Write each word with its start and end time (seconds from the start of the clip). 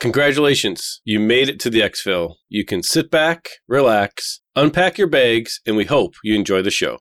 Congratulations, 0.00 1.02
you 1.04 1.20
made 1.20 1.50
it 1.50 1.60
to 1.60 1.68
the 1.68 1.80
Exfil. 1.80 2.36
You 2.48 2.64
can 2.64 2.82
sit 2.82 3.10
back, 3.10 3.50
relax, 3.68 4.40
unpack 4.56 4.96
your 4.96 5.08
bags, 5.08 5.60
and 5.66 5.76
we 5.76 5.84
hope 5.84 6.14
you 6.24 6.34
enjoy 6.34 6.62
the 6.62 6.70
show. 6.70 6.96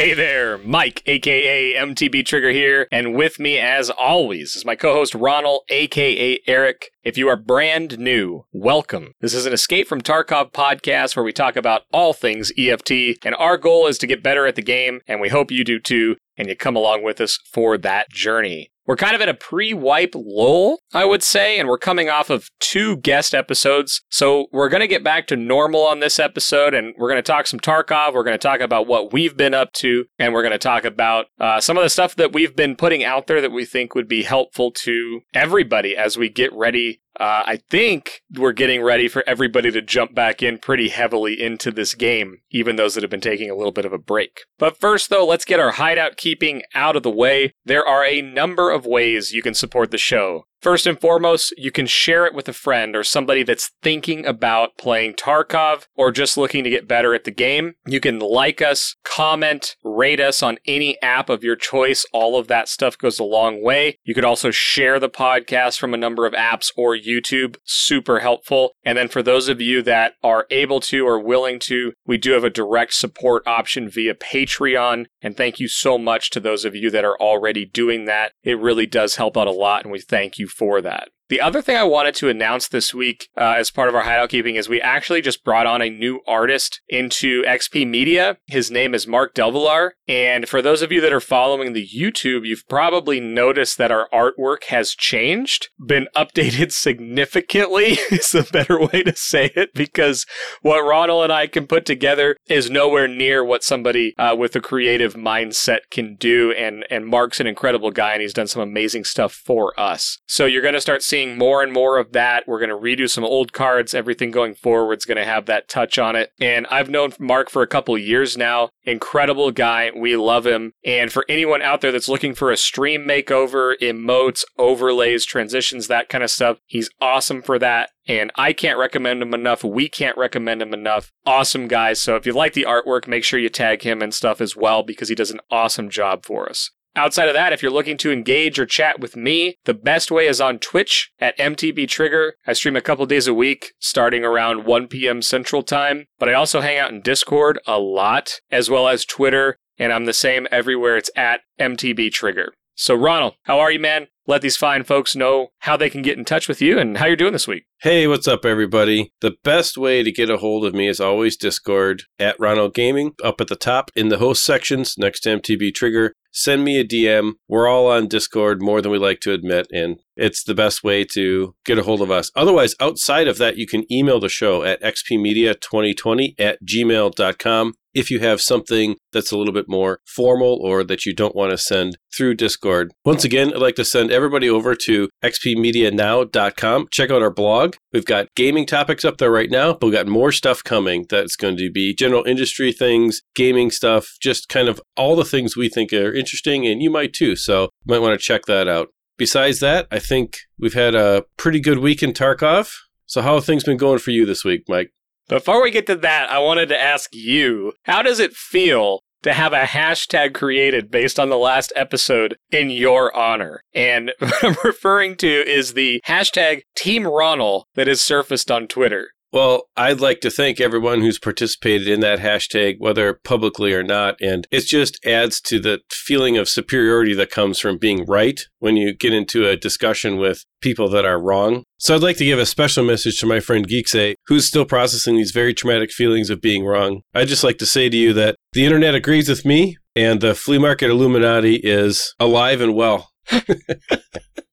Hey 0.00 0.14
there, 0.14 0.56
Mike, 0.56 1.02
aka 1.04 1.74
MTB 1.74 2.24
Trigger 2.24 2.48
here, 2.52 2.88
and 2.90 3.14
with 3.14 3.38
me, 3.38 3.58
as 3.58 3.90
always, 3.90 4.56
is 4.56 4.64
my 4.64 4.74
co 4.74 4.94
host 4.94 5.14
Ronald, 5.14 5.64
aka 5.68 6.40
Eric. 6.46 6.90
If 7.02 7.16
you 7.16 7.28
are 7.28 7.36
brand 7.36 7.98
new, 7.98 8.44
welcome. 8.52 9.14
This 9.22 9.32
is 9.32 9.46
an 9.46 9.54
Escape 9.54 9.88
from 9.88 10.02
Tarkov 10.02 10.52
podcast 10.52 11.16
where 11.16 11.24
we 11.24 11.32
talk 11.32 11.56
about 11.56 11.84
all 11.94 12.12
things 12.12 12.52
EFT, 12.58 13.24
and 13.24 13.34
our 13.36 13.56
goal 13.56 13.86
is 13.86 13.96
to 13.98 14.06
get 14.06 14.22
better 14.22 14.44
at 14.44 14.54
the 14.54 14.60
game, 14.60 15.00
and 15.08 15.18
we 15.18 15.30
hope 15.30 15.50
you 15.50 15.64
do 15.64 15.80
too, 15.80 16.16
and 16.36 16.48
you 16.48 16.54
come 16.54 16.76
along 16.76 17.02
with 17.02 17.18
us 17.18 17.38
for 17.50 17.78
that 17.78 18.10
journey. 18.10 18.70
We're 18.90 18.96
kind 18.96 19.14
of 19.14 19.20
in 19.20 19.28
a 19.28 19.34
pre 19.34 19.72
wipe 19.72 20.14
lull, 20.16 20.80
I 20.92 21.04
would 21.04 21.22
say, 21.22 21.60
and 21.60 21.68
we're 21.68 21.78
coming 21.78 22.08
off 22.08 22.28
of 22.28 22.50
two 22.58 22.96
guest 22.96 23.36
episodes. 23.36 24.02
So 24.10 24.46
we're 24.50 24.68
going 24.68 24.80
to 24.80 24.88
get 24.88 25.04
back 25.04 25.28
to 25.28 25.36
normal 25.36 25.86
on 25.86 26.00
this 26.00 26.18
episode 26.18 26.74
and 26.74 26.92
we're 26.98 27.08
going 27.08 27.22
to 27.22 27.22
talk 27.22 27.46
some 27.46 27.60
Tarkov. 27.60 28.14
We're 28.14 28.24
going 28.24 28.34
to 28.34 28.38
talk 28.38 28.60
about 28.60 28.88
what 28.88 29.12
we've 29.12 29.36
been 29.36 29.54
up 29.54 29.72
to 29.74 30.06
and 30.18 30.32
we're 30.32 30.42
going 30.42 30.50
to 30.50 30.58
talk 30.58 30.84
about 30.84 31.26
uh, 31.38 31.60
some 31.60 31.76
of 31.76 31.84
the 31.84 31.88
stuff 31.88 32.16
that 32.16 32.32
we've 32.32 32.56
been 32.56 32.74
putting 32.74 33.04
out 33.04 33.28
there 33.28 33.40
that 33.40 33.52
we 33.52 33.64
think 33.64 33.94
would 33.94 34.08
be 34.08 34.24
helpful 34.24 34.72
to 34.72 35.20
everybody 35.34 35.96
as 35.96 36.18
we 36.18 36.28
get 36.28 36.52
ready 36.52 36.99
uh, 37.20 37.42
I 37.44 37.60
think 37.68 38.22
we're 38.34 38.52
getting 38.52 38.82
ready 38.82 39.06
for 39.06 39.22
everybody 39.26 39.70
to 39.72 39.82
jump 39.82 40.14
back 40.14 40.42
in 40.42 40.56
pretty 40.56 40.88
heavily 40.88 41.38
into 41.40 41.70
this 41.70 41.92
game, 41.94 42.38
even 42.50 42.76
those 42.76 42.94
that 42.94 43.02
have 43.02 43.10
been 43.10 43.20
taking 43.20 43.50
a 43.50 43.54
little 43.54 43.72
bit 43.72 43.84
of 43.84 43.92
a 43.92 43.98
break. 43.98 44.40
But 44.58 44.80
first, 44.80 45.10
though, 45.10 45.26
let's 45.26 45.44
get 45.44 45.60
our 45.60 45.72
hideout 45.72 46.16
keeping 46.16 46.62
out 46.74 46.96
of 46.96 47.02
the 47.02 47.10
way. 47.10 47.52
There 47.62 47.86
are 47.86 48.06
a 48.06 48.22
number 48.22 48.70
of 48.70 48.86
ways 48.86 49.32
you 49.32 49.42
can 49.42 49.52
support 49.52 49.90
the 49.90 49.98
show. 49.98 50.46
First 50.60 50.86
and 50.86 51.00
foremost, 51.00 51.54
you 51.56 51.70
can 51.70 51.86
share 51.86 52.26
it 52.26 52.34
with 52.34 52.46
a 52.46 52.52
friend 52.52 52.94
or 52.94 53.02
somebody 53.02 53.42
that's 53.42 53.72
thinking 53.82 54.26
about 54.26 54.76
playing 54.76 55.14
Tarkov 55.14 55.86
or 55.96 56.12
just 56.12 56.36
looking 56.36 56.64
to 56.64 56.70
get 56.70 56.86
better 56.86 57.14
at 57.14 57.24
the 57.24 57.30
game. 57.30 57.76
You 57.86 57.98
can 57.98 58.18
like 58.18 58.60
us, 58.60 58.94
comment, 59.02 59.76
rate 59.82 60.20
us 60.20 60.42
on 60.42 60.58
any 60.66 61.00
app 61.00 61.30
of 61.30 61.42
your 61.42 61.56
choice. 61.56 62.04
All 62.12 62.38
of 62.38 62.46
that 62.48 62.68
stuff 62.68 62.98
goes 62.98 63.18
a 63.18 63.24
long 63.24 63.62
way. 63.62 63.98
You 64.04 64.14
could 64.14 64.24
also 64.24 64.50
share 64.50 65.00
the 65.00 65.08
podcast 65.08 65.78
from 65.78 65.94
a 65.94 65.98
number 65.98 66.26
of 66.26 66.34
apps 66.34 66.70
or 66.76 66.94
YouTube. 66.94 67.56
Super 67.64 68.18
helpful. 68.18 68.72
And 68.84 68.98
then 68.98 69.08
for 69.08 69.22
those 69.22 69.48
of 69.48 69.62
you 69.62 69.80
that 69.84 70.12
are 70.22 70.46
able 70.50 70.80
to 70.80 71.06
or 71.06 71.18
willing 71.18 71.58
to, 71.60 71.94
we 72.06 72.18
do 72.18 72.32
have 72.32 72.44
a 72.44 72.50
direct 72.50 72.92
support 72.92 73.42
option 73.46 73.88
via 73.88 74.14
Patreon. 74.14 75.06
And 75.22 75.38
thank 75.38 75.58
you 75.58 75.68
so 75.68 75.96
much 75.96 76.28
to 76.30 76.40
those 76.40 76.66
of 76.66 76.76
you 76.76 76.90
that 76.90 77.04
are 77.04 77.16
already 77.18 77.64
doing 77.64 78.04
that. 78.04 78.32
It 78.42 78.58
really 78.58 78.86
does 78.86 79.16
help 79.16 79.38
out 79.38 79.46
a 79.46 79.52
lot, 79.52 79.84
and 79.84 79.92
we 79.92 80.00
thank 80.00 80.38
you 80.38 80.49
for 80.50 80.82
that. 80.82 81.10
The 81.30 81.40
other 81.40 81.62
thing 81.62 81.76
I 81.76 81.84
wanted 81.84 82.16
to 82.16 82.28
announce 82.28 82.66
this 82.66 82.92
week 82.92 83.28
uh, 83.36 83.54
as 83.56 83.70
part 83.70 83.88
of 83.88 83.94
our 83.94 84.02
hideout 84.02 84.30
keeping 84.30 84.56
is 84.56 84.68
we 84.68 84.80
actually 84.80 85.22
just 85.22 85.44
brought 85.44 85.64
on 85.64 85.80
a 85.80 85.88
new 85.88 86.22
artist 86.26 86.80
into 86.88 87.44
XP 87.44 87.86
Media. 87.86 88.38
His 88.48 88.68
name 88.68 88.96
is 88.96 89.06
Mark 89.06 89.32
Delvilar. 89.32 89.90
And 90.08 90.48
for 90.48 90.60
those 90.60 90.82
of 90.82 90.90
you 90.90 91.00
that 91.00 91.12
are 91.12 91.20
following 91.20 91.72
the 91.72 91.86
YouTube, 91.86 92.44
you've 92.44 92.66
probably 92.68 93.20
noticed 93.20 93.78
that 93.78 93.92
our 93.92 94.08
artwork 94.12 94.64
has 94.70 94.96
changed, 94.96 95.68
been 95.78 96.08
updated 96.16 96.72
significantly, 96.72 97.90
is 98.10 98.30
the 98.30 98.48
better 98.50 98.80
way 98.80 99.04
to 99.04 99.14
say 99.14 99.52
it, 99.54 99.72
because 99.72 100.26
what 100.62 100.80
Ronald 100.80 101.22
and 101.22 101.32
I 101.32 101.46
can 101.46 101.68
put 101.68 101.86
together 101.86 102.36
is 102.48 102.70
nowhere 102.70 103.06
near 103.06 103.44
what 103.44 103.62
somebody 103.62 104.14
uh, 104.18 104.34
with 104.34 104.56
a 104.56 104.60
creative 104.60 105.14
mindset 105.14 105.82
can 105.92 106.16
do. 106.16 106.50
And, 106.58 106.84
and 106.90 107.06
Mark's 107.06 107.38
an 107.38 107.46
incredible 107.46 107.92
guy 107.92 108.14
and 108.14 108.20
he's 108.20 108.34
done 108.34 108.48
some 108.48 108.62
amazing 108.62 109.04
stuff 109.04 109.32
for 109.32 109.78
us. 109.78 110.18
So 110.26 110.44
you're 110.44 110.60
going 110.60 110.74
to 110.74 110.80
start 110.80 111.04
seeing 111.04 111.19
seeing 111.20 111.36
more 111.36 111.62
and 111.62 111.72
more 111.72 111.98
of 111.98 112.12
that. 112.12 112.44
We're 112.46 112.64
going 112.64 112.70
to 112.70 112.76
redo 112.76 113.08
some 113.08 113.24
old 113.24 113.52
cards. 113.52 113.94
Everything 113.94 114.30
going 114.30 114.54
forward 114.54 114.98
is 114.98 115.04
going 115.04 115.18
to 115.18 115.24
have 115.24 115.46
that 115.46 115.68
touch 115.68 115.98
on 115.98 116.16
it. 116.16 116.32
And 116.40 116.66
I've 116.70 116.88
known 116.88 117.12
Mark 117.18 117.50
for 117.50 117.62
a 117.62 117.66
couple 117.66 117.96
years 117.98 118.38
now. 118.38 118.70
Incredible 118.84 119.50
guy. 119.50 119.90
We 119.94 120.16
love 120.16 120.46
him. 120.46 120.72
And 120.84 121.12
for 121.12 121.26
anyone 121.28 121.60
out 121.60 121.82
there 121.82 121.92
that's 121.92 122.08
looking 122.08 122.34
for 122.34 122.50
a 122.50 122.56
stream 122.56 123.06
makeover, 123.06 123.74
emotes, 123.82 124.44
overlays, 124.56 125.26
transitions, 125.26 125.88
that 125.88 126.08
kind 126.08 126.24
of 126.24 126.30
stuff, 126.30 126.58
he's 126.66 126.90
awesome 127.00 127.42
for 127.42 127.58
that. 127.58 127.90
And 128.06 128.32
I 128.36 128.52
can't 128.54 128.78
recommend 128.78 129.22
him 129.22 129.34
enough. 129.34 129.62
We 129.62 129.88
can't 129.88 130.16
recommend 130.16 130.62
him 130.62 130.72
enough. 130.72 131.12
Awesome 131.26 131.68
guy. 131.68 131.92
So 131.92 132.16
if 132.16 132.24
you 132.24 132.32
like 132.32 132.54
the 132.54 132.66
artwork, 132.66 133.06
make 133.06 133.24
sure 133.24 133.38
you 133.38 133.50
tag 133.50 133.82
him 133.82 134.00
and 134.00 134.14
stuff 134.14 134.40
as 134.40 134.56
well 134.56 134.82
because 134.82 135.10
he 135.10 135.14
does 135.14 135.30
an 135.30 135.40
awesome 135.50 135.90
job 135.90 136.24
for 136.24 136.48
us. 136.48 136.70
Outside 136.96 137.28
of 137.28 137.34
that, 137.34 137.52
if 137.52 137.62
you're 137.62 137.70
looking 137.70 137.96
to 137.98 138.10
engage 138.10 138.58
or 138.58 138.66
chat 138.66 138.98
with 138.98 139.16
me, 139.16 139.56
the 139.64 139.74
best 139.74 140.10
way 140.10 140.26
is 140.26 140.40
on 140.40 140.58
Twitch 140.58 141.12
at 141.20 141.38
MTB 141.38 141.88
Trigger. 141.88 142.34
I 142.46 142.52
stream 142.52 142.74
a 142.74 142.80
couple 142.80 143.06
days 143.06 143.28
a 143.28 143.34
week, 143.34 143.72
starting 143.78 144.24
around 144.24 144.64
1 144.64 144.88
p.m. 144.88 145.22
Central 145.22 145.62
Time, 145.62 146.06
but 146.18 146.28
I 146.28 146.34
also 146.34 146.60
hang 146.60 146.78
out 146.78 146.90
in 146.90 147.00
Discord 147.00 147.60
a 147.66 147.78
lot, 147.78 148.40
as 148.50 148.68
well 148.68 148.88
as 148.88 149.04
Twitter, 149.04 149.56
and 149.78 149.92
I'm 149.92 150.04
the 150.04 150.12
same 150.12 150.48
everywhere. 150.50 150.96
It's 150.96 151.10
at 151.14 151.42
MTB 151.60 152.10
Trigger. 152.10 152.54
So, 152.74 152.94
Ronald, 152.94 153.34
how 153.44 153.60
are 153.60 153.70
you, 153.70 153.78
man? 153.78 154.08
Let 154.26 154.42
these 154.42 154.56
fine 154.56 154.84
folks 154.84 155.14
know 155.14 155.48
how 155.58 155.76
they 155.76 155.90
can 155.90 156.02
get 156.02 156.16
in 156.16 156.24
touch 156.24 156.48
with 156.48 156.62
you 156.62 156.78
and 156.78 156.96
how 156.96 157.06
you're 157.06 157.16
doing 157.16 157.32
this 157.32 157.48
week. 157.48 157.64
Hey, 157.82 158.06
what's 158.06 158.26
up, 158.26 158.44
everybody? 158.44 159.12
The 159.20 159.34
best 159.44 159.76
way 159.76 160.02
to 160.02 160.10
get 160.10 160.30
a 160.30 160.38
hold 160.38 160.64
of 160.64 160.72
me 160.72 160.88
is 160.88 161.00
always 161.00 161.36
Discord 161.36 162.04
at 162.18 162.40
Ronald 162.40 162.72
Gaming 162.72 163.12
up 163.22 163.40
at 163.40 163.48
the 163.48 163.56
top 163.56 163.90
in 163.94 164.08
the 164.08 164.18
host 164.18 164.44
sections 164.44 164.94
next 164.96 165.20
to 165.20 165.38
MTB 165.38 165.74
Trigger. 165.74 166.14
Send 166.32 166.64
me 166.64 166.78
a 166.78 166.84
DM. 166.84 167.32
We're 167.48 167.68
all 167.68 167.86
on 167.86 168.06
Discord 168.06 168.62
more 168.62 168.80
than 168.80 168.92
we 168.92 168.98
like 168.98 169.20
to 169.20 169.32
admit, 169.32 169.66
and 169.72 169.98
it's 170.16 170.44
the 170.44 170.54
best 170.54 170.82
way 170.84 171.04
to 171.14 171.54
get 171.64 171.78
a 171.78 171.82
hold 171.82 172.02
of 172.02 172.10
us. 172.10 172.30
Otherwise, 172.34 172.74
outside 172.80 173.28
of 173.28 173.38
that, 173.38 173.56
you 173.56 173.66
can 173.66 173.90
email 173.92 174.20
the 174.20 174.28
show 174.28 174.62
at 174.62 174.82
xpmedia2020 174.82 176.34
at 176.38 176.58
gmail.com 176.64 177.74
if 177.94 178.10
you 178.10 178.20
have 178.20 178.40
something 178.40 178.96
that's 179.12 179.32
a 179.32 179.38
little 179.38 179.52
bit 179.52 179.68
more 179.68 180.00
formal 180.06 180.58
or 180.62 180.84
that 180.84 181.04
you 181.04 181.14
don't 181.14 181.34
want 181.34 181.50
to 181.50 181.58
send 181.58 181.98
through 182.16 182.34
Discord. 182.34 182.92
Once 183.04 183.24
again, 183.24 183.52
I'd 183.52 183.60
like 183.60 183.74
to 183.76 183.84
send 183.84 184.10
everybody 184.10 184.48
over 184.48 184.74
to 184.74 185.08
xpmedianow.com. 185.24 186.88
Check 186.90 187.10
out 187.10 187.22
our 187.22 187.32
blog. 187.32 187.76
We've 187.92 188.04
got 188.04 188.28
gaming 188.36 188.66
topics 188.66 189.04
up 189.04 189.18
there 189.18 189.30
right 189.30 189.50
now, 189.50 189.72
but 189.72 189.86
we've 189.86 189.94
got 189.94 190.06
more 190.06 190.32
stuff 190.32 190.62
coming 190.62 191.06
that's 191.08 191.36
going 191.36 191.56
to 191.56 191.70
be 191.70 191.94
general 191.94 192.24
industry 192.24 192.72
things, 192.72 193.22
gaming 193.34 193.70
stuff, 193.70 194.16
just 194.20 194.48
kind 194.48 194.68
of 194.68 194.80
all 194.96 195.16
the 195.16 195.24
things 195.24 195.56
we 195.56 195.68
think 195.68 195.92
are 195.92 196.12
interesting, 196.12 196.66
and 196.66 196.82
you 196.82 196.90
might 196.90 197.12
too. 197.12 197.36
So 197.36 197.62
you 197.62 197.94
might 197.94 198.00
want 198.00 198.18
to 198.18 198.24
check 198.24 198.42
that 198.46 198.68
out. 198.68 198.88
Besides 199.20 199.60
that, 199.60 199.86
I 199.90 199.98
think 199.98 200.38
we've 200.58 200.72
had 200.72 200.94
a 200.94 201.26
pretty 201.36 201.60
good 201.60 201.80
week 201.80 202.02
in 202.02 202.14
Tarkov. 202.14 202.72
So, 203.04 203.20
how 203.20 203.34
have 203.34 203.44
things 203.44 203.64
been 203.64 203.76
going 203.76 203.98
for 203.98 204.12
you 204.12 204.24
this 204.24 204.46
week, 204.46 204.62
Mike? 204.66 204.94
Before 205.28 205.62
we 205.62 205.70
get 205.70 205.86
to 205.88 205.96
that, 205.96 206.30
I 206.30 206.38
wanted 206.38 206.70
to 206.70 206.80
ask 206.80 207.14
you 207.14 207.74
how 207.82 208.00
does 208.00 208.18
it 208.18 208.32
feel 208.32 209.02
to 209.22 209.34
have 209.34 209.52
a 209.52 209.64
hashtag 209.64 210.32
created 210.32 210.90
based 210.90 211.20
on 211.20 211.28
the 211.28 211.36
last 211.36 211.70
episode 211.76 212.34
in 212.50 212.70
your 212.70 213.14
honor? 213.14 213.62
And 213.74 214.14
what 214.20 214.34
I'm 214.42 214.56
referring 214.64 215.16
to 215.16 215.28
is 215.28 215.74
the 215.74 216.00
hashtag 216.06 216.62
Team 216.74 217.06
Ronald 217.06 217.64
that 217.74 217.88
is 217.88 218.00
surfaced 218.00 218.50
on 218.50 218.68
Twitter. 218.68 219.10
Well, 219.32 219.68
I'd 219.76 220.00
like 220.00 220.20
to 220.20 220.30
thank 220.30 220.60
everyone 220.60 221.02
who's 221.02 221.20
participated 221.20 221.86
in 221.86 222.00
that 222.00 222.18
hashtag, 222.18 222.76
whether 222.78 223.20
publicly 223.22 223.72
or 223.72 223.84
not. 223.84 224.16
And 224.20 224.46
it 224.50 224.62
just 224.62 224.98
adds 225.06 225.40
to 225.42 225.60
the 225.60 225.80
feeling 225.88 226.36
of 226.36 226.48
superiority 226.48 227.14
that 227.14 227.30
comes 227.30 227.60
from 227.60 227.78
being 227.78 228.04
right 228.06 228.40
when 228.58 228.76
you 228.76 228.92
get 228.92 229.12
into 229.12 229.46
a 229.46 229.56
discussion 229.56 230.16
with 230.16 230.44
people 230.60 230.88
that 230.90 231.04
are 231.04 231.22
wrong. 231.22 231.62
So 231.78 231.94
I'd 231.94 232.02
like 232.02 232.16
to 232.16 232.24
give 232.24 232.40
a 232.40 232.46
special 232.46 232.84
message 232.84 233.18
to 233.18 233.26
my 233.26 233.38
friend 233.38 233.68
Geeksay, 233.68 234.14
who's 234.26 234.46
still 234.46 234.64
processing 234.64 235.16
these 235.16 235.30
very 235.30 235.54
traumatic 235.54 235.92
feelings 235.92 236.28
of 236.28 236.40
being 236.40 236.64
wrong. 236.64 237.02
I'd 237.14 237.28
just 237.28 237.44
like 237.44 237.58
to 237.58 237.66
say 237.66 237.88
to 237.88 237.96
you 237.96 238.12
that 238.14 238.34
the 238.52 238.64
internet 238.64 238.96
agrees 238.96 239.28
with 239.28 239.44
me 239.44 239.76
and 239.94 240.20
the 240.20 240.34
flea 240.34 240.58
market 240.58 240.90
Illuminati 240.90 241.56
is 241.56 242.14
alive 242.18 242.60
and 242.60 242.74
well. 242.74 243.10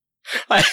I, 0.50 0.64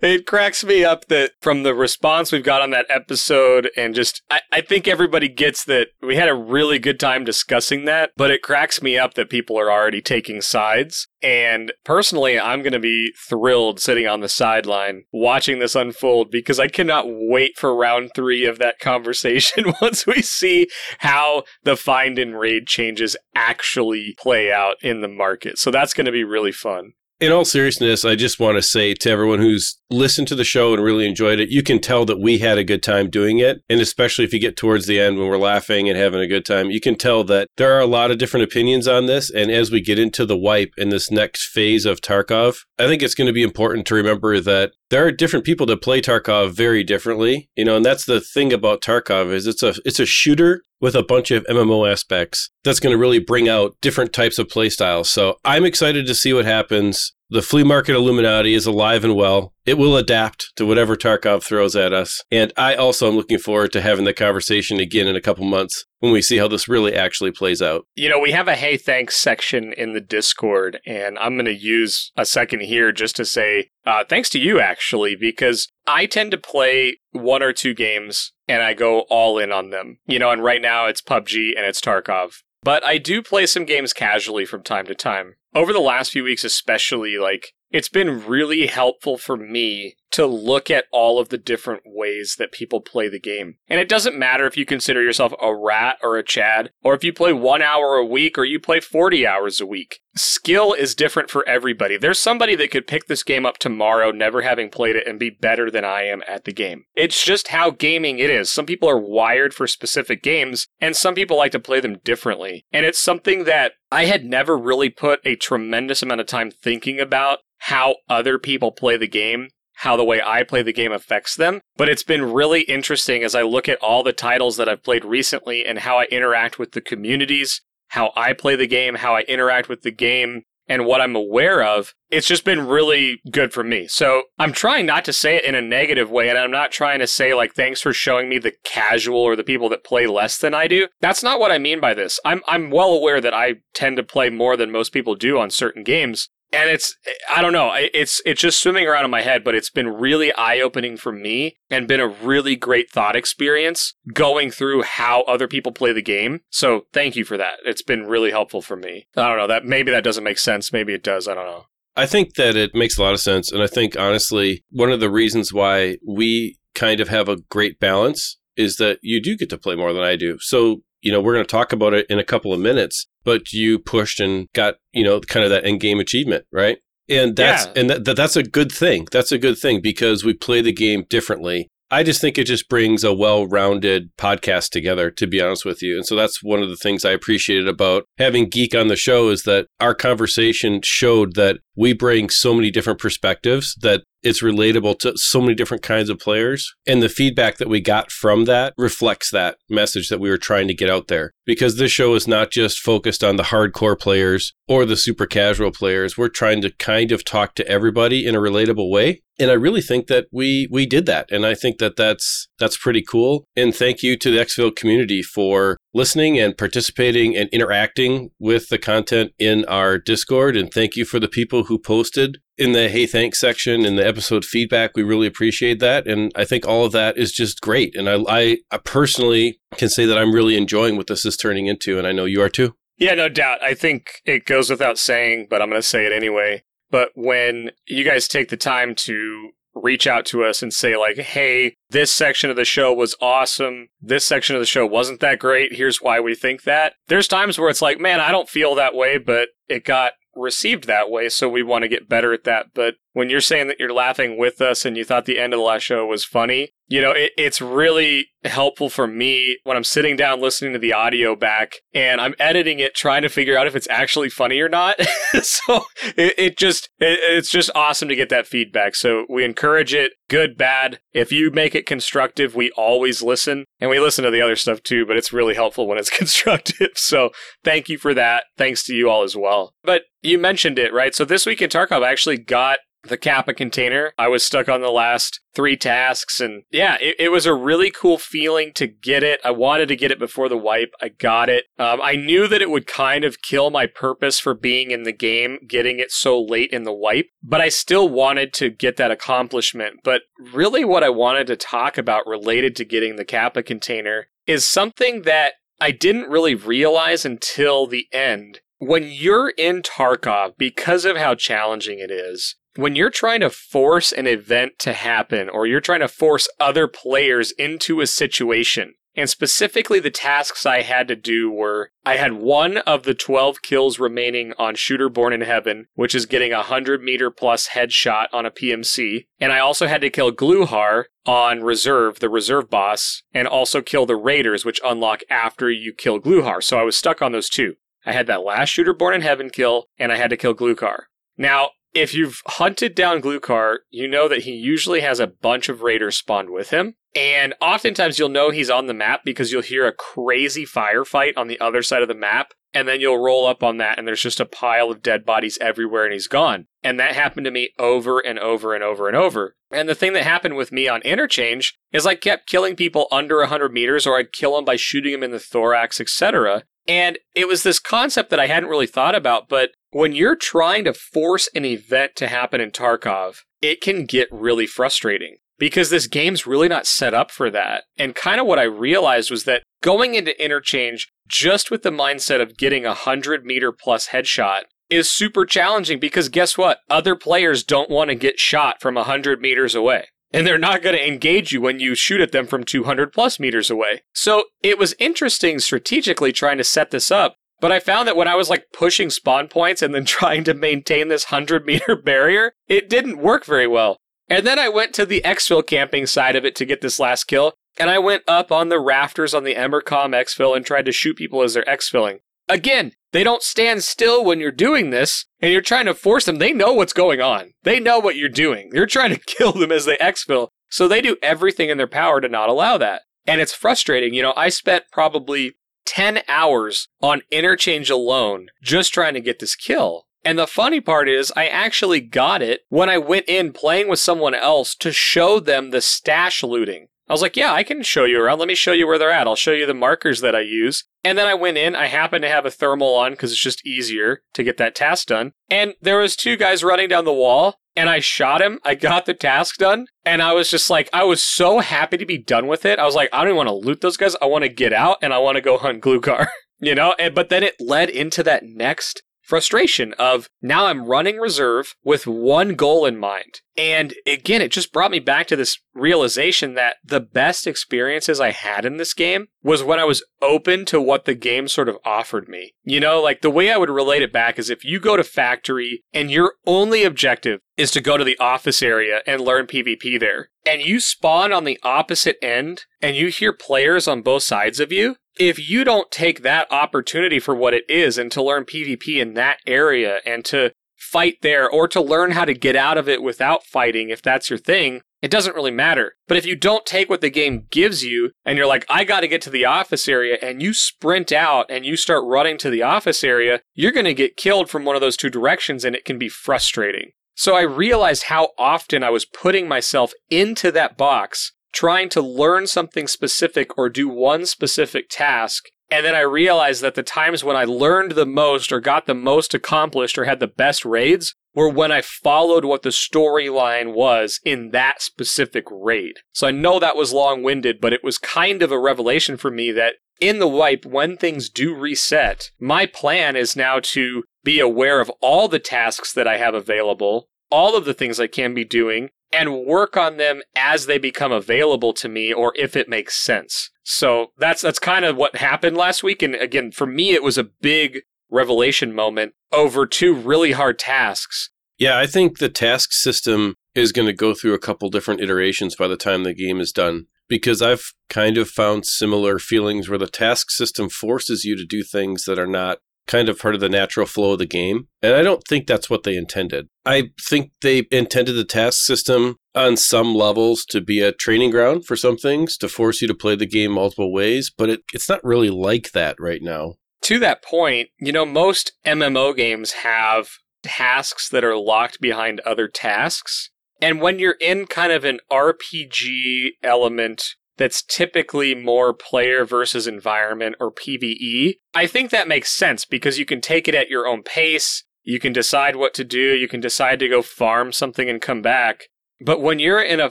it 0.00 0.26
cracks 0.26 0.64
me 0.64 0.84
up 0.84 1.06
that 1.06 1.32
from 1.40 1.62
the 1.62 1.74
response 1.74 2.32
we've 2.32 2.44
got 2.44 2.62
on 2.62 2.70
that 2.70 2.86
episode, 2.88 3.70
and 3.76 3.94
just 3.94 4.22
I, 4.30 4.40
I 4.52 4.60
think 4.60 4.88
everybody 4.88 5.28
gets 5.28 5.64
that 5.64 5.88
we 6.02 6.16
had 6.16 6.28
a 6.28 6.34
really 6.34 6.78
good 6.78 7.00
time 7.00 7.24
discussing 7.24 7.84
that, 7.84 8.10
but 8.16 8.30
it 8.30 8.42
cracks 8.42 8.82
me 8.82 8.98
up 8.98 9.14
that 9.14 9.30
people 9.30 9.58
are 9.58 9.70
already 9.70 10.00
taking 10.00 10.40
sides. 10.40 11.08
And 11.22 11.72
personally, 11.84 12.38
I'm 12.38 12.62
going 12.62 12.72
to 12.72 12.78
be 12.78 13.12
thrilled 13.28 13.80
sitting 13.80 14.06
on 14.06 14.20
the 14.20 14.28
sideline 14.28 15.04
watching 15.12 15.58
this 15.58 15.74
unfold 15.74 16.30
because 16.30 16.60
I 16.60 16.68
cannot 16.68 17.06
wait 17.06 17.58
for 17.58 17.74
round 17.74 18.10
three 18.14 18.44
of 18.44 18.58
that 18.58 18.78
conversation 18.78 19.72
once 19.80 20.06
we 20.06 20.22
see 20.22 20.68
how 20.98 21.44
the 21.64 21.76
find 21.76 22.18
and 22.18 22.38
raid 22.38 22.66
changes 22.66 23.16
actually 23.34 24.14
play 24.18 24.52
out 24.52 24.76
in 24.82 25.00
the 25.00 25.08
market. 25.08 25.58
So 25.58 25.70
that's 25.70 25.94
going 25.94 26.06
to 26.06 26.12
be 26.12 26.24
really 26.24 26.52
fun 26.52 26.92
in 27.18 27.32
all 27.32 27.44
seriousness, 27.44 28.04
I 28.04 28.14
just 28.14 28.38
want 28.38 28.56
to 28.56 28.62
say 28.62 28.92
to 28.92 29.10
everyone 29.10 29.38
who's 29.38 29.78
listened 29.90 30.28
to 30.28 30.34
the 30.34 30.44
show 30.44 30.74
and 30.74 30.82
really 30.82 31.06
enjoyed 31.06 31.40
it, 31.40 31.48
you 31.48 31.62
can 31.62 31.80
tell 31.80 32.04
that 32.04 32.20
we 32.20 32.38
had 32.38 32.58
a 32.58 32.64
good 32.64 32.82
time 32.82 33.08
doing 33.08 33.38
it. 33.38 33.62
And 33.70 33.80
especially 33.80 34.24
if 34.24 34.32
you 34.32 34.40
get 34.40 34.56
towards 34.56 34.86
the 34.86 35.00
end 35.00 35.16
when 35.16 35.28
we're 35.28 35.38
laughing 35.38 35.88
and 35.88 35.96
having 35.96 36.20
a 36.20 36.26
good 36.26 36.44
time, 36.44 36.70
you 36.70 36.80
can 36.80 36.94
tell 36.94 37.24
that 37.24 37.48
there 37.56 37.72
are 37.72 37.80
a 37.80 37.86
lot 37.86 38.10
of 38.10 38.18
different 38.18 38.44
opinions 38.44 38.86
on 38.86 39.06
this. 39.06 39.30
And 39.30 39.50
as 39.50 39.70
we 39.70 39.80
get 39.80 39.98
into 39.98 40.26
the 40.26 40.36
wipe 40.36 40.72
in 40.76 40.90
this 40.90 41.10
next 41.10 41.46
phase 41.46 41.86
of 41.86 42.00
Tarkov, 42.00 42.58
I 42.78 42.86
think 42.86 43.02
it's 43.02 43.14
going 43.14 43.28
to 43.28 43.32
be 43.32 43.42
important 43.42 43.86
to 43.86 43.94
remember 43.94 44.40
that 44.40 44.72
there 44.90 45.06
are 45.06 45.12
different 45.12 45.44
people 45.44 45.66
that 45.66 45.82
play 45.82 46.00
Tarkov 46.00 46.52
very 46.52 46.84
differently, 46.84 47.48
you 47.56 47.64
know, 47.64 47.76
and 47.76 47.84
that's 47.84 48.04
the 48.04 48.20
thing 48.20 48.52
about 48.52 48.82
Tarkov 48.82 49.32
is 49.32 49.46
it's 49.46 49.62
a 49.62 49.74
it's 49.84 49.98
a 49.98 50.06
shooter 50.06 50.62
with 50.80 50.94
a 50.94 51.02
bunch 51.02 51.30
of 51.30 51.44
MMO 51.46 51.90
aspects 51.90 52.50
that's 52.64 52.80
going 52.80 52.92
to 52.92 52.98
really 52.98 53.18
bring 53.18 53.48
out 53.48 53.76
different 53.80 54.12
types 54.12 54.38
of 54.38 54.48
playstyles. 54.48 55.06
So 55.06 55.36
I'm 55.44 55.64
excited 55.64 56.06
to 56.06 56.14
see 56.14 56.32
what 56.32 56.44
happens. 56.44 57.12
The 57.28 57.42
flea 57.42 57.64
market 57.64 57.96
Illuminati 57.96 58.54
is 58.54 58.66
alive 58.66 59.02
and 59.02 59.16
well. 59.16 59.52
It 59.64 59.78
will 59.78 59.96
adapt 59.96 60.52
to 60.54 60.64
whatever 60.64 60.94
Tarkov 60.94 61.42
throws 61.42 61.74
at 61.74 61.92
us. 61.92 62.22
And 62.30 62.52
I 62.56 62.76
also 62.76 63.08
am 63.08 63.16
looking 63.16 63.38
forward 63.38 63.72
to 63.72 63.80
having 63.80 64.04
the 64.04 64.14
conversation 64.14 64.78
again 64.78 65.08
in 65.08 65.16
a 65.16 65.20
couple 65.20 65.44
months 65.44 65.86
when 65.98 66.12
we 66.12 66.22
see 66.22 66.36
how 66.36 66.46
this 66.46 66.68
really 66.68 66.94
actually 66.94 67.32
plays 67.32 67.60
out. 67.60 67.84
You 67.96 68.08
know, 68.08 68.20
we 68.20 68.30
have 68.30 68.46
a 68.46 68.54
hey 68.54 68.76
thanks 68.76 69.16
section 69.16 69.72
in 69.72 69.92
the 69.92 70.00
Discord, 70.00 70.78
and 70.86 71.18
I'm 71.18 71.34
going 71.34 71.46
to 71.46 71.52
use 71.52 72.12
a 72.16 72.24
second 72.24 72.60
here 72.60 72.92
just 72.92 73.16
to 73.16 73.24
say 73.24 73.70
uh, 73.84 74.04
thanks 74.08 74.30
to 74.30 74.38
you, 74.38 74.60
actually, 74.60 75.16
because 75.16 75.66
I 75.84 76.06
tend 76.06 76.30
to 76.30 76.38
play 76.38 76.98
one 77.10 77.42
or 77.42 77.52
two 77.52 77.74
games 77.74 78.32
and 78.48 78.62
I 78.62 78.74
go 78.74 79.00
all 79.10 79.38
in 79.38 79.52
on 79.52 79.70
them. 79.70 79.98
You 80.06 80.18
know, 80.18 80.30
and 80.30 80.42
right 80.42 80.62
now 80.62 80.86
it's 80.86 81.02
PUBG 81.02 81.56
and 81.56 81.66
it's 81.66 81.80
Tarkov. 81.80 82.42
But 82.62 82.84
I 82.84 82.98
do 82.98 83.22
play 83.22 83.46
some 83.46 83.64
games 83.64 83.92
casually 83.92 84.44
from 84.44 84.62
time 84.62 84.86
to 84.86 84.94
time. 84.94 85.36
Over 85.54 85.72
the 85.72 85.78
last 85.80 86.10
few 86.10 86.24
weeks, 86.24 86.44
especially, 86.44 87.16
like, 87.16 87.54
it's 87.70 87.88
been 87.88 88.26
really 88.26 88.66
helpful 88.66 89.18
for 89.18 89.36
me 89.36 89.96
to 90.12 90.26
look 90.26 90.70
at 90.70 90.86
all 90.92 91.18
of 91.18 91.28
the 91.28 91.38
different 91.38 91.82
ways 91.84 92.36
that 92.38 92.52
people 92.52 92.80
play 92.80 93.08
the 93.08 93.20
game. 93.20 93.56
And 93.68 93.80
it 93.80 93.88
doesn't 93.88 94.18
matter 94.18 94.46
if 94.46 94.56
you 94.56 94.64
consider 94.64 95.02
yourself 95.02 95.32
a 95.40 95.54
rat 95.54 95.98
or 96.02 96.16
a 96.16 96.22
Chad, 96.22 96.70
or 96.82 96.94
if 96.94 97.04
you 97.04 97.12
play 97.12 97.32
one 97.32 97.62
hour 97.62 97.96
a 97.96 98.04
week 98.04 98.38
or 98.38 98.44
you 98.44 98.60
play 98.60 98.80
40 98.80 99.26
hours 99.26 99.60
a 99.60 99.66
week. 99.66 100.00
Skill 100.16 100.72
is 100.72 100.94
different 100.94 101.28
for 101.28 101.46
everybody. 101.46 101.98
There's 101.98 102.18
somebody 102.18 102.54
that 102.56 102.70
could 102.70 102.86
pick 102.86 103.06
this 103.06 103.22
game 103.22 103.44
up 103.44 103.58
tomorrow, 103.58 104.10
never 104.10 104.40
having 104.40 104.70
played 104.70 104.96
it, 104.96 105.06
and 105.06 105.18
be 105.18 105.28
better 105.28 105.70
than 105.70 105.84
I 105.84 106.04
am 106.04 106.22
at 106.26 106.44
the 106.44 106.52
game. 106.52 106.84
It's 106.94 107.22
just 107.22 107.48
how 107.48 107.70
gaming 107.70 108.18
it 108.18 108.30
is. 108.30 108.50
Some 108.50 108.64
people 108.64 108.88
are 108.88 108.98
wired 108.98 109.52
for 109.52 109.66
specific 109.66 110.22
games, 110.22 110.68
and 110.80 110.96
some 110.96 111.14
people 111.14 111.36
like 111.36 111.52
to 111.52 111.60
play 111.60 111.80
them 111.80 111.98
differently. 112.02 112.64
And 112.72 112.86
it's 112.86 112.98
something 112.98 113.44
that 113.44 113.72
I 113.92 114.06
had 114.06 114.24
never 114.24 114.56
really 114.56 114.88
put 114.88 115.20
a 115.26 115.36
tremendous 115.36 116.02
amount 116.02 116.22
of 116.22 116.26
time 116.26 116.50
thinking 116.50 116.98
about 116.98 117.40
how 117.58 117.96
other 118.08 118.38
people 118.38 118.72
play 118.72 118.96
the 118.96 119.08
game 119.08 119.48
how 119.80 119.96
the 119.96 120.04
way 120.04 120.22
I 120.24 120.42
play 120.42 120.62
the 120.62 120.72
game 120.72 120.92
affects 120.92 121.36
them. 121.36 121.60
But 121.76 121.88
it's 121.88 122.02
been 122.02 122.32
really 122.32 122.62
interesting 122.62 123.22
as 123.22 123.34
I 123.34 123.42
look 123.42 123.68
at 123.68 123.80
all 123.82 124.02
the 124.02 124.12
titles 124.12 124.56
that 124.56 124.68
I've 124.68 124.82
played 124.82 125.04
recently 125.04 125.66
and 125.66 125.80
how 125.80 125.98
I 125.98 126.04
interact 126.04 126.58
with 126.58 126.72
the 126.72 126.80
communities, 126.80 127.60
how 127.88 128.12
I 128.16 128.32
play 128.32 128.56
the 128.56 128.66
game, 128.66 128.96
how 128.96 129.14
I 129.14 129.20
interact 129.22 129.68
with 129.68 129.82
the 129.82 129.90
game, 129.90 130.42
and 130.68 130.86
what 130.86 131.00
I'm 131.00 131.14
aware 131.14 131.62
of. 131.62 131.94
It's 132.10 132.26
just 132.26 132.44
been 132.44 132.66
really 132.66 133.20
good 133.30 133.52
for 133.52 133.62
me. 133.62 133.86
So 133.86 134.24
I'm 134.38 134.52
trying 134.52 134.86
not 134.86 135.04
to 135.04 135.12
say 135.12 135.36
it 135.36 135.44
in 135.44 135.54
a 135.54 135.62
negative 135.62 136.10
way, 136.10 136.28
and 136.28 136.38
I'm 136.38 136.50
not 136.50 136.72
trying 136.72 137.00
to 137.00 137.06
say, 137.06 137.34
like, 137.34 137.54
thanks 137.54 137.80
for 137.80 137.92
showing 137.92 138.28
me 138.28 138.38
the 138.38 138.54
casual 138.64 139.20
or 139.20 139.36
the 139.36 139.44
people 139.44 139.68
that 139.68 139.84
play 139.84 140.06
less 140.06 140.38
than 140.38 140.54
I 140.54 140.68
do. 140.68 140.88
That's 141.00 141.22
not 141.22 141.38
what 141.38 141.52
I 141.52 141.58
mean 141.58 141.80
by 141.80 141.94
this. 141.94 142.18
I'm, 142.24 142.42
I'm 142.48 142.70
well 142.70 142.92
aware 142.92 143.20
that 143.20 143.34
I 143.34 143.56
tend 143.74 143.96
to 143.98 144.02
play 144.02 144.30
more 144.30 144.56
than 144.56 144.72
most 144.72 144.92
people 144.92 145.14
do 145.14 145.38
on 145.38 145.50
certain 145.50 145.84
games 145.84 146.28
and 146.56 146.70
it's 146.70 146.96
i 147.30 147.42
don't 147.42 147.52
know 147.52 147.72
it's 147.74 148.20
it's 148.24 148.40
just 148.40 148.60
swimming 148.60 148.86
around 148.86 149.04
in 149.04 149.10
my 149.10 149.22
head 149.22 149.44
but 149.44 149.54
it's 149.54 149.70
been 149.70 149.88
really 149.88 150.32
eye-opening 150.34 150.96
for 150.96 151.12
me 151.12 151.56
and 151.70 151.88
been 151.88 152.00
a 152.00 152.08
really 152.08 152.56
great 152.56 152.90
thought 152.90 153.16
experience 153.16 153.94
going 154.12 154.50
through 154.50 154.82
how 154.82 155.22
other 155.22 155.48
people 155.48 155.72
play 155.72 155.92
the 155.92 156.02
game. 156.02 156.40
So 156.50 156.86
thank 156.92 157.16
you 157.16 157.24
for 157.24 157.36
that. 157.36 157.58
It's 157.64 157.82
been 157.82 158.06
really 158.06 158.30
helpful 158.30 158.62
for 158.62 158.76
me. 158.76 159.06
I 159.16 159.28
don't 159.28 159.38
know 159.38 159.46
that 159.46 159.64
maybe 159.64 159.90
that 159.90 160.04
doesn't 160.04 160.24
make 160.24 160.38
sense. 160.38 160.72
Maybe 160.72 160.94
it 160.94 161.02
does. 161.02 161.28
I 161.28 161.34
don't 161.34 161.46
know. 161.46 161.66
I 161.96 162.06
think 162.06 162.34
that 162.34 162.56
it 162.56 162.74
makes 162.74 162.98
a 162.98 163.02
lot 163.02 163.14
of 163.14 163.20
sense. 163.20 163.50
And 163.50 163.62
i 163.62 163.66
think 163.66 163.98
honestly 163.98 164.64
one 164.70 164.90
of 164.90 165.00
the 165.00 165.10
reasons 165.10 165.52
why 165.52 165.98
we 166.06 166.58
kind 166.74 167.00
of 167.00 167.08
have 167.08 167.28
a 167.28 167.38
great 167.50 167.80
balance 167.80 168.38
is 168.56 168.76
that 168.76 168.98
you 169.02 169.20
do 169.20 169.36
get 169.36 169.50
to 169.50 169.58
play 169.58 169.74
more 169.74 169.92
than 169.92 170.02
i 170.02 170.16
do. 170.16 170.38
So 170.40 170.82
you 171.02 171.12
know, 171.12 171.20
we're 171.20 171.34
going 171.34 171.44
to 171.44 171.50
talk 171.50 171.72
about 171.72 171.94
it 171.94 172.04
in 172.10 172.18
a 172.18 172.24
couple 172.24 172.52
of 172.52 172.58
minutes, 172.58 173.06
but 173.26 173.52
you 173.52 173.78
pushed 173.78 174.20
and 174.20 174.46
got, 174.54 174.76
you 174.92 175.04
know, 175.04 175.20
kind 175.20 175.44
of 175.44 175.50
that 175.50 175.66
end 175.66 175.80
game 175.80 175.98
achievement, 175.98 176.46
right? 176.52 176.78
And 177.08 177.36
that's, 177.36 177.66
yeah. 177.66 177.72
and 177.76 177.90
that, 177.90 178.16
that's 178.16 178.36
a 178.36 178.42
good 178.42 178.72
thing. 178.72 179.06
That's 179.10 179.32
a 179.32 179.38
good 179.38 179.58
thing 179.58 179.80
because 179.82 180.24
we 180.24 180.32
play 180.32 180.62
the 180.62 180.72
game 180.72 181.04
differently. 181.10 181.68
I 181.90 182.02
just 182.02 182.20
think 182.20 182.36
it 182.36 182.44
just 182.44 182.68
brings 182.68 183.04
a 183.04 183.12
well 183.12 183.46
rounded 183.46 184.10
podcast 184.16 184.70
together, 184.70 185.10
to 185.12 185.26
be 185.26 185.40
honest 185.40 185.64
with 185.64 185.82
you. 185.82 185.96
And 185.96 186.06
so 186.06 186.16
that's 186.16 186.42
one 186.42 186.62
of 186.62 186.68
the 186.68 186.76
things 186.76 187.04
I 187.04 187.12
appreciated 187.12 187.68
about 187.68 188.06
having 188.18 188.48
Geek 188.48 188.74
on 188.74 188.88
the 188.88 188.96
show 188.96 189.28
is 189.28 189.42
that 189.42 189.66
our 189.78 189.94
conversation 189.94 190.80
showed 190.82 191.34
that 191.34 191.58
we 191.76 191.92
bring 191.92 192.28
so 192.28 192.54
many 192.54 192.70
different 192.70 192.98
perspectives 192.98 193.76
that 193.82 194.02
it's 194.26 194.42
relatable 194.42 194.98
to 194.98 195.16
so 195.16 195.40
many 195.40 195.54
different 195.54 195.84
kinds 195.84 196.10
of 196.10 196.18
players. 196.18 196.74
And 196.84 197.00
the 197.00 197.08
feedback 197.08 197.58
that 197.58 197.68
we 197.68 197.80
got 197.80 198.10
from 198.10 198.44
that 198.46 198.74
reflects 198.76 199.30
that 199.30 199.56
message 199.70 200.08
that 200.08 200.18
we 200.18 200.28
were 200.28 200.36
trying 200.36 200.66
to 200.66 200.74
get 200.74 200.90
out 200.90 201.06
there. 201.06 201.30
Because 201.44 201.76
this 201.76 201.92
show 201.92 202.14
is 202.16 202.26
not 202.26 202.50
just 202.50 202.80
focused 202.80 203.22
on 203.22 203.36
the 203.36 203.44
hardcore 203.44 203.98
players 203.98 204.52
or 204.66 204.84
the 204.84 204.96
super 204.96 205.26
casual 205.26 205.70
players. 205.70 206.18
We're 206.18 206.28
trying 206.28 206.60
to 206.62 206.72
kind 206.72 207.12
of 207.12 207.24
talk 207.24 207.54
to 207.54 207.68
everybody 207.68 208.26
in 208.26 208.34
a 208.34 208.40
relatable 208.40 208.90
way. 208.90 209.22
And 209.38 209.50
I 209.50 209.54
really 209.54 209.82
think 209.82 210.06
that 210.06 210.26
we 210.32 210.66
we 210.70 210.86
did 210.86 211.06
that. 211.06 211.30
And 211.30 211.44
I 211.44 211.54
think 211.54 211.78
that 211.78 211.96
that's 211.96 212.48
that's 212.58 212.76
pretty 212.76 213.02
cool. 213.02 213.44
And 213.54 213.74
thank 213.74 214.02
you 214.02 214.16
to 214.16 214.30
the 214.30 214.38
Exfil 214.38 214.74
community 214.74 215.22
for 215.22 215.76
listening 215.94 216.40
and 216.40 216.56
participating 216.56 217.36
and 217.36 217.48
interacting 217.50 218.30
with 218.40 218.70
the 218.70 218.78
content 218.78 219.32
in 219.38 219.64
our 219.66 219.98
Discord. 219.98 220.56
And 220.56 220.72
thank 220.72 220.96
you 220.96 221.04
for 221.04 221.20
the 221.20 221.28
people 221.28 221.64
who 221.64 221.78
posted 221.78 222.38
in 222.58 222.72
the 222.72 222.88
hey 222.88 223.06
thanks 223.06 223.40
section 223.40 223.84
in 223.84 223.96
the 223.96 224.06
episode 224.06 224.44
feedback. 224.44 224.92
We 224.94 225.02
really 225.02 225.26
appreciate 225.26 225.80
that. 225.80 226.06
And 226.06 226.32
I 226.34 226.44
think 226.44 226.66
all 226.66 226.84
of 226.84 226.92
that 226.92 227.18
is 227.18 227.32
just 227.32 227.60
great. 227.60 227.94
And 227.96 228.08
I, 228.08 228.22
I, 228.28 228.58
I 228.70 228.78
personally 228.78 229.60
can 229.76 229.88
say 229.88 230.06
that 230.06 230.18
I'm 230.18 230.32
really 230.32 230.56
enjoying 230.56 230.96
what 230.96 231.06
this 231.06 231.24
is 231.24 231.36
turning 231.36 231.66
into. 231.66 231.98
And 231.98 232.06
I 232.06 232.12
know 232.12 232.24
you 232.24 232.40
are 232.42 232.48
too. 232.48 232.74
Yeah, 232.98 233.14
no 233.14 233.28
doubt. 233.28 233.62
I 233.62 233.74
think 233.74 234.22
it 234.24 234.46
goes 234.46 234.70
without 234.70 234.98
saying, 234.98 235.48
but 235.50 235.60
I'm 235.60 235.68
going 235.68 235.80
to 235.80 235.86
say 235.86 236.06
it 236.06 236.12
anyway. 236.12 236.62
But 236.90 237.10
when 237.14 237.72
you 237.86 238.04
guys 238.04 238.26
take 238.28 238.48
the 238.48 238.56
time 238.56 238.94
to 238.96 239.50
reach 239.74 240.06
out 240.06 240.24
to 240.24 240.42
us 240.42 240.62
and 240.62 240.72
say 240.72 240.96
like 240.96 241.18
hey 241.18 241.74
this 241.90 242.10
section 242.10 242.48
of 242.48 242.56
the 242.56 242.64
show 242.64 242.94
was 242.94 243.14
awesome 243.20 243.88
this 244.00 244.26
section 244.26 244.56
of 244.56 244.60
the 244.60 244.66
show 244.66 244.86
wasn't 244.86 245.20
that 245.20 245.38
great 245.38 245.74
here's 245.74 246.00
why 246.00 246.18
we 246.18 246.34
think 246.34 246.62
that 246.62 246.94
there's 247.08 247.28
times 247.28 247.58
where 247.58 247.68
it's 247.68 247.82
like 247.82 248.00
man 248.00 248.18
i 248.18 248.32
don't 248.32 248.48
feel 248.48 248.74
that 248.74 248.94
way 248.94 249.18
but 249.18 249.50
it 249.68 249.84
got 249.84 250.12
received 250.36 250.86
that 250.86 251.10
way, 251.10 251.28
so 251.28 251.48
we 251.48 251.62
want 251.62 251.82
to 251.82 251.88
get 251.88 252.08
better 252.08 252.32
at 252.32 252.44
that. 252.44 252.66
But 252.74 252.96
when 253.12 253.30
you're 253.30 253.40
saying 253.40 253.68
that 253.68 253.80
you're 253.80 253.92
laughing 253.92 254.38
with 254.38 254.60
us 254.60 254.84
and 254.84 254.96
you 254.96 255.04
thought 255.04 255.24
the 255.24 255.38
end 255.38 255.52
of 255.52 255.58
the 255.58 255.64
last 255.64 255.82
show 255.82 256.06
was 256.06 256.24
funny, 256.24 256.72
you 256.88 257.00
know, 257.00 257.10
it, 257.10 257.32
it's 257.36 257.60
really 257.60 258.28
helpful 258.44 258.88
for 258.88 259.06
me 259.06 259.58
when 259.64 259.76
I'm 259.76 259.84
sitting 259.84 260.16
down 260.16 260.40
listening 260.40 260.72
to 260.72 260.78
the 260.78 260.92
audio 260.92 261.34
back 261.34 261.72
and 261.92 262.20
I'm 262.20 262.34
editing 262.38 262.78
it, 262.78 262.94
trying 262.94 263.22
to 263.22 263.28
figure 263.28 263.58
out 263.58 263.66
if 263.66 263.74
it's 263.74 263.88
actually 263.90 264.28
funny 264.28 264.60
or 264.60 264.68
not. 264.68 264.94
so 265.42 265.84
it, 266.16 266.34
it 266.38 266.56
just, 266.56 266.88
it, 267.00 267.18
it's 267.22 267.50
just 267.50 267.70
awesome 267.74 268.08
to 268.08 268.14
get 268.14 268.28
that 268.28 268.46
feedback. 268.46 268.94
So 268.94 269.26
we 269.28 269.44
encourage 269.44 269.94
it, 269.94 270.12
good, 270.28 270.56
bad. 270.56 271.00
If 271.12 271.32
you 271.32 271.50
make 271.50 271.74
it 271.74 271.86
constructive, 271.86 272.54
we 272.54 272.70
always 272.76 273.20
listen 273.20 273.64
and 273.80 273.90
we 273.90 273.98
listen 273.98 274.24
to 274.24 274.30
the 274.30 274.42
other 274.42 274.56
stuff 274.56 274.82
too, 274.82 275.04
but 275.04 275.16
it's 275.16 275.32
really 275.32 275.54
helpful 275.54 275.88
when 275.88 275.98
it's 275.98 276.10
constructive. 276.16 276.90
So 276.94 277.30
thank 277.64 277.88
you 277.88 277.98
for 277.98 278.14
that. 278.14 278.44
Thanks 278.56 278.84
to 278.84 278.94
you 278.94 279.10
all 279.10 279.24
as 279.24 279.36
well. 279.36 279.72
But 279.82 280.02
you 280.22 280.38
mentioned 280.38 280.78
it, 280.78 280.92
right? 280.92 281.14
So 281.14 281.24
this 281.24 281.46
week 281.46 281.62
in 281.62 281.70
Tarkov, 281.70 282.04
I 282.04 282.10
actually 282.12 282.38
got 282.38 282.78
the 283.08 283.16
Kappa 283.16 283.54
container. 283.54 284.12
I 284.18 284.28
was 284.28 284.44
stuck 284.44 284.68
on 284.68 284.80
the 284.80 284.90
last 284.90 285.40
three 285.54 285.76
tasks. 285.76 286.40
And 286.40 286.64
yeah, 286.70 286.96
it, 287.00 287.16
it, 287.18 287.28
was 287.30 287.46
a 287.46 287.54
really 287.54 287.90
cool 287.90 288.18
feeling 288.18 288.72
to 288.74 288.86
get 288.86 289.22
it. 289.22 289.40
I 289.44 289.50
wanted 289.50 289.88
to 289.88 289.96
get 289.96 290.10
it 290.10 290.18
before 290.18 290.48
the 290.48 290.56
wipe. 290.56 290.92
I 291.00 291.08
got 291.08 291.48
it. 291.48 291.64
Um, 291.78 292.00
I 292.02 292.14
knew 292.14 292.46
that 292.46 292.60
it 292.60 292.70
would 292.70 292.86
kind 292.86 293.24
of 293.24 293.40
kill 293.40 293.70
my 293.70 293.86
purpose 293.86 294.38
for 294.38 294.54
being 294.54 294.90
in 294.90 295.04
the 295.04 295.12
game, 295.12 295.58
getting 295.66 295.98
it 295.98 296.12
so 296.12 296.40
late 296.40 296.70
in 296.70 296.82
the 296.82 296.92
wipe, 296.92 297.28
but 297.42 297.60
I 297.60 297.70
still 297.70 298.08
wanted 298.08 298.52
to 298.54 298.68
get 298.68 298.96
that 298.98 299.10
accomplishment. 299.10 300.00
But 300.04 300.22
really, 300.52 300.84
what 300.84 301.02
I 301.02 301.08
wanted 301.08 301.46
to 301.48 301.56
talk 301.56 301.96
about 301.96 302.26
related 302.26 302.76
to 302.76 302.84
getting 302.84 303.16
the 303.16 303.24
Kappa 303.24 303.62
container 303.62 304.28
is 304.46 304.68
something 304.68 305.22
that 305.22 305.54
I 305.80 305.90
didn't 305.90 306.30
really 306.30 306.54
realize 306.54 307.24
until 307.24 307.86
the 307.86 308.06
end. 308.12 308.60
When 308.78 309.04
you're 309.04 309.50
in 309.50 309.82
Tarkov, 309.82 310.52
because 310.58 311.04
of 311.04 311.16
how 311.16 311.34
challenging 311.34 311.98
it 311.98 312.10
is, 312.10 312.56
when 312.76 312.96
you're 312.96 313.10
trying 313.10 313.40
to 313.40 313.50
force 313.50 314.12
an 314.12 314.26
event 314.26 314.78
to 314.80 314.92
happen 314.92 315.48
or 315.48 315.66
you're 315.66 315.80
trying 315.80 316.00
to 316.00 316.08
force 316.08 316.48
other 316.60 316.86
players 316.86 317.52
into 317.52 318.00
a 318.00 318.06
situation, 318.06 318.94
and 319.16 319.30
specifically 319.30 319.98
the 319.98 320.10
tasks 320.10 320.66
I 320.66 320.82
had 320.82 321.08
to 321.08 321.16
do 321.16 321.50
were 321.50 321.90
I 322.04 322.16
had 322.16 322.34
one 322.34 322.78
of 322.78 323.04
the 323.04 323.14
12 323.14 323.62
kills 323.62 323.98
remaining 323.98 324.52
on 324.58 324.74
Shooter 324.74 325.08
Born 325.08 325.32
in 325.32 325.40
Heaven, 325.40 325.86
which 325.94 326.14
is 326.14 326.26
getting 326.26 326.52
a 326.52 326.58
100 326.58 327.02
meter 327.02 327.30
plus 327.30 327.68
headshot 327.68 328.26
on 328.32 328.44
a 328.44 328.50
PMC. 328.50 329.26
And 329.40 329.52
I 329.52 329.58
also 329.58 329.86
had 329.86 330.02
to 330.02 330.10
kill 330.10 330.32
Glukhar 330.32 331.04
on 331.24 331.62
Reserve, 331.62 332.20
the 332.20 332.28
Reserve 332.28 332.68
boss, 332.68 333.22
and 333.32 333.48
also 333.48 333.80
kill 333.80 334.04
the 334.04 334.16
Raiders, 334.16 334.64
which 334.66 334.80
unlock 334.84 335.22
after 335.30 335.70
you 335.70 335.94
kill 335.94 336.20
Glukhar. 336.20 336.62
So 336.62 336.78
I 336.78 336.84
was 336.84 336.96
stuck 336.96 337.22
on 337.22 337.32
those 337.32 337.48
two. 337.48 337.76
I 338.04 338.12
had 338.12 338.26
that 338.28 338.44
last 338.44 338.68
Shooter 338.68 338.92
Born 338.92 339.14
in 339.14 339.22
Heaven 339.22 339.50
kill, 339.50 339.86
and 339.98 340.12
I 340.12 340.16
had 340.16 340.30
to 340.30 340.36
kill 340.36 340.54
Glukhar. 340.54 341.04
Now, 341.38 341.70
if 341.96 342.12
you've 342.12 342.42
hunted 342.46 342.94
down 342.94 343.22
Glukhar, 343.22 343.78
you 343.90 344.06
know 344.06 344.28
that 344.28 344.42
he 344.42 344.52
usually 344.52 345.00
has 345.00 345.18
a 345.18 345.26
bunch 345.26 345.70
of 345.70 345.80
raiders 345.80 346.16
spawned 346.16 346.50
with 346.50 346.68
him. 346.68 346.94
And 347.14 347.54
oftentimes 347.62 348.18
you'll 348.18 348.28
know 348.28 348.50
he's 348.50 348.68
on 348.68 348.86
the 348.86 348.92
map 348.92 349.22
because 349.24 349.50
you'll 349.50 349.62
hear 349.62 349.86
a 349.86 349.94
crazy 349.94 350.66
firefight 350.66 351.32
on 351.38 351.48
the 351.48 351.58
other 351.58 351.80
side 351.80 352.02
of 352.02 352.08
the 352.08 352.14
map. 352.14 352.52
And 352.74 352.86
then 352.86 353.00
you'll 353.00 353.16
roll 353.16 353.46
up 353.46 353.62
on 353.62 353.78
that 353.78 353.98
and 353.98 354.06
there's 354.06 354.20
just 354.20 354.40
a 354.40 354.44
pile 354.44 354.90
of 354.90 355.02
dead 355.02 355.24
bodies 355.24 355.56
everywhere 355.62 356.04
and 356.04 356.12
he's 356.12 356.28
gone. 356.28 356.66
And 356.82 357.00
that 357.00 357.14
happened 357.14 357.46
to 357.46 357.50
me 357.50 357.70
over 357.78 358.20
and 358.20 358.38
over 358.38 358.74
and 358.74 358.84
over 358.84 359.08
and 359.08 359.16
over. 359.16 359.56
And 359.72 359.88
the 359.88 359.94
thing 359.94 360.12
that 360.12 360.24
happened 360.24 360.56
with 360.56 360.72
me 360.72 360.86
on 360.86 361.00
interchange 361.00 361.78
is 361.92 362.04
I 362.04 362.14
kept 362.14 362.46
killing 362.46 362.76
people 362.76 363.08
under 363.10 363.38
100 363.38 363.72
meters 363.72 364.06
or 364.06 364.18
I'd 364.18 364.32
kill 364.32 364.54
them 364.54 364.66
by 364.66 364.76
shooting 364.76 365.12
them 365.12 365.22
in 365.22 365.30
the 365.30 365.38
thorax, 365.38 365.98
etc. 365.98 366.64
And 366.86 367.18
it 367.34 367.48
was 367.48 367.62
this 367.62 367.78
concept 367.78 368.28
that 368.28 368.40
I 368.40 368.46
hadn't 368.46 368.68
really 368.68 368.86
thought 368.86 369.14
about, 369.14 369.48
but 369.48 369.70
when 369.90 370.12
you're 370.12 370.36
trying 370.36 370.84
to 370.84 370.92
force 370.92 371.48
an 371.54 371.64
event 371.64 372.12
to 372.16 372.28
happen 372.28 372.60
in 372.60 372.70
Tarkov, 372.70 373.38
it 373.62 373.80
can 373.80 374.04
get 374.04 374.28
really 374.30 374.66
frustrating 374.66 375.36
because 375.58 375.90
this 375.90 376.06
game's 376.06 376.46
really 376.46 376.68
not 376.68 376.86
set 376.86 377.14
up 377.14 377.30
for 377.30 377.50
that. 377.50 377.84
And 377.96 378.14
kind 378.14 378.40
of 378.40 378.46
what 378.46 378.58
I 378.58 378.64
realized 378.64 379.30
was 379.30 379.44
that 379.44 379.62
going 379.82 380.14
into 380.14 380.42
interchange 380.42 381.08
just 381.28 381.70
with 381.70 381.82
the 381.82 381.90
mindset 381.90 382.42
of 382.42 382.56
getting 382.56 382.84
a 382.84 382.88
100 382.88 383.44
meter 383.44 383.72
plus 383.72 384.08
headshot 384.08 384.62
is 384.90 385.10
super 385.10 385.44
challenging 385.44 385.98
because 385.98 386.28
guess 386.28 386.56
what? 386.56 386.80
Other 386.90 387.16
players 387.16 387.64
don't 387.64 387.90
want 387.90 388.10
to 388.10 388.14
get 388.14 388.38
shot 388.38 388.80
from 388.80 388.94
100 388.94 389.40
meters 389.40 389.74
away 389.74 390.06
and 390.32 390.46
they're 390.46 390.58
not 390.58 390.82
going 390.82 390.96
to 390.96 391.06
engage 391.06 391.52
you 391.52 391.60
when 391.60 391.80
you 391.80 391.94
shoot 391.94 392.20
at 392.20 392.32
them 392.32 392.46
from 392.46 392.64
200 392.64 393.12
plus 393.12 393.40
meters 393.40 393.70
away. 393.70 394.02
So 394.12 394.44
it 394.62 394.78
was 394.78 394.94
interesting 394.98 395.58
strategically 395.58 396.32
trying 396.32 396.58
to 396.58 396.64
set 396.64 396.90
this 396.90 397.10
up. 397.10 397.36
But 397.60 397.72
I 397.72 397.80
found 397.80 398.06
that 398.06 398.16
when 398.16 398.28
I 398.28 398.34
was 398.34 398.50
like 398.50 398.66
pushing 398.72 399.10
spawn 399.10 399.48
points 399.48 399.82
and 399.82 399.94
then 399.94 400.04
trying 400.06 400.44
to 400.44 400.54
maintain 400.54 401.08
this 401.08 401.30
100 401.30 401.64
meter 401.64 401.96
barrier, 402.04 402.52
it 402.68 402.88
didn't 402.88 403.18
work 403.18 403.44
very 403.44 403.66
well. 403.66 403.96
And 404.28 404.46
then 404.46 404.58
I 404.58 404.68
went 404.68 404.92
to 404.94 405.06
the 405.06 405.22
exfil 405.24 405.64
camping 405.64 406.06
side 406.06 406.36
of 406.36 406.44
it 406.44 406.56
to 406.56 406.64
get 406.64 406.80
this 406.80 406.98
last 406.98 407.24
kill. 407.24 407.54
And 407.78 407.90
I 407.90 407.98
went 407.98 408.22
up 408.26 408.50
on 408.50 408.68
the 408.68 408.80
rafters 408.80 409.34
on 409.34 409.44
the 409.44 409.54
Emercom 409.54 410.10
exfil 410.10 410.56
and 410.56 410.64
tried 410.64 410.86
to 410.86 410.92
shoot 410.92 411.16
people 411.16 411.42
as 411.42 411.54
they're 411.54 411.64
exfilling. 411.64 412.18
Again, 412.48 412.92
they 413.12 413.24
don't 413.24 413.42
stand 413.42 413.82
still 413.82 414.24
when 414.24 414.40
you're 414.40 414.52
doing 414.52 414.90
this 414.90 415.26
and 415.40 415.52
you're 415.52 415.60
trying 415.60 415.86
to 415.86 415.94
force 415.94 416.24
them. 416.24 416.38
They 416.38 416.52
know 416.52 416.72
what's 416.72 416.92
going 416.92 417.20
on. 417.20 417.52
They 417.64 417.80
know 417.80 417.98
what 417.98 418.16
you're 418.16 418.28
doing. 418.28 418.70
You're 418.72 418.86
trying 418.86 419.10
to 419.14 419.20
kill 419.26 419.52
them 419.52 419.72
as 419.72 419.84
they 419.84 419.96
exfil. 419.96 420.48
So 420.68 420.88
they 420.88 421.00
do 421.00 421.16
everything 421.22 421.70
in 421.70 421.78
their 421.78 421.86
power 421.86 422.20
to 422.20 422.28
not 422.28 422.48
allow 422.48 422.78
that. 422.78 423.02
And 423.26 423.40
it's 423.40 423.54
frustrating. 423.54 424.14
You 424.14 424.22
know, 424.22 424.34
I 424.36 424.48
spent 424.48 424.84
probably 424.92 425.54
10 425.86 426.20
hours 426.28 426.88
on 427.00 427.22
interchange 427.30 427.90
alone 427.90 428.48
just 428.62 428.92
trying 428.92 429.14
to 429.14 429.20
get 429.20 429.38
this 429.38 429.54
kill. 429.54 430.06
And 430.24 430.38
the 430.38 430.46
funny 430.46 430.80
part 430.80 431.08
is, 431.08 431.32
I 431.36 431.46
actually 431.46 432.00
got 432.00 432.42
it 432.42 432.62
when 432.68 432.90
I 432.90 432.98
went 432.98 433.28
in 433.28 433.52
playing 433.52 433.88
with 433.88 434.00
someone 434.00 434.34
else 434.34 434.74
to 434.76 434.90
show 434.90 435.38
them 435.38 435.70
the 435.70 435.80
stash 435.80 436.42
looting. 436.42 436.88
I 437.08 437.12
was 437.12 437.22
like, 437.22 437.36
yeah, 437.36 437.52
I 437.52 437.62
can 437.62 437.84
show 437.84 438.04
you 438.04 438.20
around. 438.20 438.40
Let 438.40 438.48
me 438.48 438.56
show 438.56 438.72
you 438.72 438.88
where 438.88 438.98
they're 438.98 439.12
at. 439.12 439.28
I'll 439.28 439.36
show 439.36 439.52
you 439.52 439.66
the 439.66 439.74
markers 439.74 440.20
that 440.22 440.34
I 440.34 440.40
use. 440.40 440.84
And 441.04 441.16
then 441.16 441.28
I 441.28 441.34
went 441.34 441.56
in. 441.56 441.76
I 441.76 441.86
happened 441.86 442.22
to 442.22 442.28
have 442.28 442.44
a 442.44 442.50
thermal 442.50 442.96
on 442.96 443.12
because 443.12 443.30
it's 443.30 443.40
just 443.40 443.64
easier 443.64 444.22
to 444.34 444.42
get 444.42 444.56
that 444.56 444.74
task 444.74 445.06
done. 445.06 445.32
And 445.48 445.74
there 445.80 446.00
was 446.00 446.16
two 446.16 446.36
guys 446.36 446.64
running 446.64 446.88
down 446.88 447.04
the 447.04 447.12
wall 447.12 447.60
and 447.76 447.88
I 447.88 448.00
shot 448.00 448.40
him. 448.40 448.58
I 448.64 448.74
got 448.74 449.06
the 449.06 449.14
task 449.14 449.56
done. 449.56 449.86
And 450.04 450.22
I 450.22 450.32
was 450.32 450.50
just 450.50 450.70
like, 450.70 450.88
I 450.92 451.04
was 451.04 451.22
so 451.22 451.60
happy 451.60 451.96
to 451.98 452.06
be 452.06 452.18
done 452.18 452.46
with 452.46 452.64
it. 452.64 452.78
I 452.78 452.84
was 452.84 452.94
like, 452.94 453.10
I 453.12 453.18
don't 453.18 453.28
even 453.28 453.36
want 453.36 453.48
to 453.48 453.54
loot 453.54 453.80
those 453.80 453.96
guys. 453.96 454.16
I 454.20 454.26
want 454.26 454.44
to 454.44 454.48
get 454.48 454.72
out 454.72 454.98
and 455.02 455.12
I 455.12 455.18
want 455.18 455.36
to 455.36 455.42
go 455.42 455.58
hunt 455.58 455.82
Glukhar. 455.82 456.28
you 456.58 456.74
know? 456.74 456.94
And, 456.98 457.14
but 457.14 457.28
then 457.28 457.42
it 457.42 457.54
led 457.60 457.90
into 457.90 458.22
that 458.22 458.44
next 458.44 459.02
frustration 459.26 459.92
of 459.98 460.28
now 460.40 460.66
I'm 460.66 460.86
running 460.86 461.16
reserve 461.16 461.74
with 461.82 462.06
one 462.06 462.54
goal 462.54 462.86
in 462.86 462.96
mind. 462.96 463.40
And 463.56 463.92
again, 464.06 464.40
it 464.40 464.52
just 464.52 464.72
brought 464.72 464.92
me 464.92 465.00
back 465.00 465.26
to 465.26 465.36
this 465.36 465.58
realization 465.74 466.54
that 466.54 466.76
the 466.84 467.00
best 467.00 467.46
experiences 467.46 468.20
I 468.20 468.30
had 468.30 468.64
in 468.64 468.76
this 468.76 468.94
game 468.94 469.26
was 469.46 469.62
when 469.62 469.78
I 469.78 469.84
was 469.84 470.02
open 470.20 470.64
to 470.66 470.80
what 470.80 471.04
the 471.04 471.14
game 471.14 471.46
sort 471.46 471.68
of 471.68 471.78
offered 471.84 472.28
me. 472.28 472.54
You 472.64 472.80
know, 472.80 473.00
like 473.00 473.20
the 473.20 473.30
way 473.30 473.52
I 473.52 473.56
would 473.56 473.70
relate 473.70 474.02
it 474.02 474.12
back 474.12 474.40
is 474.40 474.50
if 474.50 474.64
you 474.64 474.80
go 474.80 474.96
to 474.96 475.04
factory 475.04 475.84
and 475.94 476.10
your 476.10 476.34
only 476.46 476.82
objective 476.82 477.38
is 477.56 477.70
to 477.70 477.80
go 477.80 477.96
to 477.96 478.02
the 478.02 478.18
office 478.18 478.60
area 478.60 479.02
and 479.06 479.20
learn 479.20 479.46
PvP 479.46 480.00
there, 480.00 480.30
and 480.44 480.62
you 480.62 480.80
spawn 480.80 481.32
on 481.32 481.44
the 481.44 481.60
opposite 481.62 482.16
end 482.20 482.64
and 482.82 482.96
you 482.96 483.06
hear 483.06 483.32
players 483.32 483.86
on 483.86 484.02
both 484.02 484.24
sides 484.24 484.58
of 484.58 484.72
you, 484.72 484.96
if 485.16 485.48
you 485.48 485.62
don't 485.62 485.92
take 485.92 486.22
that 486.22 486.50
opportunity 486.50 487.20
for 487.20 487.34
what 487.34 487.54
it 487.54 487.64
is 487.68 487.98
and 487.98 488.10
to 488.10 488.22
learn 488.22 488.46
PvP 488.46 489.00
in 489.00 489.14
that 489.14 489.38
area 489.46 490.00
and 490.04 490.24
to 490.24 490.50
fight 490.76 491.18
there 491.22 491.48
or 491.48 491.68
to 491.68 491.80
learn 491.80 492.10
how 492.10 492.24
to 492.24 492.34
get 492.34 492.56
out 492.56 492.76
of 492.76 492.88
it 492.88 493.00
without 493.00 493.44
fighting, 493.44 493.90
if 493.90 494.02
that's 494.02 494.28
your 494.28 494.40
thing, 494.40 494.80
it 495.02 495.10
doesn't 495.10 495.36
really 495.36 495.50
matter. 495.50 495.94
But 496.08 496.16
if 496.16 496.26
you 496.26 496.36
don't 496.36 496.66
take 496.66 496.88
what 496.88 497.00
the 497.00 497.10
game 497.10 497.46
gives 497.50 497.82
you 497.84 498.12
and 498.24 498.36
you're 498.36 498.46
like, 498.46 498.64
I 498.68 498.84
got 498.84 499.00
to 499.00 499.08
get 499.08 499.20
to 499.22 499.30
the 499.30 499.44
office 499.44 499.88
area, 499.88 500.16
and 500.22 500.42
you 500.42 500.54
sprint 500.54 501.12
out 501.12 501.46
and 501.50 501.66
you 501.66 501.76
start 501.76 502.04
running 502.04 502.38
to 502.38 502.50
the 502.50 502.62
office 502.62 503.04
area, 503.04 503.40
you're 503.54 503.72
going 503.72 503.84
to 503.84 503.94
get 503.94 504.16
killed 504.16 504.48
from 504.48 504.64
one 504.64 504.74
of 504.74 504.80
those 504.80 504.96
two 504.96 505.10
directions 505.10 505.64
and 505.64 505.76
it 505.76 505.84
can 505.84 505.98
be 505.98 506.08
frustrating. 506.08 506.92
So 507.14 507.34
I 507.34 507.42
realized 507.42 508.04
how 508.04 508.30
often 508.38 508.82
I 508.82 508.90
was 508.90 509.06
putting 509.06 509.48
myself 509.48 509.92
into 510.10 510.52
that 510.52 510.76
box 510.76 511.32
trying 511.52 511.88
to 511.88 512.02
learn 512.02 512.46
something 512.46 512.86
specific 512.86 513.56
or 513.56 513.70
do 513.70 513.88
one 513.88 514.26
specific 514.26 514.86
task. 514.90 515.44
And 515.70 515.84
then 515.84 515.94
I 515.94 516.00
realized 516.00 516.62
that 516.62 516.74
the 516.74 516.82
times 516.82 517.24
when 517.24 517.34
I 517.34 517.44
learned 517.44 517.92
the 517.92 518.06
most 518.06 518.52
or 518.52 518.60
got 518.60 518.86
the 518.86 518.94
most 518.94 519.32
accomplished 519.32 519.96
or 519.96 520.04
had 520.04 520.20
the 520.20 520.26
best 520.26 520.64
raids 520.64 521.14
were 521.36 521.48
when 521.48 521.70
I 521.70 521.82
followed 521.82 522.44
what 522.44 522.62
the 522.62 522.70
storyline 522.70 523.74
was 523.74 524.18
in 524.24 524.50
that 524.50 524.82
specific 524.82 525.44
raid. 525.50 525.98
So 526.12 526.26
I 526.26 526.32
know 526.32 526.58
that 526.58 526.76
was 526.76 526.92
long 526.92 527.22
winded, 527.22 527.60
but 527.60 527.72
it 527.72 527.84
was 527.84 527.98
kind 527.98 528.42
of 528.42 528.50
a 528.50 528.58
revelation 528.58 529.16
for 529.16 529.30
me 529.30 529.52
that 529.52 529.74
in 530.00 530.18
the 530.18 530.26
wipe, 530.26 530.64
when 530.66 530.96
things 530.96 531.30
do 531.30 531.54
reset, 531.54 532.30
my 532.40 532.66
plan 532.66 533.14
is 533.14 533.36
now 533.36 533.60
to 533.60 534.02
be 534.24 534.40
aware 534.40 534.80
of 534.80 534.90
all 535.00 535.28
the 535.28 535.38
tasks 535.38 535.92
that 535.92 536.08
I 536.08 536.16
have 536.16 536.34
available, 536.34 537.08
all 537.30 537.56
of 537.56 537.64
the 537.64 537.74
things 537.74 538.00
I 538.00 538.06
can 538.06 538.34
be 538.34 538.44
doing, 538.44 538.90
and 539.12 539.44
work 539.44 539.76
on 539.76 539.96
them 539.96 540.22
as 540.34 540.66
they 540.66 540.78
become 540.78 541.12
available 541.12 541.72
to 541.74 541.88
me 541.88 542.12
or 542.12 542.32
if 542.36 542.56
it 542.56 542.68
makes 542.68 542.96
sense. 542.96 543.50
So 543.62 544.08
that's 544.18 544.42
that's 544.42 544.58
kind 544.58 544.84
of 544.84 544.96
what 544.96 545.16
happened 545.16 545.56
last 545.56 545.82
week 545.82 546.02
and 546.02 546.14
again 546.14 546.50
for 546.52 546.66
me 546.66 546.92
it 546.92 547.02
was 547.02 547.18
a 547.18 547.24
big 547.24 547.80
revelation 548.10 548.74
moment 548.74 549.14
over 549.32 549.66
two 549.66 549.94
really 549.94 550.32
hard 550.32 550.58
tasks. 550.58 551.30
Yeah, 551.58 551.78
I 551.78 551.86
think 551.86 552.18
the 552.18 552.28
task 552.28 552.72
system 552.72 553.34
is 553.54 553.72
going 553.72 553.86
to 553.86 553.92
go 553.92 554.14
through 554.14 554.34
a 554.34 554.38
couple 554.38 554.68
different 554.68 555.00
iterations 555.00 555.56
by 555.56 555.68
the 555.68 555.76
time 555.76 556.04
the 556.04 556.14
game 556.14 556.40
is 556.40 556.52
done 556.52 556.86
because 557.08 557.40
I've 557.40 557.72
kind 557.88 558.18
of 558.18 558.28
found 558.28 558.66
similar 558.66 559.18
feelings 559.18 559.68
where 559.68 559.78
the 559.78 559.86
task 559.86 560.30
system 560.30 560.68
forces 560.68 561.24
you 561.24 561.36
to 561.36 561.44
do 561.44 561.62
things 561.62 562.04
that 562.04 562.18
are 562.18 562.26
not 562.26 562.58
kind 562.86 563.08
of 563.08 563.18
part 563.18 563.34
of 563.34 563.40
the 563.40 563.48
natural 563.48 563.86
flow 563.86 564.12
of 564.12 564.18
the 564.18 564.26
game. 564.26 564.68
And 564.82 564.94
I 564.94 565.02
don't 565.02 565.22
think 565.26 565.46
that's 565.46 565.68
what 565.68 565.82
they 565.82 565.96
intended. 565.96 566.48
I 566.64 566.90
think 567.00 567.32
they 567.40 567.64
intended 567.70 568.12
the 568.12 568.24
task 568.24 568.60
system 568.64 569.16
on 569.34 569.56
some 569.56 569.94
levels 569.94 570.44
to 570.50 570.60
be 570.60 570.80
a 570.80 570.92
training 570.92 571.30
ground 571.30 571.66
for 571.66 571.76
some 571.76 571.96
things, 571.96 572.36
to 572.38 572.48
force 572.48 572.80
you 572.80 572.88
to 572.88 572.94
play 572.94 573.16
the 573.16 573.26
game 573.26 573.52
multiple 573.52 573.92
ways, 573.92 574.30
but 574.36 574.48
it, 574.48 574.60
it's 574.72 574.88
not 574.88 575.04
really 575.04 575.30
like 575.30 575.72
that 575.72 575.96
right 575.98 576.22
now. 576.22 576.54
To 576.86 577.00
that 577.00 577.20
point, 577.20 577.70
you 577.80 577.90
know, 577.90 578.06
most 578.06 578.52
MMO 578.64 579.16
games 579.16 579.54
have 579.64 580.08
tasks 580.44 581.08
that 581.08 581.24
are 581.24 581.36
locked 581.36 581.80
behind 581.80 582.20
other 582.20 582.46
tasks. 582.46 583.30
And 583.60 583.80
when 583.80 583.98
you're 583.98 584.14
in 584.20 584.46
kind 584.46 584.70
of 584.70 584.84
an 584.84 585.00
RPG 585.10 586.28
element 586.44 587.16
that's 587.38 587.64
typically 587.64 588.36
more 588.36 588.72
player 588.72 589.24
versus 589.24 589.66
environment 589.66 590.36
or 590.38 590.52
PvE, 590.52 591.38
I 591.56 591.66
think 591.66 591.90
that 591.90 592.06
makes 592.06 592.30
sense 592.30 592.64
because 592.64 593.00
you 593.00 593.04
can 593.04 593.20
take 593.20 593.48
it 593.48 593.56
at 593.56 593.68
your 593.68 593.88
own 593.88 594.04
pace. 594.04 594.62
You 594.84 595.00
can 595.00 595.12
decide 595.12 595.56
what 595.56 595.74
to 595.74 595.82
do. 595.82 596.14
You 596.14 596.28
can 596.28 596.38
decide 596.38 596.78
to 596.78 596.88
go 596.88 597.02
farm 597.02 597.50
something 597.50 597.90
and 597.90 598.00
come 598.00 598.22
back. 598.22 598.68
But 599.00 599.20
when 599.20 599.38
you're 599.38 599.60
in 599.60 599.80
a 599.80 599.90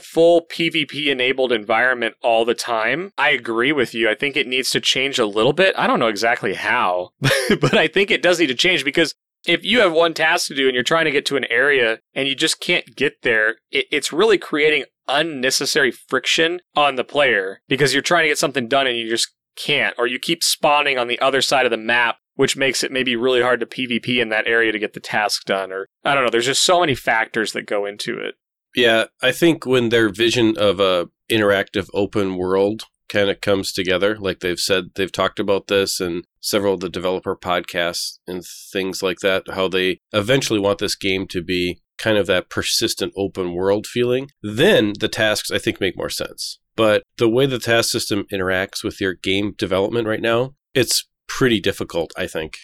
full 0.00 0.46
PvP 0.46 1.06
enabled 1.06 1.52
environment 1.52 2.16
all 2.22 2.44
the 2.44 2.54
time, 2.54 3.12
I 3.16 3.30
agree 3.30 3.72
with 3.72 3.94
you. 3.94 4.10
I 4.10 4.14
think 4.14 4.36
it 4.36 4.48
needs 4.48 4.70
to 4.70 4.80
change 4.80 5.18
a 5.18 5.26
little 5.26 5.52
bit. 5.52 5.74
I 5.78 5.86
don't 5.86 6.00
know 6.00 6.08
exactly 6.08 6.54
how, 6.54 7.10
but 7.60 7.76
I 7.76 7.86
think 7.86 8.10
it 8.10 8.22
does 8.22 8.40
need 8.40 8.48
to 8.48 8.54
change 8.54 8.84
because 8.84 9.14
if 9.46 9.64
you 9.64 9.80
have 9.80 9.92
one 9.92 10.12
task 10.12 10.48
to 10.48 10.54
do 10.54 10.66
and 10.66 10.74
you're 10.74 10.82
trying 10.82 11.04
to 11.04 11.10
get 11.10 11.24
to 11.26 11.36
an 11.36 11.44
area 11.44 12.00
and 12.14 12.26
you 12.26 12.34
just 12.34 12.60
can't 12.60 12.96
get 12.96 13.22
there, 13.22 13.56
it, 13.70 13.86
it's 13.92 14.12
really 14.12 14.38
creating 14.38 14.84
unnecessary 15.08 15.92
friction 15.92 16.60
on 16.74 16.96
the 16.96 17.04
player 17.04 17.60
because 17.68 17.92
you're 17.92 18.02
trying 18.02 18.24
to 18.24 18.28
get 18.28 18.38
something 18.38 18.66
done 18.66 18.86
and 18.86 18.96
you 18.96 19.08
just 19.08 19.32
can't, 19.56 19.94
or 19.98 20.06
you 20.06 20.18
keep 20.18 20.42
spawning 20.42 20.98
on 20.98 21.08
the 21.08 21.20
other 21.20 21.40
side 21.40 21.64
of 21.64 21.70
the 21.70 21.76
map, 21.76 22.16
which 22.34 22.56
makes 22.56 22.82
it 22.82 22.92
maybe 22.92 23.16
really 23.16 23.40
hard 23.40 23.60
to 23.60 23.66
PvP 23.66 24.20
in 24.20 24.28
that 24.30 24.46
area 24.46 24.72
to 24.72 24.78
get 24.78 24.92
the 24.92 25.00
task 25.00 25.44
done. 25.44 25.72
Or 25.72 25.86
I 26.04 26.14
don't 26.14 26.24
know, 26.24 26.30
there's 26.30 26.46
just 26.46 26.64
so 26.64 26.80
many 26.80 26.94
factors 26.94 27.52
that 27.52 27.66
go 27.66 27.86
into 27.86 28.18
it. 28.18 28.34
Yeah, 28.76 29.06
I 29.22 29.32
think 29.32 29.64
when 29.64 29.88
their 29.88 30.10
vision 30.10 30.56
of 30.58 30.78
a 30.78 31.08
interactive 31.30 31.88
open 31.94 32.36
world 32.36 32.84
kind 33.08 33.30
of 33.30 33.40
comes 33.40 33.72
together, 33.72 34.16
like 34.18 34.40
they've 34.40 34.60
said, 34.60 34.90
they've 34.94 35.10
talked 35.10 35.40
about 35.40 35.68
this 35.68 35.98
and 35.98 36.24
several 36.40 36.74
of 36.74 36.80
the 36.80 36.90
developer 36.90 37.34
podcasts 37.34 38.18
and 38.26 38.44
things 38.44 39.02
like 39.02 39.20
that, 39.20 39.44
how 39.54 39.66
they 39.66 40.00
eventually 40.12 40.60
want 40.60 40.78
this 40.78 40.94
game 40.94 41.26
to 41.28 41.42
be 41.42 41.80
kind 41.96 42.18
of 42.18 42.26
that 42.26 42.50
persistent 42.50 43.12
open 43.16 43.54
world 43.54 43.86
feeling, 43.86 44.28
then 44.42 44.92
the 45.00 45.08
tasks 45.08 45.50
I 45.50 45.58
think 45.58 45.80
make 45.80 45.96
more 45.96 46.10
sense. 46.10 46.58
But 46.76 47.02
the 47.16 47.28
way 47.28 47.46
the 47.46 47.58
task 47.58 47.90
system 47.90 48.26
interacts 48.30 48.84
with 48.84 49.00
your 49.00 49.14
game 49.14 49.54
development 49.56 50.06
right 50.06 50.20
now, 50.20 50.54
it's 50.74 51.08
pretty 51.26 51.60
difficult, 51.60 52.12
I 52.18 52.26
think. 52.26 52.58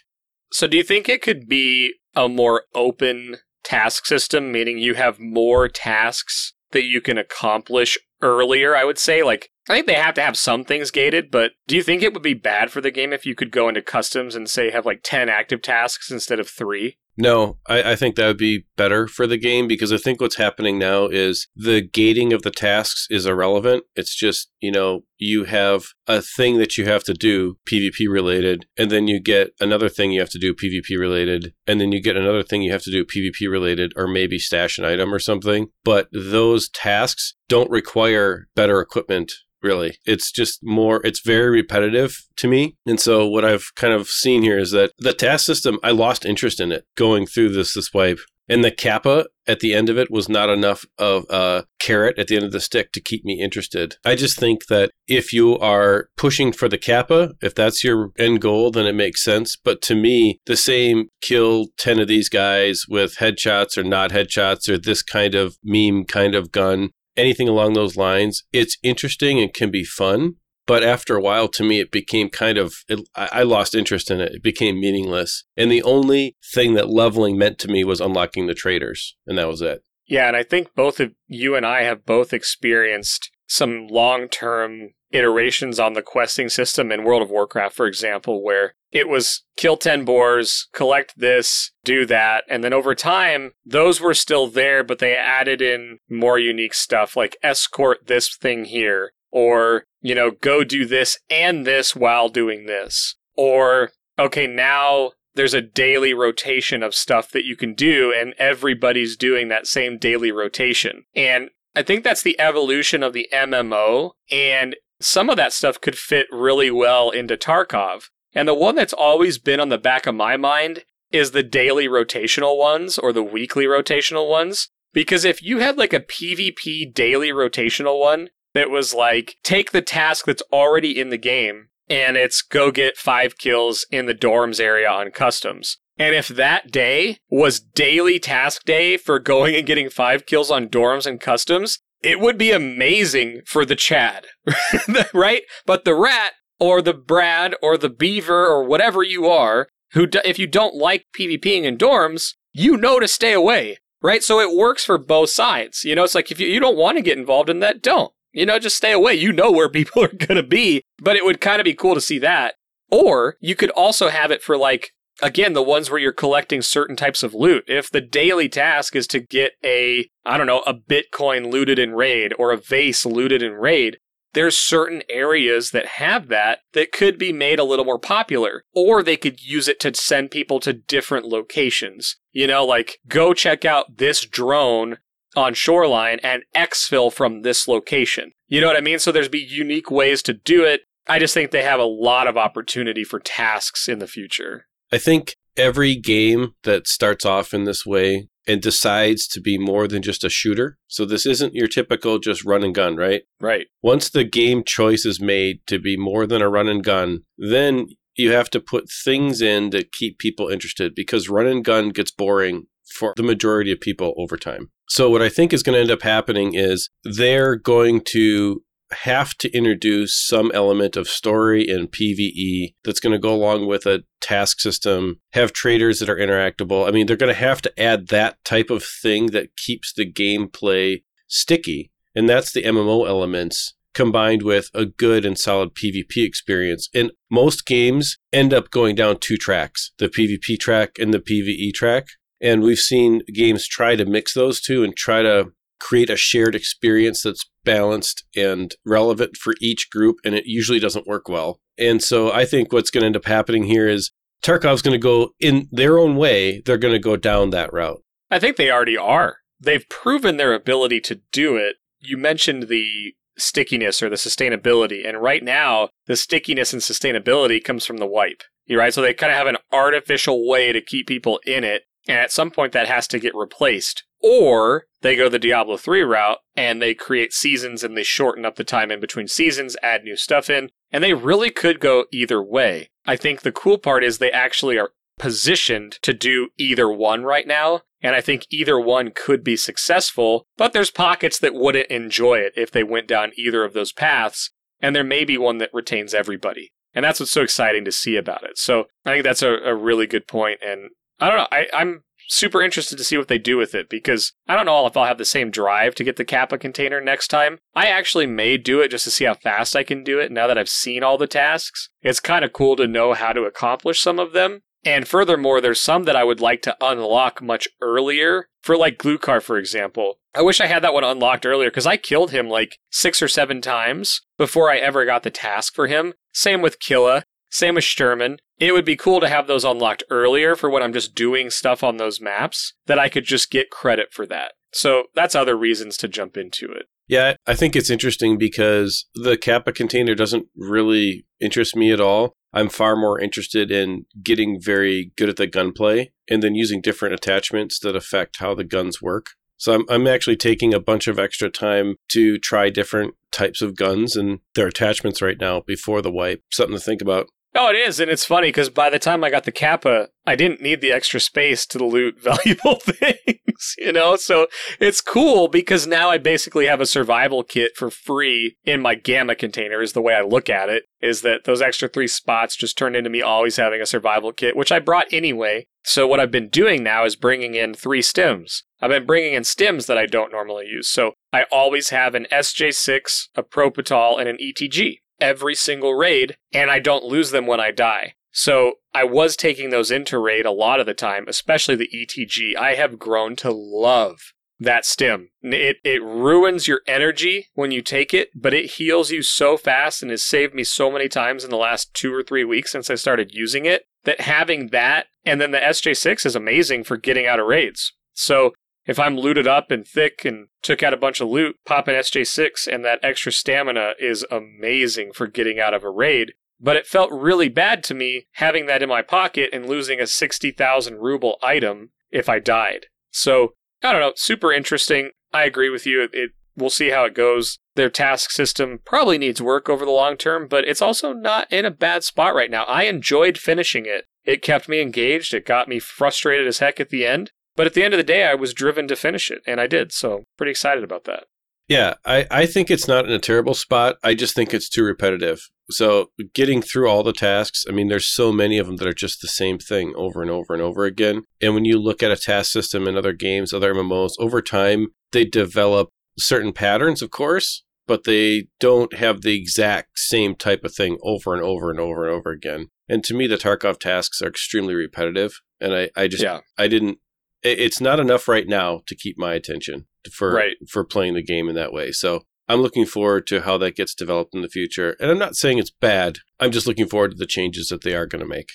So, 0.52 0.66
do 0.66 0.76
you 0.76 0.82
think 0.82 1.08
it 1.08 1.22
could 1.22 1.48
be 1.48 1.94
a 2.14 2.28
more 2.28 2.64
open 2.74 3.38
task 3.64 4.06
system, 4.06 4.52
meaning 4.52 4.78
you 4.78 4.94
have 4.94 5.18
more 5.18 5.68
tasks 5.68 6.54
that 6.72 6.84
you 6.84 7.00
can 7.00 7.18
accomplish 7.18 7.98
earlier? 8.20 8.76
I 8.76 8.84
would 8.84 8.98
say, 8.98 9.22
like, 9.22 9.50
I 9.68 9.74
think 9.74 9.86
they 9.86 9.94
have 9.94 10.14
to 10.14 10.22
have 10.22 10.36
some 10.36 10.64
things 10.64 10.90
gated, 10.90 11.30
but 11.30 11.52
do 11.68 11.76
you 11.76 11.82
think 11.82 12.02
it 12.02 12.12
would 12.12 12.22
be 12.22 12.34
bad 12.34 12.70
for 12.70 12.80
the 12.80 12.90
game 12.90 13.12
if 13.12 13.24
you 13.24 13.34
could 13.34 13.52
go 13.52 13.68
into 13.68 13.82
customs 13.82 14.34
and 14.34 14.50
say 14.50 14.70
have 14.70 14.84
like 14.84 15.00
10 15.04 15.28
active 15.28 15.62
tasks 15.62 16.10
instead 16.10 16.40
of 16.40 16.48
three? 16.48 16.98
No, 17.16 17.58
I, 17.68 17.92
I, 17.92 17.96
think 17.96 18.16
that 18.16 18.26
would 18.26 18.38
be 18.38 18.64
better 18.76 19.06
for 19.06 19.26
the 19.26 19.36
game 19.36 19.68
because 19.68 19.92
I 19.92 19.98
think 19.98 20.20
what's 20.20 20.36
happening 20.36 20.78
now 20.78 21.06
is 21.06 21.46
the 21.54 21.82
gating 21.82 22.32
of 22.32 22.42
the 22.42 22.50
tasks 22.50 23.06
is 23.10 23.26
irrelevant. 23.26 23.84
It's 23.94 24.16
just, 24.16 24.50
you 24.60 24.72
know, 24.72 25.02
you 25.18 25.44
have 25.44 25.84
a 26.06 26.22
thing 26.22 26.56
that 26.58 26.78
you 26.78 26.86
have 26.86 27.04
to 27.04 27.12
do 27.12 27.58
PvP 27.70 28.08
related, 28.08 28.64
and 28.78 28.90
then 28.90 29.08
you 29.08 29.20
get 29.20 29.50
another 29.60 29.90
thing 29.90 30.12
you 30.12 30.20
have 30.20 30.30
to 30.30 30.38
do 30.38 30.54
PvP 30.54 30.98
related, 30.98 31.52
and 31.66 31.80
then 31.80 31.92
you 31.92 32.00
get 32.00 32.16
another 32.16 32.42
thing 32.42 32.62
you 32.62 32.72
have 32.72 32.82
to 32.82 32.90
do 32.90 33.04
PvP 33.04 33.50
related, 33.50 33.92
or 33.94 34.08
maybe 34.08 34.38
stash 34.38 34.78
an 34.78 34.84
item 34.86 35.12
or 35.12 35.18
something. 35.18 35.68
But 35.84 36.08
those 36.12 36.70
tasks 36.70 37.34
don't 37.48 37.70
require 37.70 38.48
better 38.56 38.80
equipment 38.80 39.32
really. 39.62 39.98
It's 40.04 40.30
just 40.30 40.60
more, 40.62 41.00
it's 41.04 41.20
very 41.20 41.48
repetitive 41.48 42.26
to 42.36 42.48
me. 42.48 42.76
And 42.86 43.00
so 43.00 43.26
what 43.26 43.44
I've 43.44 43.72
kind 43.76 43.92
of 43.92 44.08
seen 44.08 44.42
here 44.42 44.58
is 44.58 44.72
that 44.72 44.92
the 44.98 45.12
task 45.12 45.46
system, 45.46 45.78
I 45.82 45.90
lost 45.90 46.26
interest 46.26 46.60
in 46.60 46.72
it 46.72 46.84
going 47.02 47.26
through 47.26 47.48
this, 47.48 47.74
this 47.74 47.92
wipe. 47.92 48.20
And 48.48 48.62
the 48.62 48.70
kappa 48.70 49.26
at 49.48 49.58
the 49.58 49.74
end 49.74 49.88
of 49.88 49.98
it 49.98 50.08
was 50.08 50.28
not 50.28 50.48
enough 50.48 50.84
of 50.98 51.24
a 51.30 51.64
carrot 51.80 52.16
at 52.16 52.28
the 52.28 52.36
end 52.36 52.44
of 52.44 52.52
the 52.52 52.60
stick 52.60 52.92
to 52.92 53.00
keep 53.00 53.24
me 53.24 53.40
interested. 53.42 53.96
I 54.04 54.14
just 54.14 54.38
think 54.38 54.66
that 54.66 54.92
if 55.08 55.32
you 55.32 55.58
are 55.58 56.06
pushing 56.16 56.52
for 56.52 56.68
the 56.68 56.78
kappa, 56.78 57.32
if 57.40 57.56
that's 57.56 57.82
your 57.82 58.10
end 58.16 58.40
goal, 58.40 58.70
then 58.70 58.86
it 58.86 58.94
makes 58.94 59.24
sense. 59.24 59.56
But 59.56 59.82
to 59.82 59.96
me, 59.96 60.38
the 60.46 60.56
same 60.56 61.06
kill 61.20 61.66
10 61.78 61.98
of 61.98 62.06
these 62.06 62.28
guys 62.28 62.82
with 62.88 63.16
headshots 63.16 63.76
or 63.76 63.82
not 63.82 64.10
headshots 64.10 64.68
or 64.68 64.78
this 64.78 65.02
kind 65.02 65.34
of 65.34 65.56
meme 65.64 66.04
kind 66.04 66.36
of 66.36 66.52
gun 66.52 66.90
anything 67.16 67.48
along 67.48 67.72
those 67.72 67.96
lines. 67.96 68.44
It's 68.52 68.78
interesting 68.84 69.40
and 69.40 69.52
can 69.52 69.72
be 69.72 69.84
fun. 69.84 70.34
But 70.72 70.84
after 70.84 71.14
a 71.14 71.20
while, 71.20 71.48
to 71.48 71.62
me, 71.62 71.80
it 71.80 71.90
became 71.90 72.30
kind 72.30 72.56
of, 72.56 72.72
it, 72.88 73.06
I 73.14 73.42
lost 73.42 73.74
interest 73.74 74.10
in 74.10 74.22
it. 74.22 74.36
It 74.36 74.42
became 74.42 74.80
meaningless. 74.80 75.44
And 75.54 75.70
the 75.70 75.82
only 75.82 76.34
thing 76.54 76.72
that 76.76 76.88
leveling 76.88 77.36
meant 77.36 77.58
to 77.58 77.68
me 77.68 77.84
was 77.84 78.00
unlocking 78.00 78.46
the 78.46 78.54
traders. 78.54 79.14
And 79.26 79.36
that 79.36 79.48
was 79.48 79.60
it. 79.60 79.82
Yeah. 80.06 80.28
And 80.28 80.34
I 80.34 80.42
think 80.42 80.74
both 80.74 80.98
of 80.98 81.12
you 81.26 81.54
and 81.54 81.66
I 81.66 81.82
have 81.82 82.06
both 82.06 82.32
experienced 82.32 83.30
some 83.46 83.86
long 83.86 84.28
term 84.28 84.94
iterations 85.10 85.78
on 85.78 85.92
the 85.92 86.00
questing 86.00 86.48
system 86.48 86.90
in 86.90 87.04
World 87.04 87.20
of 87.20 87.28
Warcraft, 87.28 87.76
for 87.76 87.86
example, 87.86 88.42
where 88.42 88.72
it 88.90 89.10
was 89.10 89.42
kill 89.58 89.76
10 89.76 90.06
boars, 90.06 90.68
collect 90.72 91.12
this, 91.18 91.72
do 91.84 92.06
that. 92.06 92.44
And 92.48 92.64
then 92.64 92.72
over 92.72 92.94
time, 92.94 93.52
those 93.66 94.00
were 94.00 94.14
still 94.14 94.46
there, 94.46 94.82
but 94.82 95.00
they 95.00 95.14
added 95.14 95.60
in 95.60 95.98
more 96.08 96.38
unique 96.38 96.72
stuff 96.72 97.14
like 97.14 97.36
escort 97.42 98.06
this 98.06 98.34
thing 98.34 98.64
here, 98.64 99.12
or, 99.30 99.84
you 100.02 100.14
know, 100.14 100.30
go 100.30 100.64
do 100.64 100.84
this 100.84 101.18
and 101.30 101.66
this 101.66 101.96
while 101.96 102.28
doing 102.28 102.66
this. 102.66 103.14
Or, 103.36 103.92
okay, 104.18 104.46
now 104.46 105.12
there's 105.34 105.54
a 105.54 105.62
daily 105.62 106.12
rotation 106.12 106.82
of 106.82 106.94
stuff 106.94 107.30
that 107.30 107.46
you 107.46 107.56
can 107.56 107.72
do, 107.72 108.12
and 108.14 108.34
everybody's 108.36 109.16
doing 109.16 109.48
that 109.48 109.66
same 109.66 109.96
daily 109.96 110.30
rotation. 110.30 111.04
And 111.14 111.48
I 111.74 111.82
think 111.82 112.04
that's 112.04 112.22
the 112.22 112.38
evolution 112.38 113.02
of 113.02 113.14
the 113.14 113.28
MMO, 113.32 114.10
and 114.30 114.76
some 115.00 115.30
of 115.30 115.36
that 115.36 115.52
stuff 115.52 115.80
could 115.80 115.96
fit 115.96 116.26
really 116.30 116.70
well 116.70 117.10
into 117.10 117.36
Tarkov. 117.36 118.10
And 118.34 118.46
the 118.46 118.54
one 118.54 118.74
that's 118.74 118.92
always 118.92 119.38
been 119.38 119.60
on 119.60 119.68
the 119.68 119.78
back 119.78 120.06
of 120.06 120.14
my 120.14 120.36
mind 120.36 120.84
is 121.10 121.30
the 121.30 121.42
daily 121.42 121.86
rotational 121.86 122.58
ones 122.58 122.98
or 122.98 123.12
the 123.12 123.22
weekly 123.22 123.64
rotational 123.64 124.28
ones. 124.28 124.68
Because 124.92 125.24
if 125.24 125.42
you 125.42 125.58
had 125.58 125.78
like 125.78 125.92
a 125.92 126.00
PvP 126.00 126.92
daily 126.92 127.30
rotational 127.30 127.98
one 127.98 128.28
that 128.54 128.70
was 128.70 128.94
like, 128.94 129.36
take 129.42 129.72
the 129.72 129.82
task 129.82 130.26
that's 130.26 130.42
already 130.52 130.98
in 130.98 131.10
the 131.10 131.18
game 131.18 131.68
and 131.88 132.16
it's 132.16 132.42
go 132.42 132.70
get 132.70 132.96
five 132.96 133.36
kills 133.36 133.86
in 133.90 134.06
the 134.06 134.14
dorms 134.14 134.60
area 134.60 134.88
on 134.88 135.10
customs. 135.10 135.78
And 135.98 136.14
if 136.14 136.28
that 136.28 136.72
day 136.72 137.18
was 137.30 137.60
daily 137.60 138.18
task 138.18 138.64
day 138.64 138.96
for 138.96 139.18
going 139.18 139.54
and 139.54 139.66
getting 139.66 139.90
five 139.90 140.26
kills 140.26 140.50
on 140.50 140.68
dorms 140.68 141.06
and 141.06 141.20
customs, 141.20 141.80
it 142.02 142.18
would 142.18 142.38
be 142.38 142.50
amazing 142.50 143.42
for 143.46 143.64
the 143.64 143.76
Chad, 143.76 144.26
right? 145.14 145.42
But 145.66 145.84
the 145.84 145.94
rat 145.94 146.32
or 146.58 146.82
the 146.82 146.94
Brad 146.94 147.54
or 147.62 147.76
the 147.76 147.90
Beaver 147.90 148.46
or 148.46 148.64
whatever 148.64 149.02
you 149.02 149.26
are, 149.26 149.68
who 149.92 150.08
if 150.24 150.38
you 150.38 150.46
don't 150.46 150.74
like 150.74 151.06
PvPing 151.16 151.64
in 151.64 151.76
dorms, 151.76 152.34
you 152.52 152.76
know 152.76 152.98
to 152.98 153.06
stay 153.06 153.32
away, 153.32 153.78
right? 154.00 154.22
So 154.22 154.40
it 154.40 154.56
works 154.56 154.84
for 154.84 154.98
both 154.98 155.30
sides. 155.30 155.84
You 155.84 155.94
know, 155.94 156.04
it's 156.04 156.14
like 156.14 156.30
if 156.30 156.40
you, 156.40 156.48
you 156.48 156.58
don't 156.58 156.76
want 156.76 156.96
to 156.96 157.02
get 157.02 157.18
involved 157.18 157.50
in 157.50 157.60
that, 157.60 157.82
don't. 157.82 158.12
You 158.32 158.46
know, 158.46 158.58
just 158.58 158.76
stay 158.76 158.92
away. 158.92 159.14
You 159.14 159.32
know 159.32 159.50
where 159.50 159.68
people 159.70 160.02
are 160.02 160.08
going 160.08 160.36
to 160.36 160.42
be, 160.42 160.82
but 160.98 161.16
it 161.16 161.24
would 161.24 161.40
kind 161.40 161.60
of 161.60 161.64
be 161.64 161.74
cool 161.74 161.94
to 161.94 162.00
see 162.00 162.18
that. 162.20 162.54
Or 162.90 163.36
you 163.40 163.54
could 163.54 163.70
also 163.70 164.08
have 164.08 164.30
it 164.30 164.42
for 164.42 164.56
like 164.56 164.90
again, 165.20 165.52
the 165.52 165.62
ones 165.62 165.90
where 165.90 166.00
you're 166.00 166.12
collecting 166.12 166.62
certain 166.62 166.96
types 166.96 167.22
of 167.22 167.34
loot. 167.34 167.64
If 167.68 167.90
the 167.90 168.00
daily 168.00 168.48
task 168.48 168.96
is 168.96 169.06
to 169.08 169.20
get 169.20 169.52
a, 169.64 170.08
I 170.24 170.36
don't 170.36 170.46
know, 170.46 170.60
a 170.60 170.74
Bitcoin 170.74 171.50
looted 171.50 171.78
in 171.78 171.94
raid 171.94 172.34
or 172.38 172.52
a 172.52 172.56
vase 172.56 173.04
looted 173.04 173.42
in 173.42 173.52
raid, 173.52 173.98
there's 174.34 174.56
certain 174.56 175.02
areas 175.10 175.72
that 175.72 175.86
have 175.86 176.28
that 176.28 176.60
that 176.72 176.92
could 176.92 177.18
be 177.18 177.32
made 177.32 177.58
a 177.58 177.64
little 177.64 177.84
more 177.84 177.98
popular, 177.98 178.64
or 178.74 179.02
they 179.02 179.16
could 179.16 179.42
use 179.42 179.68
it 179.68 179.78
to 179.80 179.94
send 179.94 180.30
people 180.30 180.58
to 180.60 180.72
different 180.72 181.26
locations. 181.26 182.16
You 182.32 182.46
know, 182.46 182.64
like 182.64 182.98
go 183.06 183.34
check 183.34 183.66
out 183.66 183.98
this 183.98 184.24
drone 184.24 184.98
on 185.36 185.54
shoreline 185.54 186.18
and 186.22 186.42
exfil 186.54 187.12
from 187.12 187.42
this 187.42 187.66
location. 187.66 188.32
You 188.48 188.60
know 188.60 188.66
what 188.66 188.76
I 188.76 188.80
mean? 188.80 188.98
So 188.98 189.12
there's 189.12 189.28
be 189.28 189.46
unique 189.48 189.90
ways 189.90 190.22
to 190.22 190.34
do 190.34 190.64
it. 190.64 190.82
I 191.08 191.18
just 191.18 191.34
think 191.34 191.50
they 191.50 191.62
have 191.62 191.80
a 191.80 191.84
lot 191.84 192.26
of 192.26 192.36
opportunity 192.36 193.04
for 193.04 193.18
tasks 193.18 193.88
in 193.88 193.98
the 193.98 194.06
future. 194.06 194.66
I 194.92 194.98
think 194.98 195.36
every 195.56 195.96
game 195.96 196.54
that 196.64 196.86
starts 196.86 197.24
off 197.24 197.52
in 197.52 197.64
this 197.64 197.84
way 197.84 198.28
and 198.46 198.60
decides 198.60 199.26
to 199.28 199.40
be 199.40 199.56
more 199.56 199.86
than 199.86 200.02
just 200.02 200.24
a 200.24 200.28
shooter. 200.28 200.78
So 200.88 201.04
this 201.04 201.26
isn't 201.26 201.54
your 201.54 201.68
typical 201.68 202.18
just 202.18 202.44
run 202.44 202.64
and 202.64 202.74
gun, 202.74 202.96
right? 202.96 203.22
Right. 203.40 203.66
Once 203.82 204.10
the 204.10 204.24
game 204.24 204.64
choice 204.64 205.04
is 205.04 205.20
made 205.20 205.60
to 205.68 205.78
be 205.78 205.96
more 205.96 206.26
than 206.26 206.42
a 206.42 206.48
run 206.48 206.68
and 206.68 206.82
gun, 206.82 207.20
then 207.38 207.86
you 208.16 208.32
have 208.32 208.50
to 208.50 208.60
put 208.60 208.90
things 208.90 209.40
in 209.40 209.70
to 209.70 209.84
keep 209.84 210.18
people 210.18 210.48
interested 210.48 210.94
because 210.94 211.28
run 211.28 211.46
and 211.46 211.64
gun 211.64 211.90
gets 211.90 212.10
boring 212.10 212.66
for 212.92 213.14
the 213.16 213.22
majority 213.22 213.72
of 213.72 213.80
people 213.80 214.14
over 214.16 214.36
time. 214.36 214.70
So 214.88 215.10
what 215.10 215.22
I 215.22 215.28
think 215.28 215.52
is 215.52 215.62
going 215.62 215.74
to 215.74 215.80
end 215.80 215.90
up 215.90 216.02
happening 216.02 216.54
is 216.54 216.90
they're 217.04 217.56
going 217.56 218.02
to 218.08 218.62
have 218.92 219.34
to 219.38 219.50
introduce 219.56 220.14
some 220.14 220.50
element 220.54 220.96
of 220.96 221.08
story 221.08 221.66
and 221.66 221.90
PvE 221.90 222.74
that's 222.84 223.00
going 223.00 223.12
to 223.12 223.18
go 223.18 223.34
along 223.34 223.66
with 223.66 223.86
a 223.86 224.04
task 224.20 224.60
system, 224.60 225.20
have 225.32 225.52
traders 225.52 225.98
that 225.98 226.10
are 226.10 226.16
interactable. 226.16 226.86
I 226.86 226.90
mean, 226.90 227.06
they're 227.06 227.16
going 227.16 227.32
to 227.32 227.40
have 227.40 227.62
to 227.62 227.80
add 227.80 228.08
that 228.08 228.42
type 228.44 228.70
of 228.70 228.84
thing 228.84 229.28
that 229.28 229.56
keeps 229.56 229.92
the 229.92 230.10
gameplay 230.10 231.02
sticky. 231.26 231.90
And 232.14 232.28
that's 232.28 232.52
the 232.52 232.62
MMO 232.62 233.08
elements 233.08 233.74
combined 233.94 234.42
with 234.42 234.70
a 234.74 234.86
good 234.86 235.24
and 235.24 235.38
solid 235.38 235.74
PvP 235.74 236.24
experience. 236.24 236.88
And 236.94 237.12
most 237.30 237.66
games 237.66 238.18
end 238.32 238.54
up 238.54 238.70
going 238.70 238.94
down 238.94 239.18
two 239.18 239.36
tracks 239.36 239.92
the 239.98 240.08
PvP 240.08 240.58
track 240.58 240.98
and 240.98 241.12
the 241.12 241.18
PvE 241.18 241.72
track. 241.74 242.06
And 242.42 242.62
we've 242.62 242.78
seen 242.78 243.22
games 243.32 243.66
try 243.68 243.96
to 243.96 244.04
mix 244.04 244.34
those 244.34 244.60
two 244.60 244.82
and 244.82 244.96
try 244.96 245.22
to 245.22 245.52
create 245.80 246.10
a 246.10 246.16
shared 246.16 246.54
experience 246.54 247.22
that's 247.22 247.48
balanced 247.64 248.24
and 248.36 248.74
relevant 248.84 249.36
for 249.36 249.54
each 249.60 249.90
group. 249.90 250.16
And 250.24 250.34
it 250.34 250.44
usually 250.46 250.80
doesn't 250.80 251.06
work 251.06 251.28
well. 251.28 251.60
And 251.78 252.02
so 252.02 252.32
I 252.32 252.44
think 252.44 252.72
what's 252.72 252.90
going 252.90 253.02
to 253.02 253.06
end 253.06 253.16
up 253.16 253.24
happening 253.24 253.64
here 253.64 253.88
is 253.88 254.10
Tarkov's 254.44 254.82
going 254.82 254.92
to 254.92 254.98
go 254.98 255.30
in 255.40 255.68
their 255.70 255.98
own 255.98 256.16
way, 256.16 256.62
they're 256.64 256.78
going 256.78 256.94
to 256.94 256.98
go 256.98 257.16
down 257.16 257.50
that 257.50 257.72
route. 257.72 258.02
I 258.30 258.38
think 258.38 258.56
they 258.56 258.70
already 258.70 258.96
are. 258.96 259.38
They've 259.60 259.88
proven 259.88 260.36
their 260.36 260.52
ability 260.52 261.00
to 261.02 261.20
do 261.30 261.56
it. 261.56 261.76
You 262.00 262.16
mentioned 262.16 262.64
the 262.64 263.14
stickiness 263.38 264.02
or 264.02 264.08
the 264.08 264.16
sustainability. 264.16 265.06
And 265.08 265.22
right 265.22 265.42
now, 265.42 265.90
the 266.06 266.16
stickiness 266.16 266.72
and 266.72 266.82
sustainability 266.82 267.62
comes 267.62 267.86
from 267.86 267.98
the 267.98 268.06
wipe. 268.06 268.42
Right? 268.70 268.92
So 268.92 269.02
they 269.02 269.14
kind 269.14 269.32
of 269.32 269.38
have 269.38 269.46
an 269.46 269.58
artificial 269.72 270.48
way 270.48 270.72
to 270.72 270.80
keep 270.80 271.06
people 271.06 271.40
in 271.46 271.62
it. 271.64 271.82
And 272.08 272.18
at 272.18 272.32
some 272.32 272.50
point, 272.50 272.72
that 272.72 272.88
has 272.88 273.06
to 273.08 273.18
get 273.18 273.34
replaced. 273.34 274.04
Or 274.20 274.86
they 275.02 275.16
go 275.16 275.28
the 275.28 275.38
Diablo 275.38 275.76
3 275.76 276.02
route 276.02 276.38
and 276.56 276.80
they 276.80 276.94
create 276.94 277.32
seasons 277.32 277.82
and 277.82 277.96
they 277.96 278.02
shorten 278.02 278.44
up 278.44 278.56
the 278.56 278.64
time 278.64 278.90
in 278.90 279.00
between 279.00 279.28
seasons, 279.28 279.76
add 279.82 280.04
new 280.04 280.16
stuff 280.16 280.48
in. 280.48 280.70
And 280.92 281.02
they 281.02 281.14
really 281.14 281.50
could 281.50 281.80
go 281.80 282.04
either 282.12 282.42
way. 282.42 282.90
I 283.04 283.16
think 283.16 283.40
the 283.40 283.52
cool 283.52 283.78
part 283.78 284.04
is 284.04 284.18
they 284.18 284.30
actually 284.30 284.78
are 284.78 284.92
positioned 285.18 285.98
to 286.02 286.12
do 286.12 286.50
either 286.58 286.90
one 286.90 287.24
right 287.24 287.46
now. 287.46 287.82
And 288.00 288.16
I 288.16 288.20
think 288.20 288.46
either 288.50 288.78
one 288.80 289.12
could 289.14 289.44
be 289.44 289.56
successful, 289.56 290.46
but 290.56 290.72
there's 290.72 290.90
pockets 290.90 291.38
that 291.38 291.54
wouldn't 291.54 291.88
enjoy 291.88 292.38
it 292.38 292.52
if 292.56 292.70
they 292.70 292.82
went 292.82 293.06
down 293.06 293.32
either 293.36 293.64
of 293.64 293.74
those 293.74 293.92
paths. 293.92 294.50
And 294.80 294.94
there 294.96 295.04
may 295.04 295.24
be 295.24 295.38
one 295.38 295.58
that 295.58 295.70
retains 295.72 296.12
everybody. 296.12 296.72
And 296.94 297.04
that's 297.04 297.20
what's 297.20 297.32
so 297.32 297.42
exciting 297.42 297.84
to 297.84 297.92
see 297.92 298.16
about 298.16 298.42
it. 298.44 298.58
So 298.58 298.86
I 299.04 299.12
think 299.12 299.24
that's 299.24 299.42
a, 299.42 299.52
a 299.64 299.74
really 299.74 300.06
good 300.06 300.26
point. 300.26 300.60
And 300.64 300.90
I 301.22 301.28
don't 301.28 301.38
know, 301.38 301.48
I, 301.52 301.66
I'm 301.72 302.02
super 302.28 302.62
interested 302.62 302.96
to 302.98 303.04
see 303.04 303.16
what 303.16 303.28
they 303.28 303.38
do 303.38 303.56
with 303.56 303.74
it 303.74 303.88
because 303.88 304.32
I 304.48 304.56
don't 304.56 304.66
know 304.66 304.86
if 304.86 304.96
I'll 304.96 305.06
have 305.06 305.18
the 305.18 305.24
same 305.24 305.50
drive 305.50 305.94
to 305.96 306.04
get 306.04 306.16
the 306.16 306.24
Kappa 306.24 306.58
container 306.58 307.00
next 307.00 307.28
time. 307.28 307.58
I 307.74 307.86
actually 307.86 308.26
may 308.26 308.56
do 308.56 308.80
it 308.80 308.90
just 308.90 309.04
to 309.04 309.10
see 309.10 309.24
how 309.26 309.34
fast 309.34 309.76
I 309.76 309.84
can 309.84 310.02
do 310.02 310.18
it 310.18 310.32
now 310.32 310.46
that 310.46 310.58
I've 310.58 310.68
seen 310.68 311.04
all 311.04 311.18
the 311.18 311.26
tasks. 311.26 311.90
It's 312.02 312.20
kind 312.20 312.44
of 312.44 312.52
cool 312.52 312.74
to 312.76 312.88
know 312.88 313.12
how 313.12 313.32
to 313.32 313.42
accomplish 313.42 314.00
some 314.00 314.18
of 314.18 314.32
them. 314.32 314.62
And 314.84 315.06
furthermore, 315.06 315.60
there's 315.60 315.80
some 315.80 316.04
that 316.04 316.16
I 316.16 316.24
would 316.24 316.40
like 316.40 316.60
to 316.62 316.76
unlock 316.80 317.40
much 317.40 317.68
earlier. 317.80 318.48
For 318.62 318.76
like 318.76 318.98
Glukhar, 318.98 319.40
for 319.42 319.58
example. 319.58 320.18
I 320.34 320.42
wish 320.42 320.60
I 320.60 320.66
had 320.66 320.82
that 320.82 320.94
one 320.94 321.04
unlocked 321.04 321.46
earlier 321.46 321.70
because 321.70 321.86
I 321.86 321.96
killed 321.96 322.30
him 322.30 322.48
like 322.48 322.78
six 322.90 323.20
or 323.20 323.28
seven 323.28 323.60
times 323.60 324.22
before 324.38 324.70
I 324.70 324.78
ever 324.78 325.04
got 325.04 325.22
the 325.22 325.30
task 325.30 325.74
for 325.74 325.86
him. 325.86 326.14
Same 326.32 326.62
with 326.62 326.80
Killa. 326.80 327.24
Same 327.52 327.74
with 327.74 327.84
Shturman. 327.84 328.38
It 328.58 328.72
would 328.72 328.86
be 328.86 328.96
cool 328.96 329.20
to 329.20 329.28
have 329.28 329.46
those 329.46 329.64
unlocked 329.64 330.02
earlier 330.10 330.56
for 330.56 330.70
when 330.70 330.82
I'm 330.82 330.92
just 330.92 331.14
doing 331.14 331.50
stuff 331.50 331.84
on 331.84 331.98
those 331.98 332.20
maps 332.20 332.72
that 332.86 332.98
I 332.98 333.10
could 333.10 333.24
just 333.24 333.50
get 333.50 333.70
credit 333.70 334.08
for 334.10 334.26
that. 334.26 334.52
So 334.72 335.04
that's 335.14 335.34
other 335.34 335.56
reasons 335.56 335.98
to 335.98 336.08
jump 336.08 336.38
into 336.38 336.72
it. 336.72 336.86
Yeah, 337.06 337.34
I 337.46 337.54
think 337.54 337.76
it's 337.76 337.90
interesting 337.90 338.38
because 338.38 339.04
the 339.14 339.36
Kappa 339.36 339.72
container 339.72 340.14
doesn't 340.14 340.46
really 340.56 341.26
interest 341.40 341.76
me 341.76 341.92
at 341.92 342.00
all. 342.00 342.32
I'm 342.54 342.70
far 342.70 342.96
more 342.96 343.20
interested 343.20 343.70
in 343.70 344.06
getting 344.22 344.58
very 344.60 345.12
good 345.16 345.28
at 345.28 345.36
the 345.36 345.46
gunplay 345.46 346.12
and 346.30 346.42
then 346.42 346.54
using 346.54 346.80
different 346.80 347.14
attachments 347.14 347.78
that 347.80 347.96
affect 347.96 348.38
how 348.38 348.54
the 348.54 348.64
guns 348.64 349.02
work. 349.02 349.26
So 349.58 349.74
I'm, 349.74 349.84
I'm 349.90 350.06
actually 350.06 350.36
taking 350.36 350.72
a 350.72 350.80
bunch 350.80 351.06
of 351.06 351.18
extra 351.18 351.50
time 351.50 351.96
to 352.08 352.38
try 352.38 352.70
different 352.70 353.14
types 353.30 353.60
of 353.60 353.76
guns 353.76 354.16
and 354.16 354.40
their 354.54 354.68
attachments 354.68 355.20
right 355.20 355.38
now 355.38 355.60
before 355.60 356.00
the 356.00 356.10
wipe. 356.10 356.42
Something 356.50 356.76
to 356.76 356.82
think 356.82 357.02
about. 357.02 357.28
Oh, 357.54 357.68
it 357.68 357.76
is, 357.76 358.00
and 358.00 358.10
it's 358.10 358.24
funny 358.24 358.48
because 358.48 358.70
by 358.70 358.88
the 358.88 358.98
time 358.98 359.22
I 359.22 359.28
got 359.28 359.44
the 359.44 359.52
Kappa, 359.52 360.08
I 360.26 360.36
didn't 360.36 360.62
need 360.62 360.80
the 360.80 360.92
extra 360.92 361.20
space 361.20 361.66
to 361.66 361.84
loot 361.84 362.18
valuable 362.22 362.76
things, 362.76 363.74
you 363.76 363.92
know? 363.92 364.16
So 364.16 364.46
it's 364.80 365.02
cool 365.02 365.48
because 365.48 365.86
now 365.86 366.08
I 366.08 366.16
basically 366.16 366.66
have 366.66 366.80
a 366.80 366.86
survival 366.86 367.42
kit 367.42 367.72
for 367.76 367.90
free 367.90 368.56
in 368.64 368.80
my 368.80 368.94
Gamma 368.94 369.34
container, 369.34 369.82
is 369.82 369.92
the 369.92 370.00
way 370.00 370.14
I 370.14 370.22
look 370.22 370.48
at 370.48 370.70
it, 370.70 370.84
is 371.02 371.20
that 371.22 371.44
those 371.44 371.60
extra 371.60 371.88
three 371.88 372.08
spots 372.08 372.56
just 372.56 372.78
turned 372.78 372.96
into 372.96 373.10
me 373.10 373.20
always 373.20 373.56
having 373.56 373.82
a 373.82 373.86
survival 373.86 374.32
kit, 374.32 374.56
which 374.56 374.72
I 374.72 374.78
brought 374.78 375.12
anyway. 375.12 375.66
So 375.84 376.06
what 376.06 376.20
I've 376.20 376.30
been 376.30 376.48
doing 376.48 376.82
now 376.82 377.04
is 377.04 377.16
bringing 377.16 377.54
in 377.54 377.74
three 377.74 378.00
stims. 378.00 378.62
I've 378.80 378.90
been 378.90 379.06
bringing 379.06 379.34
in 379.34 379.42
stims 379.42 379.86
that 379.88 379.98
I 379.98 380.06
don't 380.06 380.32
normally 380.32 380.68
use. 380.68 380.88
So 380.88 381.12
I 381.34 381.44
always 381.52 381.90
have 381.90 382.14
an 382.14 382.26
SJ6, 382.32 383.28
a 383.36 383.42
Propital, 383.42 384.18
and 384.18 384.28
an 384.28 384.38
ETG 384.38 385.00
every 385.22 385.54
single 385.54 385.94
raid, 385.94 386.36
and 386.52 386.70
I 386.70 386.80
don't 386.80 387.04
lose 387.04 387.30
them 387.30 387.46
when 387.46 387.60
I 387.60 387.70
die. 387.70 388.14
So 388.32 388.74
I 388.94 389.04
was 389.04 389.36
taking 389.36 389.70
those 389.70 389.90
into 389.90 390.18
raid 390.18 390.46
a 390.46 390.50
lot 390.50 390.80
of 390.80 390.86
the 390.86 390.94
time, 390.94 391.26
especially 391.28 391.76
the 391.76 391.90
ETG. 391.94 392.56
I 392.56 392.74
have 392.74 392.98
grown 392.98 393.36
to 393.36 393.50
love 393.50 394.32
that 394.58 394.84
stim. 394.84 395.30
It 395.42 395.78
it 395.84 396.02
ruins 396.02 396.66
your 396.66 396.80
energy 396.86 397.48
when 397.54 397.70
you 397.70 397.82
take 397.82 398.14
it, 398.14 398.30
but 398.34 398.54
it 398.54 398.72
heals 398.72 399.10
you 399.10 399.22
so 399.22 399.56
fast 399.56 400.02
and 400.02 400.10
has 400.10 400.22
saved 400.22 400.54
me 400.54 400.64
so 400.64 400.90
many 400.90 401.08
times 401.08 401.44
in 401.44 401.50
the 401.50 401.56
last 401.56 401.94
2 401.94 402.12
or 402.14 402.22
3 402.22 402.44
weeks 402.44 402.72
since 402.72 402.88
I 402.88 402.94
started 402.94 403.32
using 403.32 403.66
it 403.66 403.84
that 404.04 404.22
having 404.22 404.68
that 404.68 405.06
and 405.24 405.40
then 405.40 405.50
the 405.50 405.58
SJ6 405.58 406.26
is 406.26 406.36
amazing 406.36 406.84
for 406.84 406.96
getting 406.96 407.26
out 407.26 407.40
of 407.40 407.46
raids. 407.46 407.92
So 408.14 408.52
if 408.84 408.98
I'm 408.98 409.16
looted 409.16 409.46
up 409.46 409.70
and 409.70 409.86
thick 409.86 410.24
and 410.24 410.48
took 410.62 410.82
out 410.82 410.94
a 410.94 410.98
bunch 410.98 411.20
of 411.20 411.28
loot, 411.28 411.56
pop 411.64 411.88
an 411.88 411.94
SJ6 411.94 412.66
and 412.66 412.84
that 412.84 413.00
extra 413.02 413.32
stamina 413.32 413.92
is 413.98 414.26
amazing 414.30 415.12
for 415.12 415.26
getting 415.26 415.60
out 415.60 415.74
of 415.74 415.84
a 415.84 415.90
raid. 415.90 416.32
But 416.60 416.76
it 416.76 416.86
felt 416.86 417.10
really 417.10 417.48
bad 417.48 417.82
to 417.84 417.94
me 417.94 418.26
having 418.34 418.66
that 418.66 418.82
in 418.82 418.88
my 418.88 419.02
pocket 419.02 419.50
and 419.52 419.68
losing 419.68 420.00
a 420.00 420.06
60,000 420.06 420.98
ruble 420.98 421.38
item 421.42 421.90
if 422.10 422.28
I 422.28 422.38
died. 422.38 422.86
So, 423.10 423.54
I 423.82 423.92
don't 423.92 424.00
know, 424.00 424.12
super 424.16 424.52
interesting. 424.52 425.10
I 425.32 425.44
agree 425.44 425.70
with 425.70 425.86
you. 425.86 426.02
It, 426.02 426.10
it 426.12 426.30
we'll 426.56 426.70
see 426.70 426.90
how 426.90 427.04
it 427.04 427.14
goes. 427.14 427.58
Their 427.74 427.90
task 427.90 428.30
system 428.30 428.80
probably 428.84 429.18
needs 429.18 429.40
work 429.40 429.68
over 429.68 429.84
the 429.84 429.90
long 429.90 430.16
term, 430.16 430.46
but 430.46 430.66
it's 430.66 430.82
also 430.82 431.12
not 431.12 431.50
in 431.52 431.64
a 431.64 431.70
bad 431.70 432.04
spot 432.04 432.34
right 432.34 432.50
now. 432.50 432.64
I 432.64 432.84
enjoyed 432.84 433.38
finishing 433.38 433.86
it. 433.86 434.04
It 434.24 434.42
kept 434.42 434.68
me 434.68 434.80
engaged. 434.80 435.34
It 435.34 435.46
got 435.46 435.68
me 435.68 435.78
frustrated 435.78 436.46
as 436.46 436.58
heck 436.58 436.78
at 436.78 436.90
the 436.90 437.06
end. 437.06 437.32
But 437.56 437.66
at 437.66 437.74
the 437.74 437.82
end 437.82 437.94
of 437.94 437.98
the 437.98 438.04
day, 438.04 438.24
I 438.24 438.34
was 438.34 438.54
driven 438.54 438.88
to 438.88 438.96
finish 438.96 439.30
it, 439.30 439.42
and 439.46 439.60
I 439.60 439.66
did. 439.66 439.92
So 439.92 440.24
pretty 440.36 440.50
excited 440.50 440.84
about 440.84 441.04
that. 441.04 441.24
Yeah, 441.68 441.94
I, 442.04 442.26
I 442.30 442.46
think 442.46 442.70
it's 442.70 442.88
not 442.88 443.06
in 443.06 443.12
a 443.12 443.18
terrible 443.18 443.54
spot. 443.54 443.96
I 444.02 444.14
just 444.14 444.34
think 444.34 444.52
it's 444.52 444.68
too 444.68 444.84
repetitive. 444.84 445.48
So 445.70 446.10
getting 446.34 446.60
through 446.60 446.88
all 446.88 447.02
the 447.02 447.12
tasks, 447.12 447.64
I 447.68 447.72
mean, 447.72 447.88
there's 447.88 448.08
so 448.08 448.32
many 448.32 448.58
of 448.58 448.66
them 448.66 448.76
that 448.76 448.88
are 448.88 448.92
just 448.92 449.22
the 449.22 449.28
same 449.28 449.58
thing 449.58 449.94
over 449.96 450.20
and 450.22 450.30
over 450.30 450.52
and 450.52 450.60
over 450.60 450.84
again. 450.84 451.22
And 451.40 451.54
when 451.54 451.64
you 451.64 451.78
look 451.78 452.02
at 452.02 452.10
a 452.10 452.16
task 452.16 452.52
system 452.52 452.86
in 452.86 452.96
other 452.96 453.12
games, 453.12 453.52
other 453.52 453.72
MMOs, 453.72 454.12
over 454.18 454.42
time, 454.42 454.88
they 455.12 455.24
develop 455.24 455.88
certain 456.18 456.52
patterns, 456.52 457.00
of 457.00 457.10
course, 457.10 457.64
but 457.86 458.04
they 458.04 458.48
don't 458.60 458.94
have 458.94 459.22
the 459.22 459.34
exact 459.34 459.98
same 459.98 460.34
type 460.34 460.64
of 460.64 460.74
thing 460.74 460.98
over 461.02 461.32
and 461.32 461.42
over 461.42 461.70
and 461.70 461.80
over 461.80 462.06
and 462.06 462.14
over 462.14 462.30
again. 462.30 462.68
And 462.88 463.02
to 463.04 463.14
me, 463.14 463.26
the 463.26 463.36
Tarkov 463.36 463.78
tasks 463.78 464.20
are 464.20 464.28
extremely 464.28 464.74
repetitive. 464.74 465.40
And 465.60 465.74
I, 465.74 465.90
I 465.96 466.08
just, 466.08 466.22
yeah. 466.22 466.40
I 466.58 466.68
didn't 466.68 466.98
it's 467.42 467.80
not 467.80 468.00
enough 468.00 468.28
right 468.28 468.46
now 468.46 468.82
to 468.86 468.94
keep 468.94 469.18
my 469.18 469.34
attention 469.34 469.86
for 470.12 470.32
right. 470.32 470.56
for 470.68 470.84
playing 470.84 471.14
the 471.14 471.22
game 471.22 471.48
in 471.48 471.54
that 471.54 471.72
way. 471.72 471.92
So 471.92 472.22
I'm 472.48 472.60
looking 472.60 472.86
forward 472.86 473.26
to 473.28 473.42
how 473.42 473.58
that 473.58 473.76
gets 473.76 473.94
developed 473.94 474.34
in 474.34 474.42
the 474.42 474.48
future. 474.48 474.96
And 475.00 475.10
I'm 475.10 475.18
not 475.18 475.36
saying 475.36 475.58
it's 475.58 475.70
bad. 475.70 476.18
I'm 476.40 476.50
just 476.50 476.66
looking 476.66 476.88
forward 476.88 477.12
to 477.12 477.16
the 477.16 477.26
changes 477.26 477.68
that 477.68 477.82
they 477.82 477.94
are 477.94 478.06
going 478.06 478.20
to 478.20 478.28
make. 478.28 478.50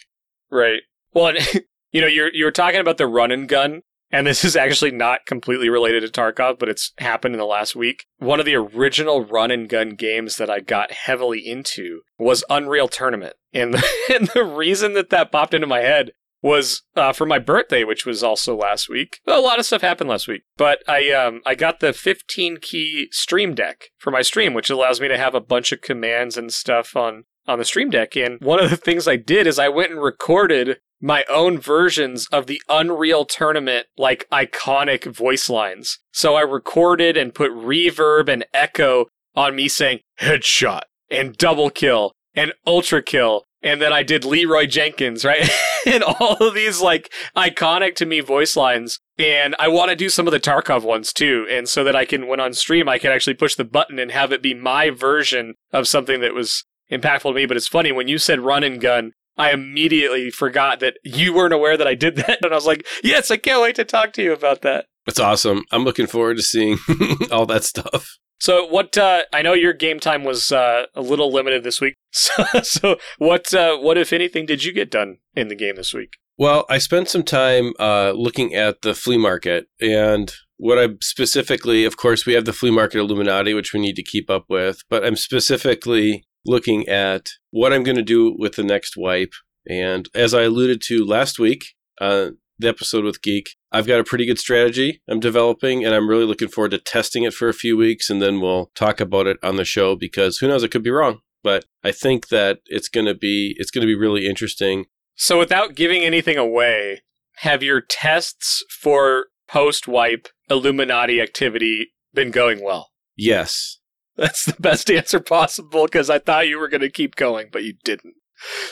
Right. 0.51 0.81
Well, 1.13 1.33
you 1.91 2.01
know, 2.01 2.07
you're 2.07 2.33
you're 2.33 2.51
talking 2.51 2.79
about 2.79 2.97
the 2.97 3.07
run 3.07 3.31
and 3.31 3.47
gun, 3.47 3.81
and 4.11 4.27
this 4.27 4.45
is 4.45 4.55
actually 4.55 4.91
not 4.91 5.25
completely 5.25 5.69
related 5.69 6.01
to 6.01 6.21
Tarkov, 6.21 6.59
but 6.59 6.69
it's 6.69 6.93
happened 6.99 7.35
in 7.35 7.39
the 7.39 7.45
last 7.45 7.75
week. 7.75 8.05
One 8.17 8.39
of 8.39 8.45
the 8.45 8.55
original 8.55 9.25
run 9.25 9.51
and 9.51 9.67
gun 9.67 9.91
games 9.91 10.37
that 10.37 10.49
I 10.49 10.59
got 10.59 10.91
heavily 10.91 11.39
into 11.39 12.01
was 12.17 12.43
Unreal 12.49 12.87
Tournament, 12.87 13.35
and 13.53 13.73
the, 13.73 13.83
and 14.13 14.27
the 14.27 14.43
reason 14.43 14.93
that 14.93 15.09
that 15.09 15.31
popped 15.31 15.53
into 15.53 15.67
my 15.67 15.79
head 15.79 16.11
was 16.41 16.83
uh, 16.95 17.13
for 17.13 17.25
my 17.25 17.39
birthday, 17.39 17.83
which 17.83 18.05
was 18.05 18.23
also 18.23 18.55
last 18.55 18.89
week. 18.89 19.19
A 19.27 19.39
lot 19.39 19.59
of 19.59 19.65
stuff 19.65 19.81
happened 19.81 20.09
last 20.09 20.27
week, 20.27 20.43
but 20.55 20.83
I 20.87 21.11
um 21.11 21.41
I 21.45 21.55
got 21.55 21.79
the 21.79 21.93
15 21.93 22.57
key 22.61 23.07
Stream 23.11 23.55
Deck 23.55 23.85
for 23.97 24.11
my 24.11 24.21
stream, 24.21 24.53
which 24.53 24.69
allows 24.69 25.01
me 25.01 25.07
to 25.07 25.17
have 25.17 25.35
a 25.35 25.41
bunch 25.41 25.71
of 25.71 25.81
commands 25.81 26.37
and 26.37 26.51
stuff 26.53 26.95
on 26.95 27.25
on 27.47 27.59
the 27.59 27.65
Stream 27.65 27.89
Deck. 27.89 28.15
And 28.15 28.39
one 28.41 28.61
of 28.61 28.69
the 28.69 28.77
things 28.77 29.07
I 29.07 29.15
did 29.15 29.47
is 29.47 29.57
I 29.57 29.69
went 29.69 29.91
and 29.91 30.01
recorded 30.01 30.79
my 30.99 31.23
own 31.29 31.59
versions 31.59 32.27
of 32.31 32.47
the 32.47 32.61
Unreal 32.69 33.25
Tournament, 33.25 33.87
like 33.97 34.27
iconic 34.31 35.05
voice 35.13 35.49
lines. 35.49 35.99
So 36.11 36.35
I 36.35 36.41
recorded 36.41 37.17
and 37.17 37.35
put 37.35 37.51
reverb 37.51 38.29
and 38.29 38.45
echo 38.53 39.05
on 39.35 39.55
me 39.55 39.67
saying 39.67 39.99
headshot 40.19 40.81
and 41.09 41.37
double 41.37 41.69
kill 41.69 42.13
and 42.33 42.53
ultra 42.65 43.01
kill. 43.01 43.45
And 43.61 43.81
then 43.81 43.91
I 43.91 44.03
did 44.03 44.23
Leroy 44.23 44.67
Jenkins, 44.67 45.25
right? 45.25 45.49
and 45.85 46.03
all 46.03 46.35
of 46.35 46.53
these 46.53 46.81
like 46.81 47.11
iconic 47.35 47.95
to 47.95 48.05
me 48.05 48.19
voice 48.19 48.55
lines. 48.55 48.99
And 49.17 49.55
I 49.57 49.67
want 49.67 49.89
to 49.89 49.95
do 49.95 50.09
some 50.09 50.27
of 50.27 50.31
the 50.31 50.39
Tarkov 50.39 50.83
ones 50.83 51.11
too. 51.11 51.47
And 51.49 51.67
so 51.67 51.83
that 51.83 51.95
I 51.95 52.05
can, 52.05 52.27
when 52.27 52.39
on 52.39 52.53
stream, 52.53 52.87
I 52.87 52.99
can 52.99 53.11
actually 53.11 53.33
push 53.33 53.55
the 53.55 53.65
button 53.65 53.97
and 53.97 54.11
have 54.11 54.31
it 54.31 54.43
be 54.43 54.53
my 54.53 54.89
version 54.89 55.55
of 55.71 55.87
something 55.87 56.21
that 56.21 56.35
was 56.35 56.63
impactful 56.91 57.31
to 57.31 57.33
me. 57.33 57.45
But 57.45 57.57
it's 57.57 57.67
funny 57.67 57.91
when 57.91 58.07
you 58.07 58.17
said 58.17 58.39
run 58.39 58.63
and 58.63 58.79
gun, 58.79 59.13
I 59.37 59.51
immediately 59.51 60.29
forgot 60.29 60.79
that 60.79 60.97
you 61.03 61.33
weren't 61.33 61.53
aware 61.53 61.77
that 61.77 61.87
I 61.87 61.95
did 61.95 62.15
that. 62.17 62.39
And 62.43 62.51
I 62.51 62.55
was 62.55 62.65
like, 62.65 62.85
yes, 63.03 63.31
I 63.31 63.37
can't 63.37 63.61
wait 63.61 63.75
to 63.75 63.83
talk 63.83 64.13
to 64.13 64.23
you 64.23 64.33
about 64.33 64.61
that. 64.61 64.85
It's 65.05 65.19
awesome. 65.19 65.63
I'm 65.71 65.83
looking 65.83 66.07
forward 66.07 66.37
to 66.37 66.43
seeing 66.43 66.77
all 67.31 67.45
that 67.47 67.63
stuff. 67.63 68.17
So, 68.39 68.65
what 68.65 68.97
uh, 68.97 69.23
I 69.33 69.41
know 69.41 69.53
your 69.53 69.73
game 69.73 69.99
time 69.99 70.23
was 70.23 70.51
uh, 70.51 70.85
a 70.95 71.01
little 71.01 71.31
limited 71.31 71.63
this 71.63 71.81
week. 71.81 71.95
So, 72.11 72.45
so 72.63 72.97
what, 73.19 73.53
uh, 73.53 73.77
what 73.77 73.95
if 73.97 74.11
anything, 74.11 74.47
did 74.47 74.63
you 74.63 74.73
get 74.73 74.89
done 74.89 75.17
in 75.35 75.49
the 75.49 75.55
game 75.55 75.75
this 75.75 75.93
week? 75.93 76.13
Well, 76.35 76.65
I 76.67 76.79
spent 76.79 77.09
some 77.09 77.21
time 77.21 77.73
uh, 77.79 78.13
looking 78.15 78.55
at 78.55 78.81
the 78.81 78.95
flea 78.95 79.17
market, 79.17 79.67
and 79.79 80.33
what 80.57 80.79
I 80.79 80.89
specifically, 81.01 81.85
of 81.85 81.97
course, 81.97 82.25
we 82.25 82.33
have 82.33 82.45
the 82.45 82.53
flea 82.53 82.71
market 82.71 82.99
Illuminati, 82.99 83.53
which 83.53 83.73
we 83.73 83.79
need 83.79 83.95
to 83.97 84.03
keep 84.03 84.29
up 84.29 84.45
with, 84.49 84.81
but 84.89 85.05
I'm 85.05 85.15
specifically 85.15 86.25
looking 86.45 86.87
at 86.87 87.29
what 87.51 87.73
I'm 87.73 87.83
going 87.83 87.97
to 87.97 88.03
do 88.03 88.35
with 88.37 88.55
the 88.55 88.63
next 88.63 88.95
wipe. 88.97 89.33
And 89.69 90.07
as 90.15 90.33
I 90.33 90.43
alluded 90.43 90.81
to 90.83 91.05
last 91.05 91.39
week, 91.39 91.65
uh, 91.99 92.29
the 92.59 92.67
episode 92.67 93.03
with 93.03 93.21
Geek, 93.21 93.55
I've 93.71 93.87
got 93.87 93.99
a 93.99 94.03
pretty 94.03 94.25
good 94.25 94.39
strategy 94.39 95.01
I'm 95.07 95.19
developing, 95.19 95.85
and 95.85 95.93
I'm 95.93 96.09
really 96.09 96.25
looking 96.25 96.47
forward 96.47 96.71
to 96.71 96.77
testing 96.77 97.23
it 97.23 97.33
for 97.33 97.49
a 97.49 97.53
few 97.53 97.77
weeks, 97.77 98.09
and 98.09 98.21
then 98.21 98.41
we'll 98.41 98.71
talk 98.75 98.99
about 98.99 99.27
it 99.27 99.37
on 99.43 99.55
the 99.55 99.65
show 99.65 99.95
because 99.95 100.37
who 100.37 100.47
knows, 100.47 100.63
it 100.63 100.71
could 100.71 100.83
be 100.83 100.89
wrong. 100.89 101.19
But 101.43 101.65
I 101.83 101.91
think 101.91 102.29
that 102.29 102.59
it's 102.65 102.89
going 102.89 103.05
to 103.05 103.13
be 103.13 103.55
it's 103.57 103.71
going 103.71 103.81
to 103.81 103.87
be 103.87 103.95
really 103.95 104.25
interesting. 104.25 104.85
So, 105.15 105.39
without 105.39 105.75
giving 105.75 106.03
anything 106.03 106.37
away, 106.37 107.01
have 107.37 107.63
your 107.63 107.81
tests 107.81 108.63
for 108.81 109.27
post 109.47 109.87
wipe 109.87 110.27
Illuminati 110.49 111.21
activity 111.21 111.93
been 112.13 112.31
going 112.31 112.63
well? 112.63 112.89
Yes, 113.15 113.79
that's 114.17 114.45
the 114.45 114.59
best 114.59 114.89
answer 114.89 115.19
possible 115.19 115.85
because 115.85 116.09
I 116.09 116.19
thought 116.19 116.47
you 116.47 116.59
were 116.59 116.69
going 116.69 116.81
to 116.81 116.89
keep 116.89 117.15
going, 117.15 117.49
but 117.51 117.63
you 117.63 117.73
didn't. 117.83 118.15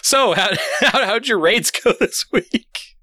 So, 0.01 0.33
how, 0.33 0.49
how, 0.81 1.05
how'd 1.05 1.27
your 1.27 1.39
raids 1.39 1.71
go 1.71 1.93
this 1.99 2.25
week? 2.31 2.94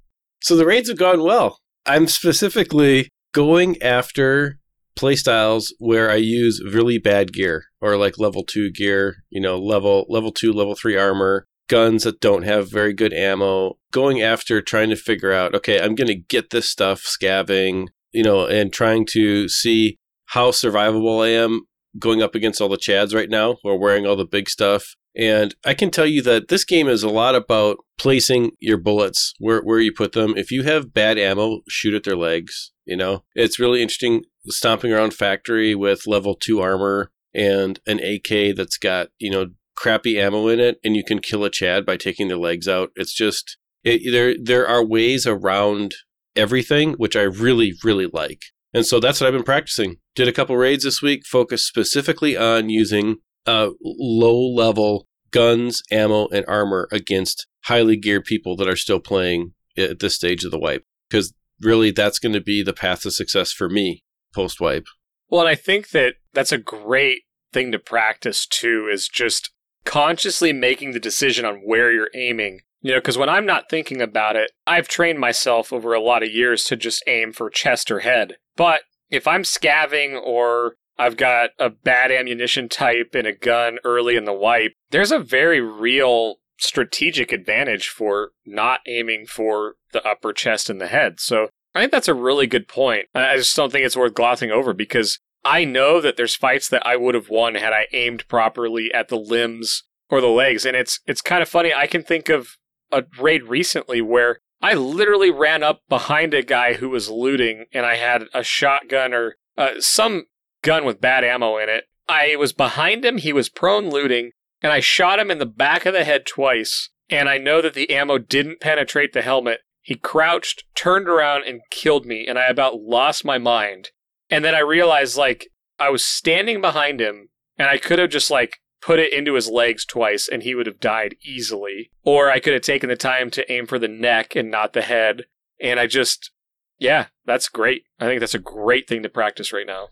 So, 0.42 0.56
the 0.56 0.66
raids 0.66 0.88
have 0.88 0.98
gone 0.98 1.22
well. 1.22 1.58
I'm 1.86 2.06
specifically 2.06 3.08
going 3.32 3.80
after 3.82 4.58
playstyles 4.96 5.72
where 5.78 6.10
I 6.10 6.16
use 6.16 6.62
really 6.62 6.98
bad 6.98 7.32
gear 7.32 7.64
or 7.80 7.96
like 7.96 8.18
level 8.18 8.44
2 8.44 8.70
gear, 8.70 9.16
you 9.30 9.40
know, 9.40 9.58
level 9.58 10.06
level 10.08 10.32
2, 10.32 10.52
level 10.52 10.74
3 10.74 10.96
armor, 10.96 11.46
guns 11.68 12.04
that 12.04 12.20
don't 12.20 12.42
have 12.42 12.70
very 12.70 12.92
good 12.92 13.12
ammo, 13.12 13.78
going 13.90 14.20
after 14.20 14.60
trying 14.60 14.90
to 14.90 14.96
figure 14.96 15.32
out, 15.32 15.54
okay, 15.54 15.80
I'm 15.80 15.94
going 15.94 16.08
to 16.08 16.14
get 16.14 16.50
this 16.50 16.68
stuff 16.68 17.00
scavving, 17.00 17.88
you 18.12 18.22
know, 18.22 18.46
and 18.46 18.72
trying 18.72 19.06
to 19.12 19.48
see 19.48 19.96
how 20.26 20.50
survivable 20.50 21.24
I 21.24 21.28
am 21.28 21.62
going 21.98 22.22
up 22.22 22.34
against 22.34 22.60
all 22.60 22.68
the 22.68 22.76
Chads 22.76 23.14
right 23.14 23.30
now 23.30 23.56
who 23.62 23.70
are 23.70 23.78
wearing 23.78 24.06
all 24.06 24.16
the 24.16 24.26
big 24.26 24.48
stuff. 24.48 24.94
And 25.16 25.54
I 25.64 25.74
can 25.74 25.90
tell 25.90 26.06
you 26.06 26.22
that 26.22 26.48
this 26.48 26.64
game 26.64 26.88
is 26.88 27.02
a 27.02 27.10
lot 27.10 27.34
about 27.34 27.78
placing 27.98 28.52
your 28.60 28.78
bullets 28.78 29.34
where, 29.38 29.60
where 29.60 29.78
you 29.78 29.92
put 29.92 30.12
them. 30.12 30.34
If 30.36 30.50
you 30.50 30.62
have 30.62 30.94
bad 30.94 31.18
ammo, 31.18 31.60
shoot 31.68 31.94
at 31.94 32.04
their 32.04 32.16
legs. 32.16 32.72
You 32.84 32.96
know, 32.96 33.24
it's 33.34 33.60
really 33.60 33.82
interesting 33.82 34.24
stomping 34.46 34.92
around 34.92 35.14
factory 35.14 35.74
with 35.74 36.06
level 36.06 36.34
two 36.34 36.60
armor 36.60 37.12
and 37.34 37.78
an 37.86 38.00
AK 38.00 38.56
that's 38.56 38.78
got, 38.78 39.08
you 39.18 39.30
know, 39.30 39.48
crappy 39.76 40.18
ammo 40.20 40.48
in 40.48 40.60
it 40.60 40.78
and 40.84 40.96
you 40.96 41.04
can 41.04 41.18
kill 41.18 41.44
a 41.44 41.50
Chad 41.50 41.86
by 41.86 41.96
taking 41.96 42.28
their 42.28 42.36
legs 42.38 42.66
out. 42.66 42.90
It's 42.96 43.14
just, 43.14 43.56
it, 43.84 44.10
there, 44.10 44.34
there 44.40 44.66
are 44.66 44.84
ways 44.84 45.26
around 45.26 45.94
everything, 46.34 46.94
which 46.94 47.16
I 47.16 47.22
really, 47.22 47.74
really 47.84 48.06
like. 48.06 48.42
And 48.74 48.86
so 48.86 49.00
that's 49.00 49.20
what 49.20 49.26
I've 49.26 49.34
been 49.34 49.42
practicing. 49.42 49.96
Did 50.14 50.28
a 50.28 50.32
couple 50.32 50.56
raids 50.56 50.84
this 50.84 51.02
week, 51.02 51.26
focused 51.26 51.66
specifically 51.66 52.36
on 52.36 52.70
using 52.70 53.16
uh, 53.46 53.70
low 53.82 54.38
level 54.38 55.06
guns, 55.30 55.82
ammo, 55.90 56.28
and 56.28 56.44
armor 56.46 56.88
against 56.92 57.46
highly 57.64 57.96
geared 57.96 58.24
people 58.24 58.56
that 58.56 58.68
are 58.68 58.76
still 58.76 59.00
playing 59.00 59.52
at 59.76 59.98
this 59.98 60.14
stage 60.14 60.44
of 60.44 60.50
the 60.50 60.58
wipe. 60.58 60.84
Because 61.08 61.32
really, 61.60 61.90
that's 61.90 62.18
going 62.18 62.34
to 62.34 62.40
be 62.40 62.62
the 62.62 62.72
path 62.72 63.02
to 63.02 63.10
success 63.10 63.52
for 63.52 63.68
me 63.68 64.04
post 64.34 64.60
wipe. 64.60 64.86
Well, 65.28 65.42
and 65.42 65.48
I 65.48 65.54
think 65.54 65.90
that 65.90 66.14
that's 66.32 66.52
a 66.52 66.58
great 66.58 67.22
thing 67.52 67.72
to 67.72 67.78
practice 67.78 68.46
too, 68.46 68.88
is 68.92 69.08
just 69.08 69.50
consciously 69.84 70.52
making 70.52 70.92
the 70.92 71.00
decision 71.00 71.44
on 71.44 71.56
where 71.64 71.92
you're 71.92 72.10
aiming. 72.14 72.60
You 72.80 72.92
know, 72.92 72.98
because 72.98 73.18
when 73.18 73.28
I'm 73.28 73.46
not 73.46 73.70
thinking 73.70 74.02
about 74.02 74.36
it, 74.36 74.50
I've 74.66 74.88
trained 74.88 75.20
myself 75.20 75.72
over 75.72 75.94
a 75.94 76.00
lot 76.00 76.22
of 76.22 76.30
years 76.30 76.64
to 76.64 76.76
just 76.76 77.04
aim 77.06 77.32
for 77.32 77.48
chest 77.48 77.90
or 77.90 78.00
head. 78.00 78.36
But 78.56 78.80
if 79.08 79.28
I'm 79.28 79.44
scavving 79.44 80.16
or 80.16 80.74
I've 80.98 81.16
got 81.16 81.50
a 81.58 81.70
bad 81.70 82.12
ammunition 82.12 82.68
type 82.68 83.14
and 83.14 83.26
a 83.26 83.32
gun 83.32 83.78
early 83.84 84.16
in 84.16 84.24
the 84.24 84.32
wipe, 84.32 84.72
there's 84.90 85.12
a 85.12 85.18
very 85.18 85.60
real 85.60 86.36
strategic 86.58 87.32
advantage 87.32 87.88
for 87.88 88.30
not 88.46 88.80
aiming 88.86 89.26
for 89.26 89.74
the 89.92 90.06
upper 90.06 90.32
chest 90.32 90.70
and 90.70 90.80
the 90.80 90.86
head. 90.86 91.18
So 91.18 91.48
I 91.74 91.80
think 91.80 91.92
that's 91.92 92.08
a 92.08 92.14
really 92.14 92.46
good 92.46 92.68
point. 92.68 93.06
I 93.14 93.36
just 93.36 93.56
don't 93.56 93.72
think 93.72 93.84
it's 93.84 93.96
worth 93.96 94.14
glossing 94.14 94.50
over 94.50 94.72
because 94.72 95.18
I 95.44 95.64
know 95.64 96.00
that 96.00 96.16
there's 96.16 96.36
fights 96.36 96.68
that 96.68 96.86
I 96.86 96.96
would 96.96 97.14
have 97.14 97.28
won 97.28 97.54
had 97.54 97.72
I 97.72 97.86
aimed 97.92 98.28
properly 98.28 98.92
at 98.94 99.08
the 99.08 99.16
limbs 99.16 99.84
or 100.08 100.20
the 100.20 100.28
legs. 100.28 100.64
And 100.64 100.76
it's 100.76 101.00
it's 101.06 101.22
kind 101.22 101.42
of 101.42 101.48
funny. 101.48 101.72
I 101.74 101.86
can 101.86 102.02
think 102.02 102.28
of 102.28 102.56
a 102.92 103.04
raid 103.18 103.44
recently 103.44 104.00
where 104.00 104.38
I 104.60 104.74
literally 104.74 105.30
ran 105.30 105.62
up 105.62 105.80
behind 105.88 106.34
a 106.34 106.42
guy 106.42 106.74
who 106.74 106.90
was 106.90 107.10
looting 107.10 107.64
and 107.72 107.84
I 107.84 107.96
had 107.96 108.26
a 108.32 108.44
shotgun 108.44 109.12
or 109.12 109.36
uh, 109.58 109.72
some 109.80 110.26
gun 110.62 110.84
with 110.84 111.00
bad 111.00 111.24
ammo 111.24 111.58
in 111.58 111.68
it. 111.68 111.84
I 112.08 112.36
was 112.36 112.52
behind 112.52 113.04
him, 113.04 113.18
he 113.18 113.32
was 113.32 113.48
prone 113.48 113.90
looting, 113.90 114.32
and 114.62 114.72
I 114.72 114.80
shot 114.80 115.18
him 115.18 115.30
in 115.30 115.38
the 115.38 115.46
back 115.46 115.86
of 115.86 115.92
the 115.92 116.04
head 116.04 116.26
twice. 116.26 116.90
And 117.10 117.28
I 117.28 117.36
know 117.36 117.60
that 117.60 117.74
the 117.74 117.90
ammo 117.90 118.18
didn't 118.18 118.60
penetrate 118.60 119.12
the 119.12 119.22
helmet. 119.22 119.60
He 119.82 119.96
crouched, 119.96 120.64
turned 120.74 121.08
around, 121.08 121.44
and 121.44 121.60
killed 121.70 122.06
me, 122.06 122.26
and 122.26 122.38
I 122.38 122.46
about 122.46 122.80
lost 122.80 123.24
my 123.24 123.38
mind. 123.38 123.90
And 124.30 124.44
then 124.44 124.54
I 124.54 124.60
realized, 124.60 125.16
like, 125.16 125.48
I 125.78 125.90
was 125.90 126.06
standing 126.06 126.60
behind 126.60 127.00
him, 127.00 127.28
and 127.58 127.68
I 127.68 127.76
could 127.76 127.98
have 127.98 128.10
just, 128.10 128.30
like, 128.30 128.58
put 128.80 128.98
it 128.98 129.12
into 129.12 129.34
his 129.34 129.48
legs 129.48 129.84
twice, 129.84 130.28
and 130.28 130.42
he 130.42 130.54
would 130.54 130.66
have 130.66 130.80
died 130.80 131.16
easily. 131.24 131.90
Or 132.02 132.30
I 132.30 132.40
could 132.40 132.52
have 132.52 132.62
taken 132.62 132.88
the 132.88 132.96
time 132.96 133.30
to 133.32 133.52
aim 133.52 133.66
for 133.66 133.78
the 133.78 133.88
neck 133.88 134.34
and 134.36 134.50
not 134.50 134.72
the 134.72 134.82
head. 134.82 135.24
And 135.60 135.78
I 135.78 135.86
just, 135.86 136.30
yeah, 136.78 137.06
that's 137.24 137.48
great. 137.48 137.82
I 138.00 138.06
think 138.06 138.20
that's 138.20 138.34
a 138.34 138.38
great 138.38 138.88
thing 138.88 139.02
to 139.02 139.08
practice 139.08 139.52
right 139.52 139.66
now. 139.66 139.88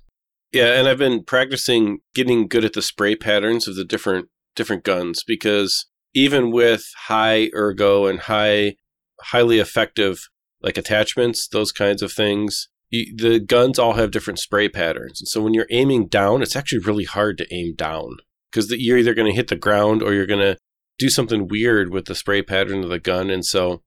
Yeah, 0.52 0.78
and 0.78 0.88
I've 0.88 0.98
been 0.98 1.22
practicing 1.24 2.00
getting 2.14 2.48
good 2.48 2.64
at 2.64 2.72
the 2.72 2.82
spray 2.82 3.14
patterns 3.14 3.68
of 3.68 3.76
the 3.76 3.84
different 3.84 4.28
different 4.56 4.84
guns 4.84 5.22
because 5.24 5.86
even 6.12 6.50
with 6.50 6.86
high 7.06 7.50
ergo 7.54 8.06
and 8.06 8.20
high 8.20 8.76
highly 9.20 9.58
effective 9.58 10.28
like 10.62 10.76
attachments, 10.76 11.48
those 11.48 11.72
kinds 11.72 12.02
of 12.02 12.12
things, 12.12 12.68
you, 12.90 13.14
the 13.16 13.38
guns 13.38 13.78
all 13.78 13.94
have 13.94 14.10
different 14.10 14.38
spray 14.38 14.68
patterns. 14.68 15.20
And 15.20 15.28
so 15.28 15.40
when 15.40 15.54
you're 15.54 15.66
aiming 15.70 16.08
down, 16.08 16.42
it's 16.42 16.56
actually 16.56 16.80
really 16.80 17.04
hard 17.04 17.38
to 17.38 17.54
aim 17.54 17.74
down 17.76 18.16
because 18.50 18.70
you're 18.72 18.98
either 18.98 19.14
going 19.14 19.30
to 19.30 19.36
hit 19.36 19.48
the 19.48 19.56
ground 19.56 20.02
or 20.02 20.12
you're 20.12 20.26
going 20.26 20.40
to 20.40 20.58
do 20.98 21.08
something 21.08 21.48
weird 21.48 21.90
with 21.90 22.06
the 22.06 22.14
spray 22.14 22.42
pattern 22.42 22.82
of 22.82 22.90
the 22.90 22.98
gun. 22.98 23.30
And 23.30 23.44
so 23.44 23.82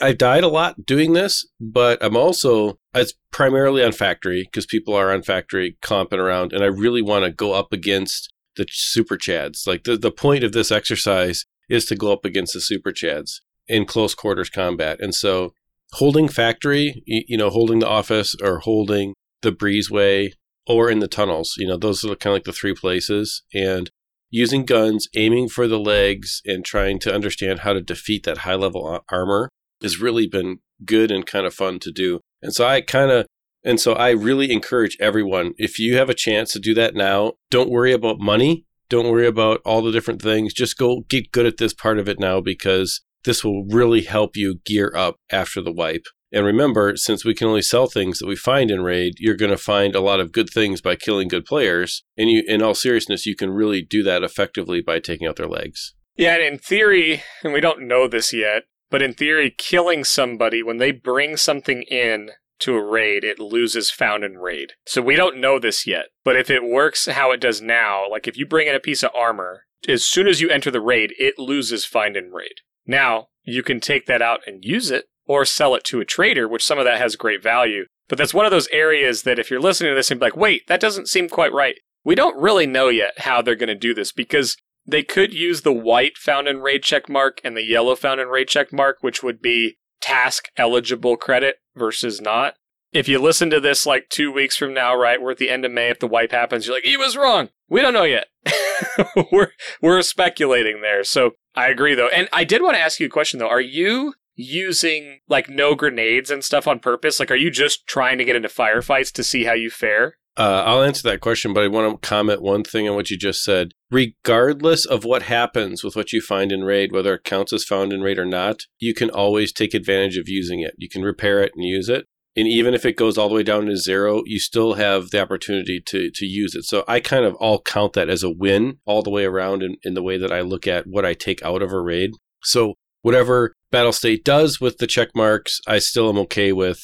I've 0.00 0.18
died 0.18 0.44
a 0.44 0.48
lot 0.48 0.84
doing 0.84 1.12
this, 1.12 1.46
but 1.60 2.02
I'm 2.02 2.16
also 2.16 2.78
it's 2.94 3.14
primarily 3.30 3.84
on 3.84 3.92
factory 3.92 4.42
because 4.42 4.66
people 4.66 4.94
are 4.94 5.12
on 5.12 5.22
factory 5.22 5.76
comping 5.82 6.18
around, 6.18 6.52
and 6.52 6.62
I 6.62 6.66
really 6.66 7.02
want 7.02 7.24
to 7.24 7.30
go 7.30 7.52
up 7.52 7.72
against 7.72 8.32
the 8.56 8.66
super 8.70 9.16
chads. 9.16 9.66
Like 9.66 9.84
the 9.84 9.96
the 9.96 10.10
point 10.10 10.44
of 10.44 10.52
this 10.52 10.72
exercise 10.72 11.44
is 11.68 11.84
to 11.86 11.96
go 11.96 12.12
up 12.12 12.24
against 12.24 12.54
the 12.54 12.60
super 12.60 12.92
chads 12.92 13.40
in 13.68 13.84
close 13.84 14.14
quarters 14.14 14.50
combat, 14.50 15.00
and 15.00 15.14
so 15.14 15.52
holding 15.92 16.28
factory, 16.28 17.02
you 17.06 17.36
know, 17.36 17.50
holding 17.50 17.78
the 17.78 17.88
office 17.88 18.34
or 18.42 18.58
holding 18.58 19.14
the 19.42 19.52
breezeway 19.52 20.32
or 20.66 20.90
in 20.90 20.98
the 20.98 21.08
tunnels, 21.08 21.54
you 21.58 21.66
know, 21.66 21.76
those 21.76 22.04
are 22.04 22.16
kind 22.16 22.32
of 22.32 22.34
like 22.34 22.44
the 22.44 22.52
three 22.52 22.74
places, 22.74 23.42
and 23.54 23.90
using 24.30 24.64
guns, 24.64 25.08
aiming 25.14 25.48
for 25.48 25.68
the 25.68 25.78
legs, 25.78 26.42
and 26.44 26.64
trying 26.64 26.98
to 26.98 27.14
understand 27.14 27.60
how 27.60 27.72
to 27.72 27.80
defeat 27.80 28.24
that 28.24 28.38
high 28.38 28.56
level 28.56 29.00
armor 29.10 29.50
has 29.82 30.00
really 30.00 30.26
been 30.26 30.58
good 30.84 31.10
and 31.10 31.26
kind 31.26 31.46
of 31.46 31.54
fun 31.54 31.78
to 31.80 31.92
do. 31.92 32.20
And 32.42 32.54
so 32.54 32.66
I 32.66 32.80
kind 32.80 33.10
of, 33.10 33.26
and 33.64 33.80
so 33.80 33.94
I 33.94 34.10
really 34.10 34.52
encourage 34.52 34.96
everyone 35.00 35.52
if 35.56 35.78
you 35.78 35.96
have 35.96 36.08
a 36.08 36.14
chance 36.14 36.52
to 36.52 36.60
do 36.60 36.74
that 36.74 36.94
now, 36.94 37.32
don't 37.50 37.70
worry 37.70 37.92
about 37.92 38.20
money. 38.20 38.64
Don't 38.88 39.10
worry 39.10 39.26
about 39.26 39.60
all 39.64 39.82
the 39.82 39.90
different 39.90 40.22
things. 40.22 40.54
Just 40.54 40.78
go 40.78 41.00
get 41.08 41.32
good 41.32 41.46
at 41.46 41.56
this 41.56 41.74
part 41.74 41.98
of 41.98 42.08
it 42.08 42.20
now 42.20 42.40
because 42.40 43.00
this 43.24 43.42
will 43.42 43.66
really 43.66 44.02
help 44.02 44.36
you 44.36 44.60
gear 44.64 44.92
up 44.94 45.16
after 45.30 45.60
the 45.60 45.72
wipe. 45.72 46.06
And 46.32 46.44
remember, 46.44 46.96
since 46.96 47.24
we 47.24 47.34
can 47.34 47.48
only 47.48 47.62
sell 47.62 47.86
things 47.86 48.18
that 48.18 48.26
we 48.26 48.36
find 48.36 48.70
in 48.70 48.82
raid, 48.82 49.14
you're 49.18 49.36
going 49.36 49.50
to 49.50 49.56
find 49.56 49.94
a 49.94 50.00
lot 50.00 50.20
of 50.20 50.32
good 50.32 50.50
things 50.50 50.80
by 50.80 50.96
killing 50.96 51.28
good 51.28 51.44
players. 51.44 52.04
And 52.16 52.30
you, 52.30 52.42
in 52.46 52.62
all 52.62 52.74
seriousness, 52.74 53.26
you 53.26 53.36
can 53.36 53.50
really 53.50 53.82
do 53.82 54.02
that 54.04 54.22
effectively 54.22 54.80
by 54.80 54.98
taking 54.98 55.26
out 55.26 55.36
their 55.36 55.48
legs. 55.48 55.94
Yeah, 56.16 56.34
and 56.34 56.42
in 56.42 56.58
theory, 56.58 57.22
and 57.44 57.52
we 57.52 57.60
don't 57.60 57.86
know 57.86 58.08
this 58.08 58.32
yet, 58.32 58.64
but 58.90 59.02
in 59.02 59.14
theory, 59.14 59.54
killing 59.56 60.04
somebody 60.04 60.62
when 60.62 60.78
they 60.78 60.92
bring 60.92 61.36
something 61.36 61.82
in 61.82 62.30
to 62.60 62.74
a 62.74 62.82
raid, 62.82 63.24
it 63.24 63.38
loses 63.38 63.90
found 63.90 64.24
in 64.24 64.38
raid. 64.38 64.72
So 64.86 65.02
we 65.02 65.16
don't 65.16 65.40
know 65.40 65.58
this 65.58 65.86
yet. 65.86 66.06
But 66.24 66.36
if 66.36 66.50
it 66.50 66.64
works 66.64 67.06
how 67.06 67.30
it 67.32 67.40
does 67.40 67.60
now, 67.60 68.08
like 68.10 68.26
if 68.26 68.36
you 68.36 68.46
bring 68.46 68.68
in 68.68 68.74
a 68.74 68.80
piece 68.80 69.02
of 69.02 69.10
armor, 69.14 69.64
as 69.88 70.04
soon 70.04 70.26
as 70.26 70.40
you 70.40 70.48
enter 70.48 70.70
the 70.70 70.80
raid, 70.80 71.12
it 71.18 71.38
loses 71.38 71.84
find 71.84 72.16
in 72.16 72.30
raid. 72.30 72.60
Now, 72.86 73.28
you 73.42 73.62
can 73.62 73.80
take 73.80 74.06
that 74.06 74.22
out 74.22 74.40
and 74.46 74.64
use 74.64 74.90
it 74.90 75.06
or 75.26 75.44
sell 75.44 75.74
it 75.74 75.84
to 75.84 76.00
a 76.00 76.04
trader, 76.04 76.48
which 76.48 76.64
some 76.64 76.78
of 76.78 76.84
that 76.84 77.00
has 77.00 77.16
great 77.16 77.42
value. 77.42 77.84
But 78.08 78.18
that's 78.18 78.34
one 78.34 78.44
of 78.44 78.52
those 78.52 78.68
areas 78.68 79.22
that 79.22 79.38
if 79.38 79.50
you're 79.50 79.60
listening 79.60 79.90
to 79.90 79.96
this 79.96 80.10
and 80.10 80.20
be 80.20 80.26
like, 80.26 80.36
wait, 80.36 80.66
that 80.68 80.80
doesn't 80.80 81.08
seem 81.08 81.28
quite 81.28 81.52
right. 81.52 81.76
We 82.04 82.14
don't 82.14 82.40
really 82.40 82.66
know 82.66 82.88
yet 82.88 83.18
how 83.18 83.42
they're 83.42 83.56
going 83.56 83.68
to 83.68 83.74
do 83.74 83.92
this 83.92 84.12
because 84.12 84.56
they 84.86 85.02
could 85.02 85.34
use 85.34 85.62
the 85.62 85.72
white 85.72 86.16
found 86.16 86.48
in 86.48 86.60
raid 86.60 86.82
check 86.82 87.08
mark 87.08 87.40
and 87.42 87.56
the 87.56 87.64
yellow 87.64 87.96
found 87.96 88.20
in 88.20 88.28
raid 88.28 88.48
check 88.48 88.72
mark, 88.72 88.98
which 89.00 89.22
would 89.22 89.42
be 89.42 89.78
task 90.00 90.48
eligible 90.56 91.16
credit 91.16 91.56
versus 91.74 92.20
not. 92.20 92.54
If 92.92 93.08
you 93.08 93.18
listen 93.18 93.50
to 93.50 93.60
this 93.60 93.84
like 93.84 94.08
two 94.08 94.32
weeks 94.32 94.56
from 94.56 94.72
now, 94.72 94.94
right, 94.94 95.20
we're 95.20 95.32
at 95.32 95.38
the 95.38 95.50
end 95.50 95.64
of 95.64 95.72
May. 95.72 95.88
If 95.88 95.98
the 95.98 96.06
wipe 96.06 96.30
happens, 96.30 96.66
you're 96.66 96.76
like, 96.76 96.84
he 96.84 96.96
was 96.96 97.16
wrong. 97.16 97.50
We 97.68 97.82
don't 97.82 97.92
know 97.92 98.04
yet. 98.04 98.28
we're 99.32 99.50
we're 99.82 100.02
speculating 100.02 100.80
there. 100.82 101.02
So 101.02 101.32
I 101.54 101.68
agree 101.68 101.94
though. 101.94 102.08
And 102.08 102.28
I 102.32 102.44
did 102.44 102.62
want 102.62 102.76
to 102.76 102.80
ask 102.80 103.00
you 103.00 103.06
a 103.06 103.10
question 103.10 103.40
though. 103.40 103.48
Are 103.48 103.60
you 103.60 104.14
using 104.36 105.20
like 105.28 105.48
no 105.48 105.74
grenades 105.74 106.30
and 106.30 106.44
stuff 106.44 106.68
on 106.68 106.78
purpose? 106.78 107.18
Like 107.18 107.30
are 107.30 107.36
you 107.36 107.50
just 107.50 107.86
trying 107.86 108.18
to 108.18 108.24
get 108.24 108.36
into 108.36 108.48
firefights 108.48 109.12
to 109.12 109.24
see 109.24 109.44
how 109.44 109.54
you 109.54 109.70
fare? 109.70 110.16
Uh, 110.36 110.62
I'll 110.66 110.82
answer 110.82 111.08
that 111.08 111.22
question, 111.22 111.54
but 111.54 111.64
I 111.64 111.68
want 111.68 111.90
to 112.02 112.06
comment 112.06 112.42
one 112.42 112.62
thing 112.62 112.86
on 112.88 112.94
what 112.94 113.10
you 113.10 113.16
just 113.16 113.42
said. 113.42 113.72
Regardless 113.90 114.84
of 114.84 115.04
what 115.04 115.22
happens 115.22 115.82
with 115.82 115.96
what 115.96 116.12
you 116.12 116.20
find 116.20 116.52
in 116.52 116.62
RAID, 116.62 116.92
whether 116.92 117.14
it 117.14 117.24
counts 117.24 117.54
as 117.54 117.64
found 117.64 117.92
in 117.92 118.02
RAID 118.02 118.18
or 118.18 118.26
not, 118.26 118.60
you 118.78 118.92
can 118.92 119.08
always 119.08 119.52
take 119.52 119.72
advantage 119.72 120.18
of 120.18 120.28
using 120.28 120.60
it. 120.60 120.74
You 120.76 120.90
can 120.90 121.02
repair 121.02 121.42
it 121.42 121.52
and 121.54 121.64
use 121.64 121.88
it. 121.88 122.04
And 122.36 122.46
even 122.46 122.74
if 122.74 122.84
it 122.84 122.98
goes 122.98 123.16
all 123.16 123.30
the 123.30 123.34
way 123.34 123.42
down 123.42 123.64
to 123.64 123.76
zero, 123.76 124.22
you 124.26 124.38
still 124.38 124.74
have 124.74 125.08
the 125.08 125.22
opportunity 125.22 125.80
to, 125.86 126.10
to 126.14 126.26
use 126.26 126.54
it. 126.54 126.64
So 126.64 126.84
I 126.86 127.00
kind 127.00 127.24
of 127.24 127.34
all 127.36 127.62
count 127.62 127.94
that 127.94 128.10
as 128.10 128.22
a 128.22 128.30
win 128.30 128.76
all 128.84 129.02
the 129.02 129.10
way 129.10 129.24
around 129.24 129.62
in, 129.62 129.76
in 129.84 129.94
the 129.94 130.02
way 130.02 130.18
that 130.18 130.30
I 130.30 130.42
look 130.42 130.66
at 130.66 130.84
what 130.86 131.06
I 131.06 131.14
take 131.14 131.42
out 131.42 131.62
of 131.62 131.72
a 131.72 131.80
raid. 131.80 132.10
So 132.42 132.74
whatever 133.00 133.54
Battlestate 133.72 134.22
does 134.22 134.60
with 134.60 134.76
the 134.76 134.86
check 134.86 135.08
marks, 135.14 135.60
I 135.66 135.78
still 135.78 136.10
am 136.10 136.18
okay 136.18 136.52
with 136.52 136.82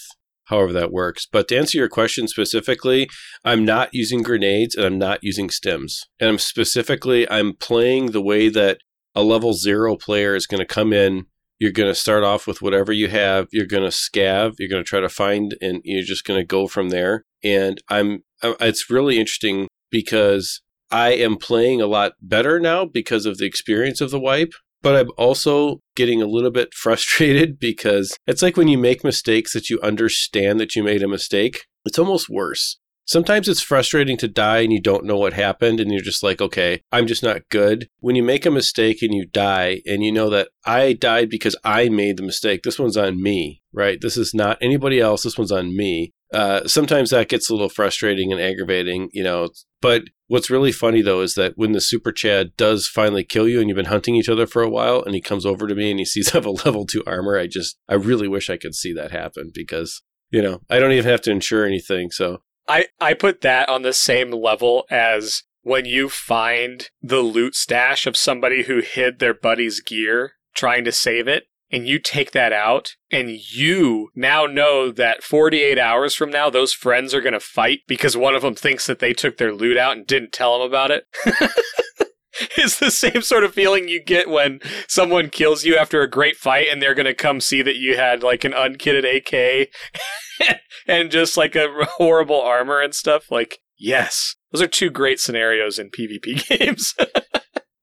however 0.52 0.72
that 0.74 0.92
works. 0.92 1.26
But 1.30 1.48
to 1.48 1.56
answer 1.56 1.78
your 1.78 1.88
question 1.88 2.28
specifically, 2.28 3.08
I'm 3.44 3.64
not 3.64 3.88
using 3.92 4.22
grenades 4.22 4.74
and 4.74 4.84
I'm 4.84 4.98
not 4.98 5.20
using 5.22 5.48
stims. 5.48 6.00
And 6.20 6.28
I'm 6.28 6.38
specifically 6.38 7.28
I'm 7.30 7.54
playing 7.54 8.10
the 8.10 8.22
way 8.22 8.48
that 8.50 8.78
a 9.14 9.22
level 9.22 9.54
0 9.54 9.96
player 9.96 10.34
is 10.34 10.46
going 10.46 10.60
to 10.60 10.66
come 10.66 10.92
in. 10.92 11.26
You're 11.58 11.72
going 11.72 11.90
to 11.90 11.94
start 11.94 12.24
off 12.24 12.46
with 12.46 12.60
whatever 12.60 12.92
you 12.92 13.08
have. 13.08 13.46
You're 13.52 13.66
going 13.66 13.88
to 13.88 13.96
scav. 13.96 14.54
You're 14.58 14.68
going 14.68 14.82
to 14.82 14.88
try 14.88 15.00
to 15.00 15.08
find 15.08 15.56
and 15.60 15.80
you're 15.84 16.04
just 16.04 16.24
going 16.24 16.40
to 16.40 16.46
go 16.46 16.66
from 16.66 16.90
there. 16.90 17.24
And 17.42 17.82
i'm 17.88 18.22
uh, 18.42 18.54
it's 18.60 18.90
really 18.90 19.18
interesting 19.18 19.68
because 19.90 20.62
i 20.90 21.10
am 21.10 21.36
playing 21.36 21.80
a 21.80 21.86
lot 21.86 22.12
better 22.20 22.60
now 22.60 22.84
because 22.84 23.26
of 23.26 23.38
the 23.38 23.46
experience 23.46 24.00
of 24.00 24.10
the 24.10 24.20
wipe 24.20 24.52
but 24.82 24.96
I'm 24.96 25.10
also 25.16 25.80
getting 25.96 26.20
a 26.20 26.26
little 26.26 26.50
bit 26.50 26.74
frustrated 26.74 27.58
because 27.58 28.16
it's 28.26 28.42
like 28.42 28.56
when 28.56 28.68
you 28.68 28.78
make 28.78 29.04
mistakes 29.04 29.52
that 29.54 29.70
you 29.70 29.80
understand 29.80 30.60
that 30.60 30.74
you 30.74 30.82
made 30.82 31.02
a 31.02 31.08
mistake, 31.08 31.64
it's 31.84 31.98
almost 31.98 32.28
worse. 32.28 32.78
Sometimes 33.04 33.48
it's 33.48 33.60
frustrating 33.60 34.16
to 34.18 34.28
die 34.28 34.60
and 34.60 34.72
you 34.72 34.80
don't 34.80 35.04
know 35.04 35.16
what 35.16 35.32
happened 35.32 35.80
and 35.80 35.90
you're 35.90 36.00
just 36.00 36.22
like, 36.22 36.40
okay, 36.40 36.80
I'm 36.92 37.06
just 37.06 37.22
not 37.22 37.48
good. 37.50 37.88
When 37.98 38.14
you 38.14 38.22
make 38.22 38.46
a 38.46 38.50
mistake 38.50 39.02
and 39.02 39.12
you 39.12 39.26
die 39.26 39.82
and 39.84 40.04
you 40.04 40.12
know 40.12 40.30
that 40.30 40.48
I 40.64 40.92
died 40.92 41.28
because 41.28 41.56
I 41.64 41.88
made 41.88 42.16
the 42.16 42.22
mistake, 42.22 42.60
this 42.62 42.78
one's 42.78 42.96
on 42.96 43.20
me, 43.20 43.60
right? 43.72 43.98
This 44.00 44.16
is 44.16 44.32
not 44.32 44.56
anybody 44.62 45.00
else, 45.00 45.24
this 45.24 45.36
one's 45.36 45.52
on 45.52 45.76
me. 45.76 46.12
Uh, 46.32 46.66
sometimes 46.66 47.10
that 47.10 47.28
gets 47.28 47.50
a 47.50 47.52
little 47.52 47.68
frustrating 47.68 48.32
and 48.32 48.40
aggravating, 48.40 49.10
you 49.12 49.22
know. 49.22 49.50
But 49.80 50.04
what's 50.28 50.50
really 50.50 50.72
funny 50.72 51.02
though 51.02 51.20
is 51.20 51.34
that 51.34 51.54
when 51.56 51.72
the 51.72 51.80
super 51.80 52.12
Chad 52.12 52.56
does 52.56 52.86
finally 52.86 53.24
kill 53.24 53.48
you 53.48 53.60
and 53.60 53.68
you've 53.68 53.76
been 53.76 53.86
hunting 53.86 54.16
each 54.16 54.28
other 54.28 54.46
for 54.46 54.62
a 54.62 54.70
while 54.70 55.02
and 55.02 55.14
he 55.14 55.20
comes 55.20 55.44
over 55.44 55.66
to 55.66 55.74
me 55.74 55.90
and 55.90 55.98
he 55.98 56.04
sees 56.04 56.28
I 56.34 56.38
have 56.38 56.46
a 56.46 56.50
level 56.50 56.86
two 56.86 57.02
armor, 57.06 57.38
I 57.38 57.46
just, 57.46 57.76
I 57.88 57.94
really 57.94 58.28
wish 58.28 58.48
I 58.48 58.56
could 58.56 58.74
see 58.74 58.92
that 58.94 59.10
happen 59.10 59.50
because, 59.54 60.02
you 60.30 60.40
know, 60.40 60.60
I 60.70 60.78
don't 60.78 60.92
even 60.92 61.10
have 61.10 61.22
to 61.22 61.30
insure 61.30 61.66
anything. 61.66 62.10
So 62.10 62.42
I, 62.68 62.86
I 63.00 63.14
put 63.14 63.40
that 63.42 63.68
on 63.68 63.82
the 63.82 63.92
same 63.92 64.30
level 64.30 64.86
as 64.90 65.42
when 65.62 65.84
you 65.84 66.08
find 66.08 66.88
the 67.02 67.20
loot 67.20 67.54
stash 67.54 68.06
of 68.06 68.16
somebody 68.16 68.64
who 68.64 68.80
hid 68.80 69.18
their 69.18 69.34
buddy's 69.34 69.80
gear 69.80 70.32
trying 70.54 70.84
to 70.84 70.92
save 70.92 71.28
it 71.28 71.44
and 71.72 71.88
you 71.88 71.98
take 71.98 72.32
that 72.32 72.52
out 72.52 72.94
and 73.10 73.30
you 73.30 74.10
now 74.14 74.46
know 74.46 74.92
that 74.92 75.24
48 75.24 75.78
hours 75.78 76.14
from 76.14 76.30
now 76.30 76.50
those 76.50 76.74
friends 76.74 77.14
are 77.14 77.22
going 77.22 77.32
to 77.32 77.40
fight 77.40 77.80
because 77.88 78.16
one 78.16 78.34
of 78.34 78.42
them 78.42 78.54
thinks 78.54 78.86
that 78.86 78.98
they 78.98 79.14
took 79.14 79.38
their 79.38 79.52
loot 79.52 79.78
out 79.78 79.96
and 79.96 80.06
didn't 80.06 80.32
tell 80.32 80.58
them 80.58 80.68
about 80.68 80.90
it? 80.90 81.06
It's 82.56 82.78
the 82.78 82.90
same 82.90 83.20
sort 83.22 83.44
of 83.44 83.54
feeling 83.54 83.88
you 83.88 84.02
get 84.02 84.28
when 84.28 84.60
someone 84.88 85.28
kills 85.28 85.64
you 85.64 85.76
after 85.76 86.00
a 86.00 86.10
great 86.10 86.36
fight 86.36 86.66
and 86.70 86.80
they're 86.80 86.94
going 86.94 87.06
to 87.06 87.14
come 87.14 87.40
see 87.40 87.60
that 87.60 87.76
you 87.76 87.96
had 87.96 88.22
like 88.22 88.44
an 88.44 88.52
unkitted 88.52 89.04
AK 89.04 89.68
and 90.86 91.10
just 91.10 91.36
like 91.36 91.54
a 91.54 91.68
horrible 91.96 92.40
armor 92.40 92.80
and 92.80 92.94
stuff. 92.94 93.30
Like 93.30 93.58
yes 93.78 94.34
those 94.50 94.62
are 94.62 94.68
two 94.68 94.90
great 94.90 95.20
scenarios 95.20 95.78
in 95.78 95.90
PvP 95.90 96.58
games 96.58 96.94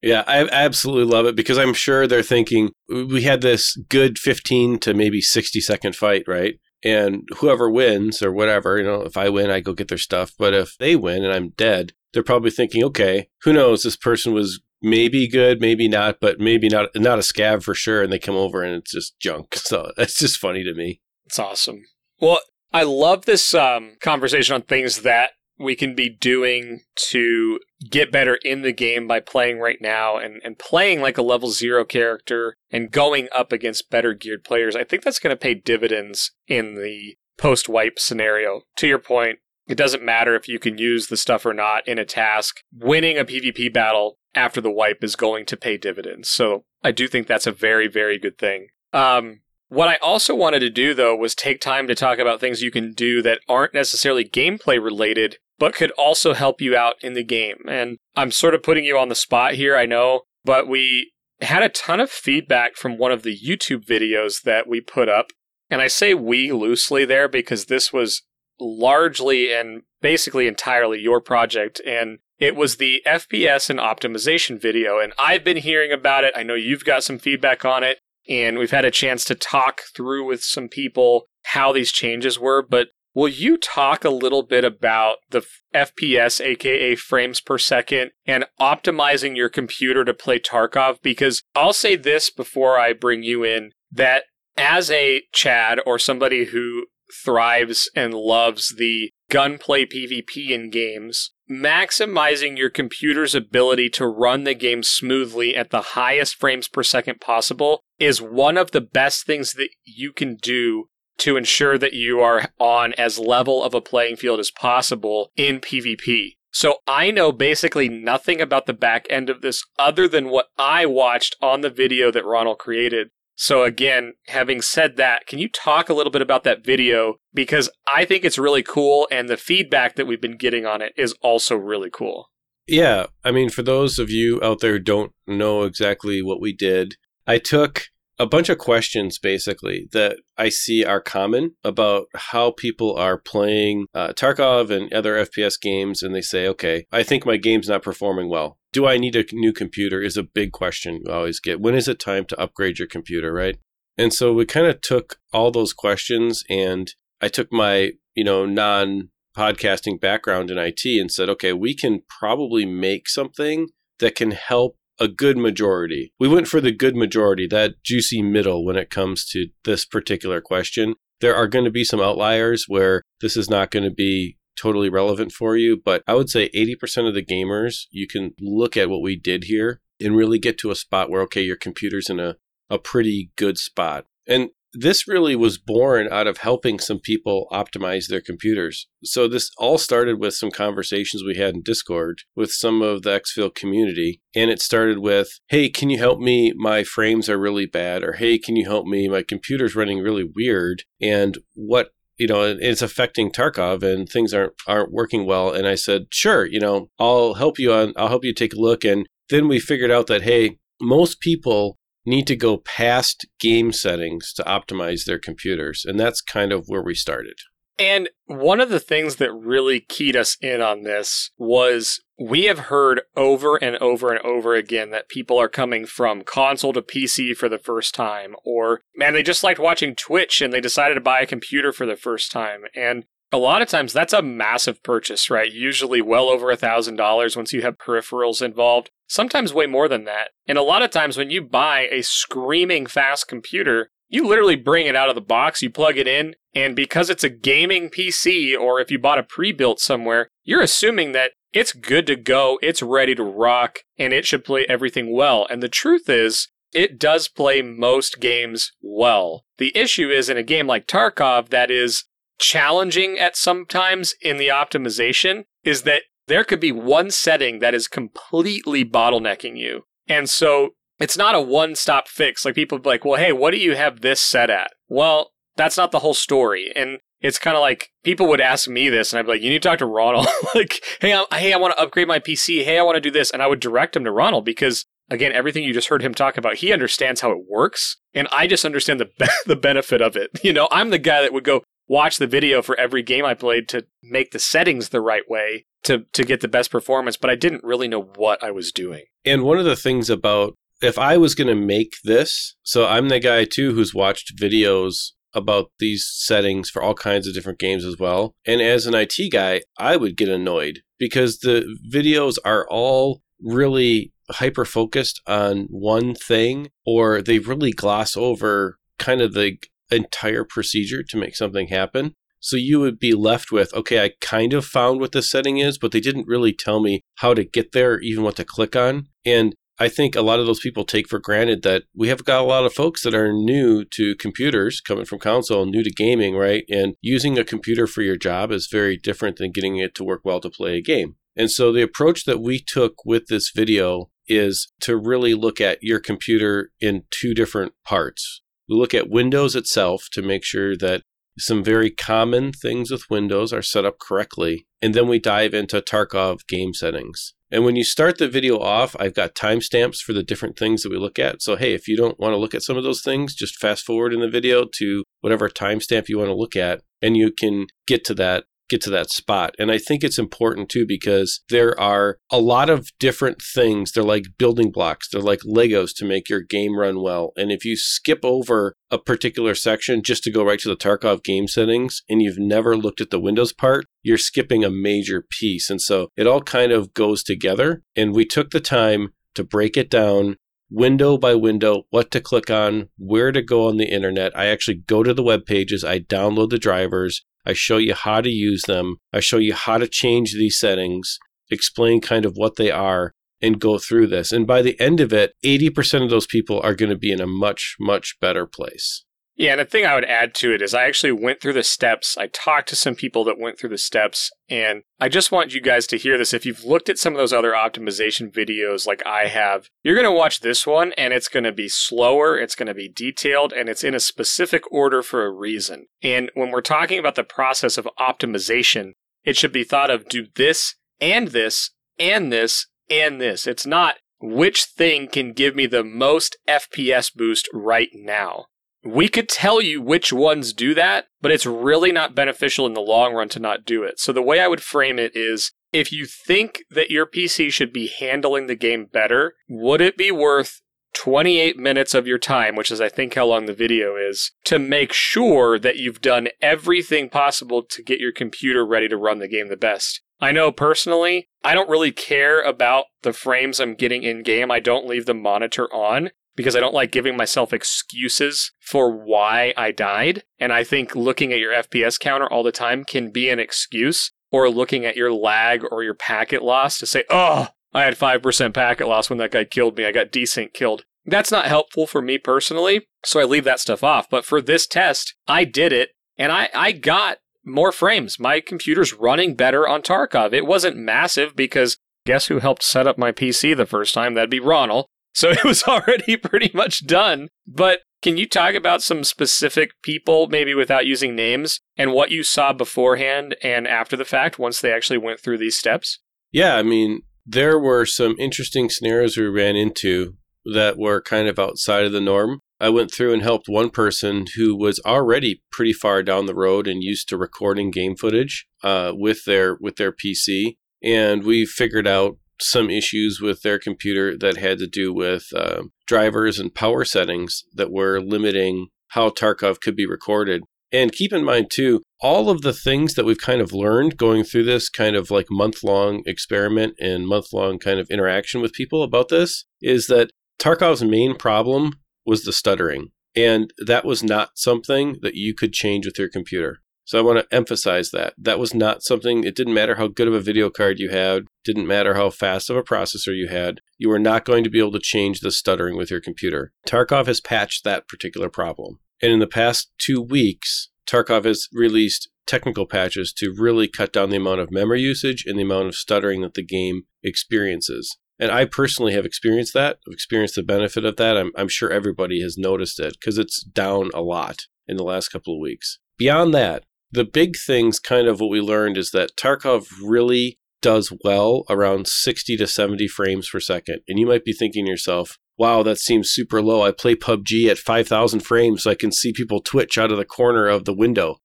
Yeah, 0.01 0.23
I 0.27 0.47
absolutely 0.51 1.13
love 1.13 1.25
it 1.25 1.35
because 1.35 1.57
I'm 1.57 1.73
sure 1.73 2.07
they're 2.07 2.23
thinking 2.23 2.71
we 2.87 3.23
had 3.23 3.41
this 3.41 3.75
good 3.89 4.17
15 4.17 4.79
to 4.79 4.93
maybe 4.93 5.21
60 5.21 5.59
second 5.59 5.95
fight, 5.95 6.23
right? 6.27 6.55
And 6.83 7.27
whoever 7.37 7.69
wins 7.69 8.21
or 8.21 8.31
whatever, 8.31 8.77
you 8.77 8.85
know, 8.85 9.01
if 9.01 9.17
I 9.17 9.27
win, 9.27 9.49
I 9.49 9.59
go 9.59 9.73
get 9.73 9.89
their 9.89 9.97
stuff. 9.97 10.31
But 10.37 10.53
if 10.53 10.77
they 10.77 10.95
win 10.95 11.25
and 11.25 11.33
I'm 11.33 11.49
dead, 11.49 11.91
they're 12.13 12.23
probably 12.23 12.51
thinking, 12.51 12.83
okay, 12.85 13.27
who 13.43 13.51
knows? 13.51 13.83
This 13.83 13.97
person 13.97 14.33
was 14.33 14.61
maybe 14.81 15.27
good, 15.27 15.59
maybe 15.59 15.89
not, 15.89 16.19
but 16.21 16.39
maybe 16.39 16.69
not 16.69 16.89
not 16.95 17.19
a 17.19 17.21
scav 17.21 17.63
for 17.63 17.75
sure. 17.75 18.01
And 18.01 18.13
they 18.13 18.19
come 18.19 18.35
over 18.35 18.63
and 18.63 18.75
it's 18.75 18.91
just 18.91 19.19
junk. 19.19 19.55
So 19.57 19.91
it's 19.97 20.17
just 20.17 20.39
funny 20.39 20.63
to 20.63 20.73
me. 20.73 21.01
It's 21.25 21.37
awesome. 21.37 21.83
Well, 22.19 22.39
I 22.71 22.83
love 22.83 23.25
this 23.25 23.53
um, 23.53 23.97
conversation 24.01 24.55
on 24.55 24.61
things 24.63 25.01
that 25.01 25.31
we 25.59 25.75
can 25.75 25.93
be 25.93 26.09
doing 26.09 26.81
to 27.09 27.59
get 27.89 28.11
better 28.11 28.39
in 28.43 28.61
the 28.61 28.71
game 28.71 29.07
by 29.07 29.19
playing 29.19 29.59
right 29.59 29.79
now 29.81 30.17
and, 30.17 30.41
and 30.43 30.57
playing 30.57 31.01
like 31.01 31.17
a 31.17 31.21
level 31.21 31.49
zero 31.49 31.83
character 31.83 32.55
and 32.71 32.91
going 32.91 33.27
up 33.35 33.51
against 33.51 33.89
better 33.89 34.13
geared 34.13 34.43
players, 34.43 34.75
I 34.75 34.83
think 34.85 35.03
that's 35.03 35.19
going 35.19 35.35
to 35.35 35.39
pay 35.39 35.53
dividends 35.53 36.31
in 36.47 36.75
the 36.75 37.15
post 37.37 37.67
wipe 37.67 37.99
scenario. 37.99 38.61
To 38.77 38.87
your 38.87 38.99
point, 38.99 39.39
it 39.67 39.77
doesn't 39.77 40.03
matter 40.03 40.35
if 40.35 40.47
you 40.47 40.59
can 40.59 40.77
use 40.77 41.07
the 41.07 41.17
stuff 41.17 41.45
or 41.45 41.53
not 41.53 41.87
in 41.87 41.99
a 41.99 42.05
task. 42.05 42.61
Winning 42.73 43.17
a 43.17 43.25
PvP 43.25 43.71
battle 43.71 44.17
after 44.33 44.61
the 44.61 44.71
wipe 44.71 45.03
is 45.03 45.15
going 45.15 45.45
to 45.47 45.57
pay 45.57 45.77
dividends. 45.77 46.29
So 46.29 46.63
I 46.83 46.91
do 46.91 47.07
think 47.07 47.27
that's 47.27 47.47
a 47.47 47.51
very, 47.51 47.87
very 47.87 48.17
good 48.17 48.37
thing. 48.37 48.67
Um, 48.93 49.41
what 49.69 49.87
I 49.87 49.97
also 49.97 50.33
wanted 50.33 50.59
to 50.61 50.71
do, 50.71 50.95
though, 50.95 51.15
was 51.15 51.35
take 51.35 51.61
time 51.61 51.87
to 51.87 51.95
talk 51.95 52.17
about 52.17 52.39
things 52.39 52.63
you 52.63 52.71
can 52.71 52.93
do 52.93 53.21
that 53.21 53.39
aren't 53.47 53.73
necessarily 53.73 54.25
gameplay 54.25 54.83
related, 54.83 55.37
but 55.59 55.75
could 55.75 55.91
also 55.91 56.33
help 56.33 56.61
you 56.61 56.75
out 56.75 56.95
in 57.01 57.13
the 57.13 57.23
game. 57.23 57.57
And 57.67 57.97
I'm 58.15 58.31
sort 58.31 58.55
of 58.55 58.63
putting 58.63 58.85
you 58.85 58.97
on 58.97 59.09
the 59.09 59.15
spot 59.15 59.53
here, 59.53 59.75
I 59.75 59.85
know, 59.85 60.21
but 60.43 60.67
we 60.67 61.11
had 61.41 61.61
a 61.61 61.69
ton 61.69 61.99
of 61.99 62.09
feedback 62.09 62.75
from 62.75 62.97
one 62.97 63.11
of 63.11 63.23
the 63.23 63.37
YouTube 63.37 63.85
videos 63.85 64.41
that 64.43 64.67
we 64.67 64.81
put 64.81 65.09
up. 65.09 65.27
And 65.69 65.81
I 65.81 65.87
say 65.87 66.13
we 66.13 66.51
loosely 66.51 67.05
there 67.05 67.27
because 67.27 67.65
this 67.65 67.93
was 67.93 68.23
largely 68.59 69.53
and 69.53 69.83
basically 70.01 70.47
entirely 70.47 70.99
your 70.99 71.21
project. 71.21 71.79
And 71.85 72.19
it 72.39 72.55
was 72.55 72.77
the 72.77 73.01
FPS 73.05 73.69
and 73.69 73.79
optimization 73.79 74.59
video. 74.59 74.99
And 74.99 75.13
I've 75.19 75.43
been 75.43 75.57
hearing 75.57 75.91
about 75.91 76.23
it. 76.23 76.33
I 76.35 76.43
know 76.43 76.55
you've 76.55 76.85
got 76.85 77.03
some 77.03 77.19
feedback 77.19 77.63
on 77.65 77.83
it. 77.83 77.99
And 78.27 78.57
we've 78.57 78.71
had 78.71 78.85
a 78.85 78.91
chance 78.91 79.23
to 79.25 79.35
talk 79.35 79.81
through 79.95 80.25
with 80.25 80.43
some 80.43 80.67
people 80.67 81.25
how 81.43 81.71
these 81.71 81.91
changes 81.91 82.39
were. 82.39 82.61
But 82.61 82.89
Will 83.13 83.27
you 83.27 83.57
talk 83.57 84.05
a 84.05 84.09
little 84.09 84.43
bit 84.43 84.63
about 84.63 85.17
the 85.31 85.43
FPS, 85.73 86.39
aka 86.39 86.95
frames 86.95 87.41
per 87.41 87.57
second, 87.57 88.11
and 88.25 88.45
optimizing 88.59 89.35
your 89.35 89.49
computer 89.49 90.05
to 90.05 90.13
play 90.13 90.39
Tarkov? 90.39 91.01
Because 91.01 91.41
I'll 91.55 91.73
say 91.73 91.95
this 91.95 92.29
before 92.29 92.79
I 92.79 92.93
bring 92.93 93.23
you 93.23 93.43
in 93.43 93.71
that 93.91 94.23
as 94.57 94.91
a 94.91 95.23
Chad 95.33 95.79
or 95.85 95.97
somebody 95.97 96.45
who 96.45 96.85
thrives 97.23 97.89
and 97.95 98.13
loves 98.13 98.75
the 98.77 99.11
gunplay 99.29 99.85
PvP 99.85 100.49
in 100.49 100.69
games, 100.69 101.31
maximizing 101.49 102.57
your 102.57 102.69
computer's 102.69 103.33
ability 103.33 103.89
to 103.89 104.07
run 104.07 104.43
the 104.43 104.53
game 104.53 104.83
smoothly 104.83 105.55
at 105.55 105.71
the 105.71 105.81
highest 105.81 106.35
frames 106.35 106.67
per 106.67 106.83
second 106.83 107.19
possible 107.19 107.81
is 107.97 108.21
one 108.21 108.57
of 108.57 108.71
the 108.71 108.81
best 108.81 109.25
things 109.25 109.53
that 109.53 109.69
you 109.83 110.11
can 110.11 110.35
do 110.35 110.89
to 111.19 111.37
ensure 111.37 111.77
that 111.77 111.93
you 111.93 112.19
are 112.21 112.49
on 112.59 112.93
as 112.93 113.19
level 113.19 113.63
of 113.63 113.73
a 113.73 113.81
playing 113.81 114.15
field 114.15 114.39
as 114.39 114.51
possible 114.51 115.31
in 115.35 115.59
PvP. 115.59 116.35
So 116.51 116.77
I 116.87 117.11
know 117.11 117.31
basically 117.31 117.89
nothing 117.89 118.41
about 118.41 118.65
the 118.65 118.73
back 118.73 119.05
end 119.09 119.29
of 119.29 119.41
this 119.41 119.63
other 119.77 120.07
than 120.07 120.29
what 120.29 120.47
I 120.57 120.85
watched 120.85 121.35
on 121.41 121.61
the 121.61 121.69
video 121.69 122.11
that 122.11 122.25
Ronald 122.25 122.57
created. 122.57 123.09
So 123.35 123.63
again, 123.63 124.13
having 124.27 124.61
said 124.61 124.97
that, 124.97 125.25
can 125.27 125.39
you 125.39 125.47
talk 125.47 125.87
a 125.87 125.93
little 125.93 126.11
bit 126.11 126.21
about 126.21 126.43
that 126.43 126.65
video? 126.65 127.15
Because 127.33 127.69
I 127.87 128.03
think 128.03 128.25
it's 128.25 128.37
really 128.37 128.63
cool 128.63 129.07
and 129.11 129.29
the 129.29 129.37
feedback 129.37 129.95
that 129.95 130.07
we've 130.07 130.19
been 130.19 130.37
getting 130.37 130.65
on 130.65 130.81
it 130.81 130.91
is 130.97 131.13
also 131.21 131.55
really 131.55 131.89
cool. 131.89 132.29
Yeah. 132.67 133.05
I 133.23 133.31
mean, 133.31 133.49
for 133.49 133.63
those 133.63 133.97
of 133.97 134.09
you 134.09 134.41
out 134.43 134.59
there 134.59 134.73
who 134.73 134.79
don't 134.79 135.13
know 135.25 135.63
exactly 135.63 136.21
what 136.21 136.41
we 136.41 136.51
did, 136.51 136.95
I 137.25 137.37
took 137.37 137.83
a 138.19 138.25
bunch 138.25 138.49
of 138.49 138.57
questions 138.57 139.17
basically 139.17 139.87
that 139.93 140.17
I 140.37 140.49
see 140.49 140.83
are 140.83 140.99
common 140.99 141.55
about 141.63 142.07
how 142.13 142.51
people 142.51 142.95
are 142.95 143.17
playing 143.17 143.87
uh, 143.95 144.09
Tarkov 144.09 144.69
and 144.69 144.93
other 144.93 145.15
FPS 145.25 145.59
games, 145.59 146.03
and 146.03 146.13
they 146.13 146.21
say, 146.21 146.47
okay, 146.49 146.85
I 146.91 147.01
think 147.01 147.25
my 147.25 147.37
game's 147.37 147.69
not 147.69 147.81
performing 147.81 148.29
well. 148.29 148.59
Do 148.73 148.85
I 148.85 148.97
need 148.97 149.15
a 149.15 149.25
new 149.31 149.53
computer? 149.53 150.01
Is 150.01 150.17
a 150.17 150.23
big 150.23 150.51
question 150.51 151.01
you 151.05 151.11
always 151.11 151.39
get. 151.39 151.61
When 151.61 151.75
is 151.75 151.87
it 151.87 151.99
time 151.99 152.25
to 152.25 152.39
upgrade 152.39 152.77
your 152.77 152.87
computer, 152.87 153.33
right? 153.33 153.57
And 153.97 154.13
so 154.13 154.33
we 154.33 154.45
kind 154.45 154.67
of 154.67 154.81
took 154.81 155.17
all 155.33 155.51
those 155.51 155.73
questions 155.73 156.43
and 156.49 156.93
I 157.21 157.29
took 157.29 157.51
my, 157.51 157.91
you 158.15 158.23
know, 158.23 158.45
non 158.45 159.09
podcasting 159.35 159.99
background 159.99 160.51
in 160.51 160.57
IT 160.57 160.85
and 160.85 161.11
said, 161.11 161.29
okay, 161.29 161.53
we 161.53 161.75
can 161.75 162.01
probably 162.19 162.65
make 162.65 163.07
something 163.07 163.67
that 163.99 164.15
can 164.15 164.31
help 164.31 164.77
a 164.99 165.07
good 165.07 165.37
majority. 165.37 166.13
We 166.19 166.27
went 166.27 166.47
for 166.47 166.61
the 166.61 166.71
good 166.71 166.95
majority, 166.95 167.47
that 167.47 167.83
juicy 167.83 168.21
middle 168.21 168.65
when 168.65 168.75
it 168.75 168.89
comes 168.89 169.25
to 169.29 169.47
this 169.63 169.85
particular 169.85 170.41
question. 170.41 170.95
There 171.21 171.35
are 171.35 171.47
going 171.47 171.65
to 171.65 171.71
be 171.71 171.83
some 171.83 171.99
outliers 171.99 172.65
where 172.67 173.03
this 173.21 173.35
is 173.35 173.49
not 173.49 173.71
going 173.71 173.83
to 173.83 173.91
be 173.91 174.37
totally 174.59 174.89
relevant 174.89 175.31
for 175.31 175.55
you, 175.55 175.81
but 175.83 176.03
I 176.07 176.15
would 176.15 176.29
say 176.29 176.49
80% 176.49 177.07
of 177.07 177.13
the 177.13 177.25
gamers, 177.25 177.85
you 177.91 178.07
can 178.07 178.31
look 178.39 178.75
at 178.75 178.89
what 178.89 179.01
we 179.01 179.15
did 179.15 179.45
here 179.45 179.81
and 180.01 180.15
really 180.15 180.39
get 180.39 180.57
to 180.59 180.71
a 180.71 180.75
spot 180.75 181.09
where, 181.09 181.21
okay, 181.23 181.41
your 181.41 181.55
computer's 181.55 182.09
in 182.09 182.19
a, 182.19 182.35
a 182.69 182.77
pretty 182.77 183.31
good 183.35 183.57
spot. 183.57 184.05
And 184.27 184.49
this 184.73 185.07
really 185.07 185.35
was 185.35 185.57
born 185.57 186.07
out 186.11 186.27
of 186.27 186.37
helping 186.37 186.79
some 186.79 186.99
people 186.99 187.47
optimize 187.51 188.07
their 188.07 188.21
computers. 188.21 188.87
So 189.03 189.27
this 189.27 189.49
all 189.57 189.77
started 189.77 190.19
with 190.19 190.35
some 190.35 190.51
conversations 190.51 191.23
we 191.23 191.37
had 191.37 191.55
in 191.55 191.61
Discord 191.63 192.21
with 192.35 192.51
some 192.51 192.81
of 192.81 193.01
the 193.01 193.19
Xfil 193.19 193.53
community. 193.53 194.21
And 194.35 194.51
it 194.51 194.61
started 194.61 194.99
with, 194.99 195.39
hey, 195.47 195.69
can 195.69 195.89
you 195.89 195.97
help 195.97 196.19
me? 196.19 196.53
My 196.55 196.83
frames 196.83 197.29
are 197.29 197.39
really 197.39 197.65
bad. 197.65 198.03
Or 198.03 198.13
hey, 198.13 198.37
can 198.37 198.55
you 198.55 198.65
help 198.65 198.85
me? 198.85 199.07
My 199.07 199.23
computer's 199.23 199.75
running 199.75 199.99
really 199.99 200.23
weird. 200.35 200.83
And 201.01 201.37
what 201.55 201.89
you 202.19 202.27
know, 202.27 202.43
it's 202.43 202.81
affecting 202.81 203.31
Tarkov 203.31 203.81
and 203.81 204.07
things 204.07 204.33
aren't 204.33 204.53
aren't 204.67 204.91
working 204.91 205.25
well. 205.25 205.53
And 205.53 205.65
I 205.65 205.75
said, 205.75 206.07
sure, 206.11 206.45
you 206.45 206.59
know, 206.59 206.89
I'll 206.99 207.35
help 207.35 207.57
you 207.57 207.71
on 207.71 207.93
I'll 207.95 208.09
help 208.09 208.25
you 208.25 208.33
take 208.33 208.53
a 208.53 208.59
look. 208.59 208.83
And 208.83 209.07
then 209.29 209.47
we 209.47 209.59
figured 209.59 209.89
out 209.89 210.07
that 210.07 210.23
hey, 210.23 210.57
most 210.81 211.21
people 211.21 211.78
need 212.09 212.27
to 212.27 212.35
go 212.35 212.57
past 212.57 213.25
game 213.39 213.71
settings 213.71 214.33
to 214.33 214.43
optimize 214.43 215.05
their 215.05 215.19
computers. 215.19 215.85
And 215.85 215.99
that's 215.99 216.21
kind 216.21 216.51
of 216.51 216.65
where 216.67 216.81
we 216.81 216.95
started. 216.95 217.35
And 217.79 218.09
one 218.25 218.59
of 218.59 218.69
the 218.69 218.79
things 218.79 219.15
that 219.15 219.31
really 219.31 219.79
keyed 219.79 220.17
us 220.17 220.35
in 220.41 220.61
on 220.61 220.83
this 220.83 221.31
was 221.37 222.01
we 222.19 222.43
have 222.43 222.59
heard 222.59 223.01
over 223.15 223.55
and 223.55 223.77
over 223.77 224.11
and 224.11 224.19
over 224.25 224.53
again 224.53 224.91
that 224.91 225.07
people 225.07 225.39
are 225.39 225.47
coming 225.47 225.85
from 225.85 226.23
console 226.23 226.73
to 226.73 226.81
PC 226.81 227.37
for 227.37 227.47
the 227.47 227.57
first 227.57 227.95
time, 227.95 228.35
or 228.43 228.81
man, 228.97 229.13
they 229.13 229.23
just 229.23 229.45
liked 229.45 229.59
watching 229.59 229.95
Twitch 229.95 230.41
and 230.41 230.51
they 230.51 230.59
decided 230.59 230.95
to 230.95 231.01
buy 231.01 231.21
a 231.21 231.25
computer 231.25 231.71
for 231.71 231.85
the 231.85 231.95
first 231.95 232.33
time. 232.33 232.63
And 232.75 233.05
a 233.31 233.37
lot 233.37 233.61
of 233.61 233.67
times 233.67 233.93
that's 233.93 234.13
a 234.13 234.21
massive 234.21 234.81
purchase, 234.83 235.29
right? 235.29 235.51
Usually 235.51 236.01
well 236.01 236.29
over 236.29 236.49
a 236.51 236.57
thousand 236.57 236.95
dollars 236.95 237.35
once 237.35 237.53
you 237.53 237.61
have 237.61 237.77
peripherals 237.77 238.41
involved 238.41 238.89
sometimes 239.07 239.53
way 239.53 239.65
more 239.65 239.87
than 239.87 240.05
that. 240.05 240.29
And 240.47 240.57
a 240.57 240.63
lot 240.63 240.81
of 240.81 240.91
times 240.91 241.17
when 241.17 241.29
you 241.29 241.41
buy 241.41 241.87
a 241.91 242.01
screaming 242.01 242.85
fast 242.85 243.27
computer, 243.27 243.89
you 244.07 244.27
literally 244.27 244.55
bring 244.55 244.87
it 244.87 244.95
out 244.95 245.09
of 245.09 245.15
the 245.15 245.21
box, 245.21 245.61
you 245.61 245.69
plug 245.69 245.97
it 245.97 246.07
in, 246.07 246.35
and 246.55 246.75
because 246.75 247.09
it's 247.09 247.23
a 247.23 247.29
gaming 247.29 247.89
PC 247.89 248.57
or 248.57 248.79
if 248.79 248.89
you 248.89 248.97
bought 248.97 249.19
a 249.19 249.23
pre 249.23 249.51
built 249.51 249.79
somewhere, 249.79 250.29
you're 250.43 250.61
assuming 250.61 251.11
that 251.11 251.31
it's 251.51 251.73
good 251.73 252.07
to 252.07 252.15
go, 252.15 252.59
it's 252.61 252.81
ready 252.81 253.15
to 253.15 253.23
rock, 253.23 253.79
and 253.97 254.13
it 254.13 254.25
should 254.25 254.45
play 254.45 254.65
everything 254.69 255.13
well. 255.13 255.47
And 255.49 255.61
the 255.61 255.69
truth 255.69 256.09
is, 256.09 256.47
it 256.73 256.99
does 256.99 257.27
play 257.27 257.63
most 257.63 258.19
games 258.19 258.71
well. 258.81 259.45
The 259.57 259.75
issue 259.75 260.09
is 260.09 260.29
in 260.29 260.37
a 260.37 260.43
game 260.43 260.67
like 260.67 260.87
Tarkov 260.87 261.49
that 261.49 261.71
is 261.71 262.05
challenging 262.39 263.19
at 263.19 263.35
some 263.35 263.65
times 263.65 264.15
in 264.21 264.37
the 264.37 264.47
optimization 264.47 265.43
is 265.63 265.83
that 265.83 266.03
there 266.27 266.43
could 266.43 266.59
be 266.59 266.71
one 266.71 267.11
setting 267.11 267.59
that 267.59 267.73
is 267.73 267.87
completely 267.87 268.85
bottlenecking 268.85 269.57
you. 269.57 269.83
And 270.07 270.29
so 270.29 270.71
it's 270.99 271.17
not 271.17 271.35
a 271.35 271.41
one 271.41 271.75
stop 271.75 272.07
fix. 272.07 272.45
Like 272.45 272.55
people 272.55 272.79
like, 272.83 273.05
well, 273.05 273.19
hey, 273.19 273.33
what 273.33 273.51
do 273.51 273.57
you 273.57 273.75
have 273.75 274.01
this 274.01 274.21
set 274.21 274.49
at? 274.49 274.71
Well, 274.87 275.31
that's 275.55 275.77
not 275.77 275.91
the 275.91 275.99
whole 275.99 276.13
story. 276.13 276.71
And 276.75 276.99
it's 277.21 277.39
kind 277.39 277.55
of 277.55 277.61
like 277.61 277.91
people 278.03 278.27
would 278.27 278.41
ask 278.41 278.69
me 278.69 278.89
this, 278.89 279.11
and 279.11 279.19
I'd 279.19 279.23
be 279.23 279.33
like, 279.33 279.41
"You 279.41 279.49
need 279.49 279.61
to 279.61 279.67
talk 279.67 279.79
to 279.79 279.85
Ronald. 279.85 280.27
like, 280.55 280.81
hey, 281.01 281.13
I, 281.13 281.25
hey, 281.37 281.53
I 281.53 281.57
want 281.57 281.75
to 281.75 281.81
upgrade 281.81 282.07
my 282.07 282.19
PC. 282.19 282.63
Hey, 282.63 282.79
I 282.79 282.81
want 282.81 282.95
to 282.95 283.01
do 283.01 283.11
this," 283.11 283.29
and 283.31 283.41
I 283.41 283.47
would 283.47 283.59
direct 283.59 283.95
him 283.95 284.05
to 284.05 284.11
Ronald 284.11 284.45
because, 284.45 284.85
again, 285.09 285.33
everything 285.33 285.63
you 285.63 285.73
just 285.73 285.89
heard 285.89 286.01
him 286.01 286.13
talk 286.13 286.37
about, 286.37 286.55
he 286.55 286.71
understands 286.71 287.21
how 287.21 287.31
it 287.31 287.45
works, 287.49 287.97
and 288.13 288.27
I 288.31 288.47
just 288.47 288.65
understand 288.65 289.01
the 289.01 289.09
be- 289.19 289.25
the 289.45 289.57
benefit 289.57 290.01
of 290.01 290.15
it. 290.15 290.29
You 290.43 290.53
know, 290.53 290.69
I'm 290.71 290.91
the 290.91 290.97
guy 290.97 291.21
that 291.21 291.33
would 291.33 291.43
go 291.43 291.63
watch 291.89 292.17
the 292.17 292.27
video 292.27 292.61
for 292.61 292.79
every 292.79 293.03
game 293.03 293.25
I 293.25 293.33
played 293.33 293.67
to 293.69 293.85
make 294.01 294.31
the 294.31 294.39
settings 294.39 294.89
the 294.89 295.01
right 295.01 295.29
way, 295.29 295.65
to 295.83 296.05
to 296.13 296.23
get 296.23 296.39
the 296.39 296.47
best 296.47 296.71
performance, 296.71 297.17
but 297.17 297.29
I 297.29 297.35
didn't 297.35 297.65
really 297.65 297.89
know 297.89 298.11
what 298.15 298.41
I 298.41 298.51
was 298.51 298.71
doing. 298.71 299.03
And 299.25 299.43
one 299.43 299.57
of 299.57 299.65
the 299.65 299.75
things 299.75 300.09
about 300.09 300.55
if 300.81 300.97
I 300.97 301.17
was 301.17 301.35
going 301.35 301.47
to 301.47 301.55
make 301.55 301.95
this, 302.05 302.55
so 302.63 302.87
I'm 302.87 303.09
the 303.09 303.19
guy 303.19 303.43
too 303.43 303.73
who's 303.73 303.93
watched 303.93 304.37
videos 304.39 305.11
about 305.33 305.71
these 305.79 306.09
settings 306.11 306.69
for 306.69 306.81
all 306.81 306.93
kinds 306.93 307.27
of 307.27 307.33
different 307.33 307.59
games 307.59 307.85
as 307.85 307.97
well. 307.99 308.33
And 308.45 308.61
as 308.61 308.87
an 308.87 308.95
IT 308.95 309.31
guy, 309.31 309.61
I 309.77 309.95
would 309.95 310.17
get 310.17 310.29
annoyed 310.29 310.79
because 310.97 311.39
the 311.39 311.77
videos 311.91 312.37
are 312.45 312.65
all 312.69 313.21
really 313.41 314.11
hyper 314.31 314.65
focused 314.65 315.21
on 315.27 315.67
one 315.69 316.15
thing 316.15 316.69
or 316.85 317.21
they 317.21 317.39
really 317.39 317.71
gloss 317.71 318.15
over 318.17 318.79
kind 318.97 319.21
of 319.21 319.33
the 319.33 319.57
entire 319.91 320.43
procedure 320.43 321.03
to 321.03 321.17
make 321.17 321.35
something 321.35 321.67
happen. 321.67 322.13
So 322.39 322.55
you 322.55 322.79
would 322.79 322.99
be 322.99 323.13
left 323.13 323.51
with, 323.51 323.73
okay, 323.73 324.03
I 324.03 324.11
kind 324.21 324.53
of 324.53 324.65
found 324.65 325.01
what 325.01 325.11
the 325.11 325.21
setting 325.21 325.57
is, 325.57 325.77
but 325.77 325.91
they 325.91 325.99
didn't 325.99 326.27
really 326.27 326.53
tell 326.53 326.79
me 326.79 327.01
how 327.15 327.33
to 327.33 327.43
get 327.43 327.73
there, 327.73 327.99
even 327.99 328.23
what 328.23 328.37
to 328.37 328.45
click 328.45 328.75
on. 328.75 329.07
And 329.25 329.55
I 329.77 329.87
think 329.87 330.15
a 330.15 330.21
lot 330.21 330.39
of 330.39 330.45
those 330.45 330.59
people 330.59 330.83
take 330.83 331.07
for 331.07 331.19
granted 331.19 331.63
that 331.63 331.83
we 331.95 332.09
have 332.09 332.25
got 332.25 332.41
a 332.41 332.45
lot 332.45 332.65
of 332.65 332.73
folks 332.73 333.03
that 333.03 333.13
are 333.13 333.31
new 333.31 333.85
to 333.85 334.15
computers, 334.15 334.81
coming 334.81 335.05
from 335.05 335.19
console, 335.19 335.65
new 335.65 335.83
to 335.83 335.89
gaming, 335.89 336.35
right? 336.35 336.65
And 336.69 336.95
using 337.01 337.37
a 337.37 337.45
computer 337.45 337.87
for 337.87 338.01
your 338.01 338.17
job 338.17 338.51
is 338.51 338.67
very 338.69 338.97
different 338.97 339.37
than 339.37 339.51
getting 339.51 339.77
it 339.77 339.95
to 339.95 340.03
work 340.03 340.21
well 340.25 340.41
to 340.41 340.49
play 340.49 340.77
a 340.77 340.81
game. 340.81 341.15
And 341.37 341.49
so 341.49 341.71
the 341.71 341.81
approach 341.81 342.25
that 342.25 342.41
we 342.41 342.59
took 342.59 343.05
with 343.05 343.27
this 343.27 343.51
video 343.55 344.09
is 344.27 344.71
to 344.81 344.97
really 344.97 345.33
look 345.33 345.61
at 345.61 345.81
your 345.81 345.99
computer 345.99 346.71
in 346.81 347.03
two 347.09 347.33
different 347.33 347.73
parts. 347.85 348.41
We 348.69 348.75
look 348.75 348.93
at 348.93 349.09
Windows 349.09 349.55
itself 349.55 350.09
to 350.11 350.21
make 350.21 350.43
sure 350.45 350.77
that 350.77 351.01
some 351.39 351.63
very 351.63 351.89
common 351.89 352.51
things 352.51 352.91
with 352.91 353.09
Windows 353.09 353.51
are 353.51 353.61
set 353.61 353.85
up 353.85 353.97
correctly, 353.99 354.67
and 354.81 354.93
then 354.93 355.07
we 355.07 355.19
dive 355.19 355.53
into 355.53 355.81
Tarkov 355.81 356.45
game 356.47 356.73
settings. 356.73 357.33
And 357.51 357.65
when 357.65 357.75
you 357.75 357.83
start 357.83 358.19
the 358.19 358.27
video 358.27 358.59
off, 358.59 358.95
I've 358.99 359.15
got 359.15 359.33
timestamps 359.33 359.97
for 359.97 360.13
the 360.13 360.21
different 360.21 360.57
things 360.57 360.83
that 360.83 360.91
we 360.91 360.97
look 360.97 361.17
at. 361.17 361.41
So, 361.41 361.55
hey, 361.55 361.73
if 361.73 361.87
you 361.87 361.97
don't 361.97 362.19
want 362.19 362.33
to 362.33 362.37
look 362.37 362.53
at 362.53 362.61
some 362.61 362.77
of 362.77 362.83
those 362.83 363.01
things, 363.01 363.33
just 363.33 363.57
fast 363.57 363.85
forward 363.85 364.13
in 364.13 364.19
the 364.19 364.29
video 364.29 364.67
to 364.77 365.03
whatever 365.21 365.49
timestamp 365.49 366.07
you 366.07 366.19
want 366.19 366.29
to 366.29 366.35
look 366.35 366.55
at, 366.55 366.81
and 367.01 367.17
you 367.17 367.31
can 367.31 367.65
get 367.87 368.05
to 368.05 368.13
that 368.15 368.43
get 368.69 368.81
to 368.81 368.89
that 368.91 369.09
spot. 369.09 369.55
And 369.59 369.71
I 369.71 369.77
think 369.77 370.03
it's 370.03 370.19
important 370.19 370.69
too 370.69 370.85
because 370.87 371.41
there 371.49 371.79
are 371.79 372.17
a 372.31 372.39
lot 372.39 372.69
of 372.69 372.89
different 372.99 373.41
things. 373.41 373.91
They're 373.91 374.03
like 374.03 374.37
building 374.37 374.71
blocks, 374.71 375.09
they're 375.09 375.21
like 375.21 375.41
Legos 375.41 375.91
to 375.97 376.05
make 376.05 376.29
your 376.29 376.41
game 376.41 376.77
run 376.77 377.01
well. 377.01 377.31
And 377.35 377.51
if 377.51 377.65
you 377.65 377.75
skip 377.75 378.19
over 378.23 378.75
a 378.91 378.97
particular 378.97 379.55
section 379.55 380.01
just 380.03 380.23
to 380.23 380.31
go 380.31 380.43
right 380.43 380.59
to 380.59 380.69
the 380.69 380.77
Tarkov 380.77 381.23
game 381.23 381.47
settings 381.47 382.01
and 382.09 382.21
you've 382.21 382.39
never 382.39 382.77
looked 382.77 383.01
at 383.01 383.09
the 383.09 383.19
Windows 383.19 383.53
part, 383.53 383.85
you're 384.03 384.17
skipping 384.17 384.63
a 384.63 384.69
major 384.69 385.23
piece. 385.29 385.69
And 385.69 385.81
so 385.81 386.09
it 386.15 386.27
all 386.27 386.41
kind 386.41 386.71
of 386.71 386.93
goes 386.93 387.23
together. 387.23 387.83
And 387.95 388.13
we 388.13 388.25
took 388.25 388.51
the 388.51 388.61
time 388.61 389.13
to 389.35 389.43
break 389.43 389.77
it 389.77 389.89
down 389.89 390.37
window 390.69 391.17
by 391.17 391.35
window, 391.35 391.83
what 391.89 392.11
to 392.11 392.21
click 392.21 392.49
on, 392.49 392.89
where 392.97 393.31
to 393.31 393.41
go 393.41 393.67
on 393.67 393.77
the 393.77 393.91
internet. 393.91 394.37
I 394.37 394.45
actually 394.47 394.83
go 394.87 395.03
to 395.03 395.13
the 395.13 395.23
web 395.23 395.45
pages, 395.45 395.83
I 395.83 395.99
download 395.99 396.49
the 396.49 396.57
drivers, 396.57 397.25
I 397.45 397.53
show 397.53 397.77
you 397.77 397.93
how 397.93 398.21
to 398.21 398.29
use 398.29 398.63
them. 398.63 398.97
I 399.13 399.19
show 399.19 399.37
you 399.37 399.53
how 399.53 399.77
to 399.77 399.87
change 399.87 400.33
these 400.33 400.59
settings, 400.59 401.17
explain 401.49 402.01
kind 402.01 402.25
of 402.25 402.33
what 402.35 402.55
they 402.57 402.71
are, 402.71 403.13
and 403.41 403.59
go 403.59 403.77
through 403.77 404.07
this. 404.07 404.31
And 404.31 404.45
by 404.45 404.61
the 404.61 404.79
end 404.79 404.99
of 404.99 405.13
it, 405.13 405.33
80% 405.43 406.03
of 406.03 406.09
those 406.09 406.27
people 406.27 406.59
are 406.61 406.75
going 406.75 406.89
to 406.89 406.97
be 406.97 407.11
in 407.11 407.21
a 407.21 407.27
much, 407.27 407.75
much 407.79 408.17
better 408.19 408.45
place. 408.45 409.05
Yeah, 409.39 409.51
and 409.51 409.61
the 409.61 409.65
thing 409.65 409.85
I 409.85 409.95
would 409.95 410.03
add 410.03 410.33
to 410.35 410.53
it 410.53 410.61
is 410.61 410.73
I 410.73 410.83
actually 410.83 411.13
went 411.13 411.39
through 411.39 411.53
the 411.53 411.63
steps. 411.63 412.17
I 412.17 412.27
talked 412.27 412.67
to 412.69 412.75
some 412.75 412.93
people 412.93 413.23
that 413.23 413.39
went 413.39 413.57
through 413.57 413.69
the 413.69 413.77
steps, 413.77 414.31
and 414.49 414.83
I 414.99 415.07
just 415.07 415.31
want 415.31 415.55
you 415.55 415.61
guys 415.61 415.87
to 415.87 415.97
hear 415.97 416.17
this. 416.17 416.33
If 416.33 416.45
you've 416.45 416.65
looked 416.65 416.89
at 416.89 416.97
some 416.97 417.13
of 417.13 417.19
those 417.19 417.31
other 417.31 417.53
optimization 417.53 418.33
videos 418.33 418.85
like 418.85 419.01
I 419.05 419.27
have, 419.27 419.69
you're 419.81 419.95
going 419.95 420.03
to 420.03 420.11
watch 420.11 420.41
this 420.41 420.67
one 420.67 420.91
and 420.97 421.13
it's 421.13 421.29
going 421.29 421.45
to 421.45 421.53
be 421.53 421.69
slower, 421.69 422.37
it's 422.37 422.53
going 422.53 422.67
to 422.67 422.73
be 422.73 422.89
detailed, 422.89 423.53
and 423.53 423.69
it's 423.69 423.81
in 423.81 423.95
a 423.95 424.01
specific 424.01 424.69
order 424.73 425.01
for 425.01 425.25
a 425.25 425.31
reason. 425.31 425.85
And 426.03 426.29
when 426.33 426.51
we're 426.51 426.59
talking 426.59 426.99
about 426.99 427.15
the 427.15 427.23
process 427.23 427.77
of 427.77 427.87
optimization, 427.97 428.95
it 429.23 429.37
should 429.37 429.53
be 429.53 429.63
thought 429.63 429.89
of 429.89 430.09
do 430.09 430.27
this 430.35 430.75
and 430.99 431.29
this 431.29 431.71
and 431.97 432.29
this 432.29 432.67
and 432.89 433.21
this. 433.21 433.47
It's 433.47 433.65
not 433.65 433.99
which 434.19 434.65
thing 434.65 435.07
can 435.07 435.31
give 435.31 435.55
me 435.55 435.65
the 435.65 435.85
most 435.85 436.35
FPS 436.45 437.15
boost 437.15 437.47
right 437.53 437.89
now. 437.93 438.47
We 438.83 439.09
could 439.09 439.27
tell 439.27 439.61
you 439.61 439.81
which 439.81 440.13
ones 440.13 440.53
do 440.53 440.73
that, 440.75 441.05
but 441.21 441.31
it's 441.31 441.45
really 441.45 441.91
not 441.91 442.15
beneficial 442.15 442.65
in 442.65 442.73
the 442.73 442.81
long 442.81 443.13
run 443.13 443.29
to 443.29 443.39
not 443.39 443.65
do 443.65 443.83
it. 443.83 443.99
So 443.99 444.13
the 444.13 444.21
way 444.21 444.39
I 444.39 444.47
would 444.47 444.61
frame 444.61 444.97
it 444.97 445.11
is 445.15 445.51
if 445.73 445.91
you 445.91 446.05
think 446.05 446.63
that 446.71 446.89
your 446.89 447.05
PC 447.05 447.51
should 447.51 447.73
be 447.73 447.91
handling 447.99 448.47
the 448.47 448.55
game 448.55 448.85
better, 448.85 449.35
would 449.49 449.81
it 449.81 449.97
be 449.97 450.11
worth 450.11 450.61
28 450.93 451.57
minutes 451.57 451.93
of 451.93 452.07
your 452.07 452.17
time, 452.17 452.55
which 452.55 452.71
is 452.71 452.81
I 452.81 452.89
think 452.89 453.13
how 453.13 453.25
long 453.25 453.45
the 453.45 453.53
video 453.53 453.95
is, 453.95 454.31
to 454.45 454.57
make 454.57 454.93
sure 454.93 455.59
that 455.59 455.77
you've 455.77 456.01
done 456.01 456.29
everything 456.41 457.09
possible 457.09 457.63
to 457.63 457.83
get 457.83 457.99
your 457.99 458.11
computer 458.11 458.65
ready 458.65 458.87
to 458.87 458.97
run 458.97 459.19
the 459.19 459.27
game 459.27 459.47
the 459.47 459.57
best? 459.57 460.01
I 460.21 460.31
know 460.31 460.51
personally, 460.51 461.29
I 461.43 461.53
don't 461.53 461.69
really 461.69 461.91
care 461.91 462.41
about 462.41 462.85
the 463.03 463.13
frames 463.13 463.59
I'm 463.59 463.75
getting 463.75 464.03
in 464.03 464.23
game. 464.23 464.51
I 464.51 464.59
don't 464.59 464.87
leave 464.87 465.05
the 465.05 465.13
monitor 465.13 465.73
on 465.73 466.11
because 466.39 466.55
I 466.55 466.61
don't 466.61 466.73
like 466.73 466.93
giving 466.93 467.17
myself 467.17 467.51
excuses 467.51 468.53
for 468.61 468.89
why 468.89 469.53
I 469.57 469.71
died. 469.71 470.23
And 470.39 470.53
I 470.53 470.63
think 470.63 470.95
looking 470.95 471.33
at 471.33 471.39
your 471.39 471.51
FPS 471.51 471.99
counter 471.99 472.31
all 472.31 472.43
the 472.43 472.53
time 472.53 472.85
can 472.85 473.11
be 473.11 473.27
an 473.27 473.39
excuse, 473.39 474.13
or 474.31 474.49
looking 474.49 474.85
at 474.85 474.95
your 474.95 475.11
lag 475.11 475.65
or 475.69 475.83
your 475.83 475.95
packet 475.95 476.41
loss 476.41 476.79
to 476.79 476.85
say, 476.85 477.03
oh, 477.09 477.49
I 477.73 477.83
had 477.83 477.99
5% 477.99 478.53
packet 478.53 478.87
loss 478.87 479.09
when 479.09 479.19
that 479.19 479.31
guy 479.31 479.43
killed 479.43 479.77
me. 479.77 479.85
I 479.85 479.91
got 479.91 480.13
desync 480.13 480.53
killed. 480.53 480.85
That's 481.05 481.29
not 481.29 481.47
helpful 481.47 481.85
for 481.85 482.01
me 482.01 482.17
personally, 482.17 482.87
so 483.03 483.19
I 483.19 483.25
leave 483.25 483.43
that 483.43 483.59
stuff 483.59 483.83
off. 483.83 484.09
But 484.09 484.23
for 484.23 484.41
this 484.41 484.65
test, 484.65 485.15
I 485.27 485.43
did 485.43 485.73
it 485.73 485.89
and 486.17 486.31
I, 486.31 486.47
I 486.55 486.71
got 486.71 487.17
more 487.43 487.73
frames. 487.73 488.17
My 488.17 488.39
computer's 488.39 488.93
running 488.93 489.35
better 489.35 489.67
on 489.67 489.81
Tarkov. 489.81 490.31
It 490.31 490.45
wasn't 490.45 490.77
massive 490.77 491.35
because 491.35 491.75
guess 492.05 492.27
who 492.27 492.39
helped 492.39 492.63
set 492.63 492.87
up 492.87 492.97
my 492.97 493.11
PC 493.11 493.57
the 493.57 493.65
first 493.65 493.93
time? 493.93 494.13
That'd 494.13 494.29
be 494.29 494.39
Ronald. 494.39 494.85
So 495.13 495.29
it 495.31 495.43
was 495.43 495.63
already 495.63 496.17
pretty 496.17 496.51
much 496.53 496.85
done. 496.85 497.29
But 497.47 497.81
can 498.01 498.17
you 498.17 498.27
talk 498.27 498.55
about 498.55 498.81
some 498.81 499.03
specific 499.03 499.71
people, 499.83 500.27
maybe 500.27 500.53
without 500.53 500.85
using 500.85 501.15
names, 501.15 501.59
and 501.77 501.91
what 501.91 502.11
you 502.11 502.23
saw 502.23 502.53
beforehand 502.53 503.35
and 503.43 503.67
after 503.67 503.97
the 503.97 504.05
fact 504.05 504.39
once 504.39 504.61
they 504.61 504.71
actually 504.71 504.97
went 504.97 505.19
through 505.19 505.37
these 505.37 505.57
steps? 505.57 505.99
Yeah, 506.31 506.55
I 506.55 506.63
mean, 506.63 507.01
there 507.25 507.59
were 507.59 507.85
some 507.85 508.15
interesting 508.17 508.69
scenarios 508.69 509.17
we 509.17 509.25
ran 509.25 509.55
into 509.55 510.15
that 510.45 510.77
were 510.77 511.01
kind 511.01 511.27
of 511.27 511.37
outside 511.37 511.85
of 511.85 511.91
the 511.91 512.01
norm. 512.01 512.39
I 512.61 512.69
went 512.69 512.91
through 512.91 513.13
and 513.13 513.21
helped 513.21 513.47
one 513.47 513.69
person 513.69 514.25
who 514.35 514.55
was 514.55 514.81
already 514.85 515.43
pretty 515.51 515.73
far 515.73 516.03
down 516.03 516.25
the 516.25 516.35
road 516.35 516.67
and 516.67 516.83
used 516.83 517.07
to 517.09 517.17
recording 517.17 517.71
game 517.71 517.95
footage 517.95 518.47
uh, 518.63 518.91
with 518.95 519.25
their 519.25 519.57
with 519.61 519.75
their 519.77 519.91
PC, 519.91 520.57
and 520.83 521.23
we 521.23 521.45
figured 521.45 521.87
out 521.87 522.17
some 522.41 522.69
issues 522.69 523.19
with 523.21 523.41
their 523.41 523.59
computer 523.59 524.17
that 524.17 524.37
had 524.37 524.57
to 524.59 524.67
do 524.67 524.93
with 524.93 525.27
uh, 525.35 525.63
drivers 525.87 526.39
and 526.39 526.53
power 526.53 526.85
settings 526.85 527.43
that 527.53 527.71
were 527.71 528.01
limiting 528.01 528.67
how 528.89 529.09
Tarkov 529.09 529.59
could 529.61 529.75
be 529.75 529.85
recorded. 529.85 530.43
And 530.71 530.91
keep 530.91 531.11
in 531.11 531.25
mind, 531.25 531.49
too, 531.49 531.81
all 531.99 532.29
of 532.29 532.41
the 532.41 532.53
things 532.53 532.93
that 532.93 533.05
we've 533.05 533.17
kind 533.17 533.41
of 533.41 533.53
learned 533.53 533.97
going 533.97 534.23
through 534.23 534.43
this 534.43 534.69
kind 534.69 534.95
of 534.95 535.09
like 535.09 535.25
month 535.31 535.63
long 535.63 536.03
experiment 536.05 536.75
and 536.79 537.07
month 537.07 537.33
long 537.33 537.57
kind 537.57 537.79
of 537.79 537.89
interaction 537.89 538.41
with 538.41 538.53
people 538.53 538.83
about 538.83 539.09
this 539.09 539.45
is 539.61 539.87
that 539.87 540.11
Tarkov's 540.39 540.83
main 540.83 541.15
problem 541.15 541.73
was 542.05 542.23
the 542.23 542.31
stuttering. 542.31 542.89
And 543.15 543.51
that 543.65 543.83
was 543.83 544.03
not 544.03 544.31
something 544.35 544.97
that 545.01 545.15
you 545.15 545.33
could 545.33 545.53
change 545.53 545.85
with 545.85 545.97
your 545.97 546.09
computer. 546.09 546.59
So 546.89 546.97
I 546.97 547.03
want 547.03 547.19
to 547.19 547.35
emphasize 547.35 547.91
that. 547.91 548.15
That 548.17 548.39
was 548.39 548.55
not 548.55 548.81
something, 548.81 549.23
it 549.23 549.35
didn't 549.35 549.53
matter 549.53 549.75
how 549.75 549.85
good 549.85 550.07
of 550.07 550.15
a 550.15 550.19
video 550.19 550.49
card 550.49 550.79
you 550.79 550.89
had, 550.89 551.25
didn't 551.43 551.67
matter 551.67 551.93
how 551.93 552.09
fast 552.09 552.49
of 552.49 552.57
a 552.57 552.63
processor 552.63 553.15
you 553.15 553.27
had, 553.27 553.61
you 553.77 553.89
were 553.89 553.99
not 553.99 554.25
going 554.25 554.43
to 554.43 554.49
be 554.49 554.57
able 554.57 554.71
to 554.71 554.79
change 554.79 555.19
the 555.19 555.29
stuttering 555.29 555.77
with 555.77 555.91
your 555.91 556.01
computer. 556.01 556.51
Tarkov 556.67 557.05
has 557.05 557.21
patched 557.21 557.63
that 557.63 557.87
particular 557.87 558.27
problem. 558.27 558.79
And 559.03 559.11
in 559.11 559.19
the 559.19 559.27
past 559.27 559.71
two 559.77 560.01
weeks, 560.01 560.69
Tarkov 560.87 561.25
has 561.25 561.47
released 561.53 562.09
technical 562.25 562.65
patches 562.65 563.13
to 563.17 563.35
really 563.37 563.67
cut 563.67 563.93
down 563.93 564.09
the 564.09 564.17
amount 564.17 564.41
of 564.41 564.49
memory 564.49 564.81
usage 564.81 565.25
and 565.27 565.37
the 565.37 565.43
amount 565.43 565.67
of 565.67 565.75
stuttering 565.75 566.21
that 566.21 566.33
the 566.33 566.43
game 566.43 566.85
experiences. 567.03 567.99
And 568.17 568.31
I 568.31 568.45
personally 568.45 568.93
have 568.93 569.05
experienced 569.05 569.53
that, 569.53 569.77
I've 569.87 569.93
experienced 569.93 570.33
the 570.33 570.41
benefit 570.41 570.85
of 570.85 570.95
that. 570.95 571.17
I'm, 571.17 571.33
I'm 571.37 571.49
sure 571.49 571.69
everybody 571.69 572.23
has 572.23 572.35
noticed 572.35 572.79
it 572.79 572.93
because 572.99 573.19
it's 573.19 573.43
down 573.43 573.91
a 573.93 574.01
lot 574.01 574.47
in 574.67 574.75
the 574.75 574.83
last 574.83 575.09
couple 575.09 575.35
of 575.35 575.39
weeks. 575.39 575.77
Beyond 575.99 576.33
that, 576.33 576.63
the 576.91 577.05
big 577.05 577.35
things, 577.37 577.79
kind 577.79 578.07
of 578.07 578.19
what 578.19 578.29
we 578.29 578.41
learned, 578.41 578.77
is 578.77 578.91
that 578.91 579.15
Tarkov 579.17 579.67
really 579.83 580.39
does 580.61 580.91
well 581.03 581.43
around 581.49 581.87
60 581.87 582.35
to 582.37 582.47
70 582.47 582.87
frames 582.87 583.29
per 583.29 583.39
second. 583.39 583.79
And 583.87 583.99
you 583.99 584.05
might 584.05 584.25
be 584.25 584.33
thinking 584.33 584.65
to 584.65 584.71
yourself, 584.71 585.17
wow, 585.37 585.63
that 585.63 585.77
seems 585.77 586.11
super 586.11 586.41
low. 586.41 586.63
I 586.63 586.71
play 586.71 586.95
PUBG 586.95 587.49
at 587.49 587.57
5,000 587.57 588.19
frames 588.19 588.63
so 588.63 588.71
I 588.71 588.75
can 588.75 588.91
see 588.91 589.13
people 589.13 589.39
twitch 589.39 589.77
out 589.77 589.91
of 589.91 589.97
the 589.97 590.05
corner 590.05 590.47
of 590.47 590.65
the 590.65 590.73
window. 590.73 591.17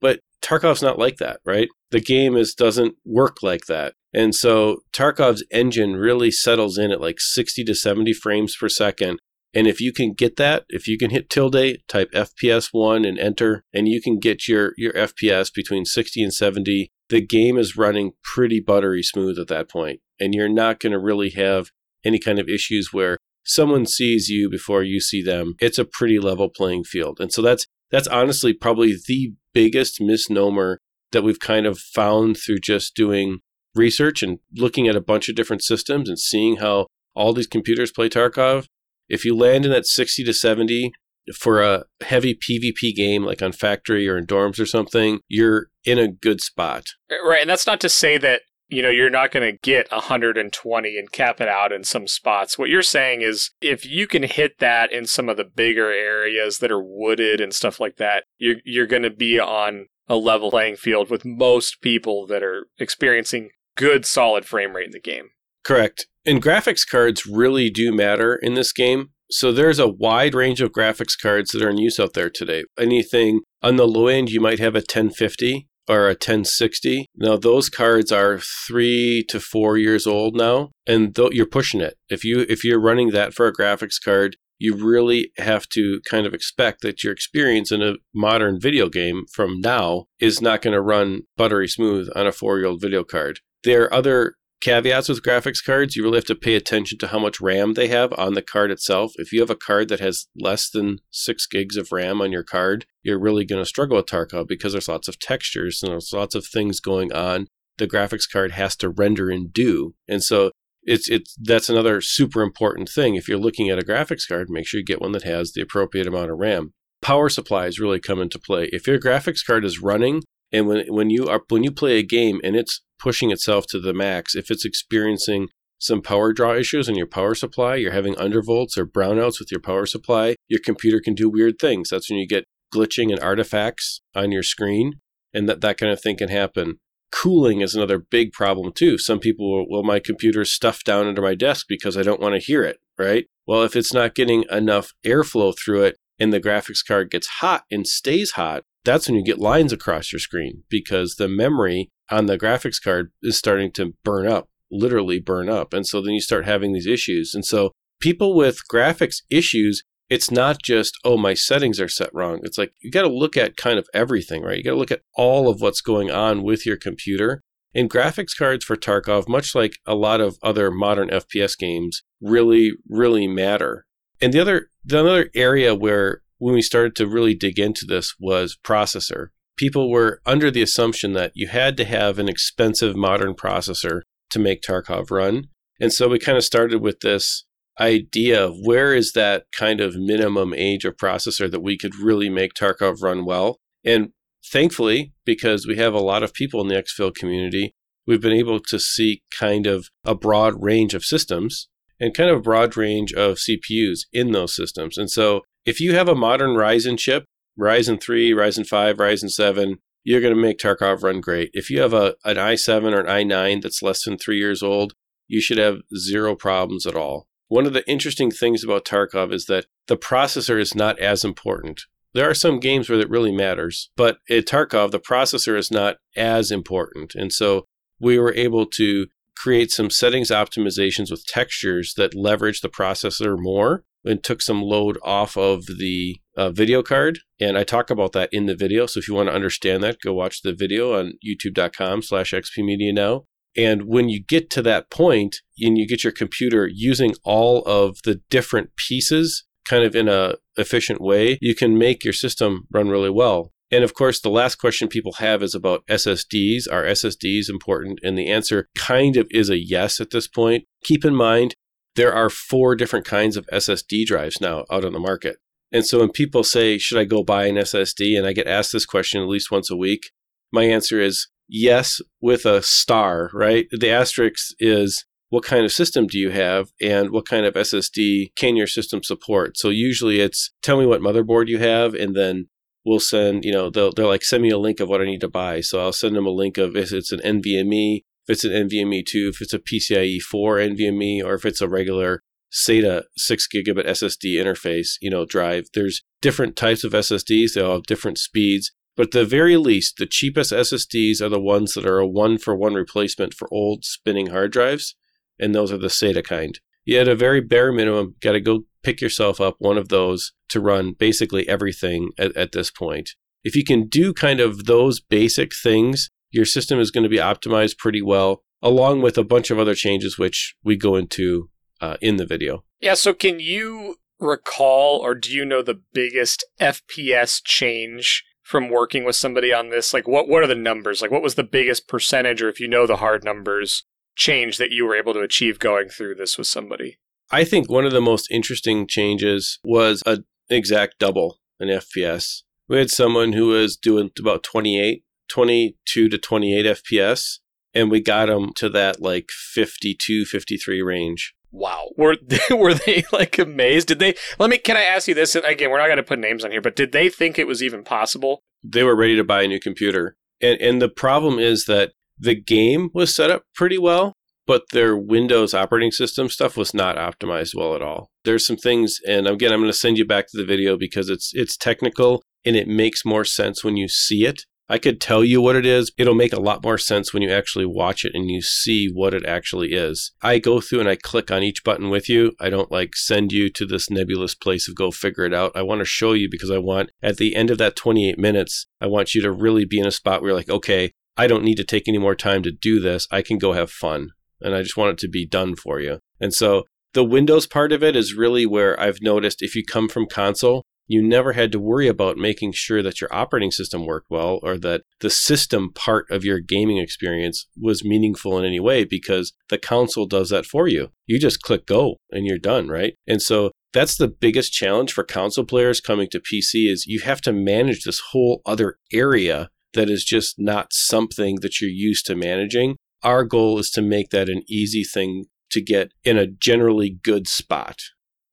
But 0.00 0.20
Tarkov's 0.42 0.82
not 0.82 0.98
like 0.98 1.16
that, 1.18 1.40
right? 1.46 1.68
The 1.90 2.00
game 2.00 2.36
is 2.36 2.54
doesn't 2.54 2.96
work 3.04 3.38
like 3.42 3.66
that. 3.66 3.94
And 4.12 4.34
so 4.34 4.78
Tarkov's 4.92 5.44
engine 5.50 5.94
really 5.94 6.30
settles 6.30 6.76
in 6.76 6.90
at 6.90 7.00
like 7.00 7.18
60 7.18 7.64
to 7.64 7.74
70 7.74 8.12
frames 8.12 8.56
per 8.56 8.68
second 8.68 9.20
and 9.54 9.66
if 9.66 9.80
you 9.80 9.92
can 9.92 10.12
get 10.14 10.36
that, 10.36 10.64
if 10.68 10.88
you 10.88 10.96
can 10.96 11.10
hit 11.10 11.28
tilde, 11.28 11.78
type 11.88 12.10
FPS 12.12 12.68
one 12.72 13.04
and 13.04 13.18
enter, 13.18 13.64
and 13.72 13.86
you 13.86 14.00
can 14.00 14.18
get 14.18 14.48
your, 14.48 14.72
your 14.76 14.92
FPS 14.94 15.52
between 15.52 15.84
60 15.84 16.22
and 16.22 16.32
70, 16.32 16.90
the 17.10 17.20
game 17.20 17.58
is 17.58 17.76
running 17.76 18.12
pretty 18.24 18.60
buttery 18.60 19.02
smooth 19.02 19.38
at 19.38 19.48
that 19.48 19.70
point. 19.70 20.00
And 20.18 20.34
you're 20.34 20.48
not 20.48 20.80
going 20.80 20.92
to 20.92 20.98
really 20.98 21.30
have 21.30 21.66
any 22.04 22.18
kind 22.18 22.38
of 22.38 22.48
issues 22.48 22.92
where 22.92 23.18
someone 23.44 23.86
sees 23.86 24.28
you 24.28 24.48
before 24.48 24.82
you 24.82 25.00
see 25.00 25.22
them. 25.22 25.54
It's 25.60 25.78
a 25.78 25.84
pretty 25.84 26.18
level 26.18 26.48
playing 26.48 26.84
field. 26.84 27.18
And 27.20 27.32
so 27.32 27.42
that's 27.42 27.66
that's 27.90 28.08
honestly 28.08 28.54
probably 28.54 28.94
the 29.06 29.34
biggest 29.52 30.00
misnomer 30.00 30.78
that 31.10 31.22
we've 31.22 31.40
kind 31.40 31.66
of 31.66 31.78
found 31.78 32.38
through 32.38 32.60
just 32.60 32.94
doing 32.94 33.40
research 33.74 34.22
and 34.22 34.38
looking 34.56 34.88
at 34.88 34.96
a 34.96 35.00
bunch 35.00 35.28
of 35.28 35.34
different 35.34 35.62
systems 35.62 36.08
and 36.08 36.18
seeing 36.18 36.56
how 36.56 36.86
all 37.14 37.34
these 37.34 37.46
computers 37.46 37.92
play 37.92 38.08
Tarkov 38.08 38.64
if 39.12 39.26
you 39.26 39.36
land 39.36 39.66
in 39.66 39.70
that 39.70 39.86
60 39.86 40.24
to 40.24 40.32
70 40.32 40.90
for 41.36 41.62
a 41.62 41.84
heavy 42.00 42.34
PvP 42.34 42.94
game 42.94 43.24
like 43.24 43.42
on 43.42 43.52
Factory 43.52 44.08
or 44.08 44.16
in 44.16 44.26
Dorms 44.26 44.58
or 44.58 44.66
something, 44.66 45.20
you're 45.28 45.66
in 45.84 45.98
a 45.98 46.08
good 46.08 46.40
spot. 46.40 46.86
Uh, 47.10 47.28
right. 47.28 47.42
And 47.42 47.50
that's 47.50 47.66
not 47.66 47.78
to 47.82 47.88
say 47.88 48.16
that, 48.18 48.40
you 48.68 48.80
know, 48.80 48.88
you're 48.88 49.10
not 49.10 49.30
going 49.30 49.48
to 49.52 49.58
get 49.62 49.92
120 49.92 50.98
and 50.98 51.12
cap 51.12 51.42
it 51.42 51.48
out 51.48 51.72
in 51.72 51.84
some 51.84 52.08
spots. 52.08 52.58
What 52.58 52.70
you're 52.70 52.82
saying 52.82 53.20
is 53.20 53.50
if 53.60 53.84
you 53.84 54.06
can 54.06 54.22
hit 54.22 54.58
that 54.60 54.90
in 54.90 55.06
some 55.06 55.28
of 55.28 55.36
the 55.36 55.44
bigger 55.44 55.92
areas 55.92 56.58
that 56.58 56.72
are 56.72 56.82
wooded 56.82 57.40
and 57.40 57.52
stuff 57.52 57.78
like 57.78 57.98
that, 57.98 58.24
you're, 58.38 58.56
you're 58.64 58.86
going 58.86 59.02
to 59.02 59.10
be 59.10 59.38
on 59.38 59.88
a 60.08 60.16
level 60.16 60.50
playing 60.50 60.76
field 60.76 61.10
with 61.10 61.24
most 61.24 61.82
people 61.82 62.26
that 62.26 62.42
are 62.42 62.66
experiencing 62.78 63.50
good 63.76 64.06
solid 64.06 64.46
frame 64.46 64.74
rate 64.74 64.86
in 64.86 64.92
the 64.92 65.00
game. 65.00 65.28
Correct. 65.64 66.06
And 66.24 66.42
graphics 66.42 66.88
cards 66.88 67.26
really 67.26 67.68
do 67.68 67.92
matter 67.92 68.36
in 68.36 68.54
this 68.54 68.72
game. 68.72 69.10
So 69.30 69.50
there's 69.50 69.78
a 69.78 69.88
wide 69.88 70.34
range 70.34 70.60
of 70.60 70.70
graphics 70.70 71.20
cards 71.20 71.50
that 71.50 71.62
are 71.62 71.70
in 71.70 71.78
use 71.78 71.98
out 71.98 72.12
there 72.12 72.30
today. 72.30 72.64
Anything 72.78 73.40
on 73.62 73.76
the 73.76 73.88
low 73.88 74.06
end, 74.06 74.30
you 74.30 74.40
might 74.40 74.58
have 74.58 74.74
a 74.74 74.78
1050 74.78 75.68
or 75.88 76.04
a 76.04 76.10
1060. 76.10 77.06
Now 77.16 77.36
those 77.36 77.68
cards 77.68 78.12
are 78.12 78.38
three 78.38 79.24
to 79.28 79.40
four 79.40 79.78
years 79.78 80.06
old 80.06 80.36
now, 80.36 80.70
and 80.86 81.14
th- 81.14 81.32
you're 81.32 81.46
pushing 81.46 81.80
it. 81.80 81.94
If 82.08 82.24
you 82.24 82.46
if 82.48 82.62
you're 82.62 82.80
running 82.80 83.10
that 83.10 83.34
for 83.34 83.46
a 83.46 83.52
graphics 83.52 83.96
card, 84.02 84.36
you 84.58 84.76
really 84.76 85.32
have 85.38 85.68
to 85.70 86.00
kind 86.08 86.26
of 86.26 86.34
expect 86.34 86.82
that 86.82 87.02
your 87.02 87.12
experience 87.12 87.72
in 87.72 87.82
a 87.82 87.94
modern 88.14 88.60
video 88.60 88.88
game 88.88 89.24
from 89.32 89.60
now 89.60 90.04
is 90.20 90.40
not 90.40 90.62
going 90.62 90.74
to 90.74 90.80
run 90.80 91.22
buttery 91.36 91.66
smooth 91.66 92.08
on 92.14 92.28
a 92.28 92.32
four 92.32 92.58
year 92.58 92.68
old 92.68 92.80
video 92.80 93.02
card. 93.02 93.40
There 93.64 93.84
are 93.84 93.94
other 93.94 94.34
caveats 94.62 95.08
with 95.08 95.22
graphics 95.22 95.62
cards. 95.64 95.96
You 95.96 96.04
really 96.04 96.18
have 96.18 96.24
to 96.26 96.34
pay 96.34 96.54
attention 96.54 96.98
to 96.98 97.08
how 97.08 97.18
much 97.18 97.40
RAM 97.40 97.74
they 97.74 97.88
have 97.88 98.12
on 98.16 98.34
the 98.34 98.42
card 98.42 98.70
itself. 98.70 99.12
If 99.16 99.32
you 99.32 99.40
have 99.40 99.50
a 99.50 99.56
card 99.56 99.88
that 99.88 100.00
has 100.00 100.26
less 100.36 100.70
than 100.70 101.00
six 101.10 101.46
gigs 101.46 101.76
of 101.76 101.92
RAM 101.92 102.22
on 102.22 102.32
your 102.32 102.44
card, 102.44 102.86
you're 103.02 103.20
really 103.20 103.44
going 103.44 103.60
to 103.60 103.68
struggle 103.68 103.96
with 103.96 104.06
Tarkov 104.06 104.46
because 104.48 104.72
there's 104.72 104.88
lots 104.88 105.08
of 105.08 105.18
textures 105.18 105.82
and 105.82 105.92
there's 105.92 106.12
lots 106.12 106.34
of 106.34 106.46
things 106.46 106.80
going 106.80 107.12
on. 107.12 107.48
The 107.78 107.88
graphics 107.88 108.30
card 108.30 108.52
has 108.52 108.76
to 108.76 108.88
render 108.88 109.30
and 109.30 109.52
do. 109.52 109.94
And 110.08 110.22
so 110.22 110.52
it's 110.84 111.08
it's 111.08 111.36
that's 111.40 111.68
another 111.68 112.00
super 112.00 112.42
important 112.42 112.88
thing. 112.88 113.14
If 113.14 113.28
you're 113.28 113.38
looking 113.38 113.68
at 113.68 113.78
a 113.78 113.84
graphics 113.84 114.28
card, 114.28 114.48
make 114.48 114.66
sure 114.66 114.78
you 114.78 114.84
get 114.86 115.00
one 115.00 115.12
that 115.12 115.24
has 115.24 115.52
the 115.52 115.62
appropriate 115.62 116.06
amount 116.06 116.30
of 116.30 116.38
RAM. 116.38 116.72
power 117.02 117.28
supplies 117.28 117.80
really 117.80 118.00
come 118.00 118.20
into 118.20 118.38
play. 118.38 118.68
If 118.72 118.86
your 118.86 118.98
graphics 118.98 119.44
card 119.44 119.64
is 119.64 119.80
running 119.82 120.22
and 120.52 120.66
when 120.66 120.86
when 120.88 121.10
you 121.10 121.26
are 121.28 121.42
when 121.48 121.64
you 121.64 121.72
play 121.72 121.98
a 121.98 122.02
game 122.02 122.40
and 122.44 122.56
it's 122.56 122.82
pushing 122.98 123.30
itself 123.30 123.66
to 123.70 123.80
the 123.80 123.94
max, 123.94 124.34
if 124.34 124.50
it's 124.50 124.64
experiencing 124.64 125.48
some 125.78 126.00
power 126.00 126.32
draw 126.32 126.54
issues 126.54 126.88
in 126.88 126.94
your 126.94 127.08
power 127.08 127.34
supply, 127.34 127.74
you're 127.74 127.92
having 127.92 128.14
undervolts 128.14 128.78
or 128.78 128.86
brownouts 128.86 129.40
with 129.40 129.50
your 129.50 129.60
power 129.60 129.84
supply, 129.84 130.36
your 130.48 130.60
computer 130.64 131.00
can 131.00 131.14
do 131.14 131.28
weird 131.28 131.58
things. 131.58 131.90
That's 131.90 132.08
when 132.08 132.20
you 132.20 132.26
get 132.28 132.44
glitching 132.72 133.10
and 133.10 133.20
artifacts 133.20 134.00
on 134.14 134.30
your 134.30 134.44
screen, 134.44 135.00
and 135.34 135.48
that, 135.48 135.60
that 135.60 135.78
kind 135.78 135.92
of 135.92 136.00
thing 136.00 136.16
can 136.16 136.28
happen. 136.28 136.78
Cooling 137.10 137.60
is 137.60 137.74
another 137.74 137.98
big 137.98 138.32
problem 138.32 138.72
too. 138.72 138.96
Some 138.96 139.18
people 139.18 139.50
will, 139.50 139.66
well, 139.68 139.82
my 139.82 139.98
computer's 139.98 140.52
stuffed 140.52 140.86
down 140.86 141.06
under 141.06 141.20
my 141.20 141.34
desk 141.34 141.66
because 141.68 141.96
I 141.96 142.02
don't 142.02 142.20
want 142.20 142.34
to 142.34 142.40
hear 142.40 142.62
it, 142.62 142.78
right? 142.98 143.26
Well, 143.46 143.62
if 143.64 143.76
it's 143.76 143.92
not 143.92 144.14
getting 144.14 144.44
enough 144.50 144.92
airflow 145.04 145.52
through 145.56 145.82
it 145.82 145.96
and 146.18 146.32
the 146.32 146.40
graphics 146.40 146.86
card 146.86 147.10
gets 147.10 147.26
hot 147.26 147.64
and 147.70 147.86
stays 147.86 148.32
hot, 148.32 148.62
that's 148.84 149.08
when 149.08 149.16
you 149.16 149.24
get 149.24 149.38
lines 149.38 149.72
across 149.72 150.12
your 150.12 150.20
screen 150.20 150.64
because 150.68 151.14
the 151.16 151.28
memory 151.28 151.90
on 152.10 152.26
the 152.26 152.38
graphics 152.38 152.82
card 152.82 153.12
is 153.22 153.36
starting 153.36 153.72
to 153.72 153.94
burn 154.04 154.26
up 154.26 154.48
literally 154.72 155.20
burn 155.20 155.48
up. 155.48 155.72
And 155.74 155.86
so 155.86 156.00
then 156.00 156.14
you 156.14 156.20
start 156.20 156.46
having 156.46 156.72
these 156.72 156.86
issues. 156.86 157.34
And 157.34 157.44
so 157.44 157.72
people 158.00 158.34
with 158.34 158.66
graphics 158.72 159.22
issues, 159.30 159.82
it's 160.08 160.30
not 160.30 160.62
just, 160.62 160.98
oh, 161.04 161.16
my 161.16 161.34
settings 161.34 161.78
are 161.78 161.88
set 161.88 162.12
wrong. 162.12 162.40
It's 162.42 162.58
like 162.58 162.72
you 162.80 162.90
got 162.90 163.02
to 163.02 163.08
look 163.08 163.36
at 163.36 163.56
kind 163.56 163.78
of 163.78 163.88
everything, 163.94 164.42
right? 164.42 164.56
You 164.56 164.64
got 164.64 164.70
to 164.70 164.76
look 164.76 164.90
at 164.90 165.02
all 165.14 165.48
of 165.48 165.60
what's 165.60 165.82
going 165.82 166.10
on 166.10 166.42
with 166.42 166.66
your 166.66 166.76
computer. 166.76 167.42
And 167.74 167.88
graphics 167.88 168.36
cards 168.36 168.64
for 168.64 168.76
Tarkov, 168.76 169.28
much 169.28 169.54
like 169.54 169.78
a 169.86 169.94
lot 169.94 170.20
of 170.20 170.36
other 170.42 170.70
modern 170.70 171.08
FPS 171.08 171.56
games, 171.56 172.02
really, 172.20 172.72
really 172.88 173.26
matter. 173.26 173.86
And 174.20 174.32
the 174.32 174.40
other, 174.40 174.68
the 174.84 175.00
other 175.00 175.30
area 175.34 175.74
where 175.74 176.21
when 176.42 176.54
we 176.54 176.60
started 176.60 176.96
to 176.96 177.06
really 177.06 177.34
dig 177.34 177.56
into 177.56 177.86
this 177.86 178.16
was 178.18 178.58
processor. 178.64 179.28
People 179.56 179.88
were 179.88 180.20
under 180.26 180.50
the 180.50 180.60
assumption 180.60 181.12
that 181.12 181.30
you 181.36 181.46
had 181.46 181.76
to 181.76 181.84
have 181.84 182.18
an 182.18 182.28
expensive 182.28 182.96
modern 182.96 183.34
processor 183.34 184.00
to 184.30 184.40
make 184.40 184.60
Tarkov 184.60 185.12
run. 185.12 185.44
And 185.80 185.92
so 185.92 186.08
we 186.08 186.18
kind 186.18 186.36
of 186.36 186.42
started 186.42 186.82
with 186.82 186.98
this 186.98 187.44
idea 187.78 188.44
of 188.44 188.56
where 188.60 188.92
is 188.92 189.12
that 189.12 189.44
kind 189.56 189.80
of 189.80 189.94
minimum 189.94 190.52
age 190.52 190.84
of 190.84 190.96
processor 190.96 191.48
that 191.48 191.62
we 191.62 191.78
could 191.78 191.94
really 191.94 192.28
make 192.28 192.54
Tarkov 192.54 193.02
run 193.02 193.24
well. 193.24 193.60
And 193.84 194.08
thankfully, 194.44 195.12
because 195.24 195.64
we 195.64 195.76
have 195.76 195.94
a 195.94 196.00
lot 196.00 196.24
of 196.24 196.34
people 196.34 196.60
in 196.60 196.66
the 196.66 196.82
exfil 196.82 197.14
community, 197.14 197.72
we've 198.04 198.20
been 198.20 198.32
able 198.32 198.58
to 198.58 198.80
see 198.80 199.22
kind 199.38 199.68
of 199.68 199.90
a 200.04 200.16
broad 200.16 200.60
range 200.60 200.92
of 200.92 201.04
systems 201.04 201.68
and 202.00 202.14
kind 202.14 202.30
of 202.30 202.38
a 202.38 202.42
broad 202.42 202.76
range 202.76 203.12
of 203.12 203.36
CPUs 203.36 204.00
in 204.12 204.32
those 204.32 204.56
systems. 204.56 204.98
And 204.98 205.08
so 205.08 205.42
if 205.64 205.80
you 205.80 205.94
have 205.94 206.08
a 206.08 206.14
modern 206.14 206.50
Ryzen 206.50 206.98
chip, 206.98 207.24
Ryzen 207.58 208.02
3, 208.02 208.32
Ryzen 208.32 208.66
5, 208.66 208.96
Ryzen 208.96 209.30
7, 209.30 209.78
you're 210.04 210.20
going 210.20 210.34
to 210.34 210.40
make 210.40 210.58
Tarkov 210.58 211.02
run 211.02 211.20
great. 211.20 211.50
If 211.52 211.70
you 211.70 211.80
have 211.80 211.92
a 211.92 212.14
an 212.24 212.36
i7 212.36 212.92
or 212.92 213.00
an 213.00 213.28
i9 213.28 213.62
that's 213.62 213.82
less 213.82 214.04
than 214.04 214.18
three 214.18 214.38
years 214.38 214.62
old, 214.62 214.94
you 215.28 215.40
should 215.40 215.58
have 215.58 215.78
zero 215.96 216.34
problems 216.34 216.86
at 216.86 216.96
all. 216.96 217.28
One 217.48 217.66
of 217.66 217.72
the 217.72 217.88
interesting 217.88 218.30
things 218.30 218.64
about 218.64 218.84
Tarkov 218.84 219.32
is 219.32 219.46
that 219.46 219.66
the 219.86 219.96
processor 219.96 220.58
is 220.58 220.74
not 220.74 220.98
as 220.98 221.24
important. 221.24 221.82
There 222.14 222.28
are 222.28 222.34
some 222.34 222.60
games 222.60 222.88
where 222.88 222.98
it 222.98 223.10
really 223.10 223.32
matters, 223.32 223.90
but 223.96 224.18
at 224.28 224.46
Tarkov, 224.46 224.90
the 224.90 225.00
processor 225.00 225.56
is 225.56 225.70
not 225.70 225.96
as 226.16 226.50
important. 226.50 227.14
And 227.14 227.32
so 227.32 227.66
we 228.00 228.18
were 228.18 228.34
able 228.34 228.66
to 228.66 229.06
create 229.36 229.70
some 229.70 229.90
settings 229.90 230.30
optimizations 230.30 231.10
with 231.10 231.24
textures 231.26 231.94
that 231.96 232.14
leverage 232.14 232.60
the 232.60 232.68
processor 232.68 233.36
more 233.38 233.84
and 234.04 234.22
took 234.22 234.42
some 234.42 234.62
load 234.62 234.98
off 235.02 235.36
of 235.36 235.64
the 235.66 236.16
uh, 236.36 236.50
video 236.50 236.82
card. 236.82 237.20
And 237.40 237.56
I 237.56 237.64
talk 237.64 237.90
about 237.90 238.12
that 238.12 238.30
in 238.32 238.46
the 238.46 238.56
video. 238.56 238.86
So 238.86 238.98
if 238.98 239.08
you 239.08 239.14
want 239.14 239.28
to 239.28 239.34
understand 239.34 239.82
that, 239.82 239.98
go 240.02 240.12
watch 240.12 240.42
the 240.42 240.54
video 240.54 240.98
on 240.98 241.14
youtube.com 241.24 242.02
slash 242.02 242.32
xpmedia 242.32 242.94
now. 242.94 243.24
And 243.56 243.82
when 243.86 244.08
you 244.08 244.22
get 244.22 244.48
to 244.50 244.62
that 244.62 244.90
point 244.90 245.36
and 245.60 245.76
you 245.76 245.86
get 245.86 246.04
your 246.04 246.12
computer 246.12 246.68
using 246.72 247.14
all 247.24 247.62
of 247.62 247.98
the 248.04 248.20
different 248.30 248.70
pieces 248.76 249.44
kind 249.64 249.84
of 249.84 249.94
in 249.94 250.08
a 250.08 250.34
efficient 250.56 251.00
way, 251.00 251.38
you 251.40 251.54
can 251.54 251.78
make 251.78 252.04
your 252.04 252.12
system 252.12 252.66
run 252.72 252.88
really 252.88 253.10
well. 253.10 253.52
And 253.70 253.84
of 253.84 253.94
course, 253.94 254.20
the 254.20 254.28
last 254.28 254.56
question 254.56 254.88
people 254.88 255.14
have 255.14 255.42
is 255.42 255.54
about 255.54 255.86
SSDs. 255.86 256.70
Are 256.70 256.84
SSDs 256.84 257.48
important? 257.48 258.00
And 258.02 258.18
the 258.18 258.30
answer 258.30 258.68
kind 258.76 259.16
of 259.16 259.26
is 259.30 259.48
a 259.48 259.56
yes 259.56 259.98
at 259.98 260.10
this 260.10 260.28
point. 260.28 260.64
Keep 260.84 261.06
in 261.06 261.14
mind, 261.14 261.54
there 261.94 262.12
are 262.12 262.30
four 262.30 262.74
different 262.74 263.06
kinds 263.06 263.36
of 263.36 263.46
SSD 263.52 264.06
drives 264.06 264.40
now 264.40 264.64
out 264.70 264.84
on 264.84 264.92
the 264.92 264.98
market. 264.98 265.36
And 265.72 265.86
so 265.86 266.00
when 266.00 266.10
people 266.10 266.44
say, 266.44 266.78
should 266.78 266.98
I 266.98 267.04
go 267.04 267.22
buy 267.22 267.46
an 267.46 267.56
SSD? 267.56 268.16
And 268.16 268.26
I 268.26 268.32
get 268.32 268.46
asked 268.46 268.72
this 268.72 268.86
question 268.86 269.22
at 269.22 269.28
least 269.28 269.50
once 269.50 269.70
a 269.70 269.76
week, 269.76 270.10
my 270.52 270.64
answer 270.64 271.00
is 271.00 271.28
yes, 271.48 272.00
with 272.20 272.44
a 272.44 272.62
star, 272.62 273.30
right? 273.32 273.66
The 273.70 273.90
asterisk 273.90 274.54
is 274.58 275.04
what 275.30 275.44
kind 275.44 275.64
of 275.64 275.72
system 275.72 276.06
do 276.06 276.18
you 276.18 276.30
have 276.30 276.68
and 276.80 277.10
what 277.10 277.26
kind 277.26 277.46
of 277.46 277.54
SSD 277.54 278.34
can 278.36 278.54
your 278.54 278.66
system 278.66 279.02
support? 279.02 279.56
So 279.56 279.70
usually 279.70 280.20
it's 280.20 280.50
tell 280.62 280.78
me 280.78 280.86
what 280.86 281.00
motherboard 281.00 281.48
you 281.48 281.58
have 281.58 281.94
and 281.94 282.14
then 282.14 282.48
we'll 282.84 283.00
send, 283.00 283.44
you 283.44 283.52
know, 283.52 283.70
they'll, 283.70 283.92
they're 283.92 284.06
like, 284.06 284.24
send 284.24 284.42
me 284.42 284.50
a 284.50 284.58
link 284.58 284.80
of 284.80 284.88
what 284.88 285.00
I 285.00 285.04
need 285.04 285.20
to 285.22 285.28
buy. 285.28 285.60
So 285.60 285.80
I'll 285.80 285.92
send 285.92 286.16
them 286.16 286.26
a 286.26 286.30
link 286.30 286.58
of 286.58 286.76
if 286.76 286.92
it's 286.92 287.12
an 287.12 287.20
NVMe, 287.20 288.02
if 288.26 288.34
it's 288.34 288.44
an 288.44 288.52
NVMe 288.52 289.04
2, 289.04 289.32
if 289.34 289.40
it's 289.40 289.52
a 289.52 289.58
PCIe 289.58 290.20
4 290.20 290.56
NVMe, 290.56 291.24
or 291.24 291.34
if 291.34 291.44
it's 291.44 291.60
a 291.60 291.68
regular 291.68 292.22
SATA 292.52 293.04
6 293.16 293.48
gigabit 293.48 293.86
SSD 293.86 294.36
interface, 294.36 294.90
you 295.00 295.10
know, 295.10 295.24
drive. 295.24 295.68
There's 295.74 296.02
different 296.20 296.54
types 296.54 296.84
of 296.84 296.92
SSDs, 296.92 297.54
they 297.54 297.62
all 297.62 297.74
have 297.74 297.84
different 297.84 298.18
speeds. 298.18 298.70
But 298.94 299.06
at 299.06 299.12
the 299.12 299.24
very 299.24 299.56
least, 299.56 299.96
the 299.96 300.06
cheapest 300.06 300.52
SSDs 300.52 301.22
are 301.22 301.30
the 301.30 301.40
ones 301.40 301.72
that 301.72 301.86
are 301.86 301.98
a 301.98 302.06
one 302.06 302.36
for 302.36 302.54
one 302.54 302.74
replacement 302.74 303.32
for 303.32 303.48
old 303.50 303.84
spinning 303.84 304.28
hard 304.28 304.52
drives, 304.52 304.94
and 305.38 305.54
those 305.54 305.72
are 305.72 305.78
the 305.78 305.88
SATA 305.88 306.22
kind. 306.22 306.60
You 306.84 306.98
at 306.98 307.08
a 307.08 307.16
very 307.16 307.40
bare 307.40 307.72
minimum, 307.72 308.16
got 308.20 308.32
to 308.32 308.40
go 308.40 308.64
pick 308.82 309.00
yourself 309.00 309.40
up 309.40 309.56
one 309.58 309.78
of 309.78 309.88
those 309.88 310.32
to 310.50 310.60
run 310.60 310.92
basically 310.98 311.48
everything 311.48 312.10
at, 312.18 312.36
at 312.36 312.52
this 312.52 312.70
point. 312.70 313.10
If 313.44 313.56
you 313.56 313.64
can 313.64 313.88
do 313.88 314.12
kind 314.12 314.40
of 314.40 314.66
those 314.66 315.00
basic 315.00 315.52
things, 315.54 316.10
your 316.32 316.44
system 316.44 316.80
is 316.80 316.90
going 316.90 317.04
to 317.04 317.10
be 317.10 317.18
optimized 317.18 317.78
pretty 317.78 318.02
well, 318.02 318.42
along 318.62 319.02
with 319.02 319.16
a 319.16 319.24
bunch 319.24 319.50
of 319.50 319.58
other 319.58 319.74
changes, 319.74 320.18
which 320.18 320.54
we 320.64 320.76
go 320.76 320.96
into 320.96 321.50
uh, 321.80 321.96
in 322.00 322.16
the 322.16 322.26
video. 322.26 322.64
Yeah. 322.80 322.94
So, 322.94 323.14
can 323.14 323.38
you 323.38 323.96
recall 324.18 324.98
or 324.98 325.14
do 325.14 325.30
you 325.32 325.44
know 325.44 325.62
the 325.62 325.80
biggest 325.92 326.44
FPS 326.60 327.40
change 327.44 328.24
from 328.42 328.70
working 328.70 329.04
with 329.04 329.16
somebody 329.16 329.52
on 329.52 329.70
this? 329.70 329.92
Like, 329.94 330.08
what 330.08 330.28
what 330.28 330.42
are 330.42 330.48
the 330.48 330.54
numbers? 330.54 331.02
Like, 331.02 331.10
what 331.10 331.22
was 331.22 331.34
the 331.34 331.44
biggest 331.44 331.86
percentage, 331.86 332.42
or 332.42 332.48
if 332.48 332.58
you 332.58 332.68
know 332.68 332.86
the 332.86 332.96
hard 332.96 333.24
numbers, 333.24 333.84
change 334.16 334.58
that 334.58 334.70
you 334.70 334.86
were 334.86 334.96
able 334.96 335.12
to 335.14 335.20
achieve 335.20 335.58
going 335.58 335.88
through 335.88 336.16
this 336.16 336.38
with 336.38 336.46
somebody? 336.46 336.98
I 337.30 337.44
think 337.44 337.70
one 337.70 337.86
of 337.86 337.92
the 337.92 338.00
most 338.00 338.30
interesting 338.30 338.86
changes 338.86 339.58
was 339.64 340.02
an 340.04 340.24
exact 340.50 340.98
double 340.98 341.40
in 341.58 341.68
FPS. 341.68 342.42
We 342.68 342.78
had 342.78 342.90
someone 342.90 343.32
who 343.32 343.48
was 343.48 343.76
doing 343.76 344.10
about 344.18 344.42
28, 344.42 345.02
22 345.32 346.08
to 346.10 346.18
28 346.18 346.66
FPS, 346.66 347.38
and 347.72 347.90
we 347.90 348.00
got 348.00 348.26
them 348.26 348.52
to 348.56 348.68
that 348.68 349.00
like 349.00 349.30
52, 349.30 350.26
53 350.26 350.82
range. 350.82 351.34
Wow. 351.50 351.90
Were 351.96 352.16
they, 352.22 352.54
were 352.54 352.74
they 352.74 353.04
like 353.12 353.38
amazed? 353.38 353.88
Did 353.88 353.98
they 353.98 354.14
let 354.38 354.50
me 354.50 354.58
can 354.58 354.76
i 354.76 354.82
ask 354.82 355.08
you 355.08 355.14
this? 355.14 355.34
And 355.34 355.44
again 355.44 355.70
we're 355.70 355.78
not 355.78 355.86
going 355.86 355.96
to 355.96 356.02
put 356.02 356.18
names 356.18 356.44
on 356.44 356.50
here 356.50 356.60
but 356.60 356.76
did 356.76 356.92
they 356.92 357.08
think 357.08 357.38
it 357.38 357.46
was 357.46 357.62
even 357.62 357.82
possible? 357.82 358.42
They 358.62 358.82
were 358.82 358.96
ready 358.96 359.16
to 359.16 359.24
buy 359.24 359.42
a 359.42 359.48
new 359.48 359.60
computer. 359.60 360.16
And 360.40 360.60
and 360.60 360.82
the 360.82 360.88
problem 360.88 361.38
is 361.38 361.64
that 361.66 361.92
the 362.18 362.34
game 362.34 362.90
was 362.92 363.14
set 363.14 363.30
up 363.30 363.44
pretty 363.54 363.78
well 363.78 364.14
but 364.44 364.64
their 364.72 364.96
windows 364.96 365.54
operating 365.54 365.92
system 365.92 366.28
stuff 366.28 366.56
was 366.56 366.74
not 366.74 366.96
optimized 366.96 367.54
well 367.54 367.76
at 367.76 367.82
all. 367.82 368.10
There's 368.24 368.46
some 368.46 368.56
things 368.56 368.98
and 369.06 369.26
again 369.26 369.52
i'm 369.52 369.60
going 369.60 369.72
to 369.72 369.78
send 369.78 369.98
you 369.98 370.06
back 370.06 370.26
to 370.28 370.36
the 370.36 370.44
video 370.44 370.76
because 370.76 371.08
it's 371.08 371.30
it's 371.34 371.56
technical 371.56 372.22
and 372.44 372.56
it 372.56 372.68
makes 372.68 373.04
more 373.04 373.24
sense 373.24 373.62
when 373.62 373.76
you 373.76 373.88
see 373.88 374.24
it 374.26 374.44
I 374.68 374.78
could 374.78 375.00
tell 375.00 375.22
you 375.22 375.40
what 375.40 375.56
it 375.56 375.66
is. 375.66 375.92
It'll 375.98 376.14
make 376.14 376.32
a 376.32 376.40
lot 376.40 376.62
more 376.62 376.78
sense 376.78 377.12
when 377.12 377.22
you 377.22 377.30
actually 377.30 377.66
watch 377.66 378.04
it 378.04 378.12
and 378.14 378.30
you 378.30 378.40
see 378.40 378.88
what 378.88 379.12
it 379.12 379.26
actually 379.26 379.72
is. 379.72 380.12
I 380.22 380.38
go 380.38 380.60
through 380.60 380.80
and 380.80 380.88
I 380.88 380.96
click 380.96 381.30
on 381.30 381.42
each 381.42 381.64
button 381.64 381.90
with 381.90 382.08
you. 382.08 382.32
I 382.40 382.48
don't 382.48 382.70
like 382.70 382.96
send 382.96 383.32
you 383.32 383.50
to 383.50 383.66
this 383.66 383.90
nebulous 383.90 384.34
place 384.34 384.68
of 384.68 384.74
go 384.74 384.90
figure 384.90 385.24
it 385.24 385.34
out. 385.34 385.52
I 385.54 385.62
want 385.62 385.80
to 385.80 385.84
show 385.84 386.12
you 386.12 386.28
because 386.30 386.50
I 386.50 386.58
want 386.58 386.90
at 387.02 387.18
the 387.18 387.36
end 387.36 387.50
of 387.50 387.58
that 387.58 387.76
28 387.76 388.18
minutes, 388.18 388.66
I 388.80 388.86
want 388.86 389.14
you 389.14 389.20
to 389.22 389.32
really 389.32 389.64
be 389.64 389.78
in 389.78 389.86
a 389.86 389.90
spot 389.90 390.22
where 390.22 390.30
you're 390.30 390.38
like, 390.38 390.50
okay, 390.50 390.92
I 391.16 391.26
don't 391.26 391.44
need 391.44 391.56
to 391.56 391.64
take 391.64 391.86
any 391.86 391.98
more 391.98 392.14
time 392.14 392.42
to 392.42 392.50
do 392.50 392.80
this. 392.80 393.06
I 393.10 393.22
can 393.22 393.38
go 393.38 393.52
have 393.52 393.70
fun. 393.70 394.10
And 394.40 394.54
I 394.54 394.62
just 394.62 394.76
want 394.76 394.92
it 394.92 394.98
to 394.98 395.08
be 395.08 395.26
done 395.26 395.54
for 395.54 395.80
you. 395.80 395.98
And 396.20 396.32
so 396.32 396.64
the 396.94 397.04
Windows 397.04 397.46
part 397.46 397.72
of 397.72 397.82
it 397.82 397.96
is 397.96 398.14
really 398.14 398.46
where 398.46 398.78
I've 398.80 399.00
noticed 399.00 399.42
if 399.42 399.54
you 399.54 399.64
come 399.64 399.88
from 399.88 400.06
console, 400.06 400.64
you 400.86 401.02
never 401.02 401.32
had 401.32 401.52
to 401.52 401.60
worry 401.60 401.88
about 401.88 402.16
making 402.16 402.52
sure 402.52 402.82
that 402.82 403.00
your 403.00 403.12
operating 403.14 403.50
system 403.50 403.86
worked 403.86 404.10
well 404.10 404.40
or 404.42 404.58
that 404.58 404.82
the 405.00 405.10
system 405.10 405.72
part 405.72 406.10
of 406.10 406.24
your 406.24 406.40
gaming 406.40 406.78
experience 406.78 407.46
was 407.58 407.84
meaningful 407.84 408.38
in 408.38 408.44
any 408.44 408.60
way 408.60 408.84
because 408.84 409.32
the 409.48 409.58
console 409.58 410.06
does 410.06 410.30
that 410.30 410.46
for 410.46 410.68
you. 410.68 410.90
You 411.06 411.18
just 411.18 411.42
click 411.42 411.66
go 411.66 411.96
and 412.10 412.26
you're 412.26 412.38
done, 412.38 412.68
right? 412.68 412.94
And 413.06 413.22
so 413.22 413.52
that's 413.72 413.96
the 413.96 414.08
biggest 414.08 414.52
challenge 414.52 414.92
for 414.92 415.04
console 415.04 415.44
players 415.44 415.80
coming 415.80 416.08
to 416.10 416.20
PC 416.20 416.70
is 416.70 416.86
you 416.86 417.00
have 417.00 417.20
to 417.22 417.32
manage 417.32 417.84
this 417.84 418.00
whole 418.10 418.42
other 418.44 418.76
area 418.92 419.48
that 419.74 419.88
is 419.88 420.04
just 420.04 420.34
not 420.38 420.72
something 420.72 421.38
that 421.40 421.60
you're 421.60 421.70
used 421.70 422.06
to 422.06 422.14
managing. 422.14 422.76
Our 423.02 423.24
goal 423.24 423.58
is 423.58 423.70
to 423.70 423.82
make 423.82 424.10
that 424.10 424.28
an 424.28 424.42
easy 424.48 424.84
thing 424.84 425.24
to 425.50 425.62
get 425.62 425.92
in 426.04 426.18
a 426.18 426.26
generally 426.26 426.98
good 427.02 427.28
spot. 427.28 427.76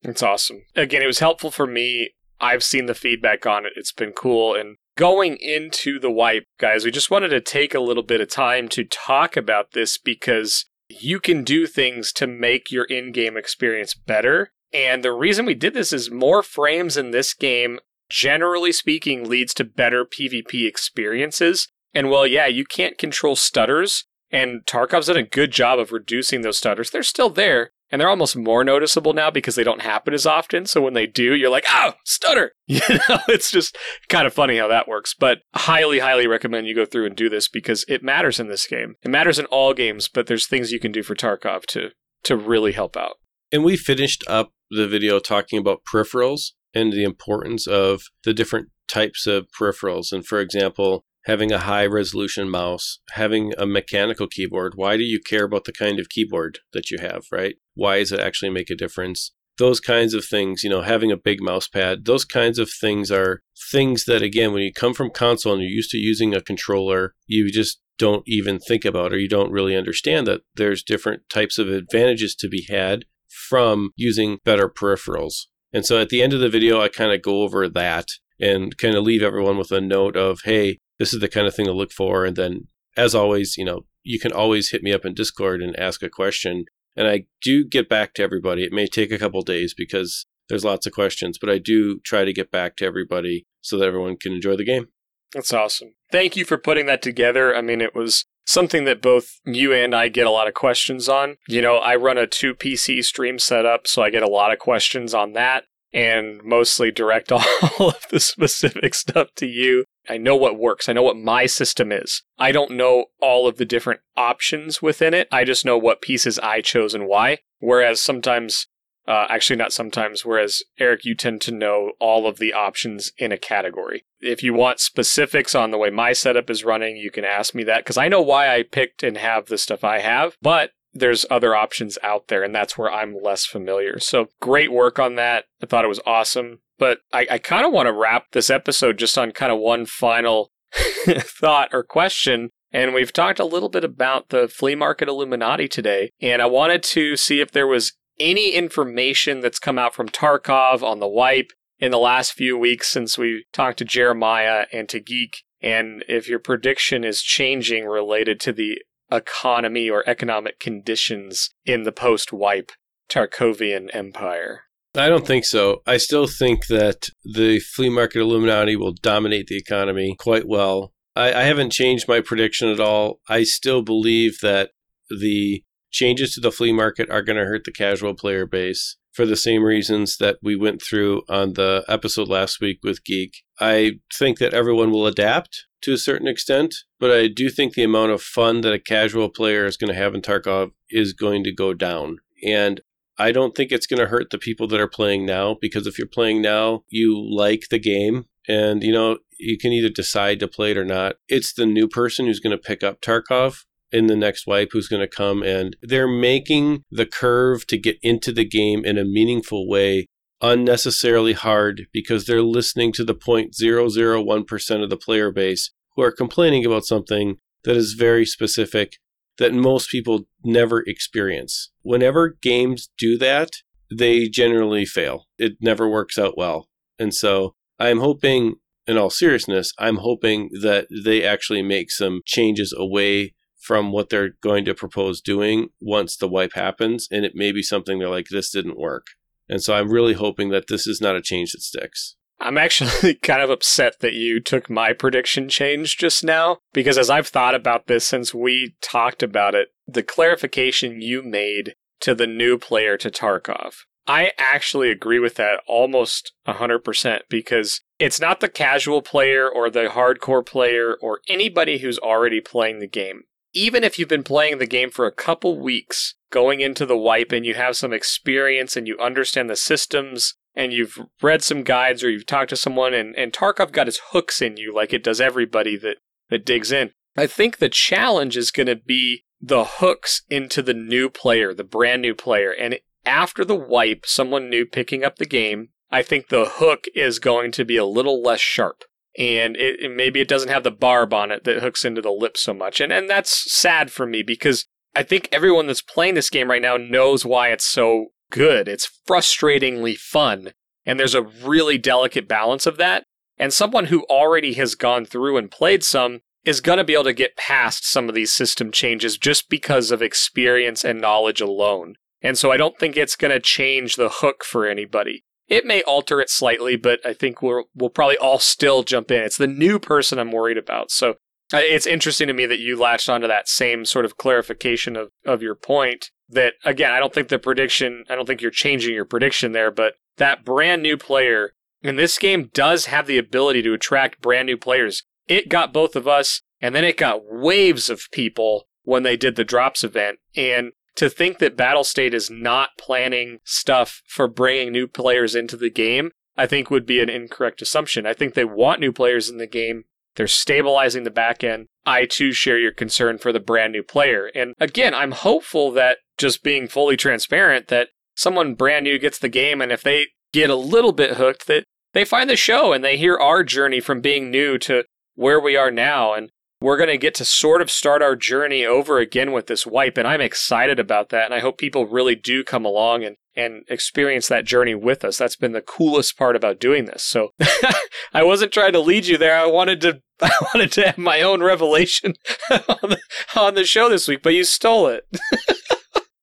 That's 0.03 0.23
awesome. 0.23 0.63
Again, 0.75 1.01
it 1.01 1.07
was 1.07 1.19
helpful 1.19 1.51
for 1.51 1.67
me. 1.67 2.11
I've 2.41 2.63
seen 2.63 2.85
the 2.85 2.93
feedback 2.93 3.45
on 3.45 3.65
it. 3.65 3.73
It's 3.75 3.91
been 3.91 4.11
cool. 4.11 4.55
And 4.55 4.77
going 4.97 5.37
into 5.37 5.99
the 5.99 6.11
wipe, 6.11 6.43
guys, 6.59 6.85
we 6.85 6.91
just 6.91 7.11
wanted 7.11 7.29
to 7.29 7.41
take 7.41 7.73
a 7.73 7.79
little 7.79 8.03
bit 8.03 8.21
of 8.21 8.29
time 8.29 8.67
to 8.69 8.83
talk 8.83 9.37
about 9.37 9.71
this 9.71 9.97
because 9.97 10.65
you 10.89 11.19
can 11.19 11.43
do 11.43 11.67
things 11.67 12.11
to 12.13 12.27
make 12.27 12.71
your 12.71 12.85
in 12.85 13.11
game 13.11 13.37
experience 13.37 13.93
better. 13.93 14.51
And 14.73 15.03
the 15.03 15.11
reason 15.11 15.45
we 15.45 15.55
did 15.55 15.73
this 15.73 15.93
is 15.93 16.11
more 16.11 16.43
frames 16.43 16.97
in 16.97 17.11
this 17.11 17.33
game, 17.33 17.79
generally 18.09 18.71
speaking, 18.71 19.27
leads 19.27 19.53
to 19.55 19.63
better 19.63 20.05
PvP 20.05 20.67
experiences. 20.67 21.67
And 21.93 22.09
well, 22.09 22.27
yeah, 22.27 22.47
you 22.47 22.65
can't 22.65 22.97
control 22.97 23.35
stutters, 23.35 24.05
and 24.31 24.61
Tarkov's 24.65 25.07
done 25.07 25.17
a 25.17 25.23
good 25.23 25.51
job 25.51 25.79
of 25.79 25.91
reducing 25.91 26.41
those 26.41 26.57
stutters. 26.57 26.91
They're 26.91 27.03
still 27.03 27.29
there, 27.29 27.71
and 27.91 27.99
they're 27.99 28.09
almost 28.09 28.35
more 28.35 28.63
noticeable 28.63 29.13
now 29.13 29.31
because 29.31 29.55
they 29.55 29.63
don't 29.63 29.81
happen 29.81 30.13
as 30.13 30.25
often. 30.25 30.65
So 30.65 30.81
when 30.81 30.93
they 30.93 31.07
do, 31.07 31.35
you're 31.35 31.49
like, 31.49 31.65
oh, 31.67 31.93
stutter. 32.05 32.53
You 32.69 32.81
know, 33.09 33.17
it's 33.27 33.49
just 33.49 33.75
kind 34.09 34.27
of 34.27 34.33
funny 34.33 34.57
how 34.57 34.67
that 34.67 34.87
works. 34.87 35.15
But 35.17 35.39
highly, 35.55 35.99
highly 35.99 36.27
recommend 36.27 36.67
you 36.67 36.75
go 36.75 36.85
through 36.85 37.07
and 37.07 37.15
do 37.15 37.27
this 37.27 37.47
because 37.47 37.83
it 37.87 38.03
matters 38.03 38.39
in 38.39 38.47
this 38.47 38.67
game. 38.67 38.93
It 39.01 39.09
matters 39.09 39.39
in 39.39 39.45
all 39.45 39.73
games, 39.73 40.07
but 40.07 40.27
there's 40.27 40.45
things 40.45 40.71
you 40.71 40.79
can 40.79 40.91
do 40.91 41.01
for 41.01 41.15
Tarkov 41.15 41.65
to 41.67 41.89
to 42.25 42.37
really 42.37 42.73
help 42.73 42.95
out. 42.95 43.15
And 43.51 43.63
we 43.63 43.75
finished 43.75 44.23
up 44.27 44.51
the 44.69 44.87
video 44.87 45.19
talking 45.19 45.57
about 45.57 45.81
peripherals 45.91 46.51
and 46.73 46.93
the 46.93 47.03
importance 47.03 47.65
of 47.65 48.03
the 48.23 48.33
different 48.33 48.69
types 48.87 49.25
of 49.25 49.47
peripherals. 49.59 50.11
And 50.11 50.25
for 50.25 50.39
example, 50.39 51.05
having 51.25 51.51
a 51.51 51.59
high 51.59 51.85
resolution 51.85 52.49
mouse, 52.49 52.99
having 53.11 53.53
a 53.57 53.65
mechanical 53.65 54.27
keyboard. 54.27 54.73
Why 54.75 54.97
do 54.97 55.03
you 55.03 55.19
care 55.19 55.43
about 55.43 55.65
the 55.65 55.73
kind 55.73 55.99
of 55.99 56.09
keyboard 56.09 56.59
that 56.73 56.89
you 56.89 56.97
have, 56.99 57.23
right? 57.31 57.55
Why 57.75 57.99
does 57.99 58.11
it 58.11 58.19
actually 58.19 58.51
make 58.51 58.69
a 58.69 58.75
difference? 58.75 59.33
Those 59.57 59.81
kinds 59.81 60.13
of 60.13 60.23
things, 60.23 60.63
you 60.63 60.69
know, 60.69 60.81
having 60.81 61.11
a 61.11 61.17
big 61.17 61.41
mouse 61.41 61.67
pad, 61.67 62.05
those 62.05 62.23
kinds 62.23 62.59
of 62.59 62.71
things 62.71 63.11
are 63.11 63.41
things 63.71 64.05
that, 64.05 64.21
again, 64.21 64.53
when 64.53 64.63
you 64.63 64.71
come 64.73 64.93
from 64.93 65.09
console 65.09 65.53
and 65.53 65.61
you're 65.61 65.71
used 65.71 65.91
to 65.91 65.97
using 65.97 66.33
a 66.33 66.41
controller, 66.41 67.13
you 67.27 67.51
just 67.51 67.81
don't 67.97 68.23
even 68.25 68.57
think 68.57 68.85
about 68.85 69.11
or 69.11 69.17
you 69.17 69.27
don't 69.27 69.51
really 69.51 69.75
understand 69.75 70.25
that 70.25 70.41
there's 70.55 70.81
different 70.81 71.23
types 71.29 71.57
of 71.57 71.67
advantages 71.67 72.33
to 72.35 72.47
be 72.47 72.65
had 72.69 73.03
from 73.27 73.91
using 73.97 74.39
better 74.45 74.69
peripherals. 74.69 75.47
And 75.73 75.85
so 75.85 75.99
at 75.99 76.09
the 76.09 76.23
end 76.23 76.33
of 76.33 76.39
the 76.39 76.49
video, 76.49 76.81
I 76.81 76.87
kind 76.87 77.11
of 77.11 77.21
go 77.21 77.41
over 77.41 77.67
that 77.67 78.07
and 78.39 78.77
kind 78.77 78.95
of 78.95 79.03
leave 79.03 79.21
everyone 79.21 79.57
with 79.57 79.71
a 79.71 79.81
note 79.81 80.15
of, 80.15 80.41
hey, 80.45 80.79
this 80.99 81.13
is 81.13 81.19
the 81.19 81.29
kind 81.29 81.47
of 81.47 81.55
thing 81.55 81.65
to 81.65 81.73
look 81.73 81.91
for. 81.91 82.25
And 82.25 82.35
then, 82.35 82.67
as 82.95 83.15
always, 83.15 83.57
you 83.57 83.65
know, 83.65 83.85
you 84.03 84.19
can 84.19 84.31
always 84.31 84.69
hit 84.69 84.83
me 84.83 84.93
up 84.93 85.05
in 85.05 85.13
Discord 85.13 85.61
and 85.61 85.77
ask 85.79 86.03
a 86.03 86.09
question. 86.09 86.65
And 86.95 87.07
I 87.07 87.25
do 87.41 87.65
get 87.65 87.89
back 87.89 88.13
to 88.15 88.23
everybody. 88.23 88.63
It 88.63 88.73
may 88.73 88.85
take 88.85 89.11
a 89.11 89.17
couple 89.17 89.41
days 89.41 89.73
because 89.75 90.25
there's 90.49 90.65
lots 90.65 90.85
of 90.85 90.93
questions, 90.93 91.37
but 91.39 91.49
I 91.49 91.57
do 91.57 91.99
try 92.03 92.25
to 92.25 92.33
get 92.33 92.51
back 92.51 92.75
to 92.77 92.85
everybody 92.85 93.45
so 93.61 93.77
that 93.77 93.85
everyone 93.85 94.17
can 94.17 94.33
enjoy 94.33 94.55
the 94.55 94.65
game. 94.65 94.87
That's 95.33 95.53
awesome. 95.53 95.93
Thank 96.11 96.35
you 96.35 96.43
for 96.43 96.57
putting 96.57 96.87
that 96.87 97.01
together. 97.01 97.55
I 97.55 97.61
mean, 97.61 97.81
it 97.81 97.95
was 97.95 98.25
something 98.47 98.85
that 98.85 99.01
both 99.01 99.39
you 99.45 99.71
and 99.71 99.93
I 99.93 100.07
get 100.09 100.25
a 100.25 100.31
lot 100.31 100.47
of 100.47 100.55
questions 100.55 101.07
on. 101.07 101.37
You 101.47 101.61
know, 101.61 101.77
I 101.77 101.95
run 101.95 102.17
a 102.17 102.25
two 102.25 102.55
PC 102.55 103.03
stream 103.03 103.37
setup, 103.37 103.85
so 103.85 104.01
I 104.01 104.09
get 104.09 104.23
a 104.23 104.29
lot 104.29 104.51
of 104.51 104.57
questions 104.57 105.13
on 105.13 105.33
that 105.33 105.65
and 105.93 106.43
mostly 106.43 106.91
direct 106.91 107.31
all 107.31 107.43
of 107.79 108.05
the 108.09 108.19
specific 108.19 108.95
stuff 108.95 109.29
to 109.35 109.45
you. 109.45 109.85
I 110.09 110.17
know 110.17 110.35
what 110.35 110.57
works. 110.57 110.89
I 110.89 110.93
know 110.93 111.03
what 111.03 111.17
my 111.17 111.45
system 111.45 111.91
is. 111.91 112.23
I 112.37 112.51
don't 112.51 112.71
know 112.71 113.05
all 113.21 113.47
of 113.47 113.57
the 113.57 113.65
different 113.65 114.01
options 114.17 114.81
within 114.81 115.13
it. 115.13 115.27
I 115.31 115.43
just 115.43 115.65
know 115.65 115.77
what 115.77 116.01
pieces 116.01 116.39
I 116.39 116.61
chose 116.61 116.93
and 116.93 117.07
why. 117.07 117.39
Whereas 117.59 118.01
sometimes, 118.01 118.67
uh, 119.07 119.27
actually, 119.29 119.57
not 119.57 119.73
sometimes, 119.73 120.25
whereas 120.25 120.63
Eric, 120.79 121.05
you 121.05 121.15
tend 121.15 121.41
to 121.41 121.51
know 121.51 121.91
all 121.99 122.27
of 122.27 122.39
the 122.39 122.53
options 122.53 123.11
in 123.17 123.31
a 123.31 123.37
category. 123.37 124.05
If 124.19 124.41
you 124.41 124.53
want 124.53 124.79
specifics 124.79 125.53
on 125.53 125.71
the 125.71 125.77
way 125.77 125.89
my 125.89 126.13
setup 126.13 126.49
is 126.49 126.65
running, 126.65 126.97
you 126.97 127.11
can 127.11 127.25
ask 127.25 127.53
me 127.53 127.63
that 127.65 127.83
because 127.83 127.97
I 127.97 128.07
know 128.07 128.21
why 128.21 128.53
I 128.53 128.63
picked 128.63 129.03
and 129.03 129.17
have 129.17 129.45
the 129.45 129.57
stuff 129.57 129.83
I 129.83 129.99
have. 129.99 130.37
But 130.41 130.71
there's 130.93 131.25
other 131.29 131.55
options 131.55 131.97
out 132.03 132.27
there, 132.27 132.43
and 132.43 132.53
that's 132.53 132.77
where 132.77 132.91
I'm 132.91 133.15
less 133.21 133.45
familiar. 133.45 133.99
So 133.99 134.27
great 134.41 134.71
work 134.71 134.99
on 134.99 135.15
that. 135.15 135.45
I 135.61 135.65
thought 135.65 135.85
it 135.85 135.89
was 135.89 136.01
awesome. 136.05 136.59
But 136.79 136.99
I, 137.13 137.27
I 137.31 137.37
kind 137.37 137.65
of 137.65 137.73
want 137.73 137.87
to 137.87 137.93
wrap 137.93 138.31
this 138.31 138.49
episode 138.49 138.97
just 138.97 139.17
on 139.17 139.31
kind 139.31 139.51
of 139.51 139.59
one 139.59 139.85
final 139.85 140.51
thought 141.05 141.69
or 141.73 141.83
question. 141.83 142.49
And 142.71 142.93
we've 142.93 143.13
talked 143.13 143.39
a 143.39 143.45
little 143.45 143.69
bit 143.69 143.83
about 143.83 144.29
the 144.29 144.47
flea 144.47 144.75
market 144.75 145.09
Illuminati 145.09 145.67
today. 145.67 146.11
And 146.21 146.41
I 146.41 146.45
wanted 146.45 146.81
to 146.83 147.17
see 147.17 147.41
if 147.41 147.51
there 147.51 147.67
was 147.67 147.93
any 148.19 148.51
information 148.51 149.41
that's 149.41 149.59
come 149.59 149.77
out 149.77 149.93
from 149.93 150.09
Tarkov 150.09 150.81
on 150.81 150.99
the 150.99 151.07
wipe 151.07 151.51
in 151.79 151.91
the 151.91 151.97
last 151.97 152.33
few 152.33 152.57
weeks 152.57 152.89
since 152.89 153.17
we 153.17 153.45
talked 153.53 153.79
to 153.79 153.85
Jeremiah 153.85 154.65
and 154.71 154.87
to 154.89 154.99
Geek. 154.99 155.43
And 155.61 156.03
if 156.07 156.29
your 156.29 156.39
prediction 156.39 157.03
is 157.03 157.21
changing 157.21 157.85
related 157.85 158.39
to 158.41 158.53
the 158.53 158.77
economy 159.11 159.89
or 159.89 160.07
economic 160.07 160.59
conditions 160.59 161.49
in 161.65 161.83
the 161.83 161.91
post 161.91 162.31
wipe 162.31 162.71
Tarkovian 163.09 163.89
Empire? 163.93 164.63
I 164.95 165.09
don't 165.09 165.25
think 165.25 165.45
so. 165.45 165.81
I 165.85 165.97
still 165.97 166.27
think 166.27 166.67
that 166.67 167.09
the 167.23 167.59
flea 167.59 167.89
market 167.89 168.21
Illuminati 168.21 168.75
will 168.75 168.93
dominate 168.93 169.47
the 169.47 169.57
economy 169.57 170.15
quite 170.17 170.47
well. 170.47 170.93
I, 171.15 171.33
I 171.33 171.43
haven't 171.43 171.71
changed 171.71 172.07
my 172.07 172.21
prediction 172.21 172.69
at 172.69 172.79
all. 172.79 173.19
I 173.29 173.43
still 173.43 173.81
believe 173.81 174.39
that 174.41 174.71
the 175.09 175.63
changes 175.91 176.33
to 176.33 176.41
the 176.41 176.51
flea 176.51 176.71
market 176.71 177.09
are 177.09 177.21
going 177.21 177.37
to 177.37 177.45
hurt 177.45 177.63
the 177.65 177.71
casual 177.71 178.13
player 178.13 178.45
base 178.45 178.97
for 179.11 179.25
the 179.25 179.35
same 179.35 179.63
reasons 179.63 180.17
that 180.17 180.37
we 180.41 180.55
went 180.55 180.81
through 180.81 181.23
on 181.27 181.53
the 181.53 181.83
episode 181.87 182.27
last 182.27 182.61
week 182.61 182.79
with 182.83 183.03
Geek. 183.03 183.43
I 183.59 183.99
think 184.13 184.37
that 184.39 184.53
everyone 184.53 184.91
will 184.91 185.07
adapt 185.07 185.65
to 185.81 185.93
a 185.93 185.97
certain 185.97 186.27
extent, 186.27 186.75
but 186.99 187.11
I 187.11 187.27
do 187.27 187.49
think 187.49 187.73
the 187.73 187.83
amount 187.83 188.11
of 188.11 188.21
fun 188.21 188.61
that 188.61 188.73
a 188.73 188.79
casual 188.79 189.29
player 189.29 189.65
is 189.65 189.77
going 189.77 189.93
to 189.93 189.99
have 189.99 190.13
in 190.13 190.21
Tarkov 190.21 190.71
is 190.89 191.13
going 191.13 191.43
to 191.43 191.53
go 191.53 191.73
down. 191.73 192.17
And 192.45 192.81
I 193.17 193.31
don't 193.31 193.55
think 193.55 193.71
it's 193.71 193.87
going 193.87 193.99
to 193.99 194.07
hurt 194.07 194.29
the 194.31 194.37
people 194.37 194.67
that 194.67 194.79
are 194.79 194.87
playing 194.87 195.25
now 195.25 195.57
because 195.59 195.85
if 195.85 195.97
you're 195.97 196.07
playing 196.07 196.41
now, 196.41 196.83
you 196.89 197.19
like 197.19 197.63
the 197.69 197.79
game 197.79 198.25
and 198.47 198.83
you 198.83 198.91
know, 198.91 199.17
you 199.37 199.57
can 199.57 199.71
either 199.71 199.89
decide 199.89 200.39
to 200.39 200.47
play 200.47 200.71
it 200.71 200.77
or 200.77 200.85
not. 200.85 201.15
It's 201.27 201.53
the 201.53 201.65
new 201.65 201.87
person 201.87 202.25
who's 202.25 202.39
going 202.39 202.57
to 202.57 202.61
pick 202.61 202.83
up 202.83 203.01
Tarkov 203.01 203.65
in 203.91 204.07
the 204.07 204.15
next 204.15 204.45
wipe 204.45 204.69
who's 204.71 204.87
going 204.87 205.01
to 205.01 205.07
come 205.07 205.41
and 205.41 205.75
they're 205.81 206.07
making 206.07 206.83
the 206.91 207.05
curve 207.05 207.65
to 207.67 207.77
get 207.77 207.97
into 208.01 208.31
the 208.31 208.45
game 208.45 208.85
in 208.85 208.97
a 208.97 209.05
meaningful 209.05 209.67
way 209.67 210.07
unnecessarily 210.41 211.33
hard 211.33 211.87
because 211.91 212.25
they're 212.25 212.41
listening 212.41 212.91
to 212.93 213.03
the 213.03 213.15
0.001% 213.15 214.83
of 214.83 214.89
the 214.89 214.97
player 214.97 215.31
base 215.31 215.71
who 215.95 216.01
are 216.01 216.11
complaining 216.11 216.65
about 216.65 216.85
something 216.85 217.37
that 217.63 217.75
is 217.75 217.93
very 217.93 218.25
specific 218.25 218.97
that 219.37 219.53
most 219.53 219.89
people 219.89 220.27
never 220.43 220.83
experience. 220.85 221.71
Whenever 221.81 222.37
games 222.41 222.89
do 222.97 223.17
that, 223.17 223.49
they 223.91 224.27
generally 224.27 224.85
fail. 224.85 225.25
It 225.37 225.53
never 225.61 225.89
works 225.89 226.17
out 226.17 226.37
well. 226.37 226.69
And 226.99 227.13
so 227.13 227.55
I'm 227.79 227.99
hoping, 227.99 228.55
in 228.85 228.97
all 228.97 229.09
seriousness, 229.09 229.71
I'm 229.79 229.97
hoping 229.97 230.49
that 230.61 230.87
they 231.03 231.23
actually 231.23 231.61
make 231.61 231.89
some 231.89 232.21
changes 232.25 232.73
away 232.77 233.33
from 233.57 233.91
what 233.91 234.09
they're 234.09 234.35
going 234.41 234.65
to 234.65 234.73
propose 234.73 235.21
doing 235.21 235.69
once 235.81 236.15
the 236.15 236.27
wipe 236.27 236.53
happens. 236.53 237.07
And 237.09 237.25
it 237.25 237.33
may 237.35 237.51
be 237.51 237.63
something 237.63 237.99
they're 237.99 238.09
like, 238.09 238.27
this 238.29 238.51
didn't 238.51 238.77
work. 238.77 239.07
And 239.49 239.63
so 239.63 239.73
I'm 239.73 239.89
really 239.89 240.13
hoping 240.13 240.49
that 240.49 240.67
this 240.67 240.85
is 240.87 241.01
not 241.01 241.15
a 241.15 241.21
change 241.21 241.51
that 241.51 241.61
sticks. 241.61 242.15
I'm 242.39 242.57
actually 242.57 243.15
kind 243.23 243.41
of 243.41 243.49
upset 243.49 243.99
that 243.99 244.13
you 244.13 244.39
took 244.39 244.69
my 244.69 244.93
prediction 244.93 245.49
change 245.49 245.97
just 245.97 246.23
now 246.23 246.59
because 246.73 246.97
as 246.97 247.09
I've 247.09 247.27
thought 247.27 247.55
about 247.55 247.87
this 247.87 248.07
since 248.07 248.33
we 248.33 248.75
talked 248.81 249.23
about 249.23 249.55
it, 249.55 249.69
the 249.87 250.03
clarification 250.03 251.01
you 251.01 251.21
made 251.21 251.73
to 252.01 252.15
the 252.15 252.27
new 252.27 252.57
player 252.57 252.95
to 252.97 253.09
Tarkov, 253.09 253.73
I 254.07 254.31
actually 254.37 254.89
agree 254.89 255.19
with 255.19 255.35
that 255.35 255.61
almost 255.67 256.33
100% 256.47 257.21
because 257.29 257.81
it's 257.99 258.19
not 258.19 258.39
the 258.39 258.49
casual 258.49 259.01
player 259.01 259.47
or 259.47 259.69
the 259.69 259.89
hardcore 259.89 260.45
player 260.45 260.95
or 261.01 261.19
anybody 261.27 261.79
who's 261.79 261.99
already 261.99 262.41
playing 262.41 262.79
the 262.79 262.87
game. 262.87 263.23
Even 263.53 263.83
if 263.83 263.97
you've 263.97 264.09
been 264.09 264.23
playing 264.23 264.59
the 264.59 264.67
game 264.67 264.91
for 264.91 265.05
a 265.05 265.11
couple 265.11 265.59
weeks, 265.59 266.15
going 266.31 266.61
into 266.61 266.85
the 266.85 266.97
wipe 266.97 267.31
and 267.31 267.45
you 267.45 267.55
have 267.55 267.75
some 267.75 267.93
experience 267.93 268.77
and 268.77 268.87
you 268.87 268.97
understand 268.99 269.49
the 269.49 269.55
systems 269.55 270.35
and 270.55 270.73
you've 270.73 270.99
read 271.21 271.41
some 271.41 271.63
guides 271.63 272.03
or 272.03 272.09
you've 272.09 272.25
talked 272.25 272.49
to 272.49 272.55
someone 272.55 272.93
and, 272.93 273.15
and 273.15 273.33
Tarkov 273.33 273.71
got 273.71 273.87
his 273.87 273.99
hooks 274.11 274.41
in 274.41 274.57
you 274.57 274.73
like 274.73 274.93
it 274.93 275.03
does 275.03 275.21
everybody 275.21 275.77
that, 275.77 275.97
that 276.29 276.45
digs 276.45 276.71
in. 276.71 276.91
I 277.17 277.27
think 277.27 277.57
the 277.57 277.69
challenge 277.69 278.37
is 278.37 278.51
going 278.51 278.67
to 278.67 278.75
be 278.75 279.25
the 279.41 279.63
hooks 279.65 280.23
into 280.29 280.61
the 280.61 280.73
new 280.73 281.09
player, 281.09 281.53
the 281.53 281.63
brand 281.63 282.01
new 282.01 282.13
player. 282.13 282.51
And 282.51 282.79
after 283.05 283.43
the 283.43 283.55
wipe, 283.55 284.05
someone 284.05 284.49
new 284.49 284.65
picking 284.65 285.03
up 285.03 285.15
the 285.15 285.25
game, 285.25 285.69
I 285.89 286.03
think 286.03 286.27
the 286.27 286.45
hook 286.45 286.85
is 286.93 287.19
going 287.19 287.51
to 287.53 287.65
be 287.65 287.77
a 287.77 287.85
little 287.85 288.21
less 288.21 288.41
sharp. 288.41 288.83
And 289.19 289.57
it, 289.57 289.81
it, 289.81 289.95
maybe 289.95 290.21
it 290.21 290.29
doesn't 290.29 290.49
have 290.49 290.63
the 290.63 290.71
barb 290.71 291.13
on 291.13 291.29
it 291.29 291.43
that 291.43 291.61
hooks 291.61 291.83
into 291.83 292.01
the 292.01 292.09
lip 292.09 292.37
so 292.37 292.53
much. 292.53 292.79
And, 292.79 292.91
and 292.91 293.09
that's 293.09 293.53
sad 293.53 293.91
for 293.91 294.05
me 294.05 294.23
because 294.23 294.65
I 294.95 295.03
think 295.03 295.27
everyone 295.31 295.67
that's 295.67 295.81
playing 295.81 296.15
this 296.15 296.29
game 296.29 296.49
right 296.49 296.61
now 296.61 296.77
knows 296.77 297.25
why 297.25 297.49
it's 297.49 297.65
so 297.65 298.07
good. 298.31 298.69
It's 298.69 298.89
frustratingly 299.07 299.97
fun. 299.97 300.53
And 300.85 300.97
there's 300.97 301.15
a 301.15 301.21
really 301.21 301.77
delicate 301.77 302.27
balance 302.27 302.65
of 302.65 302.77
that. 302.77 303.03
And 303.37 303.53
someone 303.53 303.85
who 303.85 304.05
already 304.09 304.53
has 304.53 304.73
gone 304.75 305.05
through 305.05 305.37
and 305.37 305.51
played 305.51 305.83
some 305.83 306.21
is 306.45 306.61
going 306.61 306.77
to 306.77 306.83
be 306.83 306.93
able 306.93 307.03
to 307.03 307.13
get 307.13 307.37
past 307.37 307.85
some 307.85 308.07
of 308.09 308.15
these 308.15 308.31
system 308.31 308.71
changes 308.71 309.17
just 309.17 309.49
because 309.49 309.91
of 309.91 310.01
experience 310.01 310.85
and 310.85 311.01
knowledge 311.01 311.41
alone. 311.41 311.95
And 312.21 312.37
so 312.37 312.51
I 312.51 312.57
don't 312.57 312.77
think 312.79 312.95
it's 312.95 313.15
going 313.15 313.31
to 313.31 313.39
change 313.39 313.95
the 313.95 314.09
hook 314.09 314.43
for 314.43 314.65
anybody. 314.65 315.23
It 315.49 315.65
may 315.65 315.81
alter 315.81 316.21
it 316.21 316.29
slightly, 316.29 316.75
but 316.75 316.99
I 317.05 317.13
think 317.13 317.41
we'll 317.41 317.65
we'll 317.75 317.89
probably 317.89 318.17
all 318.17 318.39
still 318.39 318.83
jump 318.83 319.11
in. 319.11 319.23
It's 319.23 319.37
the 319.37 319.47
new 319.47 319.79
person 319.79 320.19
I'm 320.19 320.31
worried 320.31 320.57
about. 320.57 320.91
So 320.91 321.15
uh, 321.51 321.57
it's 321.57 321.87
interesting 321.87 322.27
to 322.27 322.33
me 322.33 322.45
that 322.45 322.59
you 322.59 322.77
latched 322.77 323.09
onto 323.09 323.27
that 323.27 323.49
same 323.49 323.83
sort 323.83 324.05
of 324.05 324.17
clarification 324.17 324.95
of, 324.95 325.09
of 325.25 325.41
your 325.41 325.55
point. 325.55 326.11
That 326.29 326.53
again, 326.63 326.91
I 326.91 326.99
don't 326.99 327.13
think 327.13 327.29
the 327.29 327.39
prediction, 327.39 328.03
I 328.09 328.15
don't 328.15 328.27
think 328.27 328.41
you're 328.41 328.51
changing 328.51 328.93
your 328.93 329.05
prediction 329.05 329.51
there, 329.51 329.71
but 329.71 329.95
that 330.17 330.45
brand 330.45 330.83
new 330.83 330.95
player 330.95 331.53
in 331.81 331.95
this 331.95 332.19
game 332.19 332.51
does 332.53 332.85
have 332.85 333.07
the 333.07 333.17
ability 333.17 333.63
to 333.63 333.73
attract 333.73 334.21
brand 334.21 334.45
new 334.45 334.57
players. 334.57 335.03
It 335.27 335.49
got 335.49 335.73
both 335.73 335.95
of 335.95 336.07
us, 336.07 336.41
and 336.61 336.75
then 336.75 336.83
it 336.83 336.97
got 336.97 337.21
waves 337.25 337.89
of 337.89 338.07
people 338.11 338.67
when 338.83 339.03
they 339.03 339.17
did 339.17 339.35
the 339.35 339.43
drops 339.43 339.83
event. 339.83 340.19
And 340.35 340.73
to 340.99 341.09
think 341.09 341.39
that 341.39 341.55
Battlestate 341.55 342.13
is 342.13 342.29
not 342.29 342.71
planning 342.77 343.39
stuff 343.45 344.01
for 344.05 344.27
bringing 344.27 344.73
new 344.73 344.85
players 344.85 345.33
into 345.33 345.55
the 345.55 345.69
game, 345.69 346.11
I 346.35 346.45
think 346.45 346.69
would 346.69 346.85
be 346.85 346.99
an 346.99 347.07
incorrect 347.07 347.61
assumption. 347.61 348.05
I 348.05 348.11
think 348.11 348.33
they 348.33 348.43
want 348.43 348.81
new 348.81 348.91
players 348.91 349.29
in 349.29 349.37
the 349.37 349.47
game. 349.47 349.85
They're 350.17 350.27
stabilizing 350.27 351.05
the 351.05 351.09
back 351.09 351.41
end. 351.41 351.67
I 351.85 352.03
too 352.05 352.33
share 352.33 352.59
your 352.59 352.73
concern 352.73 353.17
for 353.17 353.31
the 353.31 353.39
brand 353.39 353.71
new 353.71 353.81
player. 353.81 354.29
And 354.35 354.53
again, 354.59 354.93
I'm 354.93 355.13
hopeful 355.13 355.71
that 355.71 355.99
just 356.17 356.43
being 356.43 356.67
fully 356.67 356.97
transparent 356.97 357.69
that 357.69 357.87
someone 358.17 358.53
brand 358.53 358.83
new 358.83 358.99
gets 358.99 359.19
the 359.19 359.29
game 359.29 359.61
and 359.61 359.71
if 359.71 359.81
they 359.81 360.07
get 360.33 360.49
a 360.49 360.55
little 360.55 360.91
bit 360.91 361.15
hooked 361.15 361.47
that 361.47 361.63
they 361.93 362.03
find 362.03 362.29
the 362.29 362.35
show 362.35 362.73
and 362.73 362.83
they 362.83 362.97
hear 362.97 363.15
our 363.15 363.41
journey 363.41 363.79
from 363.79 364.01
being 364.01 364.29
new 364.29 364.57
to 364.57 364.83
where 365.15 365.39
we 365.39 365.55
are 365.55 365.71
now 365.71 366.13
and 366.13 366.29
we're 366.61 366.77
going 366.77 366.89
to 366.89 366.97
get 366.97 367.15
to 367.15 367.25
sort 367.25 367.61
of 367.61 367.71
start 367.71 368.01
our 368.01 368.15
journey 368.15 368.65
over 368.65 368.99
again 368.99 369.31
with 369.31 369.47
this 369.47 369.65
wipe 369.65 369.97
and 369.97 370.07
i'm 370.07 370.21
excited 370.21 370.79
about 370.79 371.09
that 371.09 371.25
and 371.25 371.33
i 371.33 371.39
hope 371.39 371.57
people 371.57 371.85
really 371.85 372.15
do 372.15 372.43
come 372.43 372.65
along 372.65 373.03
and 373.03 373.15
and 373.39 373.63
experience 373.69 374.27
that 374.27 374.45
journey 374.45 374.75
with 374.75 375.05
us. 375.05 375.17
That's 375.17 375.37
been 375.37 375.53
the 375.53 375.61
coolest 375.61 376.17
part 376.17 376.35
about 376.35 376.59
doing 376.59 376.85
this. 376.85 377.03
So 377.03 377.29
i 378.13 378.23
wasn't 378.23 378.51
trying 378.51 378.73
to 378.73 378.79
lead 378.79 379.07
you 379.07 379.17
there. 379.17 379.37
I 379.37 379.45
wanted 379.45 379.81
to 379.81 380.01
i 380.21 380.31
wanted 380.53 380.71
to 380.73 380.87
have 380.87 380.97
my 380.97 381.21
own 381.21 381.41
revelation 381.41 382.15
on, 382.51 382.89
the, 382.89 382.99
on 383.35 383.55
the 383.55 383.63
show 383.63 383.89
this 383.89 384.07
week 384.07 384.21
but 384.21 384.33
you 384.33 384.43
stole 384.43 384.87
it. 384.87 385.05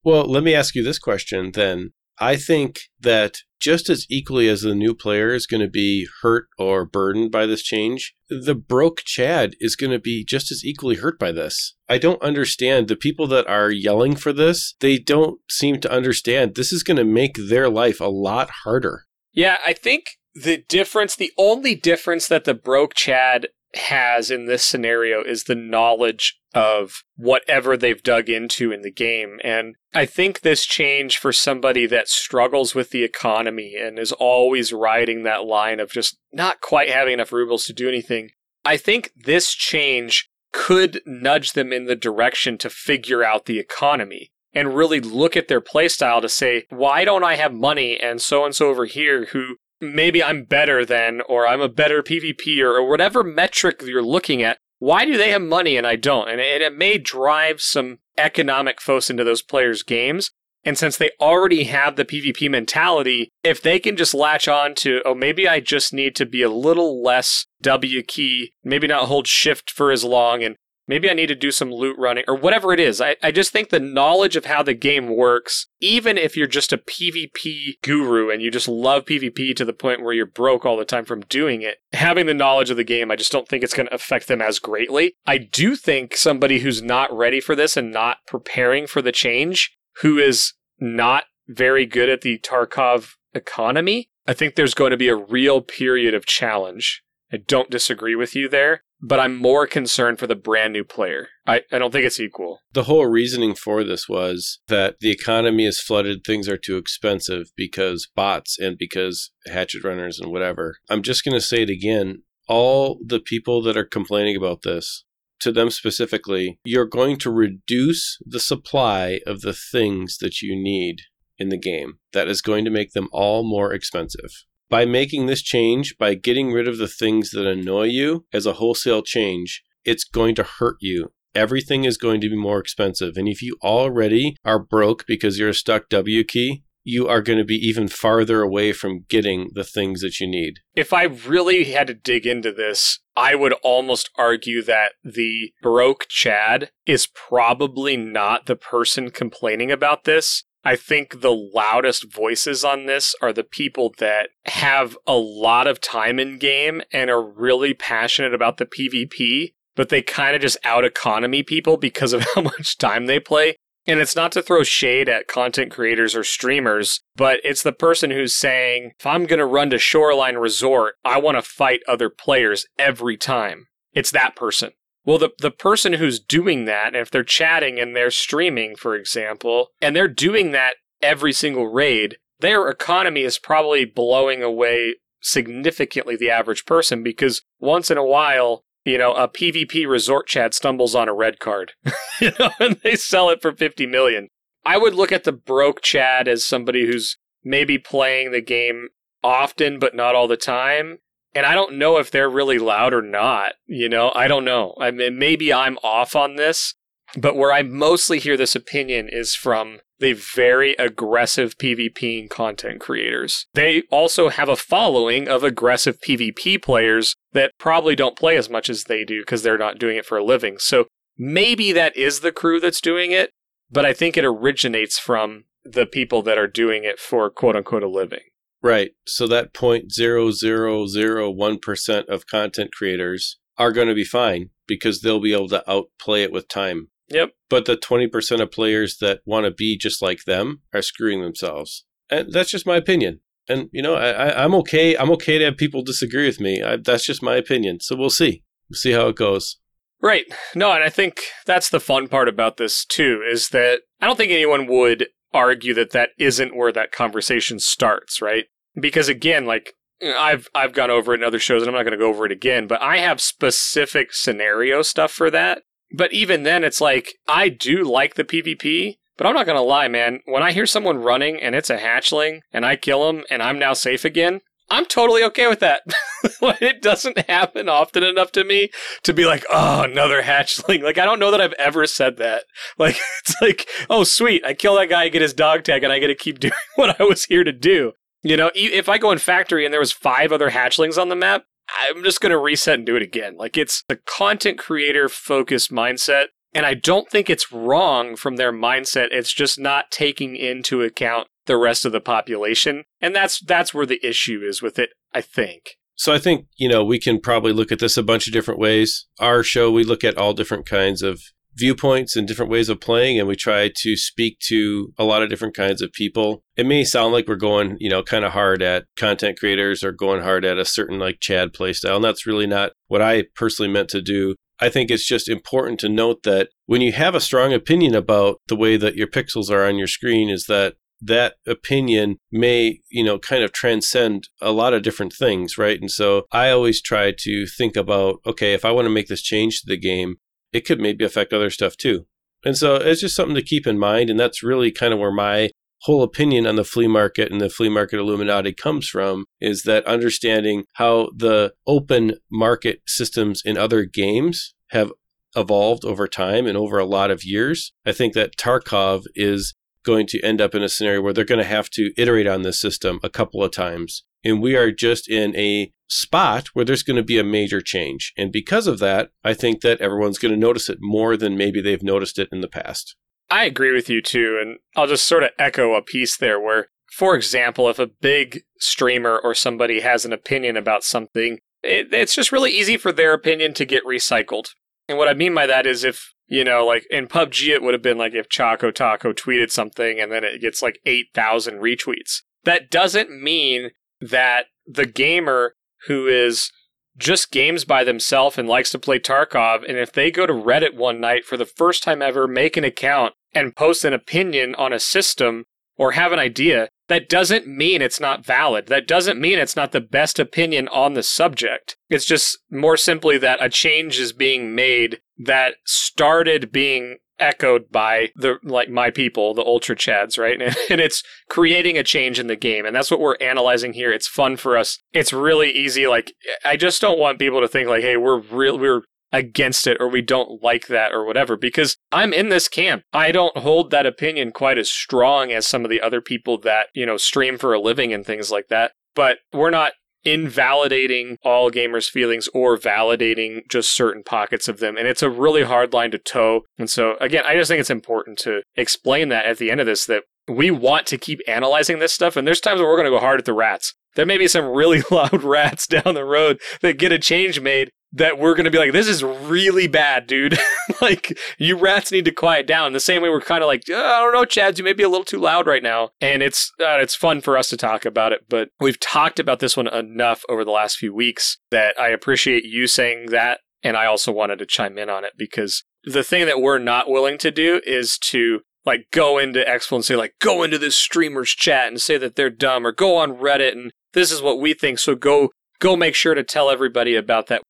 Well 0.04 0.24
let 0.24 0.44
me 0.44 0.54
ask 0.54 0.74
you 0.74 0.84
this 0.84 0.98
question 0.98 1.52
then 1.52 1.92
I 2.18 2.36
think 2.36 2.80
that 3.00 3.36
just 3.60 3.88
as 3.88 4.06
equally 4.08 4.48
as 4.48 4.62
the 4.62 4.74
new 4.74 4.94
player 4.94 5.34
is 5.34 5.46
going 5.46 5.62
to 5.62 5.68
be 5.68 6.06
hurt 6.22 6.46
or 6.58 6.84
burdened 6.84 7.32
by 7.32 7.46
this 7.46 7.62
change, 7.62 8.14
the 8.28 8.54
broke 8.54 9.02
Chad 9.04 9.54
is 9.60 9.76
going 9.76 9.92
to 9.92 9.98
be 9.98 10.24
just 10.24 10.50
as 10.52 10.64
equally 10.64 10.96
hurt 10.96 11.18
by 11.18 11.32
this. 11.32 11.74
I 11.88 11.98
don't 11.98 12.22
understand 12.22 12.88
the 12.88 12.96
people 12.96 13.26
that 13.28 13.46
are 13.48 13.70
yelling 13.70 14.16
for 14.16 14.32
this. 14.32 14.74
They 14.80 14.98
don't 14.98 15.40
seem 15.50 15.80
to 15.80 15.92
understand 15.92 16.54
this 16.54 16.72
is 16.72 16.82
going 16.82 16.98
to 16.98 17.04
make 17.04 17.36
their 17.48 17.68
life 17.68 18.00
a 18.00 18.06
lot 18.06 18.50
harder. 18.64 19.04
Yeah, 19.32 19.58
I 19.66 19.72
think 19.72 20.04
the 20.34 20.64
difference, 20.68 21.16
the 21.16 21.32
only 21.38 21.74
difference 21.74 22.28
that 22.28 22.44
the 22.44 22.54
broke 22.54 22.94
Chad 22.94 23.48
has 23.76 24.30
in 24.30 24.46
this 24.46 24.64
scenario 24.64 25.22
is 25.22 25.44
the 25.44 25.54
knowledge 25.54 26.38
of 26.54 27.02
whatever 27.16 27.76
they've 27.76 28.02
dug 28.02 28.28
into 28.28 28.72
in 28.72 28.82
the 28.82 28.90
game. 28.90 29.38
And 29.44 29.74
I 29.94 30.06
think 30.06 30.40
this 30.40 30.64
change 30.64 31.18
for 31.18 31.32
somebody 31.32 31.86
that 31.86 32.08
struggles 32.08 32.74
with 32.74 32.90
the 32.90 33.04
economy 33.04 33.74
and 33.80 33.98
is 33.98 34.12
always 34.12 34.72
riding 34.72 35.22
that 35.22 35.44
line 35.44 35.80
of 35.80 35.90
just 35.90 36.18
not 36.32 36.60
quite 36.60 36.88
having 36.88 37.14
enough 37.14 37.32
rubles 37.32 37.66
to 37.66 37.72
do 37.72 37.88
anything, 37.88 38.30
I 38.64 38.76
think 38.76 39.12
this 39.14 39.52
change 39.52 40.30
could 40.52 41.02
nudge 41.04 41.52
them 41.52 41.72
in 41.72 41.84
the 41.84 41.96
direction 41.96 42.56
to 42.58 42.70
figure 42.70 43.22
out 43.22 43.44
the 43.44 43.58
economy 43.58 44.30
and 44.54 44.74
really 44.74 45.00
look 45.00 45.36
at 45.36 45.48
their 45.48 45.60
playstyle 45.60 46.22
to 46.22 46.28
say, 46.28 46.64
why 46.70 47.04
don't 47.04 47.24
I 47.24 47.36
have 47.36 47.52
money 47.52 48.00
and 48.00 48.22
so 48.22 48.44
and 48.44 48.54
so 48.54 48.70
over 48.70 48.86
here 48.86 49.26
who 49.26 49.56
maybe 49.80 50.22
I'm 50.22 50.44
better 50.44 50.84
than, 50.84 51.20
or 51.28 51.46
I'm 51.46 51.60
a 51.60 51.68
better 51.68 52.02
PvP, 52.02 52.60
or, 52.60 52.76
or 52.76 52.88
whatever 52.88 53.22
metric 53.22 53.82
you're 53.82 54.02
looking 54.02 54.42
at, 54.42 54.58
why 54.78 55.04
do 55.04 55.16
they 55.16 55.30
have 55.30 55.42
money 55.42 55.76
and 55.76 55.86
I 55.86 55.96
don't? 55.96 56.28
And 56.28 56.40
it, 56.40 56.62
it 56.62 56.76
may 56.76 56.98
drive 56.98 57.60
some 57.60 57.98
economic 58.18 58.80
force 58.80 59.10
into 59.10 59.24
those 59.24 59.42
players' 59.42 59.82
games. 59.82 60.30
And 60.64 60.76
since 60.76 60.96
they 60.96 61.10
already 61.20 61.64
have 61.64 61.94
the 61.94 62.04
PvP 62.04 62.50
mentality, 62.50 63.30
if 63.44 63.62
they 63.62 63.78
can 63.78 63.96
just 63.96 64.12
latch 64.12 64.48
on 64.48 64.74
to, 64.76 65.00
oh, 65.04 65.14
maybe 65.14 65.48
I 65.48 65.60
just 65.60 65.92
need 65.92 66.16
to 66.16 66.26
be 66.26 66.42
a 66.42 66.50
little 66.50 67.02
less 67.02 67.46
W 67.62 68.02
key, 68.02 68.52
maybe 68.64 68.88
not 68.88 69.06
hold 69.06 69.28
shift 69.28 69.70
for 69.70 69.92
as 69.92 70.02
long, 70.02 70.42
and 70.42 70.56
Maybe 70.88 71.10
I 71.10 71.14
need 71.14 71.26
to 71.26 71.34
do 71.34 71.50
some 71.50 71.72
loot 71.72 71.96
running 71.98 72.24
or 72.28 72.36
whatever 72.36 72.72
it 72.72 72.78
is. 72.78 73.00
I, 73.00 73.16
I 73.22 73.32
just 73.32 73.50
think 73.50 73.70
the 73.70 73.80
knowledge 73.80 74.36
of 74.36 74.44
how 74.44 74.62
the 74.62 74.74
game 74.74 75.08
works, 75.08 75.66
even 75.80 76.16
if 76.16 76.36
you're 76.36 76.46
just 76.46 76.72
a 76.72 76.78
PvP 76.78 77.80
guru 77.82 78.30
and 78.30 78.40
you 78.40 78.50
just 78.50 78.68
love 78.68 79.04
PvP 79.04 79.54
to 79.56 79.64
the 79.64 79.72
point 79.72 80.02
where 80.02 80.12
you're 80.12 80.26
broke 80.26 80.64
all 80.64 80.76
the 80.76 80.84
time 80.84 81.04
from 81.04 81.22
doing 81.22 81.62
it, 81.62 81.78
having 81.92 82.26
the 82.26 82.34
knowledge 82.34 82.70
of 82.70 82.76
the 82.76 82.84
game, 82.84 83.10
I 83.10 83.16
just 83.16 83.32
don't 83.32 83.48
think 83.48 83.64
it's 83.64 83.74
going 83.74 83.88
to 83.88 83.94
affect 83.94 84.28
them 84.28 84.40
as 84.40 84.58
greatly. 84.58 85.14
I 85.26 85.38
do 85.38 85.74
think 85.74 86.16
somebody 86.16 86.60
who's 86.60 86.82
not 86.82 87.14
ready 87.14 87.40
for 87.40 87.56
this 87.56 87.76
and 87.76 87.92
not 87.92 88.18
preparing 88.26 88.86
for 88.86 89.02
the 89.02 89.12
change, 89.12 89.76
who 90.02 90.18
is 90.18 90.52
not 90.78 91.24
very 91.48 91.86
good 91.86 92.08
at 92.08 92.20
the 92.20 92.38
Tarkov 92.38 93.14
economy, 93.34 94.08
I 94.26 94.34
think 94.34 94.54
there's 94.54 94.74
going 94.74 94.90
to 94.90 94.96
be 94.96 95.08
a 95.08 95.16
real 95.16 95.60
period 95.60 96.14
of 96.14 96.26
challenge. 96.26 97.02
I 97.32 97.38
don't 97.38 97.70
disagree 97.70 98.14
with 98.14 98.36
you 98.36 98.48
there 98.48 98.82
but 99.00 99.20
I'm 99.20 99.36
more 99.36 99.66
concerned 99.66 100.18
for 100.18 100.26
the 100.26 100.34
brand 100.34 100.72
new 100.72 100.84
player. 100.84 101.28
I, 101.46 101.62
I 101.72 101.78
don't 101.78 101.92
think 101.92 102.06
it's 102.06 102.20
equal. 102.20 102.60
The 102.72 102.84
whole 102.84 103.06
reasoning 103.06 103.54
for 103.54 103.84
this 103.84 104.08
was 104.08 104.60
that 104.68 104.96
the 105.00 105.10
economy 105.10 105.66
is 105.66 105.80
flooded, 105.80 106.24
things 106.24 106.48
are 106.48 106.56
too 106.56 106.76
expensive 106.76 107.50
because 107.56 108.08
bots 108.14 108.58
and 108.58 108.76
because 108.78 109.30
hatchet 109.46 109.84
runners 109.84 110.18
and 110.18 110.32
whatever. 110.32 110.76
I'm 110.88 111.02
just 111.02 111.24
going 111.24 111.34
to 111.34 111.40
say 111.40 111.62
it 111.62 111.70
again. 111.70 112.22
All 112.48 112.98
the 113.04 113.20
people 113.20 113.62
that 113.62 113.76
are 113.76 113.84
complaining 113.84 114.36
about 114.36 114.62
this, 114.62 115.04
to 115.40 115.52
them 115.52 115.70
specifically, 115.70 116.58
you're 116.64 116.86
going 116.86 117.18
to 117.18 117.30
reduce 117.30 118.18
the 118.24 118.40
supply 118.40 119.20
of 119.26 119.40
the 119.40 119.52
things 119.52 120.18
that 120.18 120.40
you 120.42 120.56
need 120.56 121.02
in 121.38 121.50
the 121.50 121.58
game. 121.58 121.98
That 122.12 122.28
is 122.28 122.40
going 122.40 122.64
to 122.64 122.70
make 122.70 122.92
them 122.92 123.08
all 123.12 123.42
more 123.42 123.72
expensive 123.72 124.44
by 124.68 124.84
making 124.84 125.26
this 125.26 125.42
change, 125.42 125.96
by 125.98 126.14
getting 126.14 126.52
rid 126.52 126.68
of 126.68 126.78
the 126.78 126.88
things 126.88 127.30
that 127.30 127.46
annoy 127.46 127.84
you 127.84 128.26
as 128.32 128.46
a 128.46 128.54
wholesale 128.54 129.02
change, 129.02 129.62
it's 129.84 130.04
going 130.04 130.34
to 130.34 130.42
hurt 130.42 130.76
you. 130.80 131.12
Everything 131.34 131.84
is 131.84 131.98
going 131.98 132.20
to 132.22 132.30
be 132.30 132.36
more 132.36 132.58
expensive. 132.58 133.16
And 133.16 133.28
if 133.28 133.42
you 133.42 133.56
already 133.62 134.36
are 134.44 134.58
broke 134.58 135.04
because 135.06 135.38
you're 135.38 135.50
a 135.50 135.54
stuck 135.54 135.88
W 135.90 136.24
key, 136.24 136.64
you 136.82 137.08
are 137.08 137.20
going 137.20 137.38
to 137.38 137.44
be 137.44 137.56
even 137.56 137.88
farther 137.88 138.42
away 138.42 138.72
from 138.72 139.04
getting 139.08 139.50
the 139.52 139.64
things 139.64 140.00
that 140.00 140.20
you 140.20 140.26
need. 140.26 140.60
If 140.76 140.92
I 140.92 141.02
really 141.02 141.64
had 141.64 141.88
to 141.88 141.94
dig 141.94 142.26
into 142.26 142.52
this, 142.52 143.00
I 143.16 143.34
would 143.34 143.54
almost 143.64 144.08
argue 144.16 144.62
that 144.62 144.92
the 145.02 145.52
broke 145.62 146.06
Chad 146.08 146.70
is 146.86 147.08
probably 147.08 147.96
not 147.96 148.46
the 148.46 148.54
person 148.54 149.10
complaining 149.10 149.72
about 149.72 150.04
this. 150.04 150.44
I 150.66 150.74
think 150.74 151.20
the 151.20 151.32
loudest 151.32 152.12
voices 152.12 152.64
on 152.64 152.86
this 152.86 153.14
are 153.22 153.32
the 153.32 153.44
people 153.44 153.94
that 153.98 154.30
have 154.46 154.98
a 155.06 155.14
lot 155.14 155.68
of 155.68 155.80
time 155.80 156.18
in 156.18 156.38
game 156.38 156.82
and 156.92 157.08
are 157.08 157.22
really 157.22 157.72
passionate 157.72 158.34
about 158.34 158.56
the 158.56 158.66
PvP, 158.66 159.52
but 159.76 159.90
they 159.90 160.02
kind 160.02 160.34
of 160.34 160.42
just 160.42 160.58
out 160.64 160.84
economy 160.84 161.44
people 161.44 161.76
because 161.76 162.12
of 162.12 162.26
how 162.34 162.42
much 162.42 162.78
time 162.78 163.06
they 163.06 163.20
play. 163.20 163.54
And 163.86 164.00
it's 164.00 164.16
not 164.16 164.32
to 164.32 164.42
throw 164.42 164.64
shade 164.64 165.08
at 165.08 165.28
content 165.28 165.70
creators 165.70 166.16
or 166.16 166.24
streamers, 166.24 167.00
but 167.14 167.38
it's 167.44 167.62
the 167.62 167.72
person 167.72 168.10
who's 168.10 168.34
saying, 168.34 168.90
if 168.98 169.06
I'm 169.06 169.26
going 169.26 169.38
to 169.38 169.46
run 169.46 169.70
to 169.70 169.78
Shoreline 169.78 170.34
Resort, 170.34 170.96
I 171.04 171.20
want 171.20 171.36
to 171.36 171.42
fight 171.42 171.82
other 171.86 172.10
players 172.10 172.66
every 172.76 173.16
time. 173.16 173.68
It's 173.92 174.10
that 174.10 174.34
person. 174.34 174.72
Well, 175.06 175.18
the, 175.18 175.30
the 175.38 175.52
person 175.52 175.94
who's 175.94 176.18
doing 176.18 176.64
that, 176.64 176.96
if 176.96 177.10
they're 177.10 177.22
chatting 177.22 177.78
and 177.78 177.94
they're 177.94 178.10
streaming, 178.10 178.74
for 178.74 178.96
example, 178.96 179.68
and 179.80 179.94
they're 179.94 180.08
doing 180.08 180.50
that 180.50 180.74
every 181.00 181.32
single 181.32 181.68
raid, 181.68 182.18
their 182.40 182.68
economy 182.68 183.22
is 183.22 183.38
probably 183.38 183.84
blowing 183.84 184.42
away 184.42 184.96
significantly 185.22 186.16
the 186.16 186.30
average 186.30 186.66
person 186.66 187.02
because 187.02 187.42
once 187.60 187.90
in 187.90 187.96
a 187.96 188.04
while, 188.04 188.64
you 188.84 188.98
know, 188.98 189.14
a 189.14 189.28
PvP 189.28 189.88
resort 189.88 190.26
Chad 190.26 190.54
stumbles 190.54 190.94
on 190.94 191.08
a 191.08 191.14
red 191.14 191.38
card, 191.38 191.72
you 192.20 192.32
know, 192.38 192.50
and 192.58 192.78
they 192.82 192.96
sell 192.96 193.30
it 193.30 193.40
for 193.40 193.52
50 193.52 193.86
million. 193.86 194.28
I 194.64 194.76
would 194.76 194.94
look 194.94 195.12
at 195.12 195.24
the 195.24 195.32
broke 195.32 195.82
Chad 195.82 196.26
as 196.26 196.44
somebody 196.44 196.86
who's 196.86 197.16
maybe 197.44 197.78
playing 197.78 198.32
the 198.32 198.40
game 198.40 198.88
often, 199.22 199.78
but 199.78 199.94
not 199.94 200.16
all 200.16 200.26
the 200.26 200.36
time. 200.36 200.98
And 201.36 201.44
I 201.44 201.52
don't 201.54 201.76
know 201.76 201.98
if 201.98 202.10
they're 202.10 202.30
really 202.30 202.58
loud 202.58 202.94
or 202.94 203.02
not. 203.02 203.52
You 203.66 203.90
know, 203.90 204.10
I 204.14 204.26
don't 204.26 204.44
know. 204.44 204.74
I 204.80 204.90
mean, 204.90 205.18
maybe 205.18 205.52
I'm 205.52 205.76
off 205.84 206.16
on 206.16 206.36
this, 206.36 206.74
but 207.14 207.36
where 207.36 207.52
I 207.52 207.62
mostly 207.62 208.18
hear 208.18 208.38
this 208.38 208.56
opinion 208.56 209.10
is 209.12 209.34
from 209.34 209.80
the 209.98 210.14
very 210.14 210.74
aggressive 210.78 211.58
PvP 211.58 212.30
content 212.30 212.80
creators. 212.80 213.46
They 213.52 213.82
also 213.90 214.30
have 214.30 214.48
a 214.48 214.56
following 214.56 215.28
of 215.28 215.44
aggressive 215.44 216.00
PvP 216.00 216.62
players 216.62 217.14
that 217.32 217.52
probably 217.58 217.94
don't 217.94 218.16
play 218.16 218.38
as 218.38 218.48
much 218.48 218.70
as 218.70 218.84
they 218.84 219.04
do 219.04 219.20
because 219.20 219.42
they're 219.42 219.58
not 219.58 219.78
doing 219.78 219.98
it 219.98 220.06
for 220.06 220.16
a 220.16 220.24
living. 220.24 220.56
So 220.58 220.86
maybe 221.18 221.70
that 221.72 221.94
is 221.96 222.20
the 222.20 222.32
crew 222.32 222.60
that's 222.60 222.80
doing 222.80 223.12
it, 223.12 223.30
but 223.70 223.84
I 223.84 223.92
think 223.92 224.16
it 224.16 224.24
originates 224.24 224.98
from 224.98 225.44
the 225.64 225.84
people 225.84 226.22
that 226.22 226.38
are 226.38 226.46
doing 226.46 226.84
it 226.84 226.98
for 226.98 227.28
quote 227.28 227.56
unquote 227.56 227.82
a 227.82 227.88
living. 227.88 228.20
Right. 228.62 228.92
So 229.06 229.26
that 229.28 229.52
0.0001% 229.52 232.08
of 232.08 232.26
content 232.26 232.72
creators 232.72 233.38
are 233.58 233.72
going 233.72 233.88
to 233.88 233.94
be 233.94 234.04
fine 234.04 234.50
because 234.66 235.00
they'll 235.00 235.20
be 235.20 235.32
able 235.32 235.48
to 235.48 235.70
outplay 235.70 236.22
it 236.22 236.32
with 236.32 236.48
time. 236.48 236.88
Yep. 237.08 237.34
But 237.48 237.66
the 237.66 237.76
20% 237.76 238.40
of 238.40 238.50
players 238.50 238.98
that 238.98 239.20
want 239.24 239.44
to 239.44 239.52
be 239.52 239.78
just 239.78 240.02
like 240.02 240.24
them 240.24 240.62
are 240.74 240.82
screwing 240.82 241.22
themselves. 241.22 241.84
And 242.10 242.32
that's 242.32 242.50
just 242.50 242.66
my 242.66 242.76
opinion. 242.76 243.20
And, 243.48 243.68
you 243.72 243.82
know, 243.82 243.94
I, 243.94 244.44
am 244.44 244.54
okay. 244.56 244.96
I'm 244.96 245.10
okay 245.12 245.38
to 245.38 245.44
have 245.44 245.56
people 245.56 245.82
disagree 245.82 246.26
with 246.26 246.40
me. 246.40 246.62
I, 246.62 246.76
that's 246.76 247.06
just 247.06 247.22
my 247.22 247.36
opinion. 247.36 247.78
So 247.80 247.94
we'll 247.94 248.10
see. 248.10 248.42
We'll 248.68 248.78
see 248.78 248.90
how 248.90 249.06
it 249.08 249.16
goes. 249.16 249.58
Right. 250.02 250.24
No, 250.54 250.72
and 250.72 250.82
I 250.82 250.88
think 250.88 251.20
that's 251.46 251.70
the 251.70 251.80
fun 251.80 252.08
part 252.08 252.28
about 252.28 252.56
this, 252.56 252.84
too, 252.84 253.22
is 253.28 253.50
that 253.50 253.82
I 254.00 254.06
don't 254.06 254.16
think 254.16 254.32
anyone 254.32 254.66
would 254.66 255.08
argue 255.32 255.74
that 255.74 255.90
that 255.92 256.10
isn't 256.18 256.56
where 256.56 256.72
that 256.72 256.92
conversation 256.92 257.58
starts, 257.58 258.22
right? 258.22 258.46
Because 258.80 259.08
again, 259.08 259.46
like 259.46 259.72
I've 260.02 260.48
I've 260.54 260.72
gone 260.72 260.90
over 260.90 261.14
it 261.14 261.20
in 261.20 261.24
other 261.24 261.38
shows 261.38 261.62
and 261.62 261.68
I'm 261.68 261.74
not 261.74 261.84
going 261.84 261.98
to 261.98 262.04
go 262.04 262.08
over 262.08 262.26
it 262.26 262.32
again, 262.32 262.66
but 262.66 262.82
I 262.82 262.98
have 262.98 263.20
specific 263.20 264.12
scenario 264.12 264.82
stuff 264.82 265.12
for 265.12 265.30
that. 265.30 265.62
But 265.96 266.12
even 266.12 266.42
then 266.42 266.64
it's 266.64 266.80
like 266.80 267.14
I 267.28 267.48
do 267.48 267.84
like 267.84 268.14
the 268.14 268.24
PvP, 268.24 268.96
but 269.16 269.26
I'm 269.26 269.34
not 269.34 269.46
going 269.46 269.56
to 269.56 269.62
lie, 269.62 269.88
man. 269.88 270.20
When 270.26 270.42
I 270.42 270.52
hear 270.52 270.66
someone 270.66 270.98
running 270.98 271.40
and 271.40 271.54
it's 271.54 271.70
a 271.70 271.78
hatchling 271.78 272.40
and 272.52 272.66
I 272.66 272.76
kill 272.76 273.08
him 273.08 273.24
and 273.30 273.42
I'm 273.42 273.58
now 273.58 273.72
safe 273.72 274.04
again, 274.04 274.40
I'm 274.68 274.84
totally 274.86 275.22
okay 275.24 275.46
with 275.46 275.60
that. 275.60 275.82
it 276.60 276.82
doesn't 276.82 277.18
happen 277.28 277.68
often 277.68 278.02
enough 278.02 278.32
to 278.32 278.44
me 278.44 278.70
to 279.04 279.12
be 279.12 279.24
like, 279.24 279.44
oh, 279.50 279.82
another 279.82 280.22
hatchling. 280.22 280.82
Like, 280.82 280.98
I 280.98 281.04
don't 281.04 281.20
know 281.20 281.30
that 281.30 281.40
I've 281.40 281.52
ever 281.54 281.86
said 281.86 282.16
that. 282.18 282.44
Like, 282.78 282.98
it's 283.20 283.40
like, 283.40 283.66
oh, 283.88 284.04
sweet, 284.04 284.44
I 284.44 284.52
kill 284.52 284.76
that 284.76 284.90
guy, 284.90 285.04
I 285.04 285.08
get 285.08 285.22
his 285.22 285.32
dog 285.32 285.64
tag, 285.64 285.82
and 285.82 285.92
I 285.92 285.98
get 285.98 286.08
to 286.08 286.14
keep 286.14 286.38
doing 286.40 286.52
what 286.74 287.00
I 287.00 287.04
was 287.04 287.24
here 287.24 287.44
to 287.44 287.52
do. 287.52 287.92
You 288.22 288.36
know, 288.36 288.50
if 288.54 288.88
I 288.88 288.98
go 288.98 289.12
in 289.12 289.18
factory 289.18 289.64
and 289.64 289.72
there 289.72 289.80
was 289.80 289.92
five 289.92 290.32
other 290.32 290.50
hatchlings 290.50 291.00
on 291.00 291.08
the 291.08 291.16
map, 291.16 291.44
I'm 291.80 292.02
just 292.02 292.20
going 292.20 292.32
to 292.32 292.38
reset 292.38 292.74
and 292.74 292.86
do 292.86 292.96
it 292.96 293.02
again. 293.02 293.36
Like, 293.36 293.56
it's 293.56 293.82
a 293.88 293.96
content 293.96 294.58
creator 294.58 295.08
focused 295.08 295.70
mindset. 295.70 296.26
And 296.54 296.64
I 296.64 296.74
don't 296.74 297.08
think 297.10 297.28
it's 297.28 297.52
wrong 297.52 298.16
from 298.16 298.36
their 298.36 298.52
mindset. 298.52 299.08
It's 299.10 299.32
just 299.32 299.58
not 299.58 299.90
taking 299.90 300.36
into 300.36 300.82
account 300.82 301.28
the 301.46 301.56
rest 301.56 301.84
of 301.84 301.92
the 301.92 302.00
population. 302.00 302.84
And 303.00 303.14
that's 303.14 303.40
that's 303.40 303.72
where 303.72 303.86
the 303.86 304.04
issue 304.06 304.42
is 304.44 304.62
with 304.62 304.78
it, 304.78 304.90
I 305.12 305.20
think. 305.20 305.76
So 305.96 306.12
I 306.12 306.18
think, 306.18 306.46
you 306.58 306.68
know, 306.68 306.84
we 306.84 306.98
can 306.98 307.20
probably 307.20 307.52
look 307.52 307.72
at 307.72 307.78
this 307.78 307.96
a 307.96 308.02
bunch 308.02 308.26
of 308.26 308.32
different 308.32 308.60
ways. 308.60 309.06
Our 309.18 309.42
show, 309.42 309.70
we 309.70 309.82
look 309.82 310.04
at 310.04 310.18
all 310.18 310.34
different 310.34 310.66
kinds 310.66 311.00
of 311.00 311.20
viewpoints 311.56 312.16
and 312.16 312.28
different 312.28 312.50
ways 312.50 312.68
of 312.68 312.80
playing 312.80 313.18
and 313.18 313.26
we 313.26 313.34
try 313.34 313.70
to 313.74 313.96
speak 313.96 314.38
to 314.40 314.92
a 314.98 315.04
lot 315.04 315.22
of 315.22 315.30
different 315.30 315.56
kinds 315.56 315.80
of 315.80 315.92
people. 315.92 316.42
It 316.54 316.66
may 316.66 316.84
sound 316.84 317.14
like 317.14 317.26
we're 317.26 317.36
going, 317.36 317.76
you 317.80 317.88
know, 317.88 318.02
kind 318.02 318.26
of 318.26 318.32
hard 318.32 318.62
at 318.62 318.84
content 318.96 319.38
creators 319.38 319.82
or 319.82 319.90
going 319.90 320.22
hard 320.22 320.44
at 320.44 320.58
a 320.58 320.66
certain 320.66 320.98
like 320.98 321.16
Chad 321.20 321.54
playstyle 321.54 321.96
and 321.96 322.04
that's 322.04 322.26
really 322.26 322.46
not 322.46 322.72
what 322.88 323.00
I 323.00 323.24
personally 323.34 323.72
meant 323.72 323.88
to 323.90 324.02
do. 324.02 324.34
I 324.60 324.68
think 324.68 324.90
it's 324.90 325.06
just 325.06 325.28
important 325.28 325.80
to 325.80 325.88
note 325.88 326.22
that 326.24 326.48
when 326.66 326.80
you 326.80 326.92
have 326.92 327.14
a 327.14 327.20
strong 327.20 327.52
opinion 327.52 327.94
about 327.94 328.36
the 328.48 328.56
way 328.56 328.76
that 328.76 328.96
your 328.96 329.06
pixels 329.06 329.50
are 329.50 329.64
on 329.64 329.76
your 329.76 329.86
screen 329.86 330.28
is 330.28 330.44
that 330.46 330.74
that 331.00 331.34
opinion 331.46 332.18
may, 332.32 332.80
you 332.90 333.04
know, 333.04 333.18
kind 333.18 333.44
of 333.44 333.52
transcend 333.52 334.28
a 334.40 334.52
lot 334.52 334.74
of 334.74 334.82
different 334.82 335.12
things, 335.12 335.58
right? 335.58 335.80
And 335.80 335.90
so 335.90 336.24
I 336.32 336.50
always 336.50 336.80
try 336.80 337.12
to 337.18 337.46
think 337.46 337.76
about, 337.76 338.16
okay, 338.26 338.54
if 338.54 338.64
I 338.64 338.70
want 338.70 338.86
to 338.86 338.90
make 338.90 339.08
this 339.08 339.22
change 339.22 339.60
to 339.60 339.66
the 339.68 339.76
game, 339.76 340.16
it 340.52 340.64
could 340.64 340.80
maybe 340.80 341.04
affect 341.04 341.32
other 341.32 341.50
stuff 341.50 341.76
too. 341.76 342.06
And 342.44 342.56
so 342.56 342.76
it's 342.76 343.00
just 343.00 343.16
something 343.16 343.34
to 343.34 343.42
keep 343.42 343.66
in 343.66 343.78
mind. 343.78 344.08
And 344.08 344.18
that's 344.18 344.42
really 344.42 344.70
kind 344.70 344.92
of 344.92 344.98
where 344.98 345.12
my 345.12 345.50
whole 345.82 346.02
opinion 346.02 346.46
on 346.46 346.56
the 346.56 346.64
flea 346.64 346.88
market 346.88 347.30
and 347.30 347.40
the 347.40 347.50
flea 347.50 347.68
market 347.68 347.98
Illuminati 347.98 348.52
comes 348.52 348.88
from 348.88 349.26
is 349.40 349.62
that 349.62 349.84
understanding 349.84 350.64
how 350.74 351.10
the 351.14 351.52
open 351.66 352.14
market 352.30 352.80
systems 352.86 353.42
in 353.44 353.58
other 353.58 353.84
games 353.84 354.54
have 354.70 354.92
evolved 355.36 355.84
over 355.84 356.08
time 356.08 356.46
and 356.46 356.56
over 356.56 356.78
a 356.78 356.86
lot 356.86 357.10
of 357.10 357.24
years. 357.24 357.72
I 357.84 357.92
think 357.92 358.14
that 358.14 358.36
Tarkov 358.36 359.04
is 359.14 359.54
going 359.86 360.06
to 360.08 360.20
end 360.22 360.40
up 360.40 360.54
in 360.54 360.62
a 360.62 360.68
scenario 360.68 361.00
where 361.00 361.12
they're 361.12 361.24
going 361.24 361.38
to 361.38 361.44
have 361.44 361.70
to 361.70 361.92
iterate 361.96 362.26
on 362.26 362.42
this 362.42 362.60
system 362.60 362.98
a 363.02 363.08
couple 363.08 363.42
of 363.42 363.52
times. 363.52 364.04
And 364.24 364.42
we 364.42 364.56
are 364.56 364.72
just 364.72 365.08
in 365.08 365.34
a 365.36 365.72
spot 365.88 366.48
where 366.48 366.64
there's 366.64 366.82
going 366.82 366.96
to 366.96 367.04
be 367.04 367.18
a 367.18 367.24
major 367.24 367.60
change. 367.60 368.12
And 368.16 368.32
because 368.32 368.66
of 368.66 368.80
that, 368.80 369.10
I 369.22 369.32
think 369.32 369.60
that 369.60 369.80
everyone's 369.80 370.18
going 370.18 370.34
to 370.34 370.38
notice 370.38 370.68
it 370.68 370.78
more 370.80 371.16
than 371.16 371.36
maybe 371.36 371.62
they've 371.62 371.82
noticed 371.82 372.18
it 372.18 372.28
in 372.32 372.40
the 372.40 372.48
past. 372.48 372.96
I 373.30 373.44
agree 373.44 373.72
with 373.72 373.88
you 373.88 374.02
too. 374.02 374.38
And 374.42 374.58
I'll 374.76 374.88
just 374.88 375.06
sort 375.06 375.22
of 375.22 375.30
echo 375.38 375.74
a 375.74 375.82
piece 375.82 376.16
there 376.16 376.40
where, 376.40 376.66
for 376.92 377.14
example, 377.14 377.68
if 377.68 377.78
a 377.78 377.86
big 377.86 378.42
streamer 378.58 379.20
or 379.22 379.34
somebody 379.34 379.80
has 379.80 380.04
an 380.04 380.12
opinion 380.12 380.56
about 380.56 380.82
something, 380.82 381.38
it, 381.62 381.92
it's 381.92 382.14
just 382.14 382.32
really 382.32 382.50
easy 382.50 382.76
for 382.76 382.90
their 382.90 383.12
opinion 383.12 383.54
to 383.54 383.64
get 383.64 383.84
recycled. 383.84 384.48
And 384.88 384.98
what 384.98 385.08
I 385.08 385.14
mean 385.14 385.34
by 385.34 385.46
that 385.46 385.66
is 385.66 385.84
if 385.84 386.14
you 386.26 386.44
know, 386.44 386.64
like 386.64 386.86
in 386.90 387.06
PUBG, 387.06 387.48
it 387.48 387.62
would 387.62 387.74
have 387.74 387.82
been 387.82 387.98
like 387.98 388.14
if 388.14 388.28
Choco 388.28 388.70
Taco 388.70 389.12
tweeted 389.12 389.50
something 389.50 390.00
and 390.00 390.10
then 390.10 390.24
it 390.24 390.40
gets 390.40 390.62
like 390.62 390.80
8,000 390.84 391.60
retweets. 391.60 392.22
That 392.44 392.70
doesn't 392.70 393.10
mean 393.10 393.70
that 394.00 394.46
the 394.66 394.86
gamer 394.86 395.54
who 395.86 396.06
is 396.06 396.50
just 396.96 397.30
games 397.30 397.64
by 397.64 397.84
themselves 397.84 398.38
and 398.38 398.48
likes 398.48 398.70
to 398.70 398.78
play 398.78 398.98
Tarkov, 398.98 399.62
and 399.68 399.76
if 399.76 399.92
they 399.92 400.10
go 400.10 400.26
to 400.26 400.32
Reddit 400.32 400.74
one 400.74 401.00
night 401.00 401.24
for 401.24 401.36
the 401.36 401.44
first 401.44 401.82
time 401.82 402.00
ever, 402.00 402.26
make 402.26 402.56
an 402.56 402.64
account 402.64 403.14
and 403.34 403.54
post 403.54 403.84
an 403.84 403.92
opinion 403.92 404.54
on 404.54 404.72
a 404.72 404.80
system 404.80 405.44
or 405.76 405.92
have 405.92 406.12
an 406.12 406.18
idea, 406.18 406.70
that 406.88 407.08
doesn't 407.08 407.46
mean 407.46 407.82
it's 407.82 408.00
not 408.00 408.24
valid. 408.24 408.68
That 408.68 408.88
doesn't 408.88 409.20
mean 409.20 409.38
it's 409.38 409.56
not 409.56 409.72
the 409.72 409.80
best 409.80 410.18
opinion 410.18 410.68
on 410.68 410.94
the 410.94 411.02
subject. 411.02 411.76
It's 411.90 412.06
just 412.06 412.38
more 412.50 412.76
simply 412.76 413.18
that 413.18 413.44
a 413.44 413.50
change 413.50 413.98
is 413.98 414.12
being 414.12 414.54
made 414.54 415.00
that 415.18 415.54
started 415.64 416.52
being 416.52 416.98
echoed 417.18 417.70
by 417.70 418.10
the 418.14 418.36
like 418.42 418.68
my 418.68 418.90
people, 418.90 419.34
the 419.34 419.44
ultra 419.44 419.74
chads, 419.74 420.18
right? 420.18 420.40
And, 420.70 420.80
it's 420.80 421.02
creating 421.28 421.78
a 421.78 421.82
change 421.82 422.18
in 422.18 422.26
the 422.26 422.36
game. 422.36 422.66
And 422.66 422.76
that's 422.76 422.90
what 422.90 423.00
we're 423.00 423.16
analyzing 423.20 423.72
here. 423.72 423.92
It's 423.92 424.06
fun 424.06 424.36
for 424.36 424.56
us. 424.56 424.78
It's 424.92 425.12
really 425.12 425.50
easy. 425.50 425.86
Like 425.86 426.12
I 426.44 426.56
just 426.56 426.80
don't 426.80 426.98
want 426.98 427.18
people 427.18 427.40
to 427.40 427.48
think 427.48 427.68
like, 427.68 427.82
hey, 427.82 427.96
we're 427.96 428.20
real 428.20 428.58
we're 428.58 428.82
against 429.12 429.66
it 429.66 429.78
or 429.80 429.88
we 429.88 430.02
don't 430.02 430.42
like 430.42 430.66
that 430.66 430.92
or 430.92 431.04
whatever 431.04 431.36
because 431.36 431.76
I'm 431.92 432.12
in 432.12 432.28
this 432.28 432.48
camp. 432.48 432.82
I 432.92 433.12
don't 433.12 433.36
hold 433.38 433.70
that 433.70 433.86
opinion 433.86 434.32
quite 434.32 434.58
as 434.58 434.70
strong 434.70 435.32
as 435.32 435.46
some 435.46 435.64
of 435.64 435.70
the 435.70 435.80
other 435.80 436.00
people 436.00 436.38
that, 436.40 436.68
you 436.74 436.84
know, 436.84 436.96
stream 436.96 437.38
for 437.38 437.54
a 437.54 437.60
living 437.60 437.92
and 437.92 438.04
things 438.04 438.30
like 438.30 438.48
that. 438.48 438.72
But 438.94 439.18
we're 439.32 439.50
not 439.50 439.72
invalidating 440.06 441.18
all 441.22 441.50
gamers' 441.50 441.90
feelings 441.90 442.28
or 442.32 442.56
validating 442.56 443.40
just 443.50 443.74
certain 443.74 444.04
pockets 444.04 444.46
of 444.46 444.60
them. 444.60 444.76
And 444.76 444.86
it's 444.86 445.02
a 445.02 445.10
really 445.10 445.42
hard 445.42 445.72
line 445.72 445.90
to 445.90 445.98
toe. 445.98 446.42
And 446.56 446.70
so, 446.70 446.96
again, 447.00 447.24
I 447.26 447.34
just 447.34 447.48
think 447.48 447.60
it's 447.60 447.70
important 447.70 448.18
to 448.20 448.42
explain 448.54 449.08
that 449.08 449.26
at 449.26 449.38
the 449.38 449.50
end 449.50 449.60
of 449.60 449.66
this 449.66 449.84
that 449.86 450.04
we 450.28 450.50
want 450.50 450.86
to 450.86 450.98
keep 450.98 451.20
analyzing 451.26 451.80
this 451.80 451.92
stuff. 451.92 452.16
And 452.16 452.26
there's 452.26 452.40
times 452.40 452.60
where 452.60 452.68
we're 452.68 452.76
going 452.76 452.90
to 452.90 452.96
go 452.96 453.00
hard 453.00 453.18
at 453.18 453.26
the 453.26 453.32
rats. 453.32 453.74
There 453.96 454.06
may 454.06 454.18
be 454.18 454.28
some 454.28 454.46
really 454.46 454.82
loud 454.90 455.24
rats 455.24 455.66
down 455.66 455.94
the 455.94 456.04
road 456.04 456.40
that 456.60 456.78
get 456.78 456.92
a 456.92 456.98
change 456.98 457.40
made 457.40 457.70
that 457.96 458.18
we're 458.18 458.34
going 458.34 458.44
to 458.44 458.50
be 458.50 458.58
like, 458.58 458.72
this 458.72 458.88
is 458.88 459.02
really 459.02 459.66
bad, 459.66 460.06
dude. 460.06 460.38
like, 460.80 461.18
you 461.38 461.56
rats 461.56 461.90
need 461.90 462.04
to 462.04 462.10
quiet 462.10 462.46
down. 462.46 462.72
The 462.72 462.80
same 462.80 463.02
way 463.02 463.08
we're 463.08 463.20
kind 463.20 463.42
of 463.42 463.48
like, 463.48 463.62
oh, 463.70 463.74
I 463.74 464.00
don't 464.00 464.12
know, 464.12 464.24
Chads, 464.24 464.58
you 464.58 464.64
may 464.64 464.72
be 464.72 464.82
a 464.82 464.88
little 464.88 465.04
too 465.04 465.18
loud 465.18 465.46
right 465.46 465.62
now. 465.62 465.90
And 466.00 466.22
it's 466.22 466.52
uh, 466.60 466.78
it's 466.78 466.94
fun 466.94 467.20
for 467.20 467.36
us 467.36 467.48
to 467.50 467.56
talk 467.56 467.84
about 467.84 468.12
it, 468.12 468.26
but 468.28 468.50
we've 468.60 468.80
talked 468.80 469.18
about 469.18 469.40
this 469.40 469.56
one 469.56 469.68
enough 469.68 470.22
over 470.28 470.44
the 470.44 470.50
last 470.50 470.76
few 470.76 470.94
weeks 470.94 471.38
that 471.50 471.78
I 471.80 471.88
appreciate 471.88 472.44
you 472.44 472.66
saying 472.66 473.06
that. 473.10 473.40
And 473.62 473.76
I 473.76 473.86
also 473.86 474.12
wanted 474.12 474.38
to 474.38 474.46
chime 474.46 474.78
in 474.78 474.90
on 474.90 475.04
it 475.04 475.14
because 475.16 475.64
the 475.82 476.04
thing 476.04 476.26
that 476.26 476.40
we're 476.40 476.58
not 476.58 476.90
willing 476.90 477.18
to 477.18 477.30
do 477.30 477.60
is 477.64 477.98
to 477.98 478.40
like 478.64 478.88
go 478.90 479.18
into 479.18 479.40
Exfil 479.40 479.76
and 479.76 479.84
say 479.84 479.96
like 479.96 480.14
go 480.20 480.42
into 480.42 480.58
this 480.58 480.76
streamer's 480.76 481.30
chat 481.30 481.68
and 481.68 481.80
say 481.80 481.96
that 481.96 482.16
they're 482.16 482.30
dumb 482.30 482.66
or 482.66 482.72
go 482.72 482.96
on 482.96 483.16
Reddit 483.16 483.52
and 483.52 483.72
this 483.92 484.12
is 484.12 484.20
what 484.20 484.40
we 484.40 484.52
think 484.52 484.78
so 484.78 484.94
go 484.94 485.30
go 485.58 485.76
make 485.76 485.94
sure 485.94 486.14
to 486.14 486.22
tell 486.22 486.50
everybody 486.50 486.94
about 486.94 487.28
that. 487.28 487.42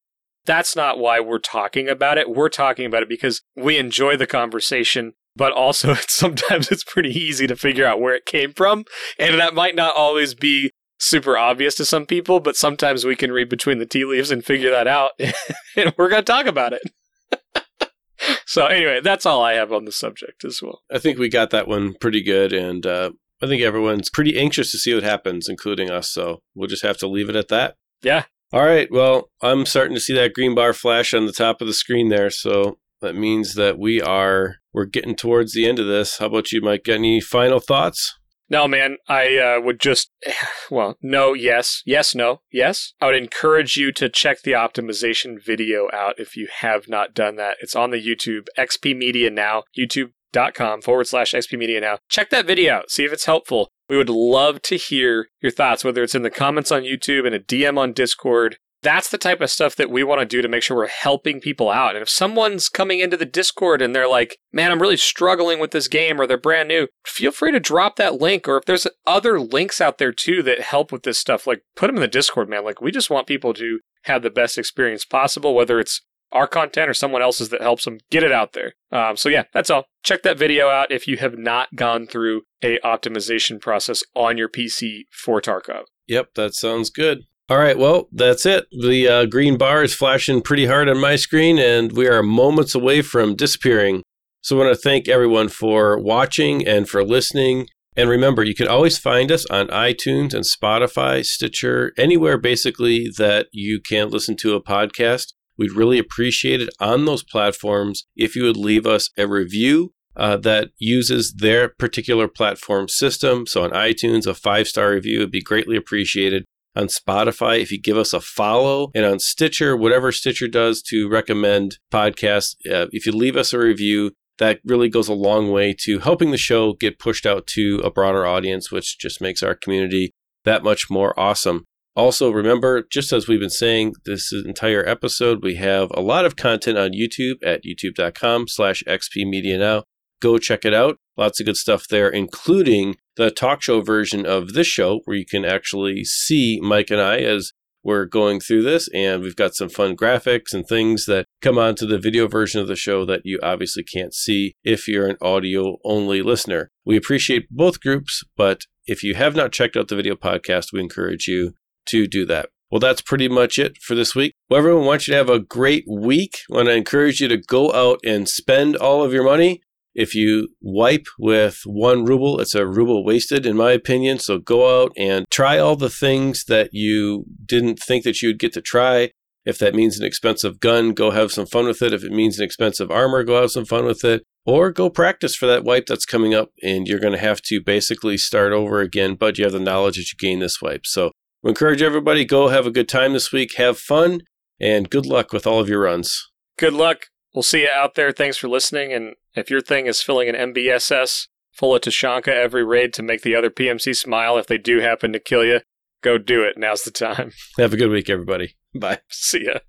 That's 0.47 0.77
not 0.77 0.99
why 0.99 1.21
we're 1.21 1.39
talking 1.39 1.89
about 1.89 2.19
it. 2.19 2.31
We're 2.31 2.49
talking 2.49 2.87
about 2.87 3.03
it 3.03 3.09
because 3.09 3.43
we 3.57 3.79
enjoy 3.79 4.17
the 4.17 4.27
conversation, 4.27 5.15
but 5.35 5.53
also 5.53 5.95
sometimes 6.09 6.71
it's 6.71 6.85
pretty 6.85 7.11
easy 7.11 7.47
to 7.47 7.57
figure 7.57 7.85
out 7.85 8.01
where 8.01 8.15
it 8.15 8.25
came 8.27 8.53
from 8.53 8.85
and 9.19 9.39
that 9.39 9.55
might 9.55 9.75
not 9.75 9.97
always 9.97 10.35
be 10.35 10.71
super 10.99 11.37
obvious 11.37 11.75
to 11.75 11.85
some 11.85 12.07
people, 12.07 12.41
but 12.41 12.57
sometimes 12.57 13.05
we 13.05 13.17
can 13.17 13.33
read 13.33 13.49
between 13.49 13.79
the 13.79 13.87
tea 13.87 14.05
leaves 14.05 14.31
and 14.31 14.45
figure 14.45 14.71
that 14.71 14.87
out 14.87 15.13
and 15.77 15.93
we're 15.97 16.09
going 16.09 16.25
to 16.25 16.33
talk 16.33 16.47
about 16.47 16.73
it. 16.73 17.91
so 18.47 18.67
anyway, 18.67 19.01
that's 19.03 19.27
all 19.27 19.43
I 19.43 19.55
have 19.55 19.73
on 19.73 19.85
the 19.85 19.93
subject 19.93 20.45
as 20.45 20.61
well. 20.63 20.83
I 20.91 20.99
think 20.99 21.19
we 21.19 21.29
got 21.29 21.51
that 21.51 21.69
one 21.69 21.95
pretty 22.01 22.23
good, 22.23 22.53
and 22.53 22.87
uh, 22.87 23.11
I 23.43 23.47
think 23.47 23.63
everyone's 23.63 24.11
pretty 24.11 24.39
anxious 24.39 24.71
to 24.73 24.79
see 24.79 24.95
what 24.95 25.03
happens, 25.03 25.49
including 25.49 25.91
us. 25.91 26.11
So 26.11 26.41
we'll 26.55 26.69
just 26.69 26.83
have 26.83 26.97
to 26.99 27.09
leave 27.09 27.29
it 27.29 27.37
at 27.37 27.49
that. 27.49 27.75
Yeah. 28.03 28.25
All 28.53 28.65
right. 28.65 28.89
Well, 28.91 29.31
I'm 29.43 29.67
starting 29.67 29.95
to 29.95 30.01
see 30.01 30.15
that 30.15 30.35
green 30.35 30.55
bar 30.55 30.73
flash 30.73 31.13
on 31.13 31.27
the 31.27 31.33
top 31.33 31.61
of 31.61 31.67
the 31.67 31.75
screen 31.75 32.09
there. 32.09 32.31
So 32.31 32.79
that 33.01 33.15
means 33.15 33.55
that 33.55 33.79
we 33.79 34.01
are 34.01 34.57
we're 34.73 34.85
getting 34.85 35.17
towards 35.17 35.53
the 35.53 35.69
end 35.69 35.79
of 35.79 35.87
this. 35.87 36.19
How 36.19 36.27
about 36.27 36.53
you, 36.53 36.61
Mike? 36.61 36.85
Got 36.85 36.95
any 36.95 37.21
final 37.21 37.61
thoughts? 37.61 38.15
No, 38.49 38.69
man, 38.69 38.99
I 39.09 39.39
uh, 39.39 39.61
would 39.61 39.81
just, 39.81 40.11
well, 40.71 40.97
no, 41.03 41.33
yes, 41.35 41.83
yes, 41.85 42.15
no, 42.15 42.43
yes. 42.53 42.93
I 43.01 43.07
would 43.07 43.17
encourage 43.17 43.77
you 43.77 43.91
to 43.93 44.09
check 44.09 44.43
the 44.43 44.53
optimization 44.53 45.43
video 45.45 45.89
out 45.93 46.19
if 46.19 46.37
you 46.37 46.49
have 46.61 46.89
not 46.89 47.15
done 47.15 47.37
that. 47.37 47.57
It's 47.61 47.75
on 47.75 47.91
the 47.91 48.01
YouTube, 48.01 48.47
XP 48.57 48.97
Media 48.97 49.31
Now, 49.31 49.65
youtube.com 49.77 50.83
forward 50.83 51.09
slash 51.09 51.33
XP 51.33 51.59
Media 51.59 51.81
Now. 51.81 51.99
Check 52.09 52.31
that 52.31 52.47
video 52.47 52.75
out, 52.75 52.91
see 52.91 53.05
if 53.05 53.13
it's 53.13 53.27
helpful. 53.27 53.71
We 53.89 53.97
would 53.97 54.11
love 54.11 54.63
to 54.63 54.77
hear 54.77 55.29
your 55.41 55.53
thoughts, 55.53 55.85
whether 55.85 56.03
it's 56.03 56.15
in 56.15 56.23
the 56.23 56.31
comments 56.31 56.73
on 56.73 56.83
YouTube 56.83 57.27
and 57.27 57.35
a 57.35 57.41
DM 57.41 57.79
on 57.79 57.93
Discord 57.93 58.59
that's 58.87 59.09
the 59.09 59.19
type 59.19 59.41
of 59.41 59.51
stuff 59.51 59.75
that 59.77 59.91
we 59.91 60.05
want 60.05 60.21
to 60.21 60.25
do 60.25 60.41
to 60.41 60.49
make 60.49 60.63
sure 60.63 60.77
we're 60.77 60.87
helping 60.87 61.41
people 61.41 61.71
out. 61.71 61.97
And 61.97 62.03
if 62.03 62.09
someone's 62.09 62.69
coming 62.69 63.01
into 63.01 63.17
the 63.17 63.25
Discord 63.25 63.83
and 63.83 63.95
they're 63.95 64.09
like, 64.09 64.39
man, 64.53 64.71
I'm 64.71 64.81
really 64.81 64.97
struggling 64.97 65.59
with 65.59 65.73
this 65.73 65.89
game 65.89 66.21
or 66.21 66.27
they're 66.27 66.39
brand 66.39 66.69
new, 66.69 66.87
feel 67.05 67.33
free 67.33 67.51
to 67.51 67.59
drop 67.59 67.97
that 67.97 68.21
link. 68.21 68.47
Or 68.47 68.59
if 68.59 68.65
there's 68.65 68.87
other 69.05 69.41
links 69.41 69.81
out 69.81 69.99
there 69.99 70.13
too 70.13 70.41
that 70.45 70.61
help 70.61 70.93
with 70.93 71.03
this 71.03 71.19
stuff, 71.19 71.49
like 71.49 71.63
put 71.75 71.89
them 71.89 71.97
in 71.97 72.03
the 72.03 72.09
Discord, 72.09 72.49
man. 72.49 72.65
Like 72.65 72.81
we 72.81 72.93
just 72.93 73.11
want 73.11 73.27
people 73.27 73.53
to 73.55 73.81
have 74.03 74.23
the 74.23 74.31
best 74.31 74.57
experience 74.57 75.05
possible, 75.05 75.53
whether 75.53 75.81
it's 75.81 76.03
our 76.37 76.47
content 76.47 76.89
or 76.89 76.95
someone 76.95 77.23
else's 77.23 77.49
that 77.49 77.63
helps 77.63 77.85
them 77.85 77.99
get 78.11 78.23
it 78.23 78.33
out 78.33 78.53
there. 78.53 78.75
Um, 78.93 79.17
so 79.17 79.29
yeah, 79.29 79.45
that's 79.53 79.71
all. 79.71 79.85
Check 80.05 80.23
that 80.23 80.39
video 80.39 80.69
out 80.69 80.93
if 80.93 81.09
you 81.09 81.17
have 81.17 81.39
not 81.39 81.69
gone 81.75 82.07
through 82.07 82.43
a 82.63 82.79
optimization 82.85 83.61
process 83.61 84.03
on 84.15 84.37
your 84.39 84.49
PC 84.49 85.05
for 85.11 85.41
Tarkov. 85.41 85.85
Yep, 86.07 86.35
that 86.35 86.55
sounds 86.55 86.91
good. 86.91 87.23
All 87.49 87.59
right, 87.59 87.79
well, 87.79 88.09
that's 88.13 88.45
it. 88.45 88.67
The 88.71 89.09
uh, 89.09 89.27
green 89.27 89.57
bar 89.57 89.85
is 89.85 89.95
flashing 89.95 90.43
pretty 90.43 90.67
hard 90.67 90.89
on 90.89 91.01
my 91.01 91.15
screen, 91.15 91.59
and 91.59 91.93
we 91.93 92.09
are 92.09 92.23
moments 92.23 92.75
away 92.75 93.03
from 93.03 93.37
disappearing. 93.37 94.03
So 94.43 94.57
I 94.57 94.65
want 94.65 94.77
to 94.77 94.81
thank 94.81 95.09
everyone 95.09 95.49
for 95.49 95.99
watching 95.99 96.67
and 96.67 96.89
for 96.89 97.05
listening. 97.05 97.69
And 97.97 98.11
remember, 98.11 98.43
you 98.45 98.55
can 98.55 98.69
always 98.69 98.99
find 98.99 99.33
us 99.33 99.47
on 99.47 99.69
iTunes 99.69 100.35
and 100.35 100.45
Spotify, 100.45 101.25
Stitcher, 101.25 101.93
anywhere 101.97 102.37
basically 102.37 103.09
that 103.17 103.47
you 103.53 103.81
can 103.81 104.11
listen 104.11 104.37
to 104.37 104.55
a 104.55 104.63
podcast. 104.63 105.33
We'd 105.59 105.73
really 105.73 105.99
appreciate 105.99 106.61
it 106.61 106.71
on 106.81 107.05
those 107.05 107.23
platforms 107.23 108.07
if 108.15 108.37
you 108.37 108.45
would 108.45 108.57
leave 108.57 108.87
us 108.87 109.11
a 109.17 109.27
review 109.27 109.93
uh, 110.17 110.37
that 110.39 110.71
uses 110.79 111.35
their 111.35 111.69
particular 111.69 112.29
platform 112.29 112.89
system. 112.89 113.47
So 113.47 113.65
on 113.65 113.71
iTunes, 113.71 114.27
a 114.27 114.35
five 114.35 114.67
star 114.67 114.91
review 114.91 115.21
would 115.21 115.31
be 115.31 115.43
greatly 115.43 115.77
appreciated 115.77 116.45
on 116.75 116.89
Spotify 116.89 117.61
if 117.61 117.73
you 117.73 117.81
give 117.81 117.97
us 117.97 118.13
a 118.13 118.21
follow, 118.21 118.91
and 118.95 119.05
on 119.05 119.19
Stitcher, 119.19 119.77
whatever 119.77 120.13
Stitcher 120.13 120.47
does 120.47 120.83
to 120.83 121.09
recommend 121.09 121.79
podcasts. 121.91 122.55
Uh, 122.71 122.87
if 122.93 123.07
you 123.07 123.13
leave 123.13 123.37
us 123.37 123.53
a 123.53 123.59
review, 123.59 124.13
that 124.39 124.61
really 124.65 124.91
goes 124.91 125.09
a 125.09 125.15
long 125.15 125.51
way 125.51 125.75
to 125.81 125.99
helping 126.01 126.31
the 126.31 126.37
show 126.37 126.75
get 126.75 126.99
pushed 126.99 127.25
out 127.25 127.47
to 127.47 127.81
a 127.83 127.91
broader 127.91 128.27
audience, 128.27 128.71
which 128.71 128.99
just 128.99 129.23
makes 129.23 129.43
our 129.43 129.55
community 129.55 130.11
that 130.45 130.63
much 130.63 130.91
more 130.91 131.19
awesome. 131.19 131.65
Also, 131.97 132.31
remember, 132.31 132.83
just 132.93 133.11
as 133.11 133.27
we've 133.27 133.41
been 133.41 133.49
saying 133.49 133.95
this 134.05 134.31
entire 134.31 134.87
episode, 134.87 135.43
we 135.43 135.55
have 135.55 135.91
a 135.95 136.03
lot 136.03 136.27
of 136.27 136.37
content 136.37 136.77
on 136.77 136.91
YouTube 136.93 137.37
at 137.43 137.63
youtube.com 137.65 138.49
slash 138.49 138.83
xpmedianow. 138.87 139.83
Go 140.21 140.37
check 140.37 140.67
it 140.67 140.75
out. 140.75 140.99
Lots 141.17 141.41
of 141.41 141.47
good 141.47 141.57
stuff 141.57 141.89
there, 141.89 142.11
including 142.11 142.97
the 143.17 143.31
talk 143.31 143.63
show 143.63 143.81
version 143.81 144.27
of 144.27 144.53
this 144.53 144.67
show, 144.67 145.01
where 145.07 145.17
you 145.17 145.25
can 145.25 145.47
actually 145.47 146.05
see 146.05 146.61
Mike 146.63 146.91
and 146.91 147.01
I 147.01 147.19
as 147.19 147.53
we're 147.83 148.05
going 148.05 148.41
through 148.41 148.63
this. 148.65 148.89
And 148.93 149.23
we've 149.23 149.37
got 149.37 149.55
some 149.55 149.71
fun 149.71 149.97
graphics 149.97 150.53
and 150.53 150.67
things 150.67 151.07
that 151.07 151.25
come 151.41 151.57
onto 151.57 151.87
the 151.87 151.99
video 151.99 152.29
version 152.29 152.61
of 152.61 152.69
the 152.69 152.77
show 152.77 153.07
that 153.07 153.23
you 153.25 153.39
obviously 153.43 153.85
can't 153.85 154.13
see 154.13 154.55
if 154.65 154.87
you're 154.87 155.07
an 155.07 155.17
audio 155.23 155.79
only 155.85 156.21
listener. 156.21 156.69
We 156.85 156.97
appreciate 156.97 157.47
both 157.51 157.81
groups, 157.81 158.23
but 158.37 158.63
if 158.87 159.03
you 159.03 159.15
have 159.15 159.35
not 159.35 159.53
checked 159.53 159.77
out 159.77 159.89
the 159.89 159.97
video 159.97 160.15
podcast, 160.15 160.67
we 160.73 160.81
encourage 160.81 161.27
you 161.27 161.55
to 161.87 162.07
do 162.07 162.27
that. 162.27 162.49
Well, 162.71 162.81
that's 162.81 163.01
pretty 163.01 163.29
much 163.29 163.59
it 163.59 163.79
for 163.79 163.95
this 163.95 164.15
week. 164.15 164.33
Well, 164.51 164.59
everyone 164.59 164.87
wants 164.87 165.07
you 165.07 165.13
to 165.13 165.19
have 165.19 165.31
a 165.31 165.39
great 165.39 165.85
week. 165.89 166.39
I 166.51 166.57
want 166.57 166.67
to 166.69 166.75
encourage 166.75 167.21
you 167.21 167.29
to 167.29 167.37
go 167.37 167.73
out 167.73 168.01
and 168.05 168.29
spend 168.29 168.77
all 168.77 169.05
of 169.05 169.13
your 169.13 169.25
money. 169.25 169.63
If 169.95 170.15
you 170.15 170.49
wipe 170.61 171.07
with 171.19 171.61
one 171.65 172.05
ruble, 172.05 172.41
it's 172.41 172.55
a 172.55 172.67
ruble 172.67 173.05
wasted, 173.05 173.47
in 173.47 173.57
my 173.57 173.71
opinion. 173.71 174.19
So 174.19 174.39
go 174.39 174.83
out 174.83 174.93
and 174.97 175.25
try 175.31 175.59
all 175.59 175.77
the 175.77 175.89
things 175.89 176.45
that 176.49 176.71
you 176.73 177.25
didn't 177.47 177.79
think 177.79 178.05
that 178.05 178.21
you'd 178.21 178.39
get 178.39 178.53
to 178.55 178.61
try. 178.61 179.11
If 179.47 179.59
that 179.59 179.75
means 179.75 179.99
an 179.99 180.05
expensive 180.05 180.59
gun, 180.59 180.93
go 180.93 181.13
have 181.13 181.31
some 181.31 181.47
fun 181.47 181.67
with 181.67 181.81
it. 181.81 181.95
If 181.95 182.03
it 182.03 182.11
means 182.11 182.39
an 182.39 182.45
expensive 182.45 182.91
armor, 182.91 183.23
go 183.23 183.41
have 183.41 183.53
some 183.53 183.65
fun 183.65 183.87
with 183.87 184.05
it. 184.05 184.25
Or 184.45 184.71
go 184.71 184.91
practice 184.91 185.35
for 185.35 185.47
that 185.47 185.65
wipe 185.65 185.87
that's 185.87 186.05
coming 186.05 186.35
up, 186.35 186.51
and 186.63 186.87
you're 186.87 187.01
going 187.01 187.13
to 187.13 187.19
have 187.19 187.41
to 187.43 187.61
basically 187.61 188.19
start 188.19 188.53
over 188.53 188.81
again, 188.81 189.15
but 189.15 189.39
you 189.39 189.45
have 189.45 189.53
the 189.53 189.61
knowledge 189.61 189.97
that 189.97 190.13
you 190.13 190.19
gain 190.19 190.41
this 190.41 190.61
wipe. 190.61 190.85
So 190.85 191.13
we 191.47 191.51
encourage 191.51 191.81
everybody 191.81 192.25
go 192.25 192.49
have 192.49 192.67
a 192.67 192.73
good 192.73 192.89
time 192.89 193.13
this 193.13 193.31
week, 193.31 193.55
have 193.55 193.79
fun, 193.79 194.23
and 194.59 194.91
good 194.91 195.07
luck 195.07 195.33
with 195.33 195.47
all 195.47 195.61
of 195.61 195.69
your 195.69 195.83
runs. 195.83 196.29
Good 196.59 196.73
luck. 196.73 197.07
We'll 197.33 197.45
see 197.45 197.63
you 197.63 197.69
out 197.73 197.95
there. 197.95 198.11
Thanks 198.11 198.37
for 198.37 198.49
listening. 198.49 198.93
And 198.93 199.15
if 199.37 199.49
your 199.49 199.61
thing 199.61 199.87
is 199.87 200.03
filling 200.03 200.29
an 200.29 200.53
MBSS 200.53 201.29
full 201.53 201.77
of 201.77 201.83
Tushonka 201.83 202.33
every 202.33 202.65
raid 202.65 202.93
to 202.95 203.03
make 203.05 203.23
the 203.23 203.37
other 203.37 203.49
PMC 203.49 203.95
smile 203.95 204.37
if 204.39 204.49
they 204.49 204.59
do 204.59 204.81
happen 204.81 205.13
to 205.13 205.21
kill 205.21 205.45
you, 205.45 205.61
go 206.03 206.19
do 206.19 206.43
it. 206.43 206.59
Now's 206.59 206.83
the 206.83 206.91
time. 206.91 207.31
Have 207.59 207.73
a 207.73 207.77
good 207.77 207.91
week, 207.91 208.11
everybody. 208.11 208.57
Bye. 208.75 208.99
See 209.09 209.45
ya. 209.45 209.61